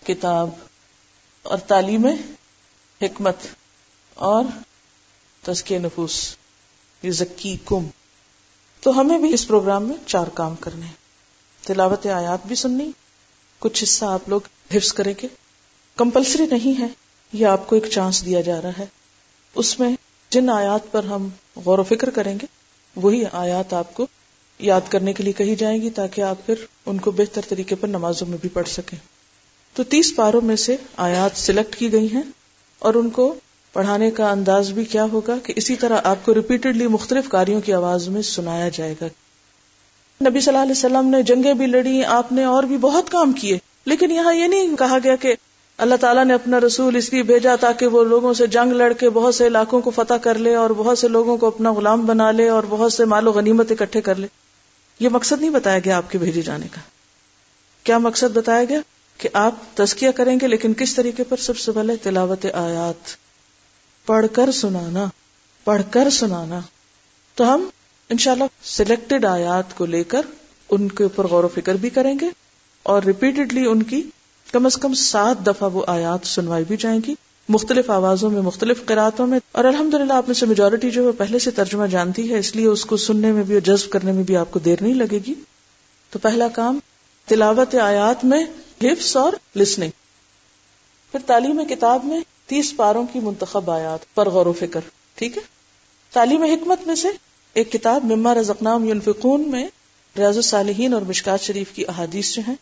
کتاب 0.07 0.51
اور 1.43 1.59
تعلیم، 1.59 2.07
حکمت۔ 3.03 3.37
اور 4.19 4.45
تزکیہ 5.43 5.79
نفوس 5.79 6.37
یہ 7.03 7.11
ذکی 7.11 7.57
کم 7.65 7.87
تو 8.81 9.01
ہمیں 9.01 9.19
بھی 9.19 9.35
اس 9.35 9.49
پروگرام 9.49 9.85
میں 9.89 9.97
چار 10.07 10.27
کام 10.27 10.55
کرنے 10.55 10.87
تلاوت 11.63 12.07
آیات 12.07 12.47
بھی 12.47 12.55
سننی، 12.55 12.91
کچھ 13.59 13.85
حصہ 13.85 14.05
آپ 14.05 14.29
لوگ 14.29 14.41
حفظ 14.75 14.93
کریں 14.93 15.15
گے۔ 15.23 15.29
کمپلسری 15.97 16.47
نہیں 16.47 16.81
ہے، 16.81 16.87
یہ 17.33 17.47
آپ 17.47 17.67
کو 17.67 17.75
ایک 17.75 17.87
چانس 17.87 18.25
دیا 18.25 18.41
جا 18.41 18.63
رہا 18.63 18.71
ہے۔ 18.79 18.87
اس 19.55 19.81
میں 19.81 19.97
جن 20.31 20.51
آیات 20.51 20.93
پر 20.93 21.05
ہم 21.05 21.29
غور 21.57 21.79
و 21.79 21.83
فکر 21.83 22.11
کریں 22.11 22.39
گے، 22.43 22.47
وہی 22.97 23.25
آیات 23.33 23.73
آپ 23.73 23.95
کو 23.95 24.07
یاد 24.59 24.81
کرنے 24.89 25.13
کے 25.13 25.23
لیے 25.23 25.33
کہی 25.33 25.55
جائیں 25.55 25.83
گی 25.83 25.91
تاکہ 25.91 26.21
آپ 26.21 26.47
پھر 26.47 26.55
ان 26.87 26.99
کو 26.99 27.11
بہتر 27.11 27.41
طریقے 27.49 27.75
پر 27.75 27.89
نمازوں 27.89 28.27
میں 28.27 28.39
بھی 28.41 28.49
پڑھ 28.49 28.69
سکیں۔ 28.69 28.99
تو 29.73 29.85
تیس 29.85 30.13
پاروں 30.17 30.41
میں 30.41 30.57
سے 30.57 30.77
آیات 30.97 31.31
سلیکٹ 31.35 31.77
کی 31.77 31.93
گئی 31.93 32.13
ہیں 32.13 32.23
اور 32.79 32.95
ان 32.95 33.11
کو 33.11 33.35
پڑھانے 33.73 34.11
کا 34.11 34.31
انداز 34.31 34.71
بھی 34.71 34.85
کیا 34.85 35.05
ہوگا 35.13 35.37
کہ 35.43 35.53
اسی 35.57 35.77
طرح 35.77 35.99
آپ 36.05 36.17
کو 36.25 36.35
ریپیٹڈلی 36.35 36.87
مختلف 36.87 37.29
کاریوں 37.29 37.61
کی 37.61 37.73
آواز 37.73 38.09
میں 38.09 38.23
سنایا 38.23 38.69
جائے 38.69 38.95
گا۔ 39.01 39.07
نبی 40.29 40.41
صلی 40.41 40.51
اللہ 40.51 40.63
علیہ 40.63 40.73
وسلم 40.73 41.09
نے 41.09 41.23
جنگیں 41.23 41.55
بھی 41.55 41.67
لڑی 41.67 42.05
آپ 42.05 42.33
نے 42.33 42.45
اور 42.45 42.63
بھی 42.63 42.77
بہت 42.77 43.11
کام 43.11 43.33
کیے۔ 43.33 43.59
لیکن 43.85 44.11
یہاں 44.11 44.35
یہ 44.35 44.47
نہیں 44.47 44.77
کہا 44.77 44.99
گیا 45.05 45.17
کہ 45.17 45.35
اللہ 45.79 45.95
تعالیٰ 46.01 46.25
نے 46.25 46.35
اپنا 46.35 46.61
رسول 46.61 46.97
اس 46.97 47.13
لیے 47.13 47.23
بھیجا 47.23 47.57
تاکہ 47.57 47.87
وہ 47.87 48.05
لوگوں 48.05 48.35
سے 48.35 48.47
جنگ 48.47 48.73
لڑ 48.73 48.93
کے 48.93 49.11
بہت 49.11 49.35
سے 49.35 49.47
علاقوں 49.47 49.81
کو 49.81 49.91
فتح 49.91 50.15
کر 50.15 50.39
لے 50.39 50.55
اور 50.55 50.71
بہت 50.71 50.99
سے 50.99 51.09
لوگوں 51.09 51.37
کو 51.37 51.47
اپنا 51.47 51.73
غلام 51.73 52.07
بنا 52.07 52.31
لے 52.31 52.49
اور 52.49 52.63
بہت 52.69 52.93
سے 52.93 53.05
مال 53.05 53.29
و 53.29 53.33
غنیمت 53.33 53.73
اکٹھے 53.73 54.01
کر 54.01 54.15
لے۔ 54.15 54.27
یہ 55.01 55.09
مقصد 55.09 55.41
نہیں 55.41 55.51
بتایا 55.51 55.79
گیا 55.79 55.97
آپ 55.97 56.11
کے 56.11 56.19
بھیجے 56.19 56.43
جانے 56.43 56.67
کا۔ 56.75 56.81
کیا 57.85 57.99
مقصد 57.99 58.37
بتایا 58.37 58.65
گیا 58.65 58.81
کہ 59.19 59.29
آپ 59.33 59.55
تزکیہ 59.75 60.11
کریں 60.11 60.39
گے، 60.41 60.47
لیکن 60.47 60.75
کس 60.75 60.95
طریقے 60.95 61.25
پر؟ 61.25 61.37
سب 61.37 61.59
سے 61.59 61.73
پہلے 61.73 61.97
تلاوت 61.97 62.47
آیات۔ 62.55 63.28
پڑھ 64.09 64.27
کر 64.33 64.53
سنانا، 64.53 65.05
پڑھ 65.65 65.83
کر 65.91 66.11
سنانا۔ 66.11 66.61
تو 67.35 67.55
ہم 67.55 67.69
انشاءاللہ 68.09 68.45
سلیکٹڈ 68.63 69.25
آیات 69.25 69.79
کو 69.79 69.87
لے 69.87 70.05
کر 70.05 70.23
ان 70.71 70.89
کے 70.89 71.03
اوپر 71.03 71.27
غور 71.27 71.45
و 71.45 71.49
فکر 71.49 71.75
بھی 71.75 71.91
کریں 71.91 72.15
گے 72.21 72.27
اور 72.83 73.03
ریپیٹڈلی 73.03 73.67
ان 73.67 73.83
کی 73.83 74.03
کم 74.53 74.67
از 74.67 74.77
کم 74.77 74.95
سات 74.95 75.47
دفعہ 75.47 75.71
وہ 75.73 75.85
آیات 75.87 76.27
سنوائی 76.27 76.65
بھی 76.65 76.77
جائیں 76.77 77.01
گی۔ 77.07 77.15
مختلف 77.49 77.91
آوازوں 77.91 78.31
میں، 78.31 78.43
مختلف 78.43 78.85
قرآتوں 78.87 79.27
میں۔ 79.27 79.41
اور 79.53 79.65
الحمد 79.65 79.95
للہ 79.95 80.13
آپ 80.13 80.25
میں 80.27 80.35
سے 80.35 80.47
میجورٹی 80.47 80.91
جو 80.91 81.07
ہے 81.07 81.13
پہلے 81.13 81.39
سے 81.39 81.51
ترجمہ 81.51 81.87
جانتی 81.87 82.31
ہے، 82.31 82.39
اس 82.39 82.57
لیے 82.57 82.67
اس 82.67 82.85
کو 82.85 82.97
سننے 82.97 83.33
میں 83.33 83.43
بھی 83.43 83.55
اور 83.55 83.61
جذب 83.61 83.91
کرنے 83.91 84.13
میں 84.13 84.23
بھی 84.23 84.37
آپ 84.37 84.51
کو 84.51 84.59
دیر 84.59 84.77
نہیں 84.81 84.95
لگے 84.95 85.19
گی۔ 85.27 85.35
تو 86.11 86.19
پہلا 86.19 86.49
کام، 86.49 86.79
تلاوت 87.27 87.75
آیات 87.75 88.25
میں 88.25 88.45
حفظ 88.83 89.17
اور 89.17 89.33
لسننگ 89.57 89.91
پھر 91.13 91.21
تعلیم 91.27 91.63
کتاب 91.69 92.05
میں 92.05 92.21
تیس 92.49 92.77
پاروں 92.77 93.07
کی 93.13 93.21
منتخب 93.21 93.71
آیات 93.71 94.15
پر 94.15 94.29
غور 94.29 94.47
و 94.47 94.53
فکر، 94.53 94.81
ٹھیک 95.15 95.37
ہے؟ 95.37 95.43
تعلیم 96.13 96.43
حکمت 96.43 96.87
میں 96.87 96.95
سے 96.95 97.09
ایک 97.53 97.73
کتاب 97.73 98.05
مما 98.05 98.35
رزقنام 98.35 98.85
یونفقون 98.85 99.51
میں 99.51 99.69
ریاض 100.19 100.37
الصالحین 100.37 100.95
اور 100.95 101.03
مشکات 101.03 101.41
شریف 101.41 101.73
کی 101.73 101.87
احادیث 101.89 102.35
جو 102.35 102.43
ہیں، 102.49 102.55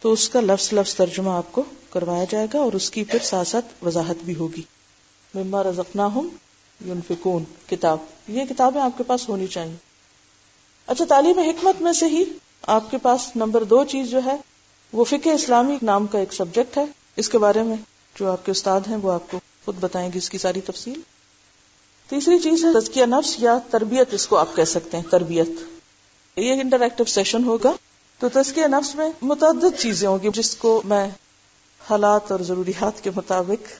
تو 0.00 0.12
اس 0.12 0.28
کا 0.28 0.40
لفظ 0.40 0.72
لفظ 0.72 0.94
ترجمہ 0.94 1.30
آپ 1.30 1.52
کو 1.52 1.62
کروایا 1.90 2.24
جائے 2.30 2.46
گا 2.54 2.58
اور 2.58 2.72
اس 2.72 2.90
کی 2.90 3.04
پھر 3.04 3.18
ساتھ 3.22 3.48
ساتھ 3.48 3.84
وضاحت 3.84 4.16
بھی 4.24 4.34
ہوگی۔ 4.34 4.62
مما 5.34 5.62
رزقنا 5.62 6.06
ہوں 6.06 6.28
یونفکون 6.84 7.44
کتاب۔ 7.66 7.98
یہ 8.28 8.44
کتابیں 8.44 8.80
آپ 8.80 8.98
کے 8.98 9.04
پاس 9.04 9.28
ہونی 9.28 9.46
چاہیے۔ 9.46 9.76
اچھا 10.86 11.04
تعلیم 11.08 11.38
حکمت 11.38 11.82
میں 11.82 11.92
سے 11.92 12.06
ہی 12.06 12.24
آپ 12.62 12.90
کے 12.90 12.98
پاس 12.98 13.36
نمبر 13.36 13.64
دو 13.64 13.84
چیز 13.84 14.10
جو 14.10 14.20
ہے، 14.24 14.36
وہ 14.92 15.04
فقہ 15.04 15.28
اسلامی 15.28 15.76
نام 15.82 16.06
کا 16.06 16.18
ایک 16.18 16.32
سبجیکٹ 16.32 16.78
ہے۔ 16.78 16.84
اس 17.16 17.28
کے 17.28 17.38
بارے 17.38 17.62
میں 17.62 17.76
جو 18.20 18.32
آپ 18.32 18.46
کے 18.46 18.50
استاد 18.50 18.80
ہیں، 18.88 18.96
وہ 18.96 19.12
آپ 19.12 19.30
کو 19.30 19.40
خود 19.64 19.76
بتائیں 19.80 20.12
گے 20.12 20.18
اس 20.18 20.30
کی 20.30 20.38
ساری 20.38 20.60
تفصیل۔ 20.60 21.00
تیسری 22.08 22.38
چیز 22.38 22.64
ہے، 22.64 22.80
تزکیہ 22.80 23.04
نفس 23.04 23.36
یا 23.38 23.58
تربیت، 23.70 24.14
اس 24.14 24.26
کو 24.26 24.36
آپ 24.36 24.56
کہہ 24.56 24.64
سکتے 24.64 24.96
ہیں، 24.96 25.04
تربیت۔ 25.10 25.48
یہ 26.36 26.60
انٹریکٹو 26.60 27.04
سیشن 27.04 27.44
ہوگا۔ 27.44 27.72
تو 28.18 28.28
تزکیہ 28.28 28.66
نفس 28.66 28.94
میں 28.94 29.10
متعدد 29.22 29.80
چیزیں 29.80 30.08
ہوں 30.08 30.18
گی، 30.22 30.28
جس 30.34 30.56
کو 30.56 30.82
میں 30.84 31.08
حالات 31.90 32.32
اور 32.32 32.40
ضروریات 32.40 33.04
کے 33.04 33.10
مطابق 33.16 33.72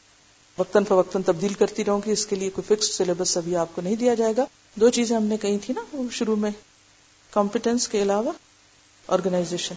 وقتاً 0.61 0.85
فوقتاً 0.85 1.23
تبدیل 1.23 1.55
کرتی 1.55 1.85
رہوں 1.85 2.01
گی۔ 2.07 2.13
اس 2.13 2.27
کے 2.27 2.37
لیے 2.37 2.51
کوئی 2.51 2.77
فکس 2.77 2.95
سلیبس 2.95 3.37
ابھی 3.37 3.57
آپ 3.57 3.69
کو 3.75 3.83
نہیں 3.83 3.97
دیا 3.97 4.15
جائے 4.15 4.33
گا۔ 4.37 4.45
دو 4.75 4.91
چیزیں 4.91 5.17
ہم 5.17 5.25
نے 5.25 5.37
کہی 5.37 5.59
تھی 5.59 5.75
نا 5.75 6.03
شروع 6.11 6.37
میں 6.37 6.51
کمپیٹنس 7.31 7.89
کے 7.89 8.03
علاوہ 8.03 8.33
آرگنائزیشن 9.09 9.75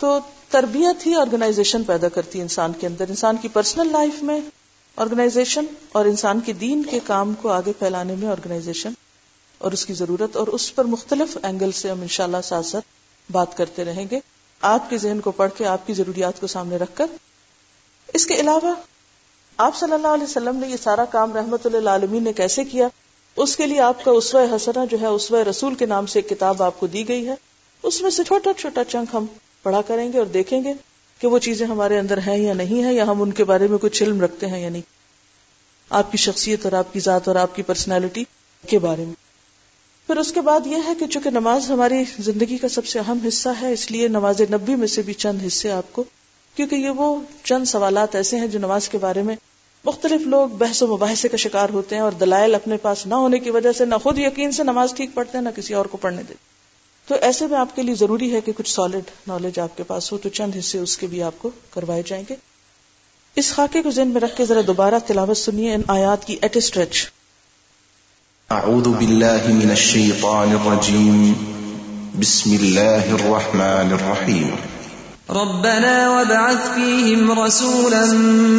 تو 0.00 0.18
تربیت 0.50 1.06
ہی 1.06 1.14
آرگنائزیشن 1.14 1.84
پیدا 1.84 2.08
کرتی 2.08 2.38
ہے 2.38 2.42
انسان 2.42 2.72
کے 2.80 2.86
اندر، 2.86 3.08
انسان 3.08 3.36
کی 3.36 3.48
پرسنل 3.48 3.92
لائف 3.92 4.22
میں 4.22 4.40
آرگنائزیشن 4.96 5.64
اور 5.92 6.04
انسان 6.04 6.40
کے 6.40 6.52
دین 6.52 6.82
کے 6.82 6.98
کام 7.04 7.34
کو 7.34 7.48
آگے 7.48 7.72
پھیلانے 7.78 8.14
میں 8.14 8.28
آرگنائزیشن 8.28 8.92
اور 9.58 9.72
اس 9.72 9.86
کی 9.86 9.92
ضرورت 9.92 10.36
اور 10.36 10.46
اس 10.46 10.74
پر 10.74 10.84
مختلف 10.84 11.38
اینگل 11.42 11.72
سے 11.72 11.90
ہم 11.90 12.00
انشاءاللہ 12.00 12.36
ساتھ 12.44 12.66
ساتھ 12.66 12.84
بات 13.32 13.56
کرتے 13.56 13.84
رہیں 13.84 14.06
گے۔ 14.10 14.20
آپ 14.60 14.90
کے 14.90 14.98
ذہن 14.98 15.20
کو 15.20 15.30
پڑھ 15.30 15.50
کے 15.56 15.66
آپ 15.66 15.86
کی 15.86 15.92
ضروریات 15.92 16.40
کو 16.40 16.46
سامنے 16.46 16.76
رکھ 16.76 16.90
کر۔ 16.94 17.06
اس 18.14 18.26
کے 18.26 18.34
علاوہ، 18.34 18.74
آپ 19.56 19.76
صلی 19.76 19.92
اللہ 19.92 20.08
علیہ 20.08 20.24
وسلم 20.24 20.56
نے 20.56 20.68
یہ 20.68 20.76
سارا 20.82 21.04
کام 21.04 21.32
رحمت 21.32 21.66
اللہ 21.66 21.90
عالمین 21.90 22.24
نے 22.24 22.32
کیسے 22.32 22.64
کیا؟ 22.64 22.88
اس 23.36 23.56
کے 23.56 23.66
لیے 23.66 23.80
آپ 23.80 24.04
کا 24.04 24.10
اسوہ 24.10 24.56
حسنا 24.56 24.84
جو 24.84 25.00
ہے، 25.00 25.06
اسوہ 25.06 25.38
رسول 25.38 25.74
کے 25.74 25.86
نام 25.86 26.06
سے 26.06 26.18
ایک 26.18 26.28
کتاب 26.28 26.62
آپ 26.62 26.80
کو 26.80 26.86
دی 26.86 27.08
گئی 27.08 27.28
ہے۔ 27.28 27.34
اس 27.82 28.02
میں 28.02 28.10
سے 28.10 28.24
چھوٹا 28.24 28.50
چھوٹا 28.58 28.84
چنک 28.84 29.14
ہم 29.14 29.26
پڑھا 29.62 29.82
کریں 29.82 30.12
گے 30.12 30.18
اور 30.18 30.26
دیکھیں 30.26 30.64
گے 30.64 30.72
کہ 31.18 31.26
وہ 31.26 31.38
چیزیں 31.38 31.66
ہمارے 31.66 31.98
اندر 31.98 32.18
ہیں 32.18 32.36
یا 32.36 32.52
نہیں 32.52 32.84
ہے 32.84 32.94
یا 32.94 33.02
ہم 33.02 33.22
ان 33.22 33.32
کے 33.32 33.44
بارے 33.44 33.66
میں 33.66 33.78
کچھ 33.78 34.02
علم 34.02 34.20
رکھتے 34.20 34.46
ہیں 34.46 34.60
یا 34.60 34.70
نہیں۔ 34.70 34.82
آپ 35.90 36.12
کی 36.12 36.16
شخصیت 36.16 36.64
اور 36.64 36.72
آپ 36.72 36.92
کی 36.92 37.00
ذات 37.00 37.28
اور 37.28 37.36
آپ 37.36 37.54
کی 37.54 37.62
پرسنالٹی 37.62 38.24
کے 38.68 38.78
بارے 38.78 39.04
میں۔ 39.04 39.14
پھر 40.06 40.16
اس 40.16 40.32
کے 40.32 40.40
بعد 40.40 40.66
یہ 40.66 40.76
ہے 40.86 40.92
کہ 40.98 41.06
چونکہ 41.06 41.30
نماز 41.30 41.70
ہماری 41.70 42.04
زندگی 42.18 42.58
کا 42.58 42.68
سب 42.68 42.86
سے 42.86 42.98
اہم 42.98 43.18
حصہ 43.28 43.48
ہے، 43.62 43.72
اس 43.72 43.90
لیے 43.90 44.08
نماز 44.08 44.40
نبی 44.40 44.74
میں 44.74 44.86
سے 44.86 45.02
بھی 45.02 45.12
چند 45.12 45.38
حصے 45.46 45.70
آپ 45.70 45.92
کو، 45.92 46.04
کیونکہ 46.54 46.74
یہ 46.74 46.90
وہ 46.90 47.20
چند 47.44 47.64
سوالات 47.64 48.14
ایسے 48.14 48.38
ہیں 48.38 48.46
جو 48.46 48.58
نماز 48.58 48.88
کے 48.88 48.98
بارے 48.98 49.22
میں 49.22 49.36
مختلف 49.84 50.20
لوگ 50.26 50.48
بحث 50.48 50.82
و 50.82 50.86
مباحثے 50.86 51.28
کا 51.28 51.36
شکار 51.36 51.68
ہوتے 51.68 51.94
ہیں 51.94 52.02
اور 52.02 52.12
دلائل 52.12 52.54
اپنے 52.54 52.76
پاس 52.76 53.06
نہ 53.06 53.14
ہونے 53.14 53.38
کی 53.38 53.50
وجہ 53.50 53.72
سے 53.72 53.84
نہ 53.84 53.94
خود 54.02 54.18
یقین 54.18 54.52
سے 54.52 54.62
نماز 54.62 54.92
ٹھیک 54.94 55.10
پڑھتے 55.14 55.38
ہیں، 55.38 55.44
نہ 55.44 55.48
کسی 55.56 55.74
اور 55.74 55.86
کو 55.86 55.96
پڑھنے 55.96 56.22
دیتے 56.22 56.59
تو 57.10 57.16
ایسے 57.26 57.46
میں 57.46 57.58
آپ 57.58 57.74
کے 57.76 57.82
لیے 57.82 57.94
ضروری 57.94 58.32
ہے 58.34 58.40
کہ 58.40 58.52
کچھ 58.56 58.70
سالڈ 58.70 59.08
نالج 59.28 59.58
آپ 59.60 59.76
کے 59.76 59.82
پاس 59.82 60.12
ہو 60.12 60.18
تو 60.18 60.28
چند 60.28 60.56
حصے 60.56 60.78
اس 60.78 60.96
کے 60.98 61.06
بھی 61.06 61.22
آپ 61.22 61.38
کو 61.38 61.50
کروائے 61.74 62.02
جائیں 62.06 62.22
گے۔ 62.28 62.34
اس 63.36 63.52
خاکے 63.52 63.82
کو 63.82 63.90
ذہن 63.90 64.08
میں 64.08 64.20
رکھ 64.20 64.36
کے 64.36 64.44
ذرا 64.44 64.60
دوبارہ 64.66 64.98
تلاوت 65.06 65.36
سنیے 65.36 65.74
ان 65.74 65.82
آیات 65.88 66.26
کی 66.26 66.36
ایٹ 66.40 66.56
اسٹریچ 66.56 67.02
أعوذ 68.50 68.88
بالله 68.92 69.52
من 69.56 69.70
الشيطان 69.70 70.54
الرجيم 70.54 71.18
بسم 72.20 72.54
الله 72.54 73.14
الرحمن 73.14 73.92
الرحيم 73.92 74.48
ربنا 75.30 75.92
وابعث 76.10 76.64
فيهم 76.74 77.38
رسولا 77.40 78.04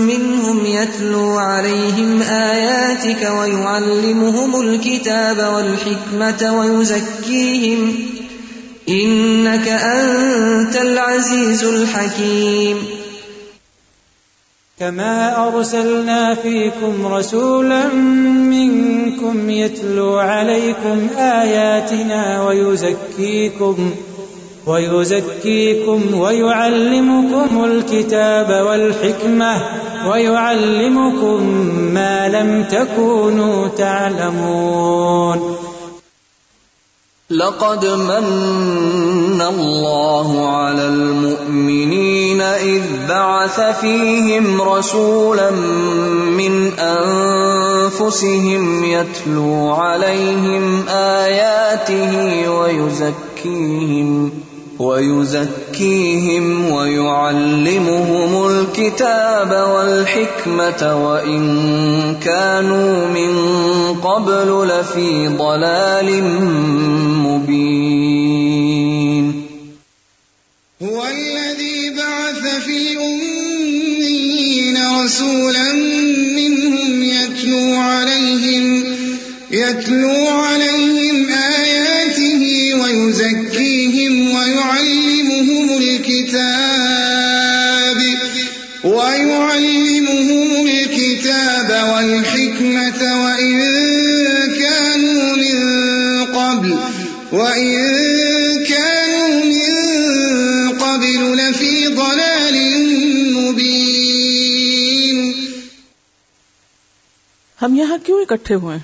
منهم 0.06 0.65
يتلو 0.68 1.26
عليهم 1.40 2.22
آياتك 2.38 3.28
ويعلمهم 3.32 4.61
الكتاب 4.61 5.44
والحكمة 5.49 6.52
ويزكيهم 6.53 8.20
إنك 8.91 9.68
أنت 9.68 10.76
العزيز 10.76 11.63
الحكيم. 11.63 12.77
كما 14.80 15.47
أرسلنا 15.47 16.35
فيكم 16.35 17.07
رسولا 17.07 17.88
منكم 18.34 19.49
يتلو 19.49 20.15
عليكم 20.15 21.07
آياتنا 21.18 22.43
ويزكيكم 22.43 23.91
ويزكيكم 24.68 26.01
ويعلمكم 26.15 27.63
الكتاب 27.65 28.65
والحكمة، 28.68 29.61
ويعلمكم 30.09 31.43
ما 31.93 32.30
لم 32.30 32.63
تكونوا 32.63 33.68
تعلمون. 33.68 35.61
لقد 37.32 37.86
من 37.86 39.41
الله 39.41 40.49
على 40.58 40.86
المؤمنين 40.86 42.41
إذ 42.41 42.82
بعث 43.10 43.60
فيهم 43.82 44.62
رسولا 44.62 45.52
من 46.36 46.72
أنفسهم 47.99 48.64
يتلو 48.84 49.70
عليهم 49.70 50.90
آياته 50.90 52.49
ويزكيهم 52.49 54.40
ويزكيهم 54.82 56.72
ويعلمهم 56.72 58.48
الكتاب 58.48 59.52
والحكمة 59.70 61.06
وإن 61.06 61.41
كانوا 62.24 63.08
من 63.08 63.34
قبل 64.02 64.68
لفي 64.68 65.28
ضلال 65.28 66.24
مبين 67.26 68.41
هو 70.82 71.03
الذي 71.06 71.90
بعث 71.98 72.64
في 72.66 72.78
الأميين 72.94 74.78
رسولا 75.03 75.74
منهم 76.36 77.03
يتلو 77.03 77.76
عليهم 77.76 78.84
يتلو 79.52 80.28
عليهم 80.28 81.30
آياته 81.30 82.44
ويزكيهم 82.84 83.81
ويعلمهم 84.72 85.68
الكتاب 85.77 86.49
ويعلمهم 88.84 90.49
الكتاب 90.68 91.69
والحكمة 91.89 93.02
وإن 93.23 93.60
كانوا 94.60 95.35
من 95.35 95.57
قبل 96.26 96.72
وإن 97.31 97.76
كانوا 98.69 99.43
من 99.45 99.73
قبل 100.80 101.22
لفي 101.38 101.88
ضلال 101.88 102.57
مبين. 103.34 105.31
ہم 107.61 107.76
یہاں 107.76 107.98
کیوں 108.06 108.22
اکٹھے 108.22 108.56
ہوئے 108.56 108.77
ہیں؟ 108.77 108.84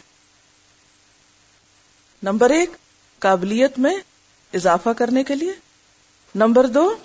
نمبر 2.24 2.50
ایک، 2.50 2.70
قابلیت 3.20 3.80
میں 3.80 3.96
اضافہ 4.54 4.90
کرنے 4.90 5.24
کے 5.24 5.36
لیے۔ 5.36 5.67
نمبر 6.38 6.68
دو، 6.68 6.96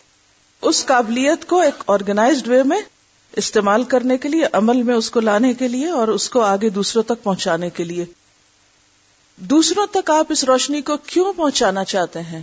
اس 0.62 0.86
قابلیت 0.86 1.48
کو 1.48 1.60
ایک 1.60 1.84
آرگنائزڈ 1.86 2.48
وے 2.48 2.62
میں 2.62 2.80
استعمال 3.36 3.84
کرنے 3.84 4.18
کے 4.18 4.28
لیے، 4.28 4.46
عمل 4.52 4.82
میں 4.82 4.94
اس 4.94 5.10
کو 5.10 5.20
لانے 5.20 5.54
کے 5.54 5.68
لیے 5.68 5.88
اور 5.88 6.08
اس 6.08 6.30
کو 6.30 6.40
آگے 6.40 6.68
دوسروں 6.68 7.02
تک 7.02 7.22
پہنچانے 7.22 7.70
کے 7.70 7.84
لیے۔ 7.84 8.04
دوسروں 9.36 9.86
تک 9.86 10.10
آپ 10.10 10.26
اس 10.28 10.44
روشنی 10.44 10.80
کو 10.80 10.96
کیوں 10.96 11.32
پہنچانا 11.32 11.84
چاہتے 11.84 12.20
ہیں؟ 12.20 12.42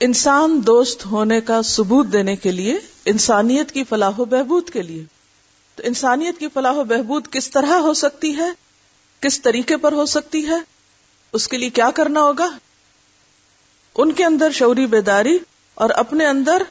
انسان 0.00 0.60
دوست 0.66 1.06
ہونے 1.06 1.40
کا 1.40 1.62
ثبوت 1.62 2.06
دینے 2.12 2.36
کے 2.36 2.52
لیے، 2.52 2.78
انسانیت 3.04 3.72
کی 3.72 3.84
فلاح 3.84 4.12
و 4.18 4.24
بہبود 4.24 4.70
کے 4.70 4.82
لیے۔ 4.82 5.04
تو 5.74 5.82
انسانیت 5.86 6.38
کی 6.38 6.48
فلاح 6.54 6.72
و 6.72 6.84
بہبود 6.84 7.28
کس 7.30 7.50
طرح 7.50 7.74
ہو 7.74 7.94
سکتی 7.94 8.36
ہے؟ 8.36 8.50
کس 9.20 9.42
طریقے 9.42 9.76
پر 9.76 9.92
ہو 9.92 10.06
سکتی 10.06 10.46
ہے؟ 10.46 10.56
اس 11.32 11.48
کے 11.48 11.58
لیے 11.58 11.70
کیا 11.70 11.90
کرنا 11.90 12.22
ہوگا؟ 12.22 12.48
ان 13.94 14.12
کے 14.12 14.24
اندر 14.24 14.50
شعوری 14.52 14.86
بیداری 14.86 15.38
اور 15.80 15.90
اپنے 15.90 16.26
اندر 16.26 16.62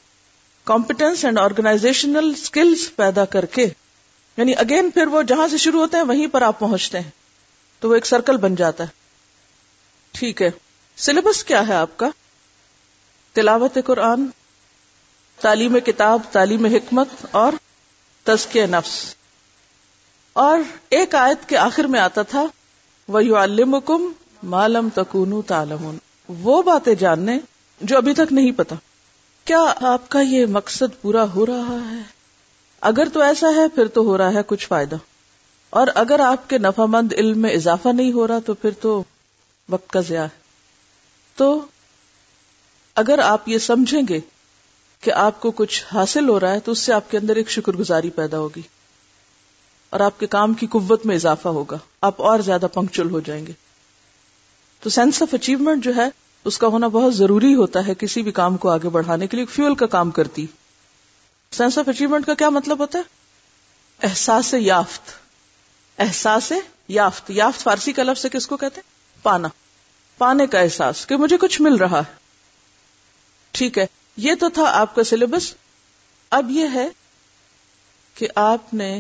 کمپٹنس 0.66 1.26
اینڈ 1.26 1.40
آرگنائزیشنل 1.40 2.34
اسکلس 2.38 2.96
پیدا 2.96 3.26
کر 3.26 3.46
کے 3.46 3.70
یعنی 4.38 4.54
اگین 4.58 4.90
پھر 4.90 5.08
وہ 5.08 5.22
جہاں 5.22 5.48
سے 5.48 5.58
شروع 5.58 5.82
ہوتے 5.82 5.98
ہیں، 5.98 6.04
وہیں 6.04 6.28
پر 6.28 6.42
آپ 6.42 6.60
پہنچتے 6.60 7.00
ہیں۔ 7.00 7.10
تو 7.80 7.90
وہ 7.90 7.94
ایک 7.94 8.06
سرکل 8.06 8.38
بن 8.38 8.56
جاتا 8.56 8.84
ہے۔ 8.84 8.90
ٹھیک 10.12 10.42
ہے۔ 10.42 10.50
سلیبس 10.98 11.44
کیا 11.44 11.68
ہے 11.68 11.74
آپ 11.74 11.98
کا؟ 11.98 12.10
تلاوت 13.34 13.78
قرآن، 13.86 14.26
تعلیم 15.42 15.80
کتاب، 15.80 16.22
تعلیم 16.32 16.66
حکمت 16.66 17.08
اور 17.32 17.54
تزکیہ 18.24 18.66
نفس۔ 18.66 19.16
اور 20.34 20.60
ایک 20.90 21.16
آیت 21.16 21.50
کے 21.50 21.58
آخر 21.58 21.84
میں 21.84 22.00
آتا 22.00 22.22
تھا 22.22 22.46
وہ 23.08 23.38
المکم 23.38 24.12
معلوم 24.44 24.90
تکون 24.90 25.42
تالمون 25.42 25.98
وہ 26.28 26.62
باتیں 26.62 26.96
جاننے 26.96 27.40
جو 27.82 27.98
ابھی 27.98 28.14
تک 28.14 28.34
نہیں 28.34 28.52
پتا 28.52 28.76
کیا 29.50 29.74
آپ 29.82 30.10
کا 30.10 30.22
یہ 30.22 30.46
مقصد 30.46 31.02
پورا 31.02 31.26
ہو 31.36 31.46
رہا 31.46 31.92
ہے؟ 31.92 32.02
اگر 32.82 33.08
تو 33.14 33.22
ایسا 33.22 33.48
ہے، 33.56 33.68
پھر 33.68 33.88
تو 33.88 34.02
ہو 34.02 34.18
رہا 34.18 34.34
ہے 34.34 34.40
کچھ 34.48 34.68
فائدہ۔ 34.68 34.96
اور 35.70 35.88
اگر 35.96 36.20
آپ 36.20 36.50
کے 36.50 36.58
نفع 36.58 36.86
مند 36.86 37.14
علم 37.14 37.40
میں 37.40 37.50
اضافہ 37.50 37.90
نہیں 37.90 38.12
ہو 38.12 38.28
رہا، 38.28 38.40
تو 38.46 38.54
پھر 38.54 38.70
تو 38.82 39.04
وقت 39.70 39.90
کا 39.90 40.02
ضیاع 40.02 40.24
ہے۔ 40.24 40.40
تو 41.36 41.66
اگر 42.96 43.20
آپ 43.20 43.50
یہ 43.50 43.58
سمجھیں 43.58 44.02
گے 44.10 44.20
کہ 45.02 45.12
آپ 45.12 45.42
کو 45.42 45.52
کچھ 45.52 45.86
حاصل 45.94 46.30
ہو 46.30 46.40
رہا 46.40 46.52
ہے، 46.52 46.60
تو 46.60 46.72
اس 46.72 46.80
سے 46.80 46.94
آپ 46.94 47.12
کے 47.12 47.18
اندر 47.18 47.36
ایک 47.36 47.52
شکر 47.52 47.74
گزاری 47.74 48.10
پیدا 48.10 48.38
ہوگی۔ 48.38 48.62
اور 49.90 50.00
آپ 50.00 50.20
کے 50.20 50.28
کام 50.28 50.54
کی 50.54 50.68
قوت 50.68 51.06
میں 51.06 51.16
اضافہ 51.16 51.48
ہوگا۔ 51.48 51.78
آپ 52.02 52.22
اور 52.22 52.40
زیادہ 52.40 52.68
پنکچل 52.74 53.10
ہو 53.10 53.20
جائیں 53.20 53.48
گے۔ 53.48 53.54
تو 54.80 54.90
سینس 54.90 55.22
آف 55.22 55.34
اچیومنٹ 55.34 55.84
جو 55.84 55.96
ہے 55.96 56.29
اس 56.46 56.58
کا 56.58 56.68
ہونا 56.68 56.88
بہت 56.88 57.16
ضروری 57.16 57.56
ہوتا 57.56 57.88
ہے 57.88 57.96
کسی 57.96 58.22
بھی 58.22 58.32
کام 58.32 58.58
کو 58.58 58.70
آگے 58.70 58.90
بڑھانے 58.90 59.28
کے 59.28 59.38
لیے 59.38 59.46
فیول 59.46 59.76
کا 59.76 59.86
کام 59.86 60.12
کرتی۔ 60.12 60.46
سینس 61.52 61.78
آف 61.78 61.90
اچیومنٹ 61.90 62.26
کا 62.26 62.34
کیا 62.34 62.50
مطلب 62.50 62.80
ہوتا 62.80 63.00
ہے؟ 63.00 63.04
احساس 64.08 64.54
یافت۔ 64.54 65.12
احساس 66.00 66.54
یافت۔ 66.88 67.32
یافت 67.32 67.62
فارسی 67.62 67.94
کا 67.94 68.04
لفظ 68.04 68.22
سے 68.22 68.30
کس 68.30 68.48
کو 68.48 68.58
کہتے 68.58 68.82
ہیں؟ 68.86 69.24
پانا۔ 69.24 69.48
پانے 70.18 70.48
کا 70.48 70.60
احساس 70.60 71.08
کہ 71.08 71.16
مجھے 71.16 71.38
کچھ 71.38 71.62
مل 71.62 71.76
رہا 71.76 72.00
ہے۔ 72.00 72.14
ٹھیک 73.52 73.78
ہے، 73.78 73.86
یہ 74.18 74.36
تو 74.40 74.50
تھا 74.50 74.64
آپ 74.66 74.96
کا 74.96 75.04
سلیبس 75.04 75.54
اب 76.30 76.52
یہ 76.52 76.68
ہے 76.74 76.90
کہ 78.14 78.28
آپ 78.36 78.74
نے 78.74 79.00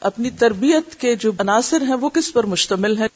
اپنی 0.00 0.30
تربیت 0.30 1.00
کے 1.00 1.14
جو 1.14 1.32
عناصر 1.38 1.80
ہیں، 1.80 1.94
وہ 1.94 2.08
کس 2.08 2.32
پر 2.32 2.44
مشتمل 2.44 2.98
ہے 2.98 3.06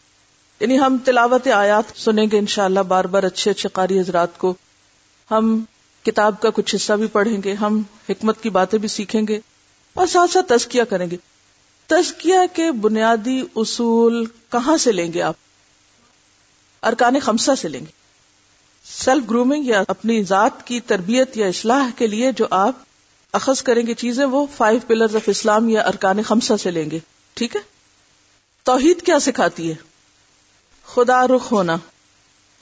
یعنی 0.60 0.78
ہم 0.78 0.96
تلاوت 1.04 1.48
آیات 1.48 1.98
سنیں 1.98 2.26
گے 2.32 2.38
انشاءاللہ 2.38 2.80
بار 2.80 3.04
بار 3.04 3.22
اچھے 3.22 3.50
اچھے 3.50 3.68
قاری 3.68 4.00
حضرات 4.00 4.38
کو۔ 4.38 4.54
ہم 5.30 5.64
کتاب 6.02 6.40
کا 6.40 6.50
کچھ 6.50 6.74
حصہ 6.74 6.92
بھی 6.92 7.06
پڑھیں 7.06 7.42
گے، 7.44 7.52
ہم 7.52 7.82
حکمت 8.08 8.42
کی 8.42 8.50
باتیں 8.50 8.78
بھی 8.78 8.88
سیکھیں 8.88 9.22
گے 9.28 9.40
اور 9.94 10.06
ساتھ 10.06 10.30
ساتھ 10.30 10.46
تزکیہ 10.48 10.82
کریں 10.82 11.10
گے۔ 11.10 11.16
تزکیہ 11.86 12.54
کے 12.54 12.72
بنیادی 12.72 13.42
اصول 13.56 14.24
کہاں 14.52 14.76
سے 14.76 14.92
لیں 14.92 15.12
گے 15.12 15.22
آپ؟ 15.22 15.34
ارکان 16.82 17.20
خمسہ 17.20 17.50
سے 17.58 17.68
لیں 17.68 17.80
گے۔ 17.80 17.90
سیلف 18.84 19.30
گرومنگ 19.30 19.66
یا 19.66 19.82
اپنی 19.88 20.22
ذات 20.22 20.66
کی 20.66 20.80
تربیت 20.80 21.36
یا 21.36 21.46
اصلاح 21.46 21.88
کے 21.96 22.06
لیے 22.06 22.32
جو 22.32 22.46
آپ 22.50 22.76
اخذ 23.32 23.62
کریں 23.62 23.86
گے 23.86 23.94
چیزیں، 23.94 24.24
وہ 24.24 24.46
فائیو 24.56 24.80
پلرز 24.86 25.16
آف 25.16 25.22
اسلام 25.26 25.68
یا 25.68 25.82
ارکان 25.82 26.22
خمسہ 26.22 26.52
سے 26.62 26.70
لیں 26.70 26.90
گے۔ 26.90 26.98
ٹھیک 27.34 27.56
ہے؟ 27.56 27.60
توحید 28.62 29.02
کیا 29.02 29.18
سکھاتی 29.18 29.70
ہے؟ 29.70 29.89
خدا 30.94 31.26
رخ 31.26 31.52
ہونا، 31.52 31.76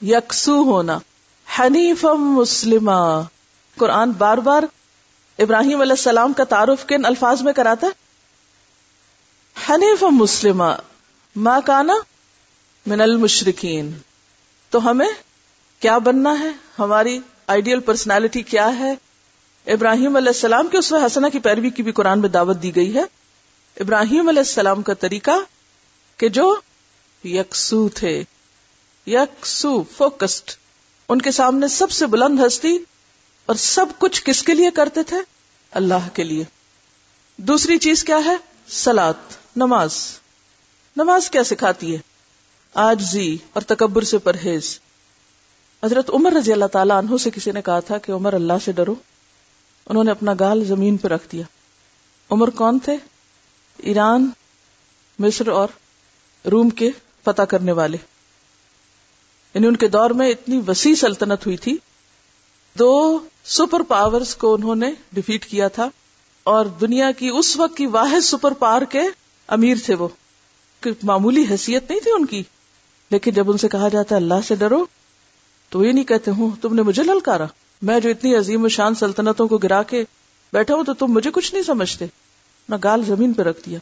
یکسو 0.02 0.62
ہونا 0.62 0.98
حنیف 1.58 2.04
مسلم 2.18 2.90
قرآن 3.76 4.10
بار 4.10 4.38
بار 4.38 4.62
ابراہیم 5.38 5.80
علیہ 5.80 5.92
السلام 5.92 6.32
کا 6.32 6.44
تعارف 6.44 6.86
کن 6.86 7.04
الفاظ 7.04 7.42
میں 7.42 7.52
کراتا 7.52 7.86
ہے؟ 7.86 7.92
حنیف 9.56 10.02
مسلم 10.02 10.62
ماں 11.36 11.60
کانا 11.66 11.94
من 12.86 13.00
المشرقین 13.00 13.90
تو 14.72 14.90
ہمیں 14.90 15.08
کیا 15.80 15.98
بننا 15.98 16.38
ہے؟ 16.40 16.50
ہماری 16.78 17.18
آئیڈیل 17.46 17.80
پرسنالٹی 17.80 18.42
کیا 18.42 18.78
ہے؟ 18.78 18.94
ابراہیم 19.66 20.16
علیہ 20.16 20.28
السلام 20.28 20.68
کے 20.68 20.78
اس 20.78 20.92
حسنا 21.06 21.28
کی 21.28 21.38
پیروی 21.38 21.70
کی 21.70 21.82
بھی 21.82 21.92
قرآن 21.92 22.20
میں 22.20 22.28
دعوت 22.28 22.62
دی 22.62 22.76
گئی 22.76 22.94
ہے۔ 22.94 23.04
ابراہیم 23.76 24.28
علیہ 24.28 24.40
السلام 24.40 24.82
کا 24.82 24.94
طریقہ 24.94 25.30
کہ 26.16 26.28
جو 26.28 26.54
یکسو 27.24 27.88
تھے۔ 27.88 28.24
یکسو 29.06 29.82
فوکسڈ۔ 29.82 30.50
ان 31.08 31.20
کے 31.20 31.30
سامنے 31.30 31.68
سب 31.68 31.90
سے 31.90 32.06
بلند 32.06 32.40
ہستی 32.46 32.78
اور 33.46 33.56
سب 33.56 33.86
کچھ 33.98 34.22
کس 34.24 34.42
کے 34.42 34.54
لیے 34.54 34.70
کرتے 34.70 35.02
تھے؟ 35.02 35.16
اللہ 35.70 36.08
کے 36.14 36.24
لیے۔ 36.24 36.44
دوسری 37.36 37.78
چیز 37.78 38.04
کیا 38.04 38.18
ہے؟ 38.24 38.36
سلاد، 38.68 39.14
نماز۔ 39.56 40.06
نماز 40.96 41.30
کیا 41.30 41.44
سکھاتی 41.44 41.92
ہے؟ 41.96 42.00
آج 42.74 43.02
زی 43.02 43.36
اور 43.52 43.62
تکبر 43.62 44.02
سے 44.02 44.18
پرہیز۔ 44.18 44.80
حضرت 45.84 46.10
عمر 46.10 46.32
رضی 46.32 46.52
اللہ 46.52 46.64
تعالیٰ 46.64 46.96
عنہ 46.96 47.16
سے 47.16 47.30
کسی 47.30 47.50
نے 47.50 47.62
کہا 47.62 47.80
تھا 47.80 47.98
کہ 47.98 48.12
عمر، 48.12 48.32
اللہ 48.32 48.52
سے 48.64 48.72
ڈرو۔ 48.72 48.94
انہوں 49.86 50.04
نے 50.04 50.10
اپنا 50.10 50.32
گال 50.40 50.64
زمین 50.64 50.96
پہ 50.96 51.08
رکھ 51.08 51.28
دیا۔ 51.32 51.42
عمر 52.30 52.50
کون 52.50 52.78
تھے؟ 52.78 52.96
ایران، 53.76 54.30
مصر 55.18 55.46
اور 55.46 55.68
روم 56.50 56.70
کے۔ 56.70 56.90
فتح 57.32 57.42
کرنے 57.42 57.72
والے۔ 57.72 57.96
یعنی 59.54 59.66
ان 59.66 59.76
کے 59.76 59.88
دور 59.88 60.10
میں 60.10 60.28
اتنی 60.28 60.60
وسیع 60.68 60.94
سلطنت 60.94 61.46
ہوئی 61.46 61.56
تھی۔ 61.56 61.76
دو 62.78 63.18
سپر 63.44 63.82
پاورز 63.82 64.36
کو 64.36 64.54
انہوں 64.54 64.74
نے 64.74 64.92
ڈیفیٹ 65.12 65.46
کیا 65.46 65.68
تھا 65.68 65.90
اور 66.42 66.66
دنیا 66.66 67.10
کی 67.10 67.28
اس 67.28 67.56
وقت 67.56 67.76
کی 67.76 67.86
واحد 67.86 68.20
سپر 68.20 68.52
پاور 68.52 68.82
کے 68.82 69.02
امیر 69.46 69.76
تھے 69.84 69.94
وہ۔ 69.94 70.08
معمولی 71.02 71.44
حیثیت 71.50 71.90
نہیں 71.90 72.00
تھی 72.00 72.10
ان 72.10 72.26
کی۔ 72.26 72.42
لیکن 73.10 73.30
جب 73.30 73.50
ان 73.50 73.58
سے 73.58 73.68
کہا 73.68 73.88
جاتا 73.88 74.14
ہے 74.14 74.20
اللہ 74.20 74.34
سے 74.48 74.54
ڈرو، 74.54 74.84
تو 75.68 75.84
یہ 75.84 75.92
نہیں 75.92 76.04
کہتے، 76.04 76.30
ہوں، 76.30 76.50
تم 76.62 76.74
نے 76.74 76.82
مجھے 76.82 77.02
للکارا۔ 77.02 77.46
میں 77.82 78.00
جو 78.00 78.10
اتنی 78.10 78.36
عظیم 78.36 78.64
و 78.64 78.68
شان 78.68 78.94
سلطنتوں 78.94 79.48
کو 79.48 79.58
گرا 79.58 79.82
کے 79.82 80.04
بیٹھا 80.52 80.74
ہوں، 80.74 80.84
تو 80.84 80.94
تم 80.94 81.06
مجھے 81.06 81.30
کچھ 81.30 81.54
نہیں 81.54 81.64
سمجھتے۔ 81.64 82.06
نہ 82.68 82.74
گال 82.84 83.04
زمین 83.04 83.32
پہ 83.32 83.42
رکھ 83.42 83.66
دیا، 83.66 83.78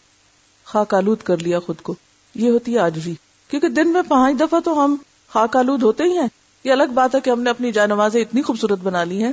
خاک 0.65 0.95
آلود 0.95 1.23
کر 1.23 1.39
لیا 1.39 1.61
خود 1.61 1.81
کو۔ 1.81 1.95
یہ 2.35 2.51
ہوتی 2.51 2.75
ہے 2.75 2.79
آجزی۔ 2.79 3.15
کیونکہ 3.49 3.69
دن 3.69 3.89
میں 3.89 4.03
پانچ 4.09 4.41
دفعہ 4.41 4.61
تو 4.61 4.85
ہم 4.85 4.97
خاک 5.29 5.57
آلود 5.57 5.83
ہوتے 5.83 6.05
ہی 6.05 6.19
ہیں۔ 6.19 6.29
یہ 6.65 6.73
الگ 6.73 6.85
بات 6.95 7.15
ہے 7.15 7.21
کہ 7.21 7.31
ہم 7.31 7.43
نے 7.43 7.51
اپنی 7.51 7.73
جائے 7.73 7.87
نمازیں 7.87 8.21
اتنی 8.21 8.43
خوبصورت 8.43 8.79
بنا 8.79 9.05
لی 9.05 9.23
ہیں 9.23 9.33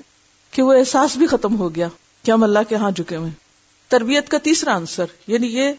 کہ 0.52 0.62
وہ 0.62 0.74
احساس 0.74 1.18
بھی 1.18 1.28
ختم 1.28 1.60
ہو 1.60 1.76
گیا 1.76 1.88
کہ 2.24 2.32
ہم 2.32 2.44
اللہ 2.44 2.60
کے 2.70 2.76
ہاں 2.76 2.92
جھکے 2.92 3.16
ہوئے 3.16 3.30
تربیت 3.88 4.30
کا 4.30 4.38
تیسرا 4.38 4.76
آنسر 4.76 5.06
یعنی 5.28 5.48
یہ 5.48 5.72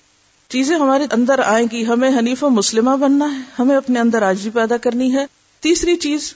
چیزیں 0.49 0.79
ہمارے 0.79 1.07
اندر 1.13 1.39
آئیں 1.39 1.67
گی، 1.73 1.87
ہمیں 1.87 2.11
حنیف 2.19 2.45
و 2.45 2.51
مسلمہ 2.51 2.97
بننا 2.97 3.37
ہے، 3.37 3.43
ہمیں 3.59 3.77
اپنے 3.77 4.01
اندر 4.01 4.23
آجی 4.23 4.51
پیدا 4.51 4.77
کرنی 4.77 5.15
ہے۔ 5.15 5.27
تیسری 5.61 5.97
چیز، 5.97 6.35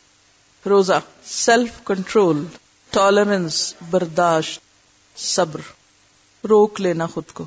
روزہ 0.67 1.01
سیلف 1.25 1.71
کنٹرول 1.85 2.45
ٹالرنس 2.91 3.75
برداشت، 3.91 4.61
صبر، 5.19 5.61
روک 6.47 6.81
لینا 6.81 7.07
خود 7.07 7.25
کو۔ 7.33 7.45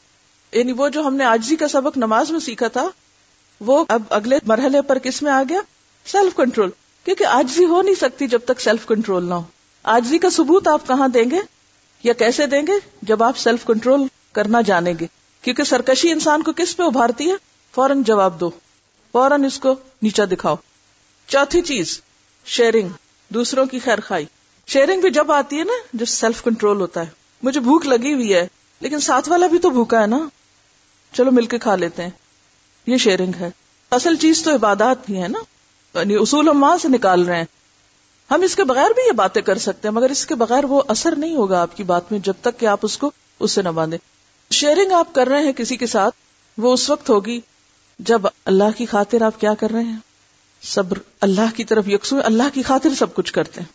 یعنی 0.51 0.71
وہ 0.71 0.89
جو 0.89 1.01
ہم 1.01 1.15
نے 1.15 1.23
آجی 1.23 1.55
کا 1.55 1.67
سبق 1.67 1.97
نماز 1.97 2.31
میں 2.31 2.39
سیکھا 2.39 2.67
تھا 2.67 2.89
وہ 3.65 3.85
اب 3.89 4.01
اگلے 4.09 4.37
مرحلے 4.45 4.81
پر 4.81 4.97
کس 4.97 5.21
میں 5.21 5.31
آ 5.31 5.43
گیا؟ 5.49 5.61
سیلف 6.05 6.35
کنٹرول 6.35 6.69
کیونکہ 7.03 7.23
آجزی 7.23 7.65
ہو 7.65 7.81
نہیں 7.81 7.95
سکتی 7.95 8.27
جب 8.27 8.39
تک 8.45 8.61
سیلف 8.61 8.85
کنٹرول 8.85 9.25
نہ 9.25 9.33
ہو۔ 9.33 9.43
آجزی 9.83 10.17
کا 10.17 10.29
ثبوت 10.29 10.67
آپ 10.67 10.87
کہاں 10.87 11.07
دیں 11.07 11.31
گے؟ 11.31 11.39
یا 12.03 12.13
کیسے 12.13 12.45
دیں 12.45 12.67
گے؟ 12.67 12.71
جب 13.01 13.23
آپ 13.23 13.37
سیلف 13.37 13.65
کنٹرول 13.65 14.03
کرنا 14.31 14.61
جانیں 14.61 14.93
گے۔ 14.99 15.07
کیونکہ 15.41 15.63
سرکشی 15.63 16.11
انسان 16.11 16.43
کو 16.43 16.51
کس 16.55 16.77
پہ 16.77 16.83
ابھارتی 16.83 17.29
ہے؟ 17.29 17.35
فوراً 17.75 18.03
جواب 18.03 18.39
دو۔ 18.39 18.49
فوراً 19.11 19.43
اس 19.43 19.59
کو 19.59 19.75
نیچا 20.01 20.23
دکھاؤ۔ 20.31 20.55
چوتھی 21.27 21.61
چیز 21.61 22.01
شیئرنگ 22.45 22.89
دوسروں 23.29 23.65
کی 23.65 23.79
خیر 23.79 23.99
خائی 23.99 24.25
شیئرنگ 24.67 25.01
بھی 25.01 25.09
جب 25.09 25.31
آتی 25.31 25.59
ہے 25.59 25.63
نا 25.63 25.73
جو 25.93 26.05
سیلف 26.05 26.43
کنٹرول 26.43 26.81
ہوتا 26.81 27.01
ہے۔ 27.01 27.09
مجھے 27.43 27.59
بھوک 27.59 27.85
لگی 27.85 28.13
ہوئی 28.13 28.33
ہے، 28.33 28.47
لیکن 28.79 28.99
ساتھ 28.99 29.29
والا 29.29 29.47
بھی 29.47 29.59
تو 29.59 29.69
بھوکا 29.69 30.01
ہے 30.01 30.07
نا۔ 30.07 30.27
چلو 31.13 31.31
مل 31.31 31.45
کے 31.45 31.59
کھا 31.59 31.75
لیتے 31.75 32.03
ہیں۔ 32.03 32.09
یہ 32.87 32.97
شیئرنگ 32.97 33.31
ہے۔ 33.39 33.49
اصل 33.91 34.15
چیز 34.15 34.43
تو 34.43 34.55
عبادات 34.55 34.97
بھی 35.05 35.21
ہے 35.21 35.27
نا۔ 35.27 35.39
یعنی 35.99 36.15
اصول 36.15 36.49
ہم 36.49 36.63
وہاں 36.63 36.77
سے 36.77 36.87
نکال 36.87 37.25
رہے 37.25 37.37
ہیں۔ 37.37 37.45
ہم 38.31 38.41
اس 38.41 38.55
کے 38.55 38.63
بغیر 38.63 38.89
بھی 38.95 39.07
یہ 39.07 39.11
باتیں 39.11 39.41
کر 39.41 39.57
سکتے 39.57 39.87
ہیں، 39.87 39.95
مگر 39.95 40.09
اس 40.09 40.25
کے 40.25 40.35
بغیر 40.35 40.65
وہ 40.65 40.81
اثر 40.87 41.13
نہیں 41.17 41.35
ہوگا 41.35 41.61
آپ 41.61 41.77
کی 41.77 41.83
بات 41.83 42.11
میں 42.11 42.19
جب 42.19 42.33
تک 42.41 42.59
کہ 42.59 42.65
آپ 42.65 42.79
اس 42.81 42.97
کو 42.97 43.11
اس 43.39 43.51
سے 43.51 43.61
نہ 43.61 43.69
باندھے 43.69 43.97
شیئرنگ 44.51 44.91
آپ 44.91 45.13
کر 45.13 45.27
رہے 45.27 45.43
ہیں 45.43 45.53
کسی 45.53 45.77
کے 45.77 45.87
ساتھ، 45.87 46.15
وہ 46.57 46.73
اس 46.73 46.89
وقت 46.89 47.09
ہوگی 47.09 47.41
جب 47.99 48.21
اللہ 48.45 48.77
کی 48.77 48.85
خاطر 48.85 49.21
آپ 49.21 49.39
کیا 49.39 49.53
کر 49.53 49.71
رہے 49.71 49.83
ہیں۔ 49.83 49.97
صبر 50.63 50.97
اللہ 51.21 51.55
کی 51.55 51.63
طرف 51.63 51.87
یکسو، 51.87 52.17
اللہ 52.23 52.43
کی 52.53 52.63
خاطر 52.63 52.89
سب 52.99 53.15
کچھ 53.15 53.33
کرتے 53.33 53.61
ہیں۔ 53.61 53.67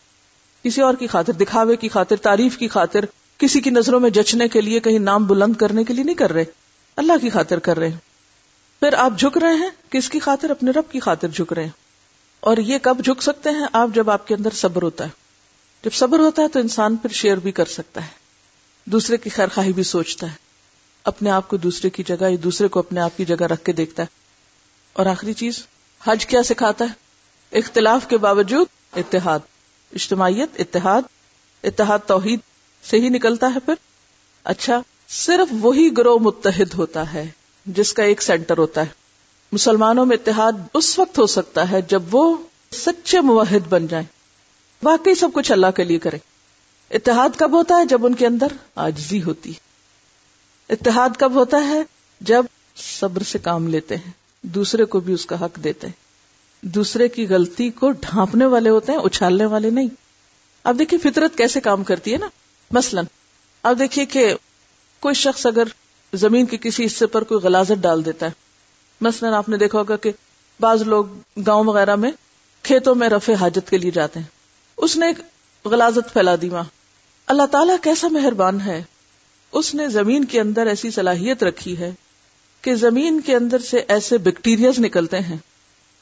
کسی 0.65 0.81
اور 0.81 0.95
کی 0.95 1.07
خاطر، 1.07 1.33
دکھاوے 1.33 1.77
کی 1.77 1.89
خاطر، 1.89 2.17
تعریف 2.17 2.59
کی 2.59 2.69
خاطر، 2.69 3.05
کسی 3.39 3.61
کی 3.61 3.71
نظروں 3.71 4.01
میں 4.01 4.11
جچنے 4.11 4.49
کے 4.49 4.61
لیے، 4.61 4.81
کہیں 4.81 4.99
نام 4.99 5.27
بلند 5.27 5.55
کرنے 5.55 5.85
کے 5.85 5.95
لیے 5.95 6.05
نہیں 6.05 6.15
کر 6.15 6.33
رہے۔ 6.33 6.45
اللہ 6.97 7.13
کی 7.21 7.31
خاطر 7.31 7.59
کر 7.59 7.79
رہے 7.79 7.89
ہیں۔ 7.89 8.06
پھر 8.81 8.95
آپ 8.95 9.13
جھک 9.19 9.39
رہے 9.39 9.55
ہیں؟ 9.55 9.71
کس 9.91 10.11
کی 10.11 10.19
خاطر؟ 10.19 10.51
اپنے 10.51 10.71
رب 10.71 10.91
کی 10.91 11.01
خاطر 11.01 11.29
جھک 11.29 11.53
رہے 11.53 11.63
ہیں۔ 11.63 11.71
اور 12.41 12.57
یہ 12.57 12.79
کب 12.83 13.05
جھک 13.05 13.23
سکتے 13.23 13.51
ہیں؟ 13.51 13.67
آپ 13.73 13.89
جب 13.95 14.11
آپ 14.11 14.27
کے 14.27 14.35
اندر 14.35 14.51
صبر 14.51 14.83
ہوتا 14.83 15.05
ہے۔ 15.05 15.09
جب 15.85 15.93
صبر 15.93 16.19
ہوتا 16.19 16.43
ہے 16.43 16.49
تو 16.49 16.59
انسان 16.59 16.97
پھر 16.97 17.11
شیئر 17.11 17.37
بھی 17.37 17.53
کر 17.53 17.65
سکتا 17.65 18.03
ہے۔ 18.03 18.09
دوسرے 18.85 19.17
کی 19.17 19.31
خیر 19.31 19.49
خواہی 19.55 19.73
بھی 19.73 19.83
سوچتا 19.83 20.27
ہے۔ 20.27 20.35
اپنے 21.05 21.31
آپ 21.31 21.49
کو 21.49 21.57
دوسرے 21.57 21.91
کی 21.91 22.03
جگہ 22.03 22.31
یا 22.31 22.37
دوسرے 22.43 22.69
کو 22.69 22.79
اپنے 22.79 23.01
آپ 23.01 23.17
کی 23.17 23.25
جگہ 23.25 23.43
رکھ 23.43 23.65
کے 23.65 23.73
دیکھتا 23.73 24.03
ہے۔ 24.03 24.07
اور 24.93 25.07
آخری 25.07 25.33
چیز، 25.33 25.67
حج 26.05 26.27
کیا 26.27 26.43
سکھاتا 26.43 26.85
ہے؟ 26.85 27.07
اختلاف 27.59 28.09
کے 28.09 28.17
باوجود 28.17 28.67
اتحاد۔ 28.97 29.39
اجتماعیت، 29.93 30.61
اتحاد۔ 30.61 31.03
اتحاد 31.65 31.99
توحید 32.07 32.41
سے 32.83 32.97
ہی 32.97 33.09
نکلتا 33.09 33.55
ہے 33.55 33.61
پھر۔ 33.61 33.75
اچھا 34.45 34.81
صرف 35.09 35.49
وہی 35.51 35.91
گروہ 35.97 36.19
متحد 36.19 36.75
ہوتا 36.75 37.15
ہے۔ 37.15 37.31
جس 37.67 37.93
کا 37.93 38.03
ایک 38.03 38.23
سینٹر 38.23 38.59
ہوتا 38.59 38.81
ہے۔ 38.81 38.87
مسلمانوں 39.53 40.07
میں 40.07 40.17
اتحاد 40.17 40.53
اس 40.75 40.99
وقت 40.99 41.19
ہو 41.19 41.27
سکتا 41.27 41.71
ہے 41.71 41.83
جب 41.83 42.03
وہ 42.11 42.37
سچے 42.73 43.21
موحد 43.21 43.69
بن 43.69 43.87
جائیں۔ 43.87 44.07
واقعی 44.83 45.15
سب 45.15 45.29
کچھ 45.35 45.53
اللہ 45.53 45.67
کے 45.77 45.85
لیے 45.85 45.99
کرے 45.99 46.19
اتحاد 46.91 47.29
کب 47.37 47.53
ہوتا 47.53 47.77
ہے؟ 47.77 47.85
جب 47.85 48.07
ان 48.07 48.15
کے 48.15 48.27
اندر 48.27 48.47
آجزی 48.75 49.23
ہوتی 49.23 49.51
ہے۔ 49.51 49.59
اتحاد 50.73 51.09
کب 51.19 51.33
ہوتا 51.35 51.69
ہے؟ 51.69 51.83
جب 52.21 52.45
صبر 52.77 53.23
سے 53.23 53.39
کام 53.39 53.69
لیتے 53.69 53.97
ہیں۔ 53.97 54.13
دوسرے 54.43 54.85
کو 54.85 55.01
بھی 55.01 55.13
اس 55.13 55.27
کا 55.27 55.45
حق 55.45 55.65
دیتے 55.65 55.87
ہیں۔ 55.87 55.95
دوسرے 56.67 57.09
کی 57.09 57.29
غلطی 57.29 57.71
کو 57.71 57.91
ڈھانپنے 57.91 58.47
والے 58.47 58.71
ہوتے 58.71 58.93
ہیں، 58.93 58.99
اچھالنے 58.99 59.47
والے 59.47 59.71
نہیں۔ 59.71 59.89
اب 60.65 60.79
دیکھیے 60.79 61.11
فطرت 61.11 61.39
کیسے 61.39 61.61
کام 61.61 61.85
کرتی 61.85 62.13
ہے 62.13 62.19
نا؟ 62.19 62.29
مثلا، 62.71 63.01
اب 63.63 63.79
دیکھیے 63.79 64.07
کہ 64.07 64.35
کوئی 65.01 65.15
شخص 65.15 65.47
اگر 65.47 65.65
زمین 66.17 66.47
کے 66.47 66.57
کسی 66.57 66.87
حصے 66.87 67.07
پر 67.07 67.25
کوئی 67.25 67.41
غلازت 67.41 67.83
ڈال 67.83 68.05
دیتا 68.05 68.27
ہے۔ 68.27 68.31
مثلا 69.01 69.37
آپ 69.37 69.49
نے 69.49 69.57
دیکھا 69.57 69.79
ہوگا 69.79 69.97
کہ 69.97 70.13
بعض 70.61 70.83
لوگ 70.83 71.05
گاؤں 71.47 71.65
وغیرہ 71.65 71.97
میں 71.97 72.11
کھیتوں 72.63 72.95
میں 72.95 73.09
رفع 73.09 73.33
حاجت 73.33 73.71
کے 73.71 73.79
لیے 73.79 73.91
جاتے 73.91 74.21
ہیں۔ 74.21 74.27
اس 74.77 74.97
نے 74.97 75.07
ایک 75.07 75.19
غلازت 75.67 76.13
پھیلا 76.13 76.35
دی 76.43 76.49
وہاں۔ 76.49 76.65
اللہ 77.27 77.47
تعالیٰ 77.51 77.77
کیسا 77.83 78.09
مہربان 78.09 78.61
ہے۔ 78.61 78.83
اس 79.53 79.75
نے 79.75 79.89
زمین 79.89 80.25
کے 80.25 80.41
اندر 80.41 80.67
ایسی 80.67 80.91
صلاحیت 80.91 81.43
رکھی 81.43 81.79
ہے 81.79 81.93
کہ 82.63 82.75
زمین 82.75 83.21
کے 83.21 83.37
اندر 83.37 83.59
سے 83.59 83.85
ایسے 83.89 84.19
بیکٹیریاز 84.19 84.79
نکلتے 84.79 85.21
ہیں 85.21 85.37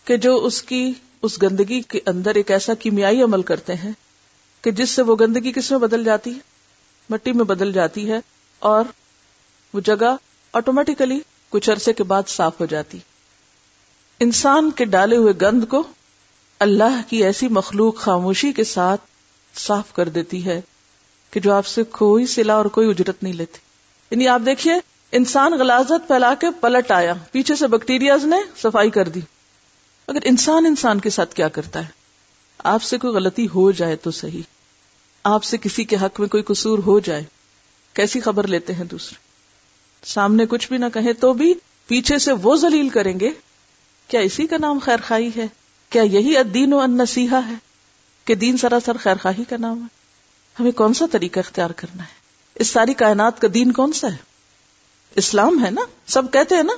کہ 0.04 0.16
جو 0.16 0.44
اس 0.44 0.62
کی، 0.62 0.92
اس 1.22 1.42
گندگی 1.42 1.80
کے 1.80 2.00
اندر 2.06 2.34
ایک 2.34 2.50
ایسا 2.50 2.74
کیمیائی 2.74 3.22
عمل 3.22 3.42
کرتے 3.42 3.74
ہیں 3.74 3.92
کہ 4.62 4.70
جس 4.70 4.90
سے 4.90 5.02
وہ 5.02 5.16
گندگی 5.20 5.52
کس 5.52 5.70
میں 5.70 5.78
بدل 5.78 6.04
جاتی 6.04 6.30
ہے؟ 6.30 6.38
مٹی 7.10 7.32
میں 7.32 7.44
بدل 7.44 7.72
جاتی 7.72 8.12
ہے 8.12 8.18
اور 8.58 8.84
وہ 9.74 9.80
جگہ 9.80 10.16
آٹومیٹیکلی 10.52 11.20
کچھ 11.48 11.70
عرصے 11.70 11.92
کے 11.92 12.04
بعد 12.04 12.22
صاف 12.28 12.60
ہو 12.60 12.66
جاتی۔ 12.66 12.98
انسان 14.20 14.70
کے 14.70 14.84
ڈالے 14.84 15.16
ہوئے 15.16 15.32
گند 15.42 15.64
کو 15.64 15.82
اللہ 16.58 17.00
کی 17.08 17.24
ایسی 17.24 17.48
مخلوق 17.48 17.96
خاموشی 17.96 18.52
کے 18.52 18.64
ساتھ 18.64 19.00
صاف 19.58 19.92
کر 19.92 20.08
دیتی 20.08 20.44
ہے 20.44 20.60
کہ 21.30 21.40
جو 21.40 21.52
آپ 21.52 21.66
سے 21.66 21.82
کوئی 21.82 22.26
سلا 22.26 22.54
اور 22.54 22.64
کوئی 22.64 22.90
اجرت 22.90 23.22
نہیں 23.22 23.32
لیتی 23.32 23.58
یعنی 24.10 24.28
آپ 24.28 24.40
دیکھیے، 24.46 24.74
انسان 25.12 25.52
غلازت 25.52 26.06
پھیلا 26.06 26.34
کے 26.34 26.46
پلٹ 26.60 26.90
آیا۔ 26.90 27.14
پیچھے 27.32 27.54
سے 27.54 27.66
بیکٹیریاز 27.66 28.24
نے 28.24 28.36
صفائی 28.56 28.90
کر 28.90 29.08
دی۔ 29.08 29.20
اگر 30.06 30.18
انسان 30.24 30.66
انسان 30.66 31.00
کے 31.00 31.10
ساتھ 31.10 31.34
کیا 31.34 31.48
کرتا 31.48 31.80
ہے؟ 31.80 31.92
آپ 32.58 32.82
سے 32.82 32.98
کوئی 32.98 33.14
غلطی 33.14 33.46
ہو 33.54 33.70
جائے 33.70 33.96
تو 33.96 34.10
صحیح۔ 34.10 34.42
آپ 35.24 35.44
سے 35.44 35.56
کسی 35.58 35.84
کے 35.84 35.96
حق 35.96 36.20
میں 36.20 36.28
کوئی 36.28 36.42
قصور 36.42 36.78
ہو 36.78 37.00
جائے۔ 37.00 37.24
کیسی 37.92 38.20
خبر 38.20 38.46
لیتے 38.46 38.74
ہیں 38.74 38.84
دوسرے؟ 38.84 39.23
سامنے 40.06 40.46
کچھ 40.46 40.68
بھی 40.68 40.78
نہ 40.78 40.84
کہے 40.94 41.12
تو 41.12 41.32
بھی 41.32 41.54
پیچھے 41.86 42.18
سے 42.18 42.32
وہ 42.32 42.56
ذلیل 42.56 42.88
کریں 42.88 43.20
گے۔ 43.20 43.30
کیا 44.08 44.20
اسی 44.20 44.46
کا 44.46 44.56
نام 44.60 44.78
خیر 44.78 44.96
خائی 45.06 45.30
ہے؟ 45.36 45.46
کیا 45.90 46.02
یہی 46.02 46.36
ادین 46.36 46.72
و 46.72 46.78
ان 46.78 47.00
ہے 47.32 47.54
کہ 48.24 48.34
دین 48.34 48.56
سراسر 48.56 48.96
خیر 48.96 49.16
خواہی 49.22 49.44
کا 49.44 49.56
نام 49.60 49.80
ہے؟ 49.80 49.86
ہمیں 50.60 50.72
کون 50.72 50.94
سا 50.94 51.04
طریقہ 51.12 51.38
اختیار 51.38 51.70
کرنا 51.70 52.02
ہے؟ 52.02 52.14
اس 52.54 52.68
ساری 52.68 52.94
کائنات 52.94 53.40
کا 53.40 53.48
دین 53.54 53.72
کون 53.72 53.92
سا 53.92 54.12
ہے؟ 54.12 54.16
اسلام 55.14 55.64
ہے 55.64 55.70
نا؟ 55.70 55.80
سب 56.06 56.32
کہتے 56.32 56.54
ہیں 56.54 56.62
نا 56.62 56.72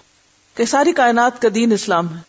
کہ 0.55 0.65
ساری 0.65 0.93
کائنات 0.93 1.43
کا 1.43 1.49
دین 1.55 1.73
اسلام 1.73 2.17
ہے۔ 2.17 2.21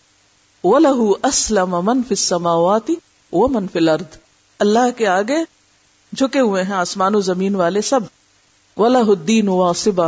وہ 0.63 0.79
لہو 0.79 1.11
اسلم 1.11 1.79
من 1.83 2.15
فماواتی 2.15 2.95
وہ 3.31 3.47
من 3.47 3.65
الارض 3.73 4.17
اللہ 4.59 4.97
کے 4.97 5.07
آگے 5.07 5.37
جھکے 6.17 6.39
ہوئے 6.39 6.63
ہیں 6.63 6.73
آسمان 6.73 7.15
و 7.15 7.19
زمین 7.19 7.55
والے 7.55 7.81
سب۔ 7.81 7.99
ولہ 8.77 8.97
الدین 8.97 9.47
واسبا 9.47 10.07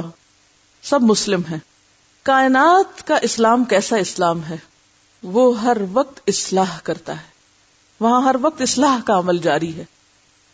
سب 0.83 1.01
مسلم 1.01 1.41
ہیں۔ 1.51 1.57
کائنات 2.23 3.07
کا 3.07 3.15
اسلام 3.15 3.63
کیسا 3.63 3.95
اسلام 3.97 4.43
ہے؟ 4.43 4.57
وہ 5.23 5.61
ہر 5.61 5.77
وقت 5.93 6.19
اصلاح 6.27 6.79
کرتا 6.83 7.13
ہے۔ 7.13 7.27
وہاں 7.99 8.21
ہر 8.21 8.35
وقت 8.41 8.61
اصلاح 8.61 8.97
کا 9.05 9.17
عمل 9.17 9.37
جاری 9.37 9.75
ہے۔ 9.75 9.85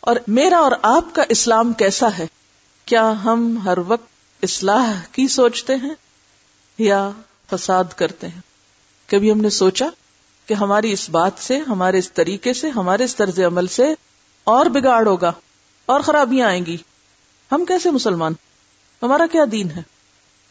اور 0.00 0.16
میرا 0.26 0.58
اور 0.58 0.72
آپ 0.82 1.04
کا 1.14 1.22
اسلام 1.28 1.72
کیسا 1.72 2.08
ہے؟ 2.18 2.26
کیا 2.84 3.12
ہم 3.24 3.58
ہر 3.64 3.78
وقت 3.88 4.06
اصلاح 4.42 4.92
کی 5.12 5.28
سوچتے 5.28 5.74
ہیں 5.74 5.94
یا 6.78 7.10
فساد 7.52 7.84
کرتے 7.96 8.28
ہیں؟ 8.28 8.40
کبھی 9.06 9.32
ہم 9.32 9.40
نے 9.40 9.50
سوچا 9.50 9.86
کہ 10.46 10.54
ہماری 10.54 10.92
اس 10.92 11.10
بات 11.10 11.32
سے، 11.38 11.58
ہمارے 11.58 11.98
اس 11.98 12.12
طریقے 12.12 12.52
سے، 12.52 12.70
ہمارے 12.70 13.04
اس 13.04 13.16
طرز 13.16 13.40
عمل 13.40 13.66
سے 13.66 13.94
اور 14.44 14.66
بگاڑ 14.66 15.06
ہوگا 15.06 15.32
اور 15.86 16.00
خرابیاں 16.00 16.48
آئیں 16.48 16.66
گی۔ 16.66 16.76
ہم 17.52 17.64
کیسے 17.64 17.90
مسلمان؟ 17.90 18.32
ہمارا 19.02 19.26
کیا 19.32 19.44
دین 19.52 19.70
ہے؟ 19.70 19.95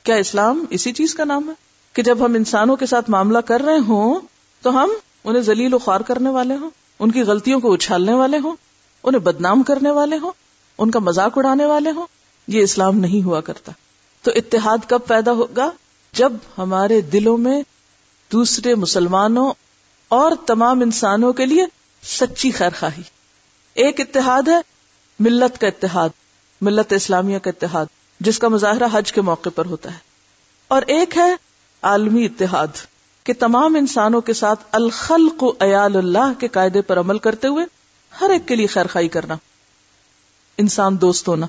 کیا 0.05 0.15
اسلام 0.15 0.65
اسی 0.69 0.93
چیز 0.93 1.15
کا 1.15 1.23
نام 1.23 1.49
ہے 1.49 1.53
کہ 1.93 2.03
جب 2.03 2.25
ہم 2.25 2.33
انسانوں 2.33 2.75
کے 2.75 2.85
ساتھ 2.85 3.09
معاملہ 3.09 3.37
کر 3.37 3.61
رہے 3.61 3.77
ہوں 3.77 4.19
تو 4.61 4.83
ہم 4.83 4.89
انہیں 5.23 5.43
ذلیل 5.43 5.73
و 5.73 5.77
خوار 5.77 5.99
کرنے 5.99 6.29
والے 6.29 6.55
ہوں، 6.55 6.69
ان 6.99 7.11
کی 7.11 7.21
غلطیوں 7.21 7.59
کو 7.59 7.73
اچھالنے 7.73 8.13
والے 8.13 8.37
ہوں، 8.37 8.55
انہیں 9.03 9.21
بدنام 9.21 9.63
کرنے 9.63 9.91
والے 9.91 10.17
ہوں، 10.17 10.31
ان 10.77 10.91
کا 10.91 10.99
مذاق 10.99 11.37
اڑانے 11.37 11.65
والے 11.65 11.91
ہوں، 11.91 12.07
یہ 12.47 12.61
اسلام 12.61 12.97
نہیں 12.97 13.25
ہوا 13.25 13.41
کرتا۔ 13.41 13.71
تو 14.21 14.31
اتحاد 14.35 14.77
کب 14.87 14.99
پیدا 15.07 15.31
ہوگا؟ 15.31 15.71
جب 16.13 16.33
ہمارے 16.57 17.01
دلوں 17.01 17.37
میں 17.37 17.61
دوسرے 18.31 18.75
مسلمانوں 18.75 19.53
اور 20.07 20.31
تمام 20.45 20.81
انسانوں 20.81 21.33
کے 21.33 21.45
لیے 21.45 21.65
سچی 22.03 22.51
خیر 22.51 22.69
خواہی 22.79 23.01
ایک 23.73 24.01
اتحاد 24.01 24.47
ہے، 24.47 24.57
ملت 25.19 25.61
کا 25.61 25.67
اتحاد، 25.67 26.09
ملت 26.61 26.93
اسلامیہ 26.93 27.39
کا 27.39 27.49
اتحاد۔ 27.49 27.85
جس 28.19 28.39
کا 28.39 28.47
مظاہرہ 28.47 28.87
حج 28.91 29.13
کے 29.13 29.21
موقع 29.21 29.49
پر 29.55 29.65
ہوتا 29.65 29.93
ہے۔ 29.93 29.97
اور 30.67 30.81
ایک 30.87 31.17
ہے 31.17 31.35
عالمی 31.81 32.25
اتحاد، 32.25 32.67
کہ 33.23 33.33
تمام 33.39 33.75
انسانوں 33.75 34.21
کے 34.21 34.33
ساتھ 34.33 34.63
الخلق 34.71 35.43
ایال 35.59 35.95
اللہ 35.95 36.39
کے 36.39 36.47
قاعدے 36.47 36.81
پر 36.81 36.99
عمل 36.99 37.17
کرتے 37.17 37.47
ہوئے 37.47 37.65
ہر 38.21 38.29
ایک 38.29 38.47
کے 38.47 38.55
لیے 38.55 38.67
خیر 38.67 38.87
خائی 38.87 39.07
کرنا۔ 39.07 39.35
انسان 40.57 41.01
دوست 41.01 41.27
ہونا، 41.27 41.45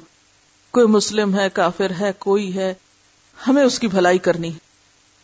کوئی 0.71 0.87
مسلم 0.87 1.39
ہے، 1.39 1.51
کافر 1.51 1.93
ہے، 2.01 2.13
کوئی 2.19 2.57
ہے، 2.57 2.75
ہمیں 3.49 3.63
اس 3.63 3.79
کی 3.79 3.89
بھلائی 3.89 4.19
کرنی 4.19 4.53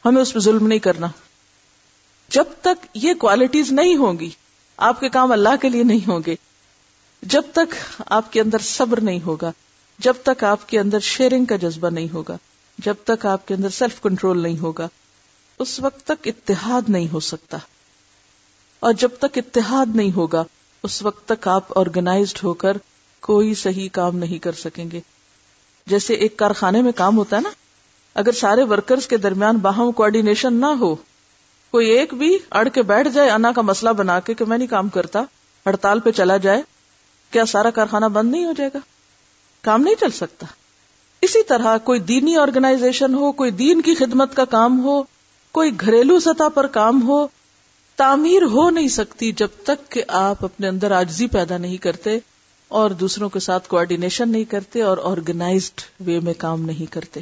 ہمیں 0.05 0.23
اس 0.23 0.33
پہ 0.33 0.39
ظلم 0.39 0.67
نہیں 0.67 0.79
کرنا۔ 0.79 1.07
جب 2.29 2.45
تک 2.61 2.87
یہ 2.95 3.15
کوالٹیز 3.15 3.73
نہیں 3.73 3.97
ہوں 3.97 4.19
گی، 4.19 4.31
آپ 4.77 5.01
کے 5.01 5.09
کام 5.09 5.33
اللہ 5.33 5.57
کے 5.61 5.69
لیے 5.69 5.83
نہیں 5.83 6.09
ہوں 6.09 6.21
گے۔ 6.27 6.37
جب 7.23 7.43
تک 7.53 7.75
آپ 8.07 8.33
کے 8.33 8.41
اندر 8.41 8.59
صبر 8.59 9.01
نہیں 9.01 9.21
ہوگا 9.27 9.53
جب 10.03 10.15
تک 10.23 10.45
آپ 10.45 10.69
کے 10.69 10.79
اندر 10.79 11.01
شیئرنگ 11.01 11.45
کا 11.45 11.57
جذبہ 11.57 11.91
نہیں 11.91 12.09
ہوگا، 12.13 12.37
جب 12.79 12.95
تک 13.05 13.27
آپ 13.27 13.49
کے 13.49 13.55
اندر 13.55 13.69
سیلف 13.69 14.03
کنٹرول 14.03 14.43
نہیں 14.43 14.59
ہوگا، 14.59 14.89
اس 15.59 15.81
وقت 15.81 16.07
تک 16.07 16.29
اتحاد 16.29 16.83
نہیں 16.89 17.09
ہو 17.13 17.21
سکتا۔ 17.21 17.59
اور 18.81 18.93
جب 18.93 19.09
تک 19.19 19.39
اتحاد 19.39 19.87
نہیں 19.97 20.17
ہوگا، 20.17 20.45
اس 20.83 21.03
وقت 21.03 21.29
تک 21.29 21.49
آپ 21.49 21.79
آرگنائزڈ 21.79 22.39
ہو 22.45 22.55
کر 22.55 22.77
کوئی 23.21 23.55
صحیح 23.55 23.89
کام 23.93 24.17
نہیں 24.17 24.39
کر 24.39 24.53
سکیں 24.53 24.91
گے۔ 24.91 25.01
جیسے 25.87 26.15
ایک 26.15 26.37
کارخانے 26.37 26.83
میں 26.83 26.93
کام 26.93 27.17
ہوتا 27.17 27.37
ہے 27.37 27.41
نا، 27.41 27.51
اگر 28.15 28.33
سارے 28.33 28.65
ورکرز 28.65 29.07
کے 29.07 29.17
درمیان 29.17 29.57
باہم 29.57 29.93
کوآڈینیشن 29.93 30.55
نہ 30.55 30.67
ہو، 30.67 30.95
کوئی 31.71 31.89
ایک 31.89 32.15
بھی 32.15 32.39
اڑ 32.51 32.69
کے 32.69 32.83
بیٹھ 32.83 33.09
جائے، 33.09 33.31
انا 33.31 33.53
کا 33.53 33.63
مسئلہ 33.63 33.91
بنا 33.91 34.21
کے 34.21 34.35
کہ 34.35 34.45
میں 34.45 34.59
نہیں 34.59 34.69
کام 34.69 34.89
کرتا، 34.89 35.23
ہڑتال 35.67 36.01
پہ 36.01 36.11
چلا 36.11 36.37
جائے، 36.37 36.63
کیا 37.31 37.45
سارا 37.45 37.71
کارخانہ 37.71 38.07
بند 38.07 38.31
نہیں 38.31 38.45
ہو 38.45 38.53
جائے 38.57 38.71
گا؟ 38.75 38.79
کام 39.63 39.83
نہیں 39.83 39.95
چل 40.01 40.11
سکتا۔ 40.11 40.47
اسی 41.21 41.43
طرح 41.43 41.79
کوئی 41.79 42.01
دینی 42.01 42.37
آرگنائزیشن 42.37 43.15
ہو، 43.15 43.33
کوئی 43.33 43.51
دین 43.51 43.83
کی 43.83 43.95
خدمت 43.95 44.37
کا 44.37 44.45
کام 44.45 44.85
ہو، 44.85 45.03
کوئی 45.53 45.71
گھریلو 45.81 46.21
سطح 46.21 46.49
پر 46.55 46.67
کام 46.67 47.03
ہو، 47.03 47.27
تعمیر 47.97 48.43
ہو 48.43 48.71
نہیں 48.71 48.89
سکتی 48.89 49.33
جب 49.33 49.49
تک 49.63 49.91
کہ 49.91 50.03
آپ 50.09 50.45
اپنے 50.45 50.69
اندر 50.69 50.91
آجزی 50.91 51.27
پیدا 51.27 51.59
نہیں 51.59 51.77
کرتے 51.77 52.19
اور 52.69 52.91
دوسروں 52.91 53.29
کے 53.29 53.41
ساتھ 53.41 53.69
کوآڈینیشن 53.69 54.29
نہیں 54.29 54.45
کرتے 54.45 54.83
اور 54.83 54.99
آرگنائزڈ 55.03 55.81
وے 56.07 56.21
میں 56.21 56.35
کام 56.39 56.63
نہیں 56.63 56.93
کرتے۔ 56.93 57.21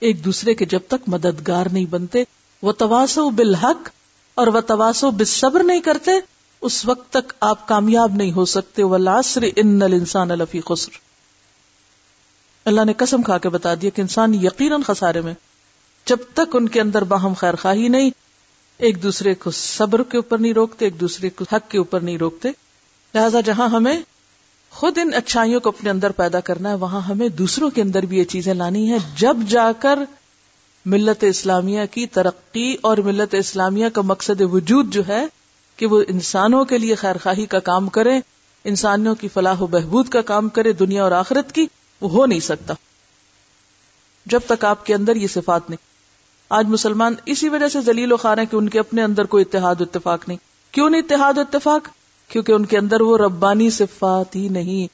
ایک 0.00 0.24
دوسرے 0.24 0.54
کے 0.54 0.64
جب 0.64 0.80
تک 0.88 1.08
مددگار 1.08 1.66
نہیں 1.72 1.84
بنتے 1.84 2.24
وہ 2.62 2.72
تواسو 2.72 3.30
بالحق 3.30 3.88
اور 4.34 4.46
وہ 4.46 4.60
تواسو 4.60 5.10
بصبر 5.10 5.64
نہیں 5.64 5.80
کرتے 5.80 6.10
اس 6.60 6.86
وقت 6.86 7.12
تک 7.12 7.32
آپ 7.40 7.68
کامیاب 7.68 8.12
نہیں 8.14 8.32
ہو 8.32 8.44
سکتے 8.44 8.82
وہ 8.82 8.98
لاسر 8.98 9.44
ان 9.56 9.82
انسان 9.82 10.30
الفی 10.30 10.60
خسر۔ 10.60 10.90
اللہ 12.64 12.84
نے 12.84 12.92
قسم 12.92 13.22
کھا 13.22 13.38
کے 13.38 13.48
بتا 13.48 13.74
دیا 13.74 13.90
کہ 13.90 14.00
انسان 14.00 14.34
یقیناً 14.34 14.82
خسارے 14.82 15.20
میں، 15.20 15.34
جب 16.06 16.16
تک 16.34 16.56
ان 16.56 16.68
کے 16.68 16.80
اندر 16.80 17.04
باہم 17.04 17.32
خیر 17.34 17.54
خواہی 17.54 17.88
نہیں، 17.88 18.10
ایک 18.78 19.02
دوسرے 19.02 19.34
کو 19.34 19.50
صبر 19.50 20.02
کے 20.02 20.16
اوپر 20.16 20.38
نہیں 20.38 20.52
روکتے، 20.52 20.84
ایک 20.84 21.00
دوسرے 21.00 21.30
کو 21.30 21.44
حق 21.52 21.70
کے 21.70 21.78
اوپر 21.78 22.00
نہیں 22.00 22.18
روکتے۔ 22.18 22.48
لہذا 23.14 23.40
جہاں 23.40 23.68
ہمیں 23.68 23.98
خود 24.70 24.98
ان 24.98 25.14
اچھائیوں 25.14 25.60
کو 25.60 25.68
اپنے 25.68 25.90
اندر 25.90 26.12
پیدا 26.12 26.40
کرنا 26.40 26.68
ہے، 26.68 26.74
وہاں 26.74 27.00
ہمیں 27.00 27.28
دوسروں 27.28 27.70
کے 27.70 27.82
اندر 27.82 28.02
بھی 28.02 28.18
یہ 28.18 28.24
چیزیں 28.24 28.54
لانی 28.54 28.90
ہیں۔ 28.90 28.98
جب 29.16 29.36
جا 29.48 29.72
کر 29.78 29.98
ملت 30.86 31.24
اسلامیہ 31.24 31.80
کی 31.90 32.06
ترقی 32.06 32.76
اور 32.80 32.98
ملت 32.98 33.34
اسلامیہ 33.34 33.88
کا 33.88 34.02
مقصد 34.02 34.40
وجود 34.40 34.92
جو 34.92 35.02
ہے 35.08 35.26
کہ 35.80 35.86
وہ 35.86 36.02
انسانوں 36.08 36.64
کے 36.64 36.78
لیے 36.78 36.94
خیر 36.94 37.16
خواہی 37.22 37.46
کا 37.46 37.58
کام 37.58 37.88
کرے، 37.88 38.20
انسانوں 38.64 39.14
کی 39.14 39.28
فلاح 39.28 39.60
و 39.60 39.66
بہبود 39.66 40.08
کا 40.08 40.20
کام 40.20 40.48
کرے 40.48 40.72
دنیا 40.72 41.02
اور 41.02 41.12
آخرت 41.12 41.52
کی، 41.52 41.66
وہ 42.00 42.10
ہو 42.10 42.26
نہیں 42.26 42.40
سکتا۔ 42.40 42.74
جب 44.26 44.40
تک 44.46 44.64
آپ 44.64 44.86
کے 44.86 44.94
اندر 44.94 45.16
یہ 45.16 45.26
صفات 45.26 45.70
نہیں۔ 45.70 45.84
آج 46.50 46.66
مسلمان 46.66 47.14
اسی 47.26 47.48
وجہ 47.48 47.68
سے 47.68 47.80
ذلیل 47.80 48.12
و 48.12 48.16
خار 48.16 48.38
ہیں 48.38 48.44
کہ 48.46 48.56
ان 48.56 48.68
کے 48.68 48.78
اپنے 48.78 49.02
اندر 49.02 49.24
کوئی 49.24 49.44
اتحاد 49.48 49.74
و 49.80 49.82
اتفاق 49.82 50.28
نہیں۔ 50.28 50.38
کیوں 50.70 50.90
نہیں 50.90 51.00
اتحاد 51.00 51.38
و 51.38 51.40
اتفاق؟ 51.40 51.88
کیونکہ 52.28 52.52
ان 52.52 52.66
کے 52.66 52.78
اندر 52.78 53.00
وہ 53.00 53.18
ربانی 53.18 53.70
صفات 53.70 54.36
ہی 54.36 54.48
نہیں۔ 54.48 54.88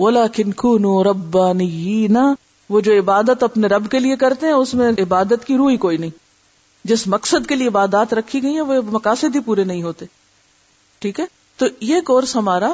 ولا 0.00 0.26
کنکھو 0.26 1.04
ربانی 1.04 2.06
وہ 2.70 2.80
جو 2.80 2.98
عبادت 2.98 3.42
اپنے 3.42 3.66
رب 3.66 3.90
کے 3.90 3.98
لیے 3.98 4.16
کرتے 4.16 4.46
ہیں، 4.46 4.52
اس 4.52 4.74
میں 4.74 4.88
عبادت 4.88 5.44
کی 5.44 5.56
روح 5.56 5.70
ہی 5.70 5.76
کوئی 5.76 5.96
نہیں۔ 5.96 6.10
جس 6.84 7.06
مقصد 7.06 7.46
کے 7.46 7.54
لیے 7.54 7.68
عبادات 7.68 8.14
رکھی 8.14 8.42
گئی 8.42 8.52
ہیں، 8.52 8.60
وہ 8.60 8.74
مقاصد 8.90 9.36
ہی 9.36 9.40
پورے 9.40 9.64
نہیں 9.64 9.82
ہوتے۔ 9.82 10.04
ٹھیک 10.98 11.20
ہے؟ 11.20 11.24
تو 11.56 11.66
یہ 11.80 12.00
کورس 12.00 12.36
ہمارا 12.36 12.72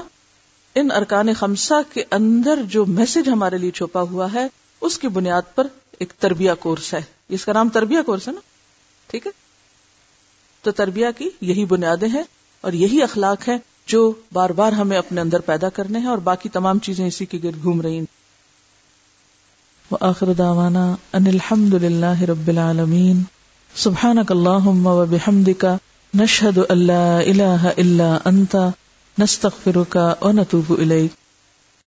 ان 0.74 0.90
ارکان 0.90 1.34
خمسہ 1.34 1.74
کے 1.94 2.04
اندر 2.10 2.62
جو 2.64 2.86
میسج 2.86 3.28
ہمارے 3.28 3.58
لیے 3.58 3.70
چھپا 3.70 4.00
ہوا 4.00 4.32
ہے، 4.32 4.46
اس 4.80 4.98
کی 4.98 5.08
بنیاد 5.08 5.42
پر 5.54 5.66
ایک 5.98 6.12
تربیہ 6.18 6.52
کورس 6.60 6.94
ہے۔ 6.94 7.00
اس 7.28 7.44
کا 7.44 7.52
نام 7.52 7.68
تربیہ 7.68 7.98
کورس 8.06 8.28
ہے 8.28 8.32
نا؟ 8.32 8.40
ٹھیک 9.06 9.26
ہے؟ 9.26 9.32
تو 10.62 10.70
تربیہ 10.70 11.06
کی 11.18 11.30
یہی 11.40 11.64
بنیادیں 11.64 12.08
ہیں 12.08 12.22
اور 12.60 12.72
یہی 12.72 13.02
اخلاق 13.02 13.48
ہے 13.48 13.58
جو 13.86 14.12
بار 14.32 14.50
بار 14.50 14.72
ہمیں 14.72 14.98
اپنے 14.98 15.20
اندر 15.20 15.40
پیدا 15.40 15.68
کرنے 15.68 15.98
ہیں 15.98 16.06
اور 16.06 16.18
باقی 16.18 16.48
تمام 16.48 16.78
چیزیں 16.78 17.06
اسی 17.06 17.26
کے 17.26 17.38
گرد 17.42 17.62
گھوم 17.62 17.80
رہی 17.80 17.98
ہیں۔ 17.98 18.04
وآخر 19.90 20.32
دعوانا 20.32 20.96
ان 21.12 21.26
الحمد 21.26 21.74
للہ 21.74 22.22
رب 22.22 22.48
العالمین۔ 22.48 23.22
سبحانك 23.76 24.30
اللهم 24.32 24.86
وبحمدك 24.86 25.64
نشهد 26.14 26.58
نشہد 26.58 26.58
ان 26.70 26.78
لا 26.86 27.20
الہ 27.20 27.72
الا 27.78 28.18
انت 28.26 28.56
نستغفرك 29.18 29.96
ونتوب 30.22 30.72
نتوب 30.72 31.19